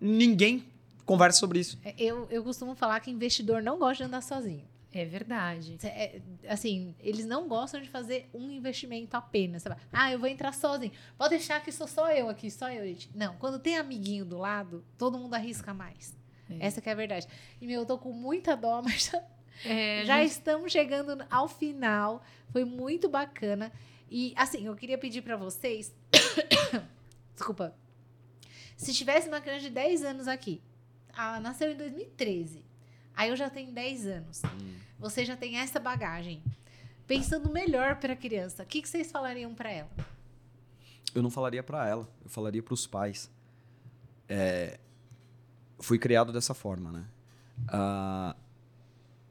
ninguém 0.00 0.64
conversa 1.04 1.38
sobre 1.38 1.60
isso. 1.60 1.78
É, 1.84 1.94
Eu, 1.98 2.26
eu 2.30 2.42
costumo 2.42 2.74
falar 2.74 3.00
que 3.00 3.10
investidor 3.10 3.62
não 3.62 3.78
gosta 3.78 4.04
de 4.04 4.08
andar 4.08 4.20
sozinho. 4.22 4.64
É 4.92 5.04
verdade. 5.04 5.76
É, 5.84 6.20
assim, 6.48 6.94
eles 7.00 7.26
não 7.26 7.46
gostam 7.48 7.82
de 7.82 7.88
fazer 7.88 8.30
um 8.32 8.50
investimento 8.50 9.14
apenas. 9.16 9.62
sabe? 9.62 9.76
Ah, 9.92 10.10
eu 10.10 10.18
vou 10.18 10.26
entrar 10.28 10.52
sozinho. 10.54 10.92
Pode 11.18 11.30
deixar 11.30 11.62
que 11.62 11.70
sou 11.70 11.86
só 11.86 12.10
eu 12.12 12.30
aqui, 12.30 12.50
só 12.50 12.70
eu, 12.70 12.82
gente. 12.86 13.10
Não, 13.14 13.34
quando 13.36 13.58
tem 13.58 13.76
amiguinho 13.76 14.24
do 14.24 14.38
lado, 14.38 14.82
todo 14.96 15.18
mundo 15.18 15.34
arrisca 15.34 15.74
mais. 15.74 16.16
É. 16.48 16.66
Essa 16.66 16.80
que 16.80 16.88
é 16.88 16.92
a 16.92 16.94
verdade. 16.94 17.26
E, 17.60 17.66
meu, 17.66 17.80
eu 17.80 17.86
tô 17.86 17.98
com 17.98 18.10
muita 18.12 18.56
dó, 18.56 18.80
mas 18.82 19.10
já, 19.12 19.22
É, 19.66 20.04
já 20.06 20.22
gente, 20.22 20.30
estamos 20.30 20.72
chegando 20.72 21.22
ao 21.30 21.46
final. 21.46 22.22
Foi 22.50 22.64
muito 22.64 23.06
bacana. 23.06 23.70
E, 24.10 24.32
assim, 24.34 24.64
eu 24.64 24.74
queria 24.74 24.96
pedir 24.96 25.20
pra 25.20 25.36
vocês... 25.36 25.94
Desculpa. 27.36 27.74
Se 28.76 28.92
tivesse 28.92 29.28
uma 29.28 29.40
criança 29.40 29.60
de 29.60 29.70
10 29.70 30.02
anos 30.04 30.26
aqui, 30.26 30.60
ela 31.16 31.38
nasceu 31.38 31.70
em 31.70 31.76
2013. 31.76 32.64
Aí 33.14 33.30
eu 33.30 33.36
já 33.36 33.48
tenho 33.48 33.72
10 33.72 34.06
anos. 34.06 34.42
Você 34.98 35.24
já 35.24 35.36
tem 35.36 35.58
essa 35.58 35.78
bagagem. 35.78 36.42
Pensando 37.06 37.50
melhor 37.50 37.96
para 37.96 38.14
a 38.14 38.16
criança, 38.16 38.62
o 38.62 38.66
que, 38.66 38.82
que 38.82 38.88
vocês 38.88 39.12
falariam 39.12 39.54
para 39.54 39.70
ela? 39.70 39.90
Eu 41.14 41.22
não 41.22 41.30
falaria 41.30 41.62
para 41.62 41.86
ela, 41.86 42.08
eu 42.24 42.28
falaria 42.28 42.62
para 42.62 42.74
os 42.74 42.86
pais. 42.86 43.30
É, 44.28 44.80
fui 45.78 45.98
criado 45.98 46.32
dessa 46.32 46.52
forma, 46.52 46.90
né? 46.90 47.04
Ah, 47.68 48.34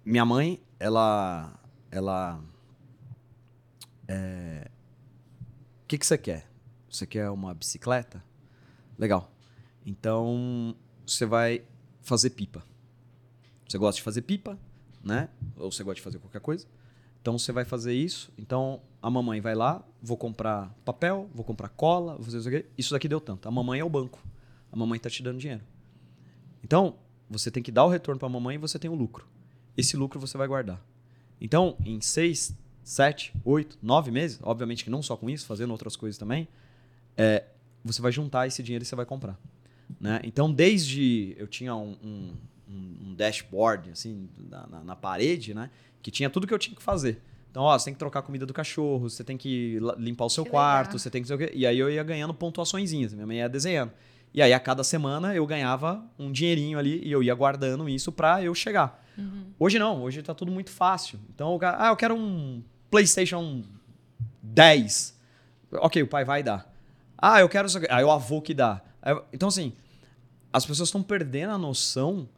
minha 0.06 0.26
mãe, 0.26 0.64
ela, 0.80 1.60
ela, 1.91 2.41
é, 4.08 4.70
o 5.84 5.88
que 5.88 5.97
que 5.97 6.06
você 6.06 6.18
quer? 6.18 6.55
Você 6.96 7.06
quer 7.06 7.30
uma 7.30 7.54
bicicleta? 7.54 8.24
Legal. 8.98 9.30
Então 9.86 10.74
você 11.06 11.26
vai 11.26 11.62
fazer 12.02 12.30
pipa. 12.30 12.64
Você 13.68 13.78
gosta 13.78 13.98
de 13.98 14.04
fazer 14.04 14.22
pipa, 14.22 14.58
né? 15.04 15.28
Ou 15.58 15.70
você 15.70 15.84
gosta 15.84 15.96
de 15.96 16.02
fazer 16.02 16.20
qualquer 16.20 16.39
coisa? 16.39 16.66
Então 17.22 17.38
você 17.38 17.52
vai 17.52 17.66
fazer 17.66 17.93
isso. 17.93 18.32
Então 18.38 18.82
a 19.02 19.10
mamãe 19.10 19.41
vai 19.41 19.54
lá, 19.56 19.86
vou 20.02 20.16
comprar 20.16 20.74
papel, 20.86 21.30
vou 21.34 21.43
comprar 21.43 21.68
cola, 21.68 22.16
vou 22.16 22.24
fazer 22.24 22.38
isso 22.38 22.48
aqui. 22.48 22.66
Isso 22.78 22.91
daqui 22.91 23.10
deu 23.10 23.20
tanto. 23.20 23.50
A 23.50 23.52
mamãe 23.52 23.82
é 23.82 23.84
o 23.84 23.89
banco. 23.89 24.24
A 24.72 24.76
mamãe 24.78 24.96
está 24.96 25.10
te 25.10 25.22
dando 25.22 25.38
dinheiro. 25.38 25.64
Então 26.64 26.96
você 27.30 27.52
tem 27.52 27.62
que 27.62 27.74
dar 27.74 27.84
o 27.84 27.89
retorno 27.89 28.20
para 28.20 28.28
a 28.30 28.32
mamãe 28.32 28.56
e 28.56 28.58
você 28.58 28.80
tem 28.80 28.89
o 28.89 28.96
lucro. 28.96 29.28
Esse 29.76 29.98
lucro 29.98 30.18
você 30.18 30.38
vai 30.38 30.48
guardar. 30.48 30.82
Então 31.41 31.76
em 31.84 32.00
seis, 32.00 32.56
sete, 32.86 33.34
oito, 33.43 33.78
nove 33.82 34.12
meses, 34.12 34.39
obviamente 34.41 34.86
que 34.86 34.89
não 34.89 35.02
só 35.02 35.18
com 35.18 35.30
isso, 35.30 35.46
fazendo 35.46 35.72
outras 35.72 35.98
coisas 35.98 36.18
também, 36.18 36.48
é, 37.18 37.43
você 37.84 38.01
vai 38.01 38.11
juntar 38.11 38.47
esse 38.47 38.61
dinheiro 38.63 38.84
e 38.84 38.86
você 38.86 38.95
vai 38.95 39.05
comprar. 39.05 39.38
Né? 39.99 40.20
Então 40.24 40.51
desde 40.51 41.36
eu 41.38 41.47
tinha 41.47 41.76
um, 41.76 41.95
um, 42.03 42.34
um- 42.70 43.16
dashboard 43.16 43.91
assim 43.91 44.28
na, 44.49 44.68
na- 44.68 44.84
na 44.84 44.95
parede, 44.95 45.53
né? 45.53 45.70
que 46.01 46.09
tinha 46.11 46.30
tudo 46.30 46.45
que 46.47 46.53
eu 46.53 46.59
tinha 46.59 46.76
que 46.76 46.84
fazer. 46.84 47.22
Então, 47.49 47.63
ó, 47.63 47.78
você 47.80 47.86
tem 47.86 47.93
que 47.93 47.99
trocar 47.99 48.20
a 48.20 48.22
comida 48.22 48.45
do 48.45 48.53
cachorro, 48.53 49.09
você 49.09 49.24
tem 49.24 49.38
que 49.38 49.80
limpar 49.97 50.26
o 50.26 50.30
seu 50.30 50.43
Que 50.43 50.49
quarto, 50.51 50.88
legal. 50.89 50.99
você 50.99 51.09
tem 51.09 51.24
que 51.24 51.32
o 51.34 51.38
quê. 51.38 51.51
E 51.53 51.66
aí 51.66 51.80
eu 51.80 51.89
ia 51.89 52.03
ganhando 52.03 52.34
pontuaçõezinhas, 52.34 53.13
minha 53.13 53.26
mãe 53.26 53.38
ia 53.38 53.47
desenhando. 53.47 53.91
E 54.34 54.41
aí 54.41 54.51
a 54.51 54.59
cada 54.59 54.84
semana 54.84 55.34
eu 55.34 55.45
ganhava 55.47 56.03
um 56.20 56.30
dinheirinho 56.34 56.78
ali 56.78 57.01
e 57.01 57.09
eu 57.09 57.24
ia 57.24 57.34
guardando 57.34 57.88
isso 57.88 58.11
pra 58.11 58.43
eu 58.43 58.53
chegar. 58.53 59.01
Hoje 59.57 59.80
não, 59.80 60.01
hoje 60.03 60.22
tá 60.22 60.34
tudo 60.34 60.51
muito 60.51 60.70
fácil. 60.70 61.18
Então, 61.34 61.57
ah, 61.61 61.88
eu 61.88 61.95
quero 61.95 62.13
um 62.16 62.61
PlayStation 62.91 63.63
10. 64.43 65.18
Ok, 65.72 66.01
o 66.03 66.07
pai 66.07 66.26
vai 66.26 66.43
dar. 66.43 66.70
Ah, 67.28 67.39
eu 67.39 67.49
quero 67.49 67.67
isso 67.67 67.80
aqui. 67.80 67.88
Aí 67.89 68.03
o 68.03 68.11
avô 68.11 68.39
que 68.39 68.53
dá. 68.53 68.84
Aí 69.01 69.19
Então, 69.34 69.49
assim, 69.49 69.73
as 70.53 70.63
pessoas 70.63 70.89
estão 70.89 71.01
perdendo 71.01 71.53
a 71.53 71.57
noção 71.57 72.30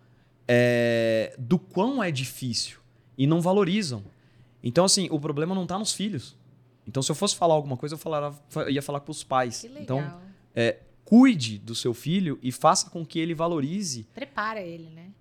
é, 0.48 1.36
do 1.38 1.60
quão 1.60 2.02
é 2.02 2.10
difícil 2.10 2.80
e 3.18 3.28
não 3.28 3.42
valorizam. 3.42 4.02
Então, 4.64 4.86
assim, 4.86 5.10
o 5.12 5.20
problema 5.20 5.54
não 5.54 5.68
tá 5.68 5.78
nos 5.78 5.92
filhos. 5.92 6.38
Então, 6.88 7.04
se 7.04 7.12
eu 7.12 7.16
fosse 7.16 7.36
falar 7.36 7.54
alguma 7.54 7.76
coisa, 7.76 7.96
eu, 7.96 8.00
falara, 8.00 8.34
eu 8.56 8.70
ia 8.70 8.82
falar 8.82 9.02
pros 9.02 9.26
pais. 9.26 9.60
Que 9.60 9.68
legal. 9.68 9.84
Então, 9.84 10.22
é, 10.56 10.80
cuide 11.04 11.60
do 11.60 11.76
seu 11.76 11.94
filho 11.94 12.40
e 12.42 12.50
faça 12.50 12.90
com 12.90 13.06
que 13.06 13.20
ele 13.20 13.34
valorize. 13.34 14.08
Prepara 14.14 14.62
ele, 14.62 14.90
né? 14.92 15.12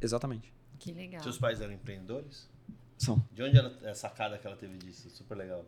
Exatamente. 0.00 0.50
Que 0.78 0.90
legal. 0.90 1.22
Seus 1.22 1.36
pais 1.36 1.60
eram 1.60 1.74
empreendedores? 1.74 2.48
São. 2.96 3.22
De 3.30 3.42
onde 3.42 3.58
ela, 3.58 3.76
é 3.82 3.90
a 3.90 3.94
sacada 3.94 4.38
que 4.38 4.46
ela 4.46 4.56
teve 4.56 4.78
disso? 4.78 5.10
Super 5.10 5.36
legal. 5.36 5.66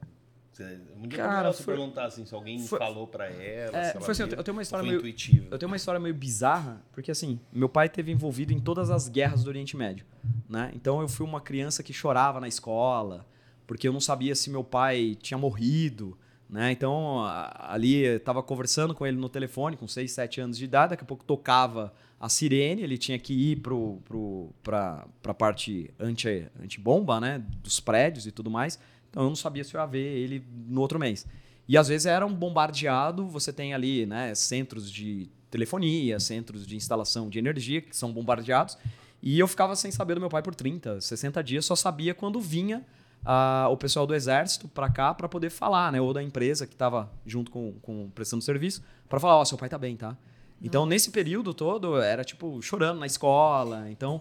Muito 0.97 1.17
Cara, 1.17 1.53
foi- 1.53 1.75
perguntar 1.75 2.07
assim, 2.07 2.25
se 2.25 2.35
alguém 2.35 2.59
foi- 2.61 2.79
falou 2.79 3.07
pra 3.07 3.27
ela, 3.27 3.77
É, 3.77 3.85
se 3.91 3.97
ela 3.97 4.01
foi 4.05 4.13
assim, 4.13 4.23
eu 4.23 4.45
tenho 4.45 4.57
uma 4.57 4.63
história 4.63 4.85
meio- 4.85 4.99
intuitivo. 4.99 5.49
Eu 5.51 5.59
tenho 5.59 5.71
uma 5.71 5.77
história 5.77 5.99
meio 6.01 6.15
bizarra, 6.15 6.81
porque 6.93 7.11
assim, 7.11 7.41
meu 7.53 7.69
pai 7.69 7.89
teve 7.89 8.13
envolvido 8.13 8.53
em 8.53 8.61
todas 8.61 8.91
as 8.91 9.09
guerras 9.09 9.45
do 9.45 9.49
Oriente 9.49 9.77
Médio, 9.77 10.05
né? 10.49 10.71
Então 10.75 11.01
eu 11.01 11.09
fui 11.09 11.27
uma 11.27 11.41
criança 11.41 11.83
que 11.83 11.93
chorava 11.93 12.41
na 12.41 12.47
escola, 12.49 13.27
porque 13.67 13.89
eu 13.89 13.93
não 13.93 14.01
sabia 14.01 14.35
se 14.35 14.51
meu 14.51 14.63
pai 14.63 15.17
tinha 15.21 15.37
morrido, 15.39 16.17
né? 16.49 16.71
Então 16.71 17.25
ali 17.59 18.05
eu 18.05 18.21
tava 18.21 18.43
conversando 18.43 18.95
com 18.95 19.07
ele 19.07 19.17
no 19.17 19.29
telefone 19.29 19.77
com 19.77 19.89
6, 19.89 20.13
7 20.13 20.41
anos 20.41 20.57
de 20.59 20.65
idade, 20.65 20.91
daqui 20.91 21.03
a 21.03 21.07
pouco 21.07 21.25
tocava 21.25 21.93
a 22.21 22.29
sirene, 22.29 22.83
ele 22.83 22.97
tinha 22.97 23.19
que 23.19 23.35
ir 23.35 23.57
pro, 23.57 23.99
pro, 24.05 24.51
pra, 24.63 25.07
pra 25.21 25.35
parte 25.35 25.91
anti, 25.99 26.47
anti-bomba, 26.63 27.21
né? 27.21 27.43
Dos 27.63 27.81
prédios 27.81 28.27
e 28.27 28.31
tudo 28.33 28.51
mais. 28.51 28.79
Então 29.15 29.23
eu 29.23 29.29
não 29.29 29.37
sabia 29.37 29.62
se 29.62 29.73
eu 29.73 29.81
ia 29.81 29.87
ver 29.87 30.19
ele 30.19 30.45
no 30.67 30.81
outro 30.81 30.99
mês. 30.99 31.25
E 31.69 31.79
às 31.79 31.87
vezes 31.87 32.05
era 32.05 32.27
um 32.27 32.35
bombardeado, 32.35 33.29
você 33.29 33.53
tem 33.53 33.73
ali 33.73 34.05
né, 34.07 34.35
centros 34.35 34.91
de 34.91 35.31
telefonia, 35.49 36.19
centros 36.19 36.67
de 36.67 36.75
instalação 36.75 37.31
de 37.31 37.39
energia 37.39 37.81
que 37.81 37.97
são 37.97 38.12
bombardeados. 38.12 38.77
E 39.23 39.39
eu 39.39 39.47
ficava 39.47 39.77
sem 39.77 39.93
saber 39.93 40.15
do 40.15 40.21
meu 40.21 40.29
pai 40.29 40.43
por 40.43 40.53
30, 40.53 41.01
60 41.01 41.45
dias, 41.45 41.65
só 41.65 41.77
sabia 41.77 42.12
quando 42.12 42.41
vinha 42.41 42.85
ah, 43.25 43.69
o 43.71 43.77
pessoal 43.77 44.05
do 44.05 44.17
exército 44.17 44.67
para 44.67 44.91
cá 44.91 45.15
para 45.15 45.29
poder 45.29 45.49
falar, 45.49 45.93
né? 45.93 46.01
Ou 46.01 46.12
da 46.12 46.21
empresa 46.21 46.67
que 46.67 46.75
estava 46.75 47.09
junto 47.25 47.53
com, 47.53 47.75
com 47.81 48.11
prestando 48.11 48.43
serviço, 48.43 48.83
para 49.09 49.21
falar, 49.21 49.37
ó, 49.37 49.45
seu 49.45 49.57
pai 49.57 49.69
tá 49.69 49.79
bem, 49.79 49.97
tá? 49.97 50.17
Então, 50.61 50.85
nesse 50.85 51.12
período 51.12 51.55
todo, 51.55 52.01
era 52.01 52.25
tipo 52.25 52.61
chorando 52.61 52.99
na 52.99 53.07
escola. 53.07 53.89
Então, 53.91 54.21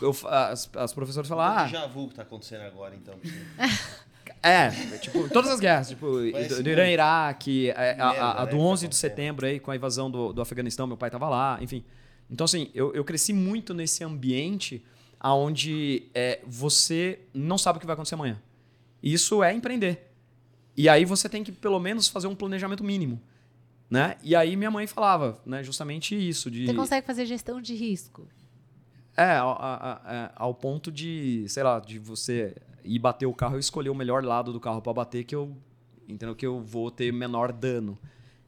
eu, 0.00 0.14
as, 0.28 0.70
as 0.74 0.92
professoras 0.92 1.28
falavam, 1.28 1.64
Ah, 1.64 1.68
já 1.68 1.86
vu 1.86 2.04
o 2.04 2.08
que 2.08 2.14
tá 2.14 2.22
acontecendo 2.22 2.62
agora, 2.62 2.94
então. 2.96 3.14
é, 4.42 4.70
tipo, 4.98 5.28
todas 5.28 5.50
as 5.50 5.60
guerras, 5.60 5.88
tipo, 5.88 6.06
do, 6.06 6.22
do 6.62 6.70
Irã, 6.70 6.82
muito. 6.82 6.92
Iraque, 6.92 7.70
a, 7.72 7.74
a- 7.74 7.82
a- 7.82 8.10
a 8.10 8.34
Merda, 8.36 8.46
do 8.50 8.56
né, 8.56 8.62
11 8.62 8.84
que 8.86 8.90
de 8.90 8.96
setembro 8.96 9.46
aí, 9.46 9.60
com 9.60 9.70
a 9.70 9.76
invasão 9.76 10.10
do, 10.10 10.32
do 10.32 10.40
Afeganistão, 10.40 10.86
meu 10.86 10.96
pai 10.96 11.10
tava 11.10 11.28
lá, 11.28 11.58
enfim. 11.60 11.84
Então, 12.30 12.44
assim, 12.44 12.70
eu, 12.74 12.92
eu 12.94 13.04
cresci 13.04 13.32
muito 13.32 13.74
nesse 13.74 14.02
ambiente 14.04 14.84
onde 15.22 16.04
é, 16.14 16.40
você 16.46 17.20
não 17.34 17.58
sabe 17.58 17.76
o 17.76 17.80
que 17.80 17.86
vai 17.86 17.94
acontecer 17.94 18.14
amanhã. 18.14 18.40
Isso 19.02 19.42
é 19.42 19.52
empreender. 19.52 20.10
E 20.76 20.88
aí 20.88 21.04
você 21.04 21.28
tem 21.28 21.44
que, 21.44 21.52
pelo 21.52 21.78
menos, 21.78 22.08
fazer 22.08 22.26
um 22.26 22.34
planejamento 22.34 22.82
mínimo. 22.84 23.20
Né? 23.90 24.16
E 24.22 24.36
aí 24.36 24.56
minha 24.56 24.70
mãe 24.70 24.86
falava, 24.86 25.40
né, 25.44 25.62
justamente 25.64 26.14
isso. 26.16 26.48
De... 26.50 26.64
Você 26.64 26.74
consegue 26.74 27.06
fazer 27.06 27.26
gestão 27.26 27.60
de 27.60 27.74
risco? 27.74 28.26
É, 29.16 29.34
ao, 29.36 29.50
a- 29.50 29.74
a- 29.74 30.00
a- 30.26 30.32
ao 30.36 30.54
ponto 30.54 30.92
de, 30.92 31.44
sei 31.48 31.62
lá, 31.64 31.80
de 31.80 31.98
você 31.98 32.54
ir 32.84 32.98
bater 32.98 33.26
o 33.26 33.34
carro 33.34 33.56
e 33.56 33.60
escolher 33.60 33.90
o 33.90 33.94
melhor 33.94 34.24
lado 34.24 34.52
do 34.52 34.60
carro 34.60 34.80
para 34.82 34.92
bater 34.92 35.24
que 35.24 35.34
eu 35.34 35.56
entendo 36.08 36.34
que 36.34 36.46
eu 36.46 36.60
vou 36.60 36.90
ter 36.90 37.12
menor 37.12 37.52
dano. 37.52 37.98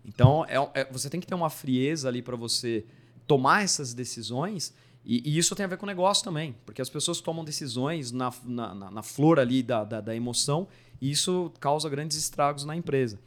Então, 0.05 0.45
é, 0.47 0.57
é- 0.81 0.89
você 0.91 1.09
tem 1.09 1.21
que 1.21 1.27
ter 1.27 1.35
uma 1.35 1.51
frieza 1.51 2.09
ali 2.09 2.21
para 2.23 2.37
você 2.37 2.85
tomar 3.27 3.63
essas 3.63 3.95
decisões 3.95 4.75
e, 5.05 5.23
e 5.31 5.39
isso 5.39 5.55
tem 5.55 5.65
a 5.65 5.69
ver 5.69 5.77
com 5.77 5.87
negócio 5.87 6.25
também, 6.25 6.55
porque 6.67 6.83
as 6.83 6.91
pessoas 6.91 7.21
tomam 7.21 7.45
decisões 7.45 8.11
na, 8.13 8.33
na, 8.45 8.75
na- 8.75 8.91
na 8.91 9.03
flor 9.03 9.39
ali 9.39 9.63
da, 9.63 9.85
da, 9.85 10.01
da 10.01 10.15
emoção 10.15 10.67
e 11.01 11.11
isso 11.11 11.53
causa 11.61 11.89
grandes 11.89 12.17
estragos 12.17 12.65
na 12.65 12.77
empresa. 12.77 13.19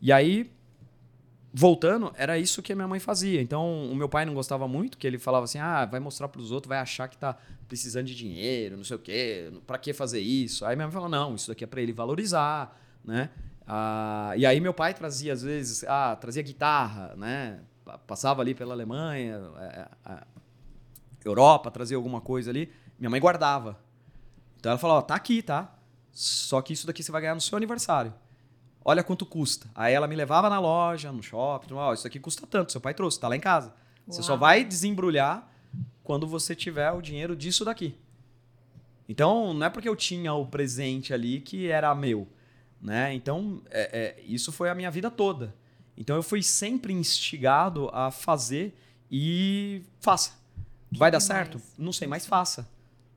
E 0.00 0.12
aí, 0.12 0.50
voltando, 1.52 2.12
era 2.16 2.38
isso 2.38 2.62
que 2.62 2.72
a 2.72 2.76
minha 2.76 2.86
mãe 2.88 3.00
fazia. 3.00 3.40
Então, 3.42 3.90
o 3.90 3.94
meu 3.94 4.08
pai 4.08 4.24
não 4.24 4.34
gostava 4.34 4.66
muito, 4.68 4.96
que 4.98 5.06
ele 5.06 5.18
falava 5.18 5.44
assim: 5.44 5.58
ah, 5.58 5.84
vai 5.84 6.00
mostrar 6.00 6.28
para 6.28 6.40
os 6.40 6.50
outros, 6.52 6.68
vai 6.68 6.78
achar 6.78 7.08
que 7.08 7.16
tá 7.18 7.36
precisando 7.68 8.06
de 8.06 8.14
dinheiro, 8.14 8.76
não 8.76 8.84
sei 8.84 8.96
o 8.96 8.98
quê, 9.00 9.52
para 9.66 9.78
que 9.78 9.92
fazer 9.92 10.20
isso? 10.20 10.64
Aí 10.64 10.76
minha 10.76 10.86
mãe 10.86 10.92
falou: 10.92 11.08
não, 11.08 11.34
isso 11.34 11.48
daqui 11.48 11.64
é 11.64 11.66
para 11.66 11.80
ele 11.80 11.92
valorizar, 11.92 12.78
né? 13.04 13.30
Ah, 13.66 14.32
e 14.36 14.44
aí 14.46 14.60
meu 14.60 14.74
pai 14.74 14.92
trazia, 14.94 15.32
às 15.32 15.42
vezes, 15.42 15.84
ah, 15.86 16.16
trazia 16.16 16.42
guitarra, 16.42 17.14
né? 17.16 17.60
Pa- 17.84 17.98
Passava 17.98 18.42
ali 18.42 18.54
pela 18.54 18.74
Alemanha, 18.74 19.40
é, 19.58 19.88
a 20.04 20.26
Europa, 21.24 21.70
trazia 21.70 21.96
alguma 21.96 22.20
coisa 22.20 22.50
ali, 22.50 22.72
minha 22.98 23.10
mãe 23.10 23.20
guardava. 23.20 23.78
Então 24.58 24.70
ela 24.70 24.78
falou: 24.78 24.96
ó, 24.98 25.02
tá 25.02 25.14
aqui, 25.14 25.42
tá? 25.42 25.74
Só 26.12 26.60
que 26.60 26.72
isso 26.72 26.86
daqui 26.86 27.02
você 27.02 27.12
vai 27.12 27.20
ganhar 27.20 27.34
no 27.34 27.40
seu 27.40 27.56
aniversário. 27.56 28.12
Olha 28.84 29.02
quanto 29.04 29.26
custa. 29.26 29.68
Aí 29.74 29.92
ela 29.92 30.06
me 30.08 30.16
levava 30.16 30.48
na 30.48 30.58
loja, 30.58 31.12
no 31.12 31.22
shopping, 31.22 31.74
ó, 31.74 31.92
isso 31.92 32.06
aqui 32.06 32.18
custa 32.18 32.46
tanto, 32.46 32.72
seu 32.72 32.80
pai 32.80 32.94
trouxe, 32.94 33.20
tá 33.20 33.28
lá 33.28 33.36
em 33.36 33.40
casa. 33.40 33.74
Você 34.06 34.22
só 34.22 34.32
Uau. 34.32 34.40
vai 34.40 34.64
desembrulhar 34.64 35.48
quando 36.02 36.26
você 36.26 36.54
tiver 36.54 36.90
o 36.90 37.00
dinheiro 37.02 37.36
disso 37.36 37.64
daqui. 37.64 37.94
Então, 39.08 39.52
não 39.52 39.66
é 39.66 39.70
porque 39.70 39.88
eu 39.88 39.96
tinha 39.96 40.32
o 40.32 40.46
presente 40.46 41.12
ali 41.12 41.40
que 41.40 41.68
era 41.68 41.94
meu, 41.94 42.28
né? 42.80 43.12
Então, 43.12 43.60
é- 43.70 44.16
é, 44.18 44.22
isso 44.24 44.52
foi 44.52 44.70
a 44.70 44.74
minha 44.74 44.90
vida 44.90 45.10
toda. 45.10 45.54
Então, 45.96 46.16
eu 46.16 46.22
fui 46.22 46.42
sempre 46.42 46.92
instigado 46.92 47.90
a 47.92 48.10
fazer 48.10 48.74
e 49.10 49.82
faça. 50.00 50.32
Vai 50.92 51.10
dar 51.10 51.18
demais. 51.18 51.24
certo? 51.24 51.60
Não 51.76 51.92
sei, 51.92 52.08
mas 52.08 52.24
faça. 52.26 52.68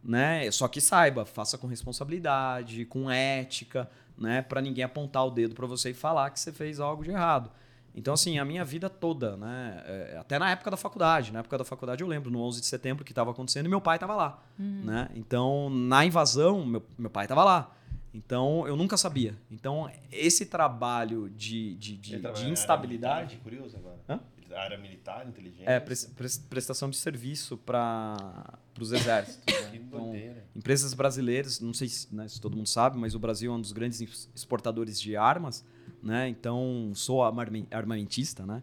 Né? 0.04 0.52
Só 0.52 0.68
que 0.68 0.82
saiba, 0.82 1.26
faça 1.26 1.58
com 1.58 1.66
responsabilidade, 1.68 2.86
com 2.86 3.10
ética, 3.10 3.90
né? 4.18 4.42
Para 4.42 4.62
ninguém 4.62 4.84
apontar 4.84 5.26
o 5.26 5.32
dedo 5.32 5.56
para 5.56 5.68
você 5.68 5.92
e 5.92 5.94
falar 5.94 6.30
que 6.30 6.40
você 6.40 6.52
fez 6.52 6.80
algo 6.80 7.04
de 7.04 7.12
errado. 7.12 7.50
Então, 7.96 8.14
assim, 8.16 8.40
a 8.40 8.46
minha 8.46 8.66
vida 8.66 8.90
toda, 8.90 9.38
né? 9.38 9.84
é, 9.86 10.18
até 10.18 10.40
na 10.40 10.50
época 10.50 10.72
da 10.72 10.78
faculdade. 10.78 11.32
Na 11.32 11.40
época 11.40 11.60
da 11.60 11.64
faculdade, 11.64 12.02
eu 12.02 12.08
lembro, 12.08 12.32
no 12.32 12.42
11 12.42 12.60
de 12.60 12.66
setembro, 12.66 13.06
que 13.06 13.12
estava 13.12 13.32
acontecendo 13.32 13.68
e 13.68 13.70
meu 13.70 13.82
pai 13.82 13.98
estava 13.98 14.16
lá. 14.16 14.44
Né? 14.84 15.10
Então, 15.16 15.70
na 15.70 16.04
invasão, 16.04 16.66
meu, 16.66 16.84
meu 16.98 17.10
pai 17.10 17.26
estava 17.26 17.44
lá. 17.44 17.72
Então, 18.14 18.68
eu 18.68 18.76
nunca 18.76 18.98
sabia. 18.98 19.36
Então, 19.52 19.90
esse 20.12 20.48
trabalho 20.48 21.30
de, 21.30 21.76
de, 21.76 21.98
de, 21.98 22.20
de 22.20 22.50
instabilidade. 22.50 23.38
curioso 23.38 23.78
agora. 23.78 24.00
Hã? 24.10 24.20
Área 24.56 24.78
militar, 24.78 25.28
inteligência. 25.28 25.70
É, 25.70 25.80
pres- 25.80 26.38
prestação 26.50 26.90
de 26.90 26.98
serviço 26.98 27.58
para 27.58 28.60
os 28.80 28.92
exércitos. 28.92 29.44
né? 29.54 29.70
Que 29.74 29.78
Então, 29.78 30.00
doideira. 30.12 30.46
empresas 30.56 30.94
brasileiras, 30.94 31.60
não 31.60 31.74
sei 31.74 31.88
se, 31.88 32.14
né, 32.14 32.28
se 32.28 32.40
todo 32.42 32.56
mundo 32.58 32.68
sabe, 32.68 32.98
mas 32.98 33.14
o 33.16 33.20
Brasil 33.20 33.52
é 33.52 33.56
um 33.56 33.62
dos 33.62 33.72
grandes 33.72 34.02
ex- 34.02 34.30
exportadores 34.36 35.00
de 35.00 35.16
armas, 35.16 35.64
né? 36.02 36.28
Então, 36.30 36.92
sou 36.96 37.24
arma- 37.24 37.46
armamentista, 37.72 38.46
né? 38.46 38.62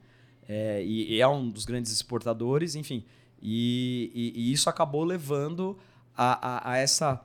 É, 0.48 0.82
e, 0.84 1.14
e 1.14 1.20
é 1.20 1.28
um 1.28 1.48
dos 1.48 1.64
grandes 1.64 1.92
exportadores, 1.92 2.74
enfim. 2.74 3.04
E, 3.42 4.10
e- 4.14 4.40
e 4.40 4.52
isso 4.52 4.68
acabou 4.68 5.04
levando 5.04 5.78
a, 6.16 6.48
a- 6.56 6.72
a 6.72 6.76
essa, 6.78 7.24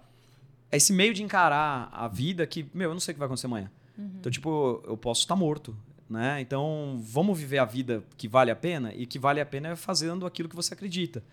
a 0.72 0.76
esse 0.78 0.94
meio 0.94 1.14
de 1.14 1.24
encarar 1.24 1.90
a 1.92 2.08
vida 2.08 2.46
que, 2.48 2.66
meu, 2.74 2.90
eu 2.90 2.94
não 2.94 3.00
sei 3.00 3.12
o 3.12 3.16
que 3.16 3.20
vai 3.20 3.26
acontecer 3.26 3.48
amanhã. 3.48 3.72
Então, 3.98 4.32
tipo, 4.32 4.84
eu 4.86 4.98
posso 4.98 5.22
estar 5.22 5.36
morto, 5.36 5.76
né? 6.10 6.40
Então, 6.42 7.00
vamos 7.02 7.38
viver 7.38 7.58
a 7.58 7.66
vida 7.66 8.04
que 8.18 8.28
vale 8.28 8.52
a 8.52 8.56
pena 8.56 8.94
e 8.94 9.06
que 9.06 9.18
vale 9.18 9.42
a 9.42 9.46
pena 9.46 9.70
é 9.70 9.76
fazendo 9.76 10.26
aquilo 10.26 10.48
que 10.48 10.56
você 10.56 10.74
acredita. 10.74 11.24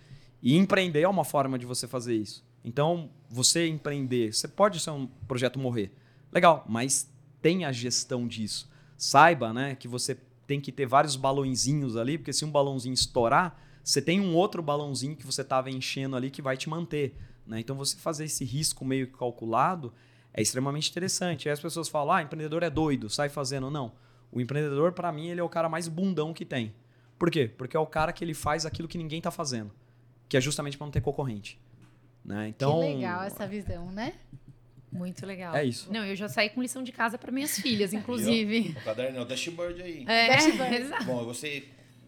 E 0.42 0.56
empreender 0.56 1.02
é 1.02 1.08
uma 1.08 1.24
forma 1.24 1.58
de 1.58 1.66
você 1.66 1.86
fazer 1.86 2.16
isso. 2.16 2.44
Então, 2.64 3.10
você 3.28 3.68
empreender, 3.68 4.32
você 4.32 4.48
pode 4.48 4.80
ser 4.80 4.90
um 4.90 5.06
projeto 5.28 5.58
morrer. 5.58 5.92
Legal, 6.32 6.64
mas 6.68 7.10
tenha 7.40 7.68
a 7.68 7.72
gestão 7.72 8.26
disso. 8.26 8.70
Saiba, 8.96 9.52
né, 9.52 9.74
que 9.74 9.88
você 9.88 10.16
tem 10.46 10.60
que 10.60 10.72
ter 10.72 10.86
vários 10.86 11.16
balãozinhos 11.16 11.96
ali, 11.96 12.18
porque 12.18 12.32
se 12.32 12.44
um 12.44 12.50
balãozinho 12.50 12.94
estourar, 12.94 13.60
você 13.82 14.00
tem 14.00 14.20
um 14.20 14.34
outro 14.34 14.62
balãozinho 14.62 15.16
que 15.16 15.26
você 15.26 15.42
estava 15.42 15.70
enchendo 15.70 16.16
ali 16.16 16.30
que 16.30 16.40
vai 16.40 16.56
te 16.56 16.68
manter. 16.68 17.16
Né? 17.46 17.60
Então, 17.60 17.76
você 17.76 17.96
fazer 17.96 18.24
esse 18.24 18.44
risco 18.44 18.84
meio 18.84 19.10
calculado 19.10 19.92
é 20.32 20.40
extremamente 20.40 20.90
interessante. 20.90 21.48
Aí 21.48 21.52
as 21.52 21.60
pessoas 21.60 21.88
falam, 21.88 22.14
ah, 22.14 22.22
empreendedor 22.22 22.62
é 22.62 22.70
doido, 22.70 23.10
sai 23.10 23.28
fazendo. 23.28 23.70
Não. 23.70 23.92
O 24.32 24.40
empreendedor, 24.40 24.92
para 24.92 25.12
mim, 25.12 25.28
ele 25.28 25.40
é 25.40 25.44
o 25.44 25.48
cara 25.48 25.68
mais 25.68 25.86
bundão 25.88 26.32
que 26.32 26.44
tem. 26.44 26.74
Por 27.18 27.30
quê? 27.30 27.46
Porque 27.46 27.76
é 27.76 27.80
o 27.80 27.86
cara 27.86 28.12
que 28.12 28.24
ele 28.24 28.34
faz 28.34 28.64
aquilo 28.66 28.88
que 28.88 28.98
ninguém 28.98 29.18
está 29.18 29.30
fazendo, 29.30 29.70
que 30.28 30.36
é 30.36 30.40
justamente 30.40 30.76
para 30.76 30.86
não 30.86 30.90
ter 30.90 31.00
concorrente. 31.02 31.60
Né? 32.24 32.48
Então, 32.48 32.80
que 32.80 32.94
legal 32.94 33.22
essa 33.22 33.46
visão, 33.46 33.90
né? 33.92 34.14
Muito 34.90 35.24
legal. 35.24 35.54
É 35.54 35.64
isso. 35.64 35.90
Não, 35.92 36.04
eu 36.04 36.14
já 36.14 36.28
saí 36.28 36.50
com 36.50 36.60
lição 36.60 36.82
de 36.82 36.92
casa 36.92 37.16
para 37.16 37.30
minhas 37.32 37.58
filhas, 37.58 37.92
inclusive. 37.94 38.74
O 38.78 38.84
caderno 38.84 39.18
é 39.18 39.22
o 39.22 39.24
dashboard 39.24 39.80
aí. 39.82 40.04
É, 40.06 40.28
Dashboard. 40.28 40.74
exato. 40.76 41.04
Bom, 41.04 41.24
você. 41.24 41.64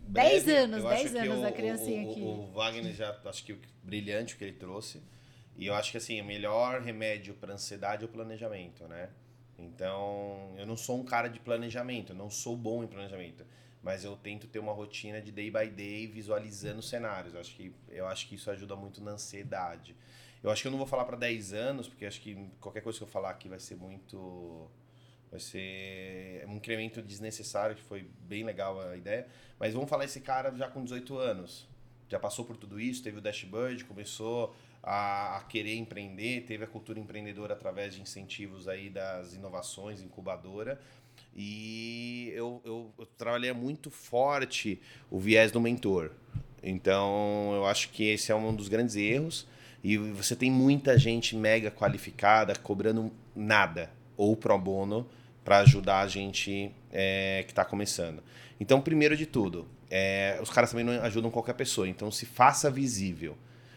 Dez 0.07 0.45
breve, 0.45 0.59
anos, 0.59 0.83
eu 0.85 0.89
dez 0.91 1.01
acho 1.07 1.13
que 1.15 1.19
anos 1.19 1.39
o- 1.39 1.43
da 1.43 1.53
criancinha 1.53 2.07
o, 2.07 2.11
aqui. 2.11 2.21
O, 2.21 2.47
Wagner 2.53 2.93
já 2.93 3.19
acho 3.25 3.43
que 3.45 3.57
brilhante 3.83 4.35
o 4.35 4.37
que 4.39 4.45
ele 4.45 4.53
trouxe. 4.53 5.01
E 5.57 5.67
eu 5.67 5.75
acho 5.75 5.91
que 5.93 5.97
assim, 5.97 6.21
o 6.21 6.25
melhor 6.25 6.83
remédio 6.83 7.33
para 7.35 7.55
ansiedade 7.55 8.03
é 8.03 8.07
o 8.07 8.09
planejamento, 8.09 8.87
né? 8.87 9.09
Então, 9.59 10.55
eu 10.57 10.67
não 10.67 10.77
sou 10.77 10.99
um 10.99 11.05
cara 11.05 11.29
de 11.29 11.39
planejamento, 11.39 12.13
eu 12.13 12.17
não 12.17 12.31
sou 12.31 12.57
bom 12.57 12.83
em 12.83 12.87
planejamento, 12.87 13.47
mas 13.83 14.05
eu 14.05 14.17
tento 14.17 14.47
ter 14.47 14.59
uma 14.59 14.73
rotina 14.73 15.21
de 15.21 15.31
day 15.31 15.51
by 15.51 15.69
day 15.69 16.07
visualizando 16.07 16.83
cenários. 16.83 17.35
Eu 17.35 17.41
acho 17.41 17.55
que 17.55 17.73
eu 17.91 18.07
acho 18.07 18.29
que 18.29 18.35
isso 18.35 18.51
ajuda 18.51 18.75
muito 18.75 19.03
na 19.03 19.13
ansiedade. 19.13 19.95
Eu 20.43 20.51
acho 20.51 20.61
que 20.61 20.69
eu 20.69 20.73
não 20.73 20.79
vou 20.79 20.87
falar 20.87 21.05
para 21.05 21.17
10 21.17 21.53
anos, 21.53 21.89
porque 21.89 22.05
acho 22.05 22.21
que 22.21 22.37
qualquer 22.61 22.83
coisa 22.83 22.99
que 22.99 23.05
eu 23.05 23.09
falar 23.09 23.31
aqui 23.31 23.49
vai 23.49 23.59
ser 23.59 23.77
muito 23.77 24.69
vai 25.31 25.41
ser 25.41 26.45
um 26.47 26.57
incremento 26.57 27.03
desnecessário, 27.03 27.75
que 27.75 27.83
foi 27.83 28.09
bem 28.21 28.45
legal 28.45 28.81
a 28.81 28.97
ideia. 28.97 29.27
Mas 29.59 29.75
vamos 29.75 29.91
falar 29.91 30.05
esse 30.05 30.21
cara 30.21 30.55
já 30.55 30.69
com 30.69 30.85
18 30.85 31.19
anos. 31.19 31.67
Já 32.09 32.21
passou 32.21 32.45
por 32.45 32.57
tudo 32.57 32.79
isso, 32.79 33.03
teve 33.03 33.19
o 33.19 33.21
dashboard, 33.21 33.85
começou 33.85 34.55
a, 34.85 35.39
a 35.39 35.41
querer 35.45 35.77
empreender, 35.77 36.43
teve 36.43 36.63
a 36.63 36.67
cultura 36.67 37.01
empreendedora 37.01 37.55
através 37.55 37.95
de 37.95 38.03
incentivos 38.03 38.69
aí 38.69 38.91
das 38.91 39.33
inovações, 39.33 40.03
incubadora. 40.03 40.79
E 41.35 42.31
eu, 42.35 42.61
eu, 42.65 42.93
eu 42.99 43.07
trabalhei 43.07 43.53
muito 43.53 43.91
forte 43.91 44.81
o 45.11 45.19
viés 45.19 45.51
do 45.51 45.61
mentor. 45.61 46.11
Então, 46.63 47.53
eu 47.55 47.67
acho 47.67 47.89
que 47.91 48.05
esse 48.05 48.31
é 48.31 48.35
um 48.35 48.55
dos 48.55 48.69
grandes 48.69 48.95
erros. 48.95 49.47
E 49.83 49.97
você 49.97 50.37
tem 50.37 50.51
muita 50.51 50.99
gente 50.99 51.35
mega 51.35 51.71
qualificada 51.71 52.55
cobrando 52.55 53.13
nada 53.35 53.91
ou 54.17 54.37
pro 54.37 54.57
bono 54.59 55.07
para 55.45 55.59
ajudar 55.59 56.01
a 56.01 56.09
gente 56.09 56.71
é, 56.91 57.43
que 57.45 57.53
está 57.53 57.65
começando. 57.65 58.23
Então, 58.59 58.81
primeiro 58.81 59.17
de 59.17 59.27
tudo, 59.27 59.67
é, 59.91 60.39
os 60.43 60.49
caras 60.49 60.71
também 60.71 60.87
não 60.87 61.03
ajudam 61.03 61.31
qualquer 61.31 61.55
pessoa. 61.55 61.89
Então, 61.89 62.11
se 62.11 62.25
faça 62.25 62.71
visível. 62.71 63.37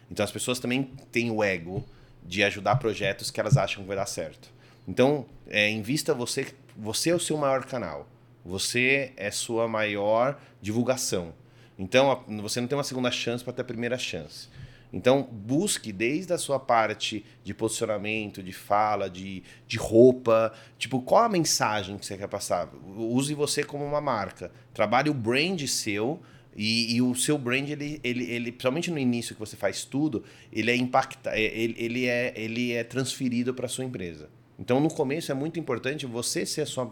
Então, 0.09 0.23
as 0.23 0.31
pessoas 0.31 0.59
também 0.59 0.83
têm 1.11 1.31
o 1.31 1.43
ego 1.43 1.85
de 2.23 2.43
ajudar 2.43 2.77
projetos 2.77 3.31
que 3.31 3.39
elas 3.39 3.57
acham 3.57 3.83
que 3.83 3.87
vai 3.87 3.97
dar 3.97 4.05
certo. 4.05 4.51
Então, 4.87 5.25
é, 5.47 5.69
invista 5.69 6.13
você 6.13 6.47
você 6.77 7.09
é 7.09 7.15
o 7.15 7.19
seu 7.19 7.35
maior 7.37 7.65
canal. 7.65 8.07
Você 8.45 9.11
é 9.17 9.31
sua 9.31 9.67
maior 9.67 10.39
divulgação. 10.61 11.33
Então, 11.77 12.23
você 12.41 12.61
não 12.61 12.67
tem 12.67 12.77
uma 12.77 12.83
segunda 12.83 13.11
chance 13.11 13.43
para 13.43 13.53
ter 13.53 13.61
a 13.63 13.65
primeira 13.65 13.97
chance. 13.97 14.47
Então, 14.93 15.23
busque 15.23 15.91
desde 15.91 16.31
a 16.33 16.37
sua 16.37 16.59
parte 16.59 17.25
de 17.43 17.53
posicionamento, 17.53 18.41
de 18.41 18.53
fala, 18.53 19.09
de, 19.09 19.43
de 19.67 19.77
roupa, 19.77 20.53
tipo, 20.77 21.01
qual 21.01 21.23
a 21.23 21.29
mensagem 21.29 21.97
que 21.97 22.05
você 22.05 22.17
quer 22.17 22.27
passar? 22.27 22.69
Use 22.95 23.33
você 23.33 23.63
como 23.63 23.83
uma 23.83 23.99
marca. 23.99 24.51
Trabalhe 24.73 25.09
o 25.09 25.13
brand 25.13 25.61
seu 25.65 26.21
e, 26.57 26.95
e 26.95 27.01
o 27.03 27.13
seu 27.13 27.37
brand, 27.37 27.69
ele, 27.69 28.01
ele, 28.03 28.23
ele, 28.23 28.51
principalmente 28.51 28.89
no 28.89 28.97
início 28.97 29.35
que 29.35 29.39
você 29.39 29.55
faz 29.55 29.85
tudo, 29.85 30.23
ele 30.51 30.71
é 30.71 30.75
impacta, 30.75 31.37
ele, 31.37 31.75
ele, 31.77 32.05
é, 32.07 32.33
ele 32.35 32.73
é 32.73 32.83
transferido 32.83 33.53
para 33.53 33.67
sua 33.67 33.85
empresa. 33.85 34.27
Então, 34.57 34.79
no 34.79 34.89
começo, 34.89 35.31
é 35.31 35.35
muito 35.35 35.59
importante 35.59 36.07
você 36.07 36.47
ser 36.47 36.65
sua, 36.65 36.91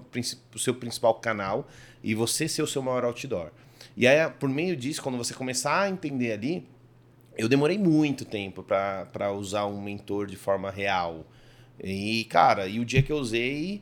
o 0.54 0.60
seu 0.60 0.76
principal 0.76 1.16
canal 1.16 1.68
e 2.04 2.14
você 2.14 2.48
ser 2.48 2.62
o 2.62 2.68
seu 2.68 2.84
maior 2.84 3.06
outdoor. 3.06 3.50
E 3.98 4.06
aí, 4.06 4.30
por 4.30 4.48
meio 4.48 4.78
disso, 4.78 5.02
quando 5.02 5.18
você 5.18 5.34
começar 5.34 5.82
a 5.82 5.90
entender 5.90 6.34
ali, 6.34 6.68
eu 7.36 7.50
demorei 7.50 7.80
muito 7.80 8.24
tempo 8.24 8.62
para 8.62 9.32
usar 9.32 9.66
um 9.66 9.82
mentor 9.82 10.28
de 10.28 10.36
forma 10.36 10.70
real. 10.70 11.26
E, 11.84 12.26
cara, 12.26 12.68
e 12.68 12.80
o 12.80 12.86
dia 12.86 13.02
que 13.02 13.12
eu 13.12 13.18
usei, 13.18 13.82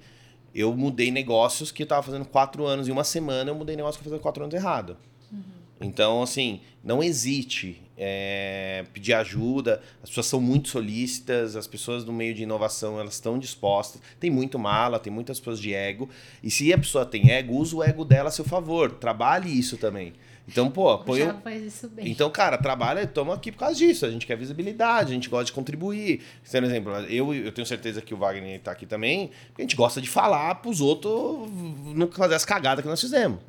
eu 0.56 0.74
mudei 0.74 1.12
negócios 1.12 1.74
que 1.74 1.84
eu 1.84 1.86
estava 1.86 2.02
fazendo 2.02 2.24
quatro 2.24 2.66
anos. 2.66 2.88
Em 2.88 2.92
uma 2.92 3.04
semana, 3.04 3.52
eu 3.52 3.56
mudei 3.56 3.76
negócio 3.76 4.00
que 4.00 4.08
eu 4.08 4.12
fazendo 4.12 4.24
quatro 4.24 4.44
anos 4.44 4.56
errado. 4.56 4.98
Então, 5.84 6.24
assim, 6.24 6.62
não 6.84 7.04
hesite 7.04 7.82
é, 7.98 8.86
pedir 8.94 9.14
ajuda. 9.14 9.82
As 10.02 10.10
pessoas 10.10 10.28
são 10.28 10.42
muito 10.42 10.70
solícitas, 10.70 11.56
as 11.56 11.68
pessoas 11.68 12.06
no 12.06 12.14
meio 12.14 12.34
de 12.34 12.44
inovação 12.44 13.00
elas 13.00 13.16
estão 13.16 13.38
dispostas. 13.38 14.02
Tem 14.20 14.30
muito 14.30 14.58
mala, 14.58 15.00
tem 15.00 15.12
muitas 15.12 15.40
pessoas 15.40 15.60
de 15.60 15.74
ego. 15.74 16.10
E 16.42 16.50
se 16.50 16.72
a 16.74 16.78
pessoa 16.78 17.06
tem 17.06 17.32
ego, 17.32 17.56
use 17.56 17.76
o 17.76 17.84
ego 17.84 18.06
dela 18.06 18.30
a 18.30 18.32
seu 18.32 18.46
favor. 18.46 18.92
Trabalhe 18.92 19.50
isso 19.50 19.78
também. 19.78 20.14
Então, 20.46 20.70
pô, 20.70 20.98
põe 21.00 21.22
eu... 21.22 21.38
faz 21.40 21.64
isso 21.64 21.88
bem. 21.88 22.10
Então, 22.10 22.30
cara, 22.30 22.58
trabalha, 22.58 23.04
estamos 23.04 23.34
aqui 23.34 23.50
por 23.52 23.60
causa 23.60 23.76
disso. 23.76 24.06
A 24.06 24.12
gente 24.12 24.28
quer 24.28 24.38
visibilidade, 24.38 25.12
a 25.12 25.14
gente 25.14 25.30
gosta 25.30 25.46
de 25.46 25.54
contribuir. 25.54 26.22
Por 26.50 26.64
exemplo, 26.64 26.92
eu, 27.10 27.34
eu 27.34 27.52
tenho 27.52 27.66
certeza 27.66 28.02
que 28.02 28.14
o 28.14 28.18
Wagner 28.18 28.58
está 28.58 28.72
aqui 28.72 28.86
também, 28.86 29.32
porque 29.48 29.62
a 29.62 29.64
gente 29.64 29.76
gosta 29.76 30.02
de 30.02 30.10
falar 30.10 30.56
para 30.56 30.70
os 30.70 30.82
outros 30.82 31.50
não 31.96 32.12
fazer 32.12 32.36
as 32.36 32.44
cagadas 32.44 32.84
que 32.84 32.90
nós 32.90 33.00
fizemos. 33.00 33.40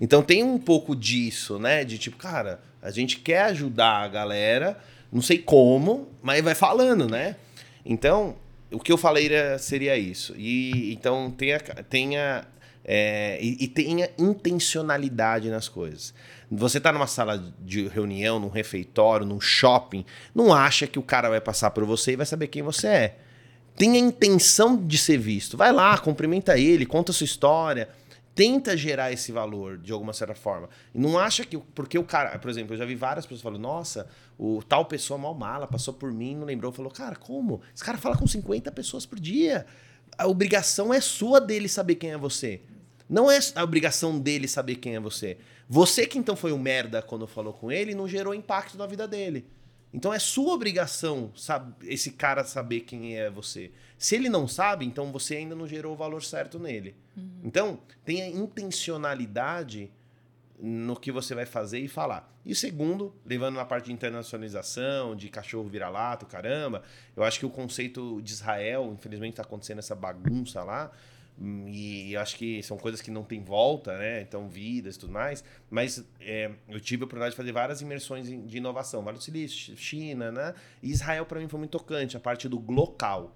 Então 0.00 0.22
tem 0.22 0.42
um 0.42 0.58
pouco 0.58 0.94
disso, 0.94 1.58
né? 1.58 1.84
De 1.84 1.98
tipo, 1.98 2.16
cara, 2.16 2.60
a 2.82 2.90
gente 2.90 3.18
quer 3.18 3.42
ajudar 3.44 4.02
a 4.04 4.08
galera, 4.08 4.78
não 5.12 5.22
sei 5.22 5.38
como, 5.38 6.08
mas 6.22 6.42
vai 6.42 6.54
falando, 6.54 7.08
né? 7.08 7.36
Então, 7.84 8.36
o 8.70 8.78
que 8.78 8.92
eu 8.92 8.98
falei 8.98 9.30
seria 9.58 9.96
isso. 9.96 10.34
E 10.36 10.92
então 10.92 11.30
tenha, 11.30 11.58
tenha 11.88 12.46
é, 12.84 13.38
e, 13.40 13.64
e, 13.64 13.68
tenha 13.68 14.08
intencionalidade 14.16 15.50
nas 15.50 15.68
coisas. 15.68 16.14
Você 16.48 16.78
está 16.78 16.92
numa 16.92 17.08
sala 17.08 17.52
de 17.60 17.88
reunião, 17.88 18.38
num 18.38 18.48
refeitório, 18.48 19.26
num 19.26 19.40
shopping, 19.40 20.04
não 20.32 20.54
acha 20.54 20.86
que 20.86 20.98
o 20.98 21.02
cara 21.02 21.28
vai 21.28 21.40
passar 21.40 21.72
por 21.72 21.84
você 21.84 22.12
e 22.12 22.16
vai 22.16 22.26
saber 22.26 22.46
quem 22.46 22.62
você 22.62 22.86
é. 22.86 23.16
Tenha 23.76 23.98
intenção 23.98 24.76
de 24.76 24.96
ser 24.96 25.18
visto. 25.18 25.56
Vai 25.56 25.72
lá, 25.72 25.98
cumprimenta 25.98 26.56
ele, 26.56 26.86
conta 26.86 27.10
a 27.10 27.14
sua 27.14 27.24
história 27.24 27.88
tenta 28.36 28.76
gerar 28.76 29.10
esse 29.10 29.32
valor 29.32 29.78
de 29.78 29.90
alguma 29.92 30.12
certa 30.12 30.34
forma. 30.34 30.68
E 30.94 30.98
não 30.98 31.18
acha 31.18 31.44
que. 31.44 31.56
Porque 31.56 31.98
o 31.98 32.04
cara, 32.04 32.38
por 32.38 32.50
exemplo, 32.50 32.74
eu 32.74 32.78
já 32.78 32.84
vi 32.84 32.94
várias 32.94 33.24
pessoas 33.24 33.40
falando, 33.40 33.62
nossa, 33.62 34.06
o 34.38 34.62
tal 34.62 34.84
pessoa 34.84 35.16
mal 35.16 35.34
mala, 35.34 35.66
passou 35.66 35.94
por 35.94 36.12
mim, 36.12 36.36
não 36.36 36.44
lembrou, 36.44 36.70
falou, 36.70 36.92
cara, 36.92 37.16
como? 37.16 37.62
Esse 37.74 37.82
cara 37.82 37.96
fala 37.96 38.16
com 38.16 38.26
50 38.26 38.70
pessoas 38.72 39.06
por 39.06 39.18
dia. 39.18 39.64
A 40.18 40.26
obrigação 40.26 40.92
é 40.92 41.00
sua 41.00 41.40
dele 41.40 41.66
saber 41.66 41.94
quem 41.94 42.10
é 42.10 42.18
você. 42.18 42.60
Não 43.08 43.30
é 43.30 43.38
a 43.54 43.64
obrigação 43.64 44.18
dele 44.18 44.46
saber 44.46 44.76
quem 44.76 44.96
é 44.96 45.00
você. 45.00 45.38
Você 45.66 46.06
que 46.06 46.18
então 46.18 46.36
foi 46.36 46.52
um 46.52 46.58
merda 46.58 47.00
quando 47.00 47.26
falou 47.26 47.54
com 47.54 47.72
ele 47.72 47.94
não 47.94 48.06
gerou 48.06 48.34
impacto 48.34 48.76
na 48.76 48.86
vida 48.86 49.08
dele. 49.08 49.46
Então 49.94 50.12
é 50.12 50.18
sua 50.18 50.52
obrigação 50.52 51.32
sabe, 51.34 51.72
esse 51.88 52.12
cara 52.12 52.44
saber 52.44 52.80
quem 52.80 53.16
é 53.16 53.30
você. 53.30 53.72
Se 53.98 54.14
ele 54.14 54.28
não 54.28 54.46
sabe, 54.46 54.84
então 54.84 55.10
você 55.10 55.36
ainda 55.36 55.54
não 55.54 55.66
gerou 55.66 55.94
o 55.94 55.96
valor 55.96 56.22
certo 56.22 56.58
nele. 56.58 56.94
Uhum. 57.16 57.40
Então, 57.44 57.78
tenha 58.04 58.28
intencionalidade 58.28 59.90
no 60.58 60.96
que 60.96 61.12
você 61.12 61.34
vai 61.34 61.46
fazer 61.46 61.78
e 61.78 61.88
falar. 61.88 62.32
E 62.44 62.54
segundo, 62.54 63.14
levando 63.24 63.56
na 63.56 63.64
parte 63.64 63.86
de 63.86 63.92
internacionalização, 63.92 65.16
de 65.16 65.28
cachorro 65.28 65.68
vira-lato, 65.68 66.26
caramba, 66.26 66.82
eu 67.16 67.22
acho 67.22 67.38
que 67.38 67.46
o 67.46 67.50
conceito 67.50 68.20
de 68.22 68.32
Israel, 68.32 68.92
infelizmente 68.92 69.32
está 69.32 69.42
acontecendo 69.42 69.78
essa 69.78 69.94
bagunça 69.94 70.62
lá, 70.62 70.90
hum, 71.38 71.66
e 71.68 72.16
acho 72.16 72.36
que 72.36 72.62
são 72.62 72.78
coisas 72.78 73.02
que 73.02 73.10
não 73.10 73.24
tem 73.24 73.42
volta, 73.42 73.96
né? 73.98 74.22
Então, 74.22 74.48
vidas 74.48 74.96
e 74.96 74.98
tudo 74.98 75.12
mais. 75.12 75.44
Mas 75.68 76.04
é, 76.20 76.50
eu 76.68 76.80
tive 76.80 77.02
a 77.02 77.06
oportunidade 77.06 77.32
de 77.32 77.36
fazer 77.36 77.52
várias 77.52 77.80
imersões 77.80 78.26
de 78.26 78.56
inovação. 78.56 79.02
Vale 79.02 79.18
do 79.18 79.24
Silício, 79.24 79.76
China, 79.76 80.30
né? 80.30 80.54
E 80.82 80.90
Israel, 80.90 81.26
para 81.26 81.40
mim, 81.40 81.48
foi 81.48 81.58
muito 81.58 81.72
tocante. 81.72 82.16
A 82.16 82.20
parte 82.20 82.48
do 82.48 82.58
local. 82.70 83.34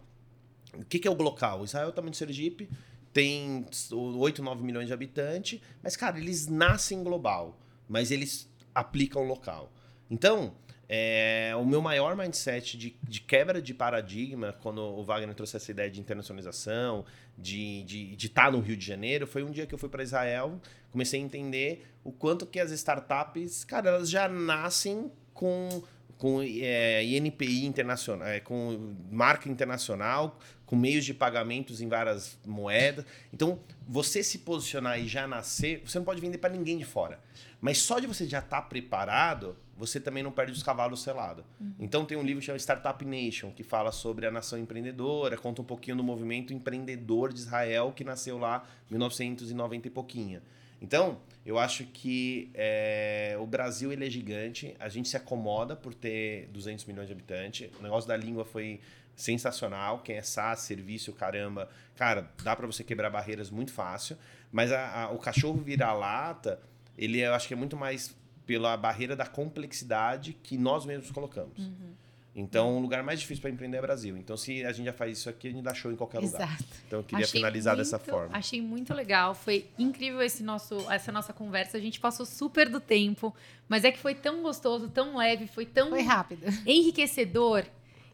O 0.75 0.85
que, 0.85 0.99
que 0.99 1.09
é 1.09 1.11
o 1.11 1.15
local? 1.15 1.65
Israel 1.65 1.89
é 1.89 1.93
tamanho 1.93 2.13
de 2.13 2.17
Sergipe, 2.17 2.69
tem 3.13 3.67
8, 3.93 4.43
9 4.43 4.63
milhões 4.63 4.87
de 4.87 4.93
habitantes, 4.93 5.61
mas, 5.83 5.97
cara, 5.97 6.19
eles 6.19 6.47
nascem 6.47 7.03
global, 7.03 7.59
mas 7.89 8.11
eles 8.11 8.49
aplicam 8.75 9.25
local. 9.25 9.73
Então, 10.09 10.55
é, 10.89 11.53
o 11.57 11.65
meu 11.65 11.81
maior 11.81 12.17
mindset 12.17 12.77
de, 12.77 12.97
de, 13.03 13.21
quebra 13.21 13.63
de 13.63 13.73
paradigma, 13.73 14.57
quando 14.61 14.81
o 14.81 15.05
Wagner 15.05 15.35
trouxe 15.35 15.57
essa 15.57 15.71
ideia 15.71 15.91
de 15.91 16.01
internacionalização, 16.01 17.05
de 17.39 17.81
estar 17.81 17.87
de, 17.87 18.17
de 18.17 18.29
tá 18.29 18.51
no 18.51 18.61
Rio 18.61 18.77
de 18.77 18.85
Janeiro, 18.85 19.27
foi 19.27 19.43
um 19.43 19.51
dia 19.51 19.67
que 19.67 19.75
eu 19.75 19.79
fui 19.79 19.89
para 19.89 20.03
Israel, 20.03 20.61
comecei 20.91 21.21
a 21.21 21.23
entender 21.23 21.87
o 22.03 22.11
quanto 22.11 22.45
que 22.45 22.59
as 22.59 22.73
startups, 22.73 23.65
cara, 23.65 23.89
elas 23.91 24.11
já 24.11 24.29
nascem 24.29 25.11
com 25.33 25.83
com 26.21 26.43
é, 26.43 27.03
INPI 27.03 27.65
internacional, 27.65 28.29
é, 28.29 28.41
com 28.41 28.95
marca 29.11 29.49
internacional, 29.49 30.39
com 30.71 30.77
meios 30.77 31.05
de 31.05 31.13
pagamentos 31.13 31.81
em 31.81 31.89
várias 31.89 32.39
moedas. 32.47 33.05
Então, 33.35 33.59
você 33.89 34.23
se 34.23 34.39
posicionar 34.39 35.01
e 35.01 35.09
já 35.09 35.27
nascer, 35.27 35.83
você 35.85 35.99
não 35.99 36.05
pode 36.05 36.21
vender 36.21 36.39
para 36.39 36.55
ninguém 36.55 36.79
de 36.79 36.85
fora. 36.85 37.19
Mas 37.61 37.79
só 37.79 37.99
de 37.99 38.07
você 38.07 38.25
já 38.25 38.39
estar 38.39 38.63
tá 38.63 38.69
preparado, 38.69 39.57
você 39.77 39.99
também 39.99 40.23
não 40.23 40.31
perde 40.31 40.53
os 40.53 40.63
cavalos 40.63 41.03
selados. 41.03 41.45
Uhum. 41.61 41.75
Então, 41.81 42.05
tem 42.05 42.17
um 42.17 42.23
livro 42.23 42.41
chamado 42.41 42.61
Startup 42.61 43.05
Nation, 43.05 43.51
que 43.51 43.65
fala 43.65 43.91
sobre 43.91 44.27
a 44.27 44.31
nação 44.31 44.61
empreendedora, 44.61 45.37
conta 45.37 45.61
um 45.61 45.65
pouquinho 45.65 45.97
do 45.97 46.05
movimento 46.05 46.55
empreendedor 46.55 47.33
de 47.33 47.41
Israel, 47.41 47.91
que 47.91 48.05
nasceu 48.05 48.39
lá 48.39 48.65
em 48.89 48.93
1990 48.93 49.89
e 49.89 49.91
pouquinho. 49.91 50.41
Então, 50.81 51.19
eu 51.45 51.59
acho 51.59 51.85
que 51.85 52.49
é, 52.55 53.37
o 53.41 53.47
Brasil 53.47 53.93
ele 53.93 54.07
é 54.07 54.11
gigante, 54.11 54.75
a 54.79 54.89
gente 54.89 55.09
se 55.09 55.17
acomoda 55.17 55.75
por 55.75 55.93
ter 55.93 56.49
200 56.53 56.85
milhões 56.85 57.09
de 57.09 57.13
habitantes. 57.13 57.69
O 57.81 57.83
negócio 57.83 58.09
da 58.09 58.17
língua 58.17 58.45
foi 58.45 58.81
sensacional. 59.17 60.01
Quem 60.01 60.17
é 60.17 60.23
SaaS, 60.23 60.61
serviço, 60.61 61.13
caramba, 61.13 61.69
cara, 61.97 62.31
dá 62.43 62.57
para 62.57 62.67
você 62.67 62.83
quebrar 62.83 63.11
barreiras 63.11 63.51
muito 63.51 63.73
fácil. 63.73 64.17
Mas 64.51 64.73
a, 64.73 65.05
a, 65.05 65.11
o 65.11 65.19
cachorro 65.19 65.61
vira-lata, 65.61 66.61
ele 66.97 67.21
eu 67.21 67.35
acho 67.35 67.47
que 67.47 67.55
é 67.55 67.57
muito 67.57 67.77
mais 67.77 68.17
pela 68.47 68.77
barreira 68.77 69.15
da 69.15 69.27
complexidade 69.27 70.33
que 70.33 70.59
nós 70.59 70.85
mesmos 70.85 71.11
colocamos. 71.11 71.59
Uhum. 71.59 71.95
Então, 72.35 72.77
o 72.77 72.81
lugar 72.81 73.03
mais 73.03 73.21
difícil 73.21 73.43
para 73.43 73.51
empreender 73.51 73.77
é 73.77 73.81
o 73.81 73.83
Brasil. 73.83 74.17
Então, 74.17 74.37
se 74.37 74.65
a 74.65 74.73
gente 74.73 74.87
já 74.87 74.93
faz 74.93 75.19
isso 75.19 75.29
aqui, 75.29 75.49
a 75.49 75.51
gente 75.51 75.63
dá 75.63 75.75
show 75.75 75.91
em 75.91 75.97
qualquer 75.97 76.23
Exato. 76.23 76.43
lugar. 76.43 76.59
Então, 76.87 76.99
eu 77.01 77.05
queria 77.05 77.25
achei 77.25 77.41
finalizar 77.41 77.75
muito, 77.75 77.85
dessa 77.85 77.99
forma. 77.99 78.37
Achei 78.37 78.63
muito 78.63 78.95
legal. 78.95 79.35
Foi 79.35 79.69
incrível 79.79 80.23
esse 80.23 80.43
nosso, 80.43 80.91
essa 80.91 81.11
nossa 81.11 81.33
conversa. 81.33 81.77
A 81.77 81.81
gente 81.81 81.99
passou 81.99 82.25
super 82.25 82.69
do 82.69 82.81
tempo, 82.81 83.35
mas 83.69 83.85
é 83.85 83.91
que 83.91 83.99
foi 83.99 84.15
tão 84.15 84.43
gostoso, 84.43 84.89
tão 84.89 85.17
leve, 85.17 85.49
foi 85.49 85.67
tão 85.67 85.91
foi 85.91 86.03
rápido. 86.03 86.47
enriquecedor. 86.67 87.65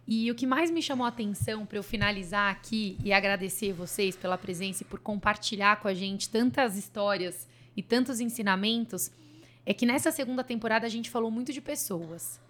E 0.09 0.31
o 0.31 0.35
que 0.37 0.47
mais 0.47 0.71
me 0.71 0.81
chamou 0.81 1.05
a 1.05 1.09
atenção 1.09 1.67
para 1.67 1.79
eu 1.79 1.83
finalizar 1.83 2.53
aqui 2.53 2.97
e 3.05 3.13
agradecer 3.13 3.73
vocês 3.73 4.15
pela 4.15 4.39
presença 4.39 4.85
e 4.85 4.87
por 4.87 5.01
compartilhar 5.01 5.81
com 5.81 5.89
a 5.89 5.95
gente 5.95 6.29
tantas 6.29 6.77
histórias 6.77 7.49
e 7.77 7.83
tantos 7.83 8.21
ensinamentos 8.21 9.11
é 9.65 9.75
que 9.75 9.85
nessa 9.85 10.13
segunda 10.13 10.45
temporada 10.45 10.87
a 10.87 10.89
gente 10.89 11.11
falou 11.11 11.31
muito 11.31 11.53
de 11.53 11.61
pessoas. 11.61 12.41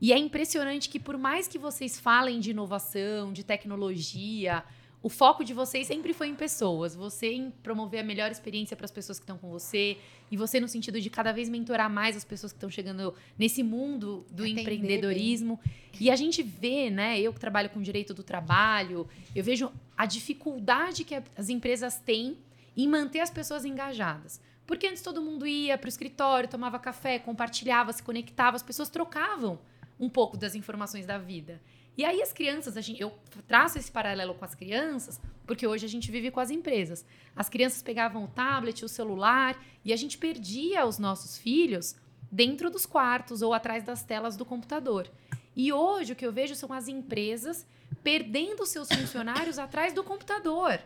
E 0.00 0.12
é 0.12 0.18
impressionante 0.18 0.88
que, 0.88 1.00
por 1.00 1.18
mais 1.18 1.48
que 1.48 1.58
vocês 1.58 1.98
falem 1.98 2.38
de 2.38 2.50
inovação, 2.50 3.32
de 3.32 3.42
tecnologia, 3.42 4.64
o 5.02 5.08
foco 5.08 5.44
de 5.44 5.52
vocês 5.52 5.88
sempre 5.88 6.14
foi 6.14 6.28
em 6.28 6.34
pessoas. 6.34 6.94
Você 6.94 7.32
em 7.32 7.50
promover 7.50 8.00
a 8.00 8.04
melhor 8.04 8.30
experiência 8.30 8.76
para 8.76 8.84
as 8.84 8.90
pessoas 8.90 9.18
que 9.18 9.24
estão 9.24 9.36
com 9.36 9.50
você. 9.50 9.98
E 10.30 10.36
você 10.36 10.60
no 10.60 10.68
sentido 10.68 11.00
de 11.00 11.10
cada 11.10 11.32
vez 11.32 11.48
mentorar 11.48 11.90
mais 11.90 12.16
as 12.16 12.24
pessoas 12.24 12.52
que 12.52 12.56
estão 12.56 12.70
chegando 12.70 13.12
nesse 13.36 13.64
mundo 13.64 14.24
do 14.30 14.44
Atender 14.44 14.60
empreendedorismo. 14.60 15.58
E 16.00 16.08
a 16.08 16.14
gente 16.14 16.42
vê, 16.42 16.88
né? 16.88 17.20
Eu 17.20 17.32
que 17.32 17.40
trabalho 17.40 17.68
com 17.70 17.82
direito 17.82 18.14
do 18.14 18.22
trabalho, 18.22 19.08
eu 19.34 19.42
vejo 19.42 19.72
a 19.96 20.06
dificuldade 20.06 21.04
que 21.04 21.20
as 21.36 21.48
empresas 21.48 21.98
têm 21.98 22.38
em 22.76 22.86
manter 22.86 23.20
as 23.20 23.30
pessoas 23.30 23.64
engajadas. 23.64 24.40
Porque 24.64 24.86
antes 24.86 25.02
todo 25.02 25.20
mundo 25.20 25.46
ia 25.46 25.76
para 25.76 25.86
o 25.86 25.88
escritório, 25.88 26.48
tomava 26.48 26.78
café, 26.78 27.18
compartilhava, 27.18 27.92
se 27.92 28.02
conectava, 28.02 28.54
as 28.54 28.62
pessoas 28.62 28.88
trocavam 28.88 29.58
um 29.98 30.08
pouco 30.08 30.36
das 30.36 30.54
informações 30.54 31.06
da 31.06 31.18
vida. 31.18 31.60
E 31.96 32.04
aí 32.04 32.22
as 32.22 32.32
crianças, 32.32 32.74
gente, 32.84 33.00
eu 33.00 33.12
traço 33.46 33.78
esse 33.78 33.90
paralelo 33.90 34.34
com 34.34 34.44
as 34.44 34.54
crianças, 34.54 35.20
porque 35.46 35.66
hoje 35.66 35.84
a 35.84 35.88
gente 35.88 36.10
vive 36.10 36.30
com 36.30 36.40
as 36.40 36.50
empresas. 36.50 37.04
As 37.36 37.48
crianças 37.48 37.82
pegavam 37.82 38.24
o 38.24 38.28
tablet, 38.28 38.84
o 38.84 38.88
celular, 38.88 39.62
e 39.84 39.92
a 39.92 39.96
gente 39.96 40.16
perdia 40.16 40.86
os 40.86 40.98
nossos 40.98 41.36
filhos 41.36 41.94
dentro 42.30 42.70
dos 42.70 42.86
quartos 42.86 43.42
ou 43.42 43.52
atrás 43.52 43.84
das 43.84 44.02
telas 44.02 44.36
do 44.36 44.44
computador. 44.44 45.10
E 45.54 45.70
hoje 45.70 46.14
o 46.14 46.16
que 46.16 46.24
eu 46.24 46.32
vejo 46.32 46.54
são 46.54 46.72
as 46.72 46.88
empresas 46.88 47.66
perdendo 48.02 48.64
seus 48.64 48.88
funcionários 48.88 49.58
atrás 49.58 49.92
do 49.92 50.02
computador. 50.02 50.80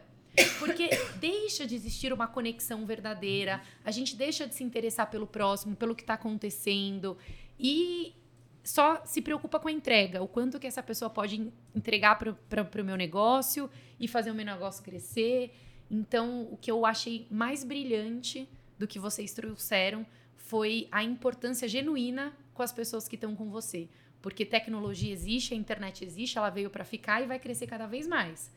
Porque 0.59 0.91
deixa 1.19 1.67
de 1.67 1.75
existir 1.75 2.13
uma 2.13 2.27
conexão 2.27 2.85
verdadeira, 2.85 3.63
a 3.85 3.91
gente 3.91 4.17
deixa 4.17 4.47
de 4.47 4.55
se 4.55 4.65
interessar 4.65 5.09
pelo 5.09 5.27
próximo, 5.27 5.77
pelo 5.77 5.95
que 5.95 6.03
está 6.03 6.15
acontecendo. 6.15 7.17
E 7.59 8.13
só 8.67 9.01
se 9.05 9.23
preocupa 9.23 9.61
com 9.61 9.69
a 9.69 9.73
entrega, 9.73 10.21
o 10.21 10.27
quanto 10.27 10.59
que 10.59 10.67
essa 10.67 10.83
pessoa 10.83 11.09
pode 11.09 11.53
entregar 11.73 12.19
para 12.19 12.83
o 12.83 12.85
meu 12.85 12.97
negócio 12.97 13.71
e 13.99 14.09
fazer 14.09 14.33
o 14.33 14.35
meu 14.35 14.45
negócio 14.45 14.83
crescer. 14.83 15.55
Então, 15.89 16.49
o 16.51 16.57
que 16.57 16.69
eu 16.69 16.85
achei 16.85 17.29
mais 17.31 17.63
brilhante 17.63 18.49
do 18.77 18.89
que 18.89 18.99
vocês 18.99 19.33
trouxeram 19.33 20.05
foi 20.35 20.89
a 20.91 21.05
importância 21.05 21.69
genuína 21.69 22.37
com 22.53 22.63
as 22.63 22.73
pessoas 22.73 23.07
que 23.07 23.15
estão 23.15 23.37
com 23.37 23.49
você. 23.49 23.89
Porque 24.21 24.45
tecnologia 24.45 25.13
existe, 25.13 25.55
a 25.55 25.57
internet 25.57 26.05
existe, 26.05 26.37
ela 26.37 26.51
veio 26.51 26.69
para 26.69 26.85
ficar 26.85 27.23
e 27.23 27.27
vai 27.27 27.39
crescer 27.39 27.69
cada 27.69 27.87
vez 27.87 28.09
mais. 28.09 28.51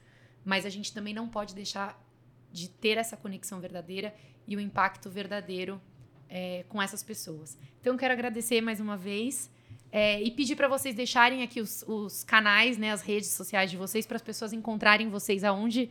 Mas 0.44 0.65
a 0.65 0.69
gente 0.69 0.91
também 0.91 1.14
não 1.14 1.30
pode 1.30 1.53
deixar 1.53 2.03
de 2.52 2.68
ter 2.68 2.98
essa 2.98 3.15
conexão 3.15 3.60
verdadeira 3.60 4.15
e 4.48 4.56
o 4.56 4.60
impacto 4.60 5.07
verdadeiro 5.07 5.80
é, 6.27 6.65
com 6.68 6.81
essas 6.81 7.03
pessoas. 7.03 7.56
Então, 7.80 7.94
eu 7.94 7.99
quero 7.99 8.14
agradecer 8.14 8.60
mais 8.60 8.80
uma 8.80 8.98
vez. 8.98 9.52
É, 9.91 10.22
e 10.22 10.30
pedir 10.32 10.56
para 10.56 10.68
vocês 10.68 10.94
deixarem 10.95 11.41
aqui 11.41 11.60
os, 11.60 11.84
os, 11.88 12.24
canais, 12.24 12.78
né, 12.78 12.91
as 12.91 13.02
redes 13.02 13.30
sociais 13.30 13.72
de 13.72 13.78
vocês, 13.78 14.06
para 14.06 14.18
as 14.18 14.22
pessoas 14.22 14.53
encontrarem 14.53 15.10
vocês 15.10 15.44
aonde 15.44 15.90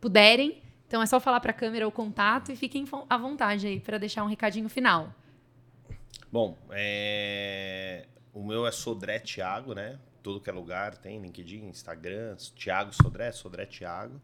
puderem. 0.00 0.62
Então 0.86 1.02
é 1.02 1.06
só 1.06 1.20
falar 1.20 1.40
para 1.40 1.50
a 1.50 1.54
câmera 1.54 1.86
o 1.86 1.92
contato 1.92 2.52
e 2.52 2.56
fiquem 2.56 2.84
à 3.08 3.16
vontade 3.16 3.66
aí 3.66 3.80
para 3.80 3.98
deixar 3.98 4.24
um 4.24 4.28
recadinho 4.28 4.68
final. 4.68 5.14
Bom, 6.32 6.56
é... 6.70 8.06
o 8.32 8.44
meu 8.44 8.66
é 8.66 8.72
Sodré 8.72 9.18
Thiago, 9.18 9.74
né? 9.74 9.98
Todo 10.22 10.40
que 10.40 10.50
é 10.50 10.52
lugar 10.52 10.96
tem, 10.96 11.20
LinkedIn, 11.20 11.66
Instagram, 11.66 12.36
Thiago 12.56 12.92
Sodré, 12.92 13.32
Sodré 13.32 13.66
Thiago. 13.66 14.20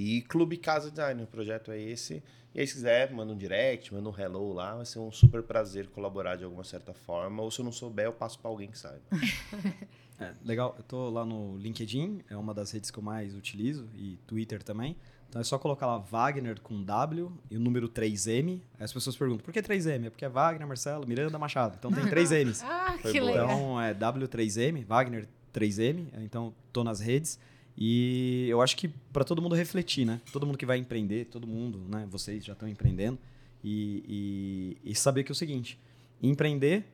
E 0.00 0.22
Clube 0.22 0.56
Casa 0.56 0.92
Design, 0.92 1.24
o 1.24 1.26
projeto 1.26 1.72
é 1.72 1.82
esse. 1.82 2.22
E 2.54 2.60
aí, 2.60 2.66
se 2.68 2.74
quiser, 2.74 3.12
manda 3.12 3.32
um 3.32 3.36
direct, 3.36 3.92
manda 3.92 4.08
um 4.08 4.16
hello 4.16 4.52
lá. 4.52 4.76
Vai 4.76 4.86
ser 4.86 5.00
um 5.00 5.10
super 5.10 5.42
prazer 5.42 5.88
colaborar 5.88 6.36
de 6.36 6.44
alguma 6.44 6.62
certa 6.62 6.94
forma. 6.94 7.42
Ou 7.42 7.50
se 7.50 7.58
eu 7.58 7.64
não 7.64 7.72
souber, 7.72 8.04
eu 8.04 8.12
passo 8.12 8.38
para 8.38 8.48
alguém 8.48 8.70
que 8.70 8.78
saiba. 8.78 9.02
é, 10.20 10.34
legal, 10.44 10.72
eu 10.78 10.84
tô 10.84 11.10
lá 11.10 11.24
no 11.24 11.56
LinkedIn, 11.58 12.20
é 12.30 12.36
uma 12.36 12.54
das 12.54 12.70
redes 12.70 12.92
que 12.92 12.98
eu 13.00 13.02
mais 13.02 13.34
utilizo, 13.34 13.88
e 13.96 14.16
Twitter 14.24 14.62
também. 14.62 14.96
Então 15.28 15.40
é 15.40 15.44
só 15.44 15.58
colocar 15.58 15.88
lá 15.88 15.98
Wagner 15.98 16.60
com 16.60 16.80
W 16.80 17.32
e 17.50 17.56
o 17.56 17.60
número 17.60 17.88
3M. 17.88 18.62
Aí 18.78 18.84
as 18.84 18.92
pessoas 18.92 19.16
perguntam, 19.16 19.44
por 19.44 19.52
que 19.52 19.60
3M? 19.60 20.06
É 20.06 20.10
porque 20.10 20.24
é 20.24 20.28
Wagner, 20.28 20.64
Marcelo, 20.64 21.08
Miranda, 21.08 21.40
Machado. 21.40 21.74
Então 21.76 21.90
tem 21.90 22.06
3 22.06 22.30
M's. 22.30 22.62
ah, 22.64 22.96
Foi 23.02 23.10
que 23.10 23.18
bom. 23.18 23.26
legal. 23.26 23.46
Então 23.46 23.80
é 23.82 23.92
W3M, 23.92 24.84
Wagner 24.86 25.28
3M. 25.52 26.06
Então 26.18 26.54
tô 26.72 26.84
nas 26.84 27.00
redes. 27.00 27.36
E 27.80 28.48
eu 28.48 28.60
acho 28.60 28.76
que 28.76 28.88
para 28.88 29.22
todo 29.24 29.40
mundo 29.40 29.54
refletir, 29.54 30.04
né? 30.04 30.20
Todo 30.32 30.44
mundo 30.44 30.58
que 30.58 30.66
vai 30.66 30.78
empreender, 30.78 31.26
todo 31.26 31.46
mundo, 31.46 31.86
né? 31.88 32.08
Vocês 32.10 32.44
já 32.44 32.52
estão 32.52 32.68
empreendendo. 32.68 33.16
E, 33.62 34.76
e, 34.84 34.90
e, 34.90 34.94
saber 34.96 35.22
que 35.22 35.30
é 35.30 35.34
o 35.34 35.36
seguinte: 35.36 35.78
empreender 36.20 36.84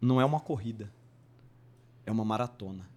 não 0.00 0.20
é 0.20 0.24
uma 0.24 0.40
corrida, 0.40 0.92
é 2.04 2.10
uma 2.10 2.24
maratona. 2.24 2.88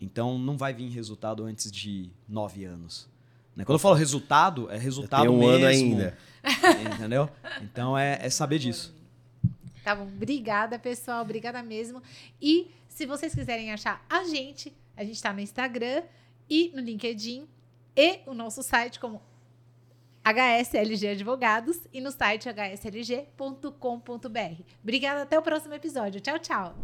Então 0.00 0.38
não 0.38 0.56
vai 0.56 0.72
vir 0.72 0.88
resultado 0.88 1.44
antes 1.44 1.70
de 1.70 2.08
nove 2.26 2.64
anos. 2.64 3.06
Né? 3.54 3.62
Quando 3.62 3.74
eu 3.74 3.78
falo 3.78 3.94
resultado, 3.94 4.70
é 4.70 4.78
resultado 4.78 5.22
Tem 5.22 5.30
um 5.30 5.38
mesmo. 5.38 5.52
ano 5.52 5.66
ainda. 5.66 6.18
Entendeu? 6.94 7.28
Então 7.60 7.96
é, 7.96 8.18
é 8.22 8.30
saber 8.30 8.58
disso. 8.58 8.94
Tá 9.84 9.94
bom, 9.94 10.04
obrigada, 10.04 10.78
pessoal. 10.78 11.20
Obrigada 11.20 11.62
mesmo. 11.62 12.02
E 12.40 12.70
se 12.88 13.04
vocês 13.04 13.34
quiserem 13.34 13.70
achar 13.70 14.02
a 14.08 14.24
gente, 14.24 14.72
a 14.96 15.04
gente 15.04 15.20
tá 15.20 15.30
no 15.30 15.40
Instagram 15.40 16.02
e 16.50 16.72
no 16.74 16.82
LinkedIn 16.82 17.48
e 17.96 18.20
o 18.26 18.34
nosso 18.34 18.62
site 18.62 18.98
como 18.98 19.22
HSLG 20.24 21.08
Advogados 21.08 21.86
e 21.92 22.00
no 22.00 22.10
site 22.10 22.48
hslg.com.br. 22.48 23.70
Obrigada, 24.82 25.22
até 25.22 25.38
o 25.38 25.42
próximo 25.42 25.74
episódio. 25.74 26.20
Tchau, 26.20 26.38
tchau. 26.38 26.74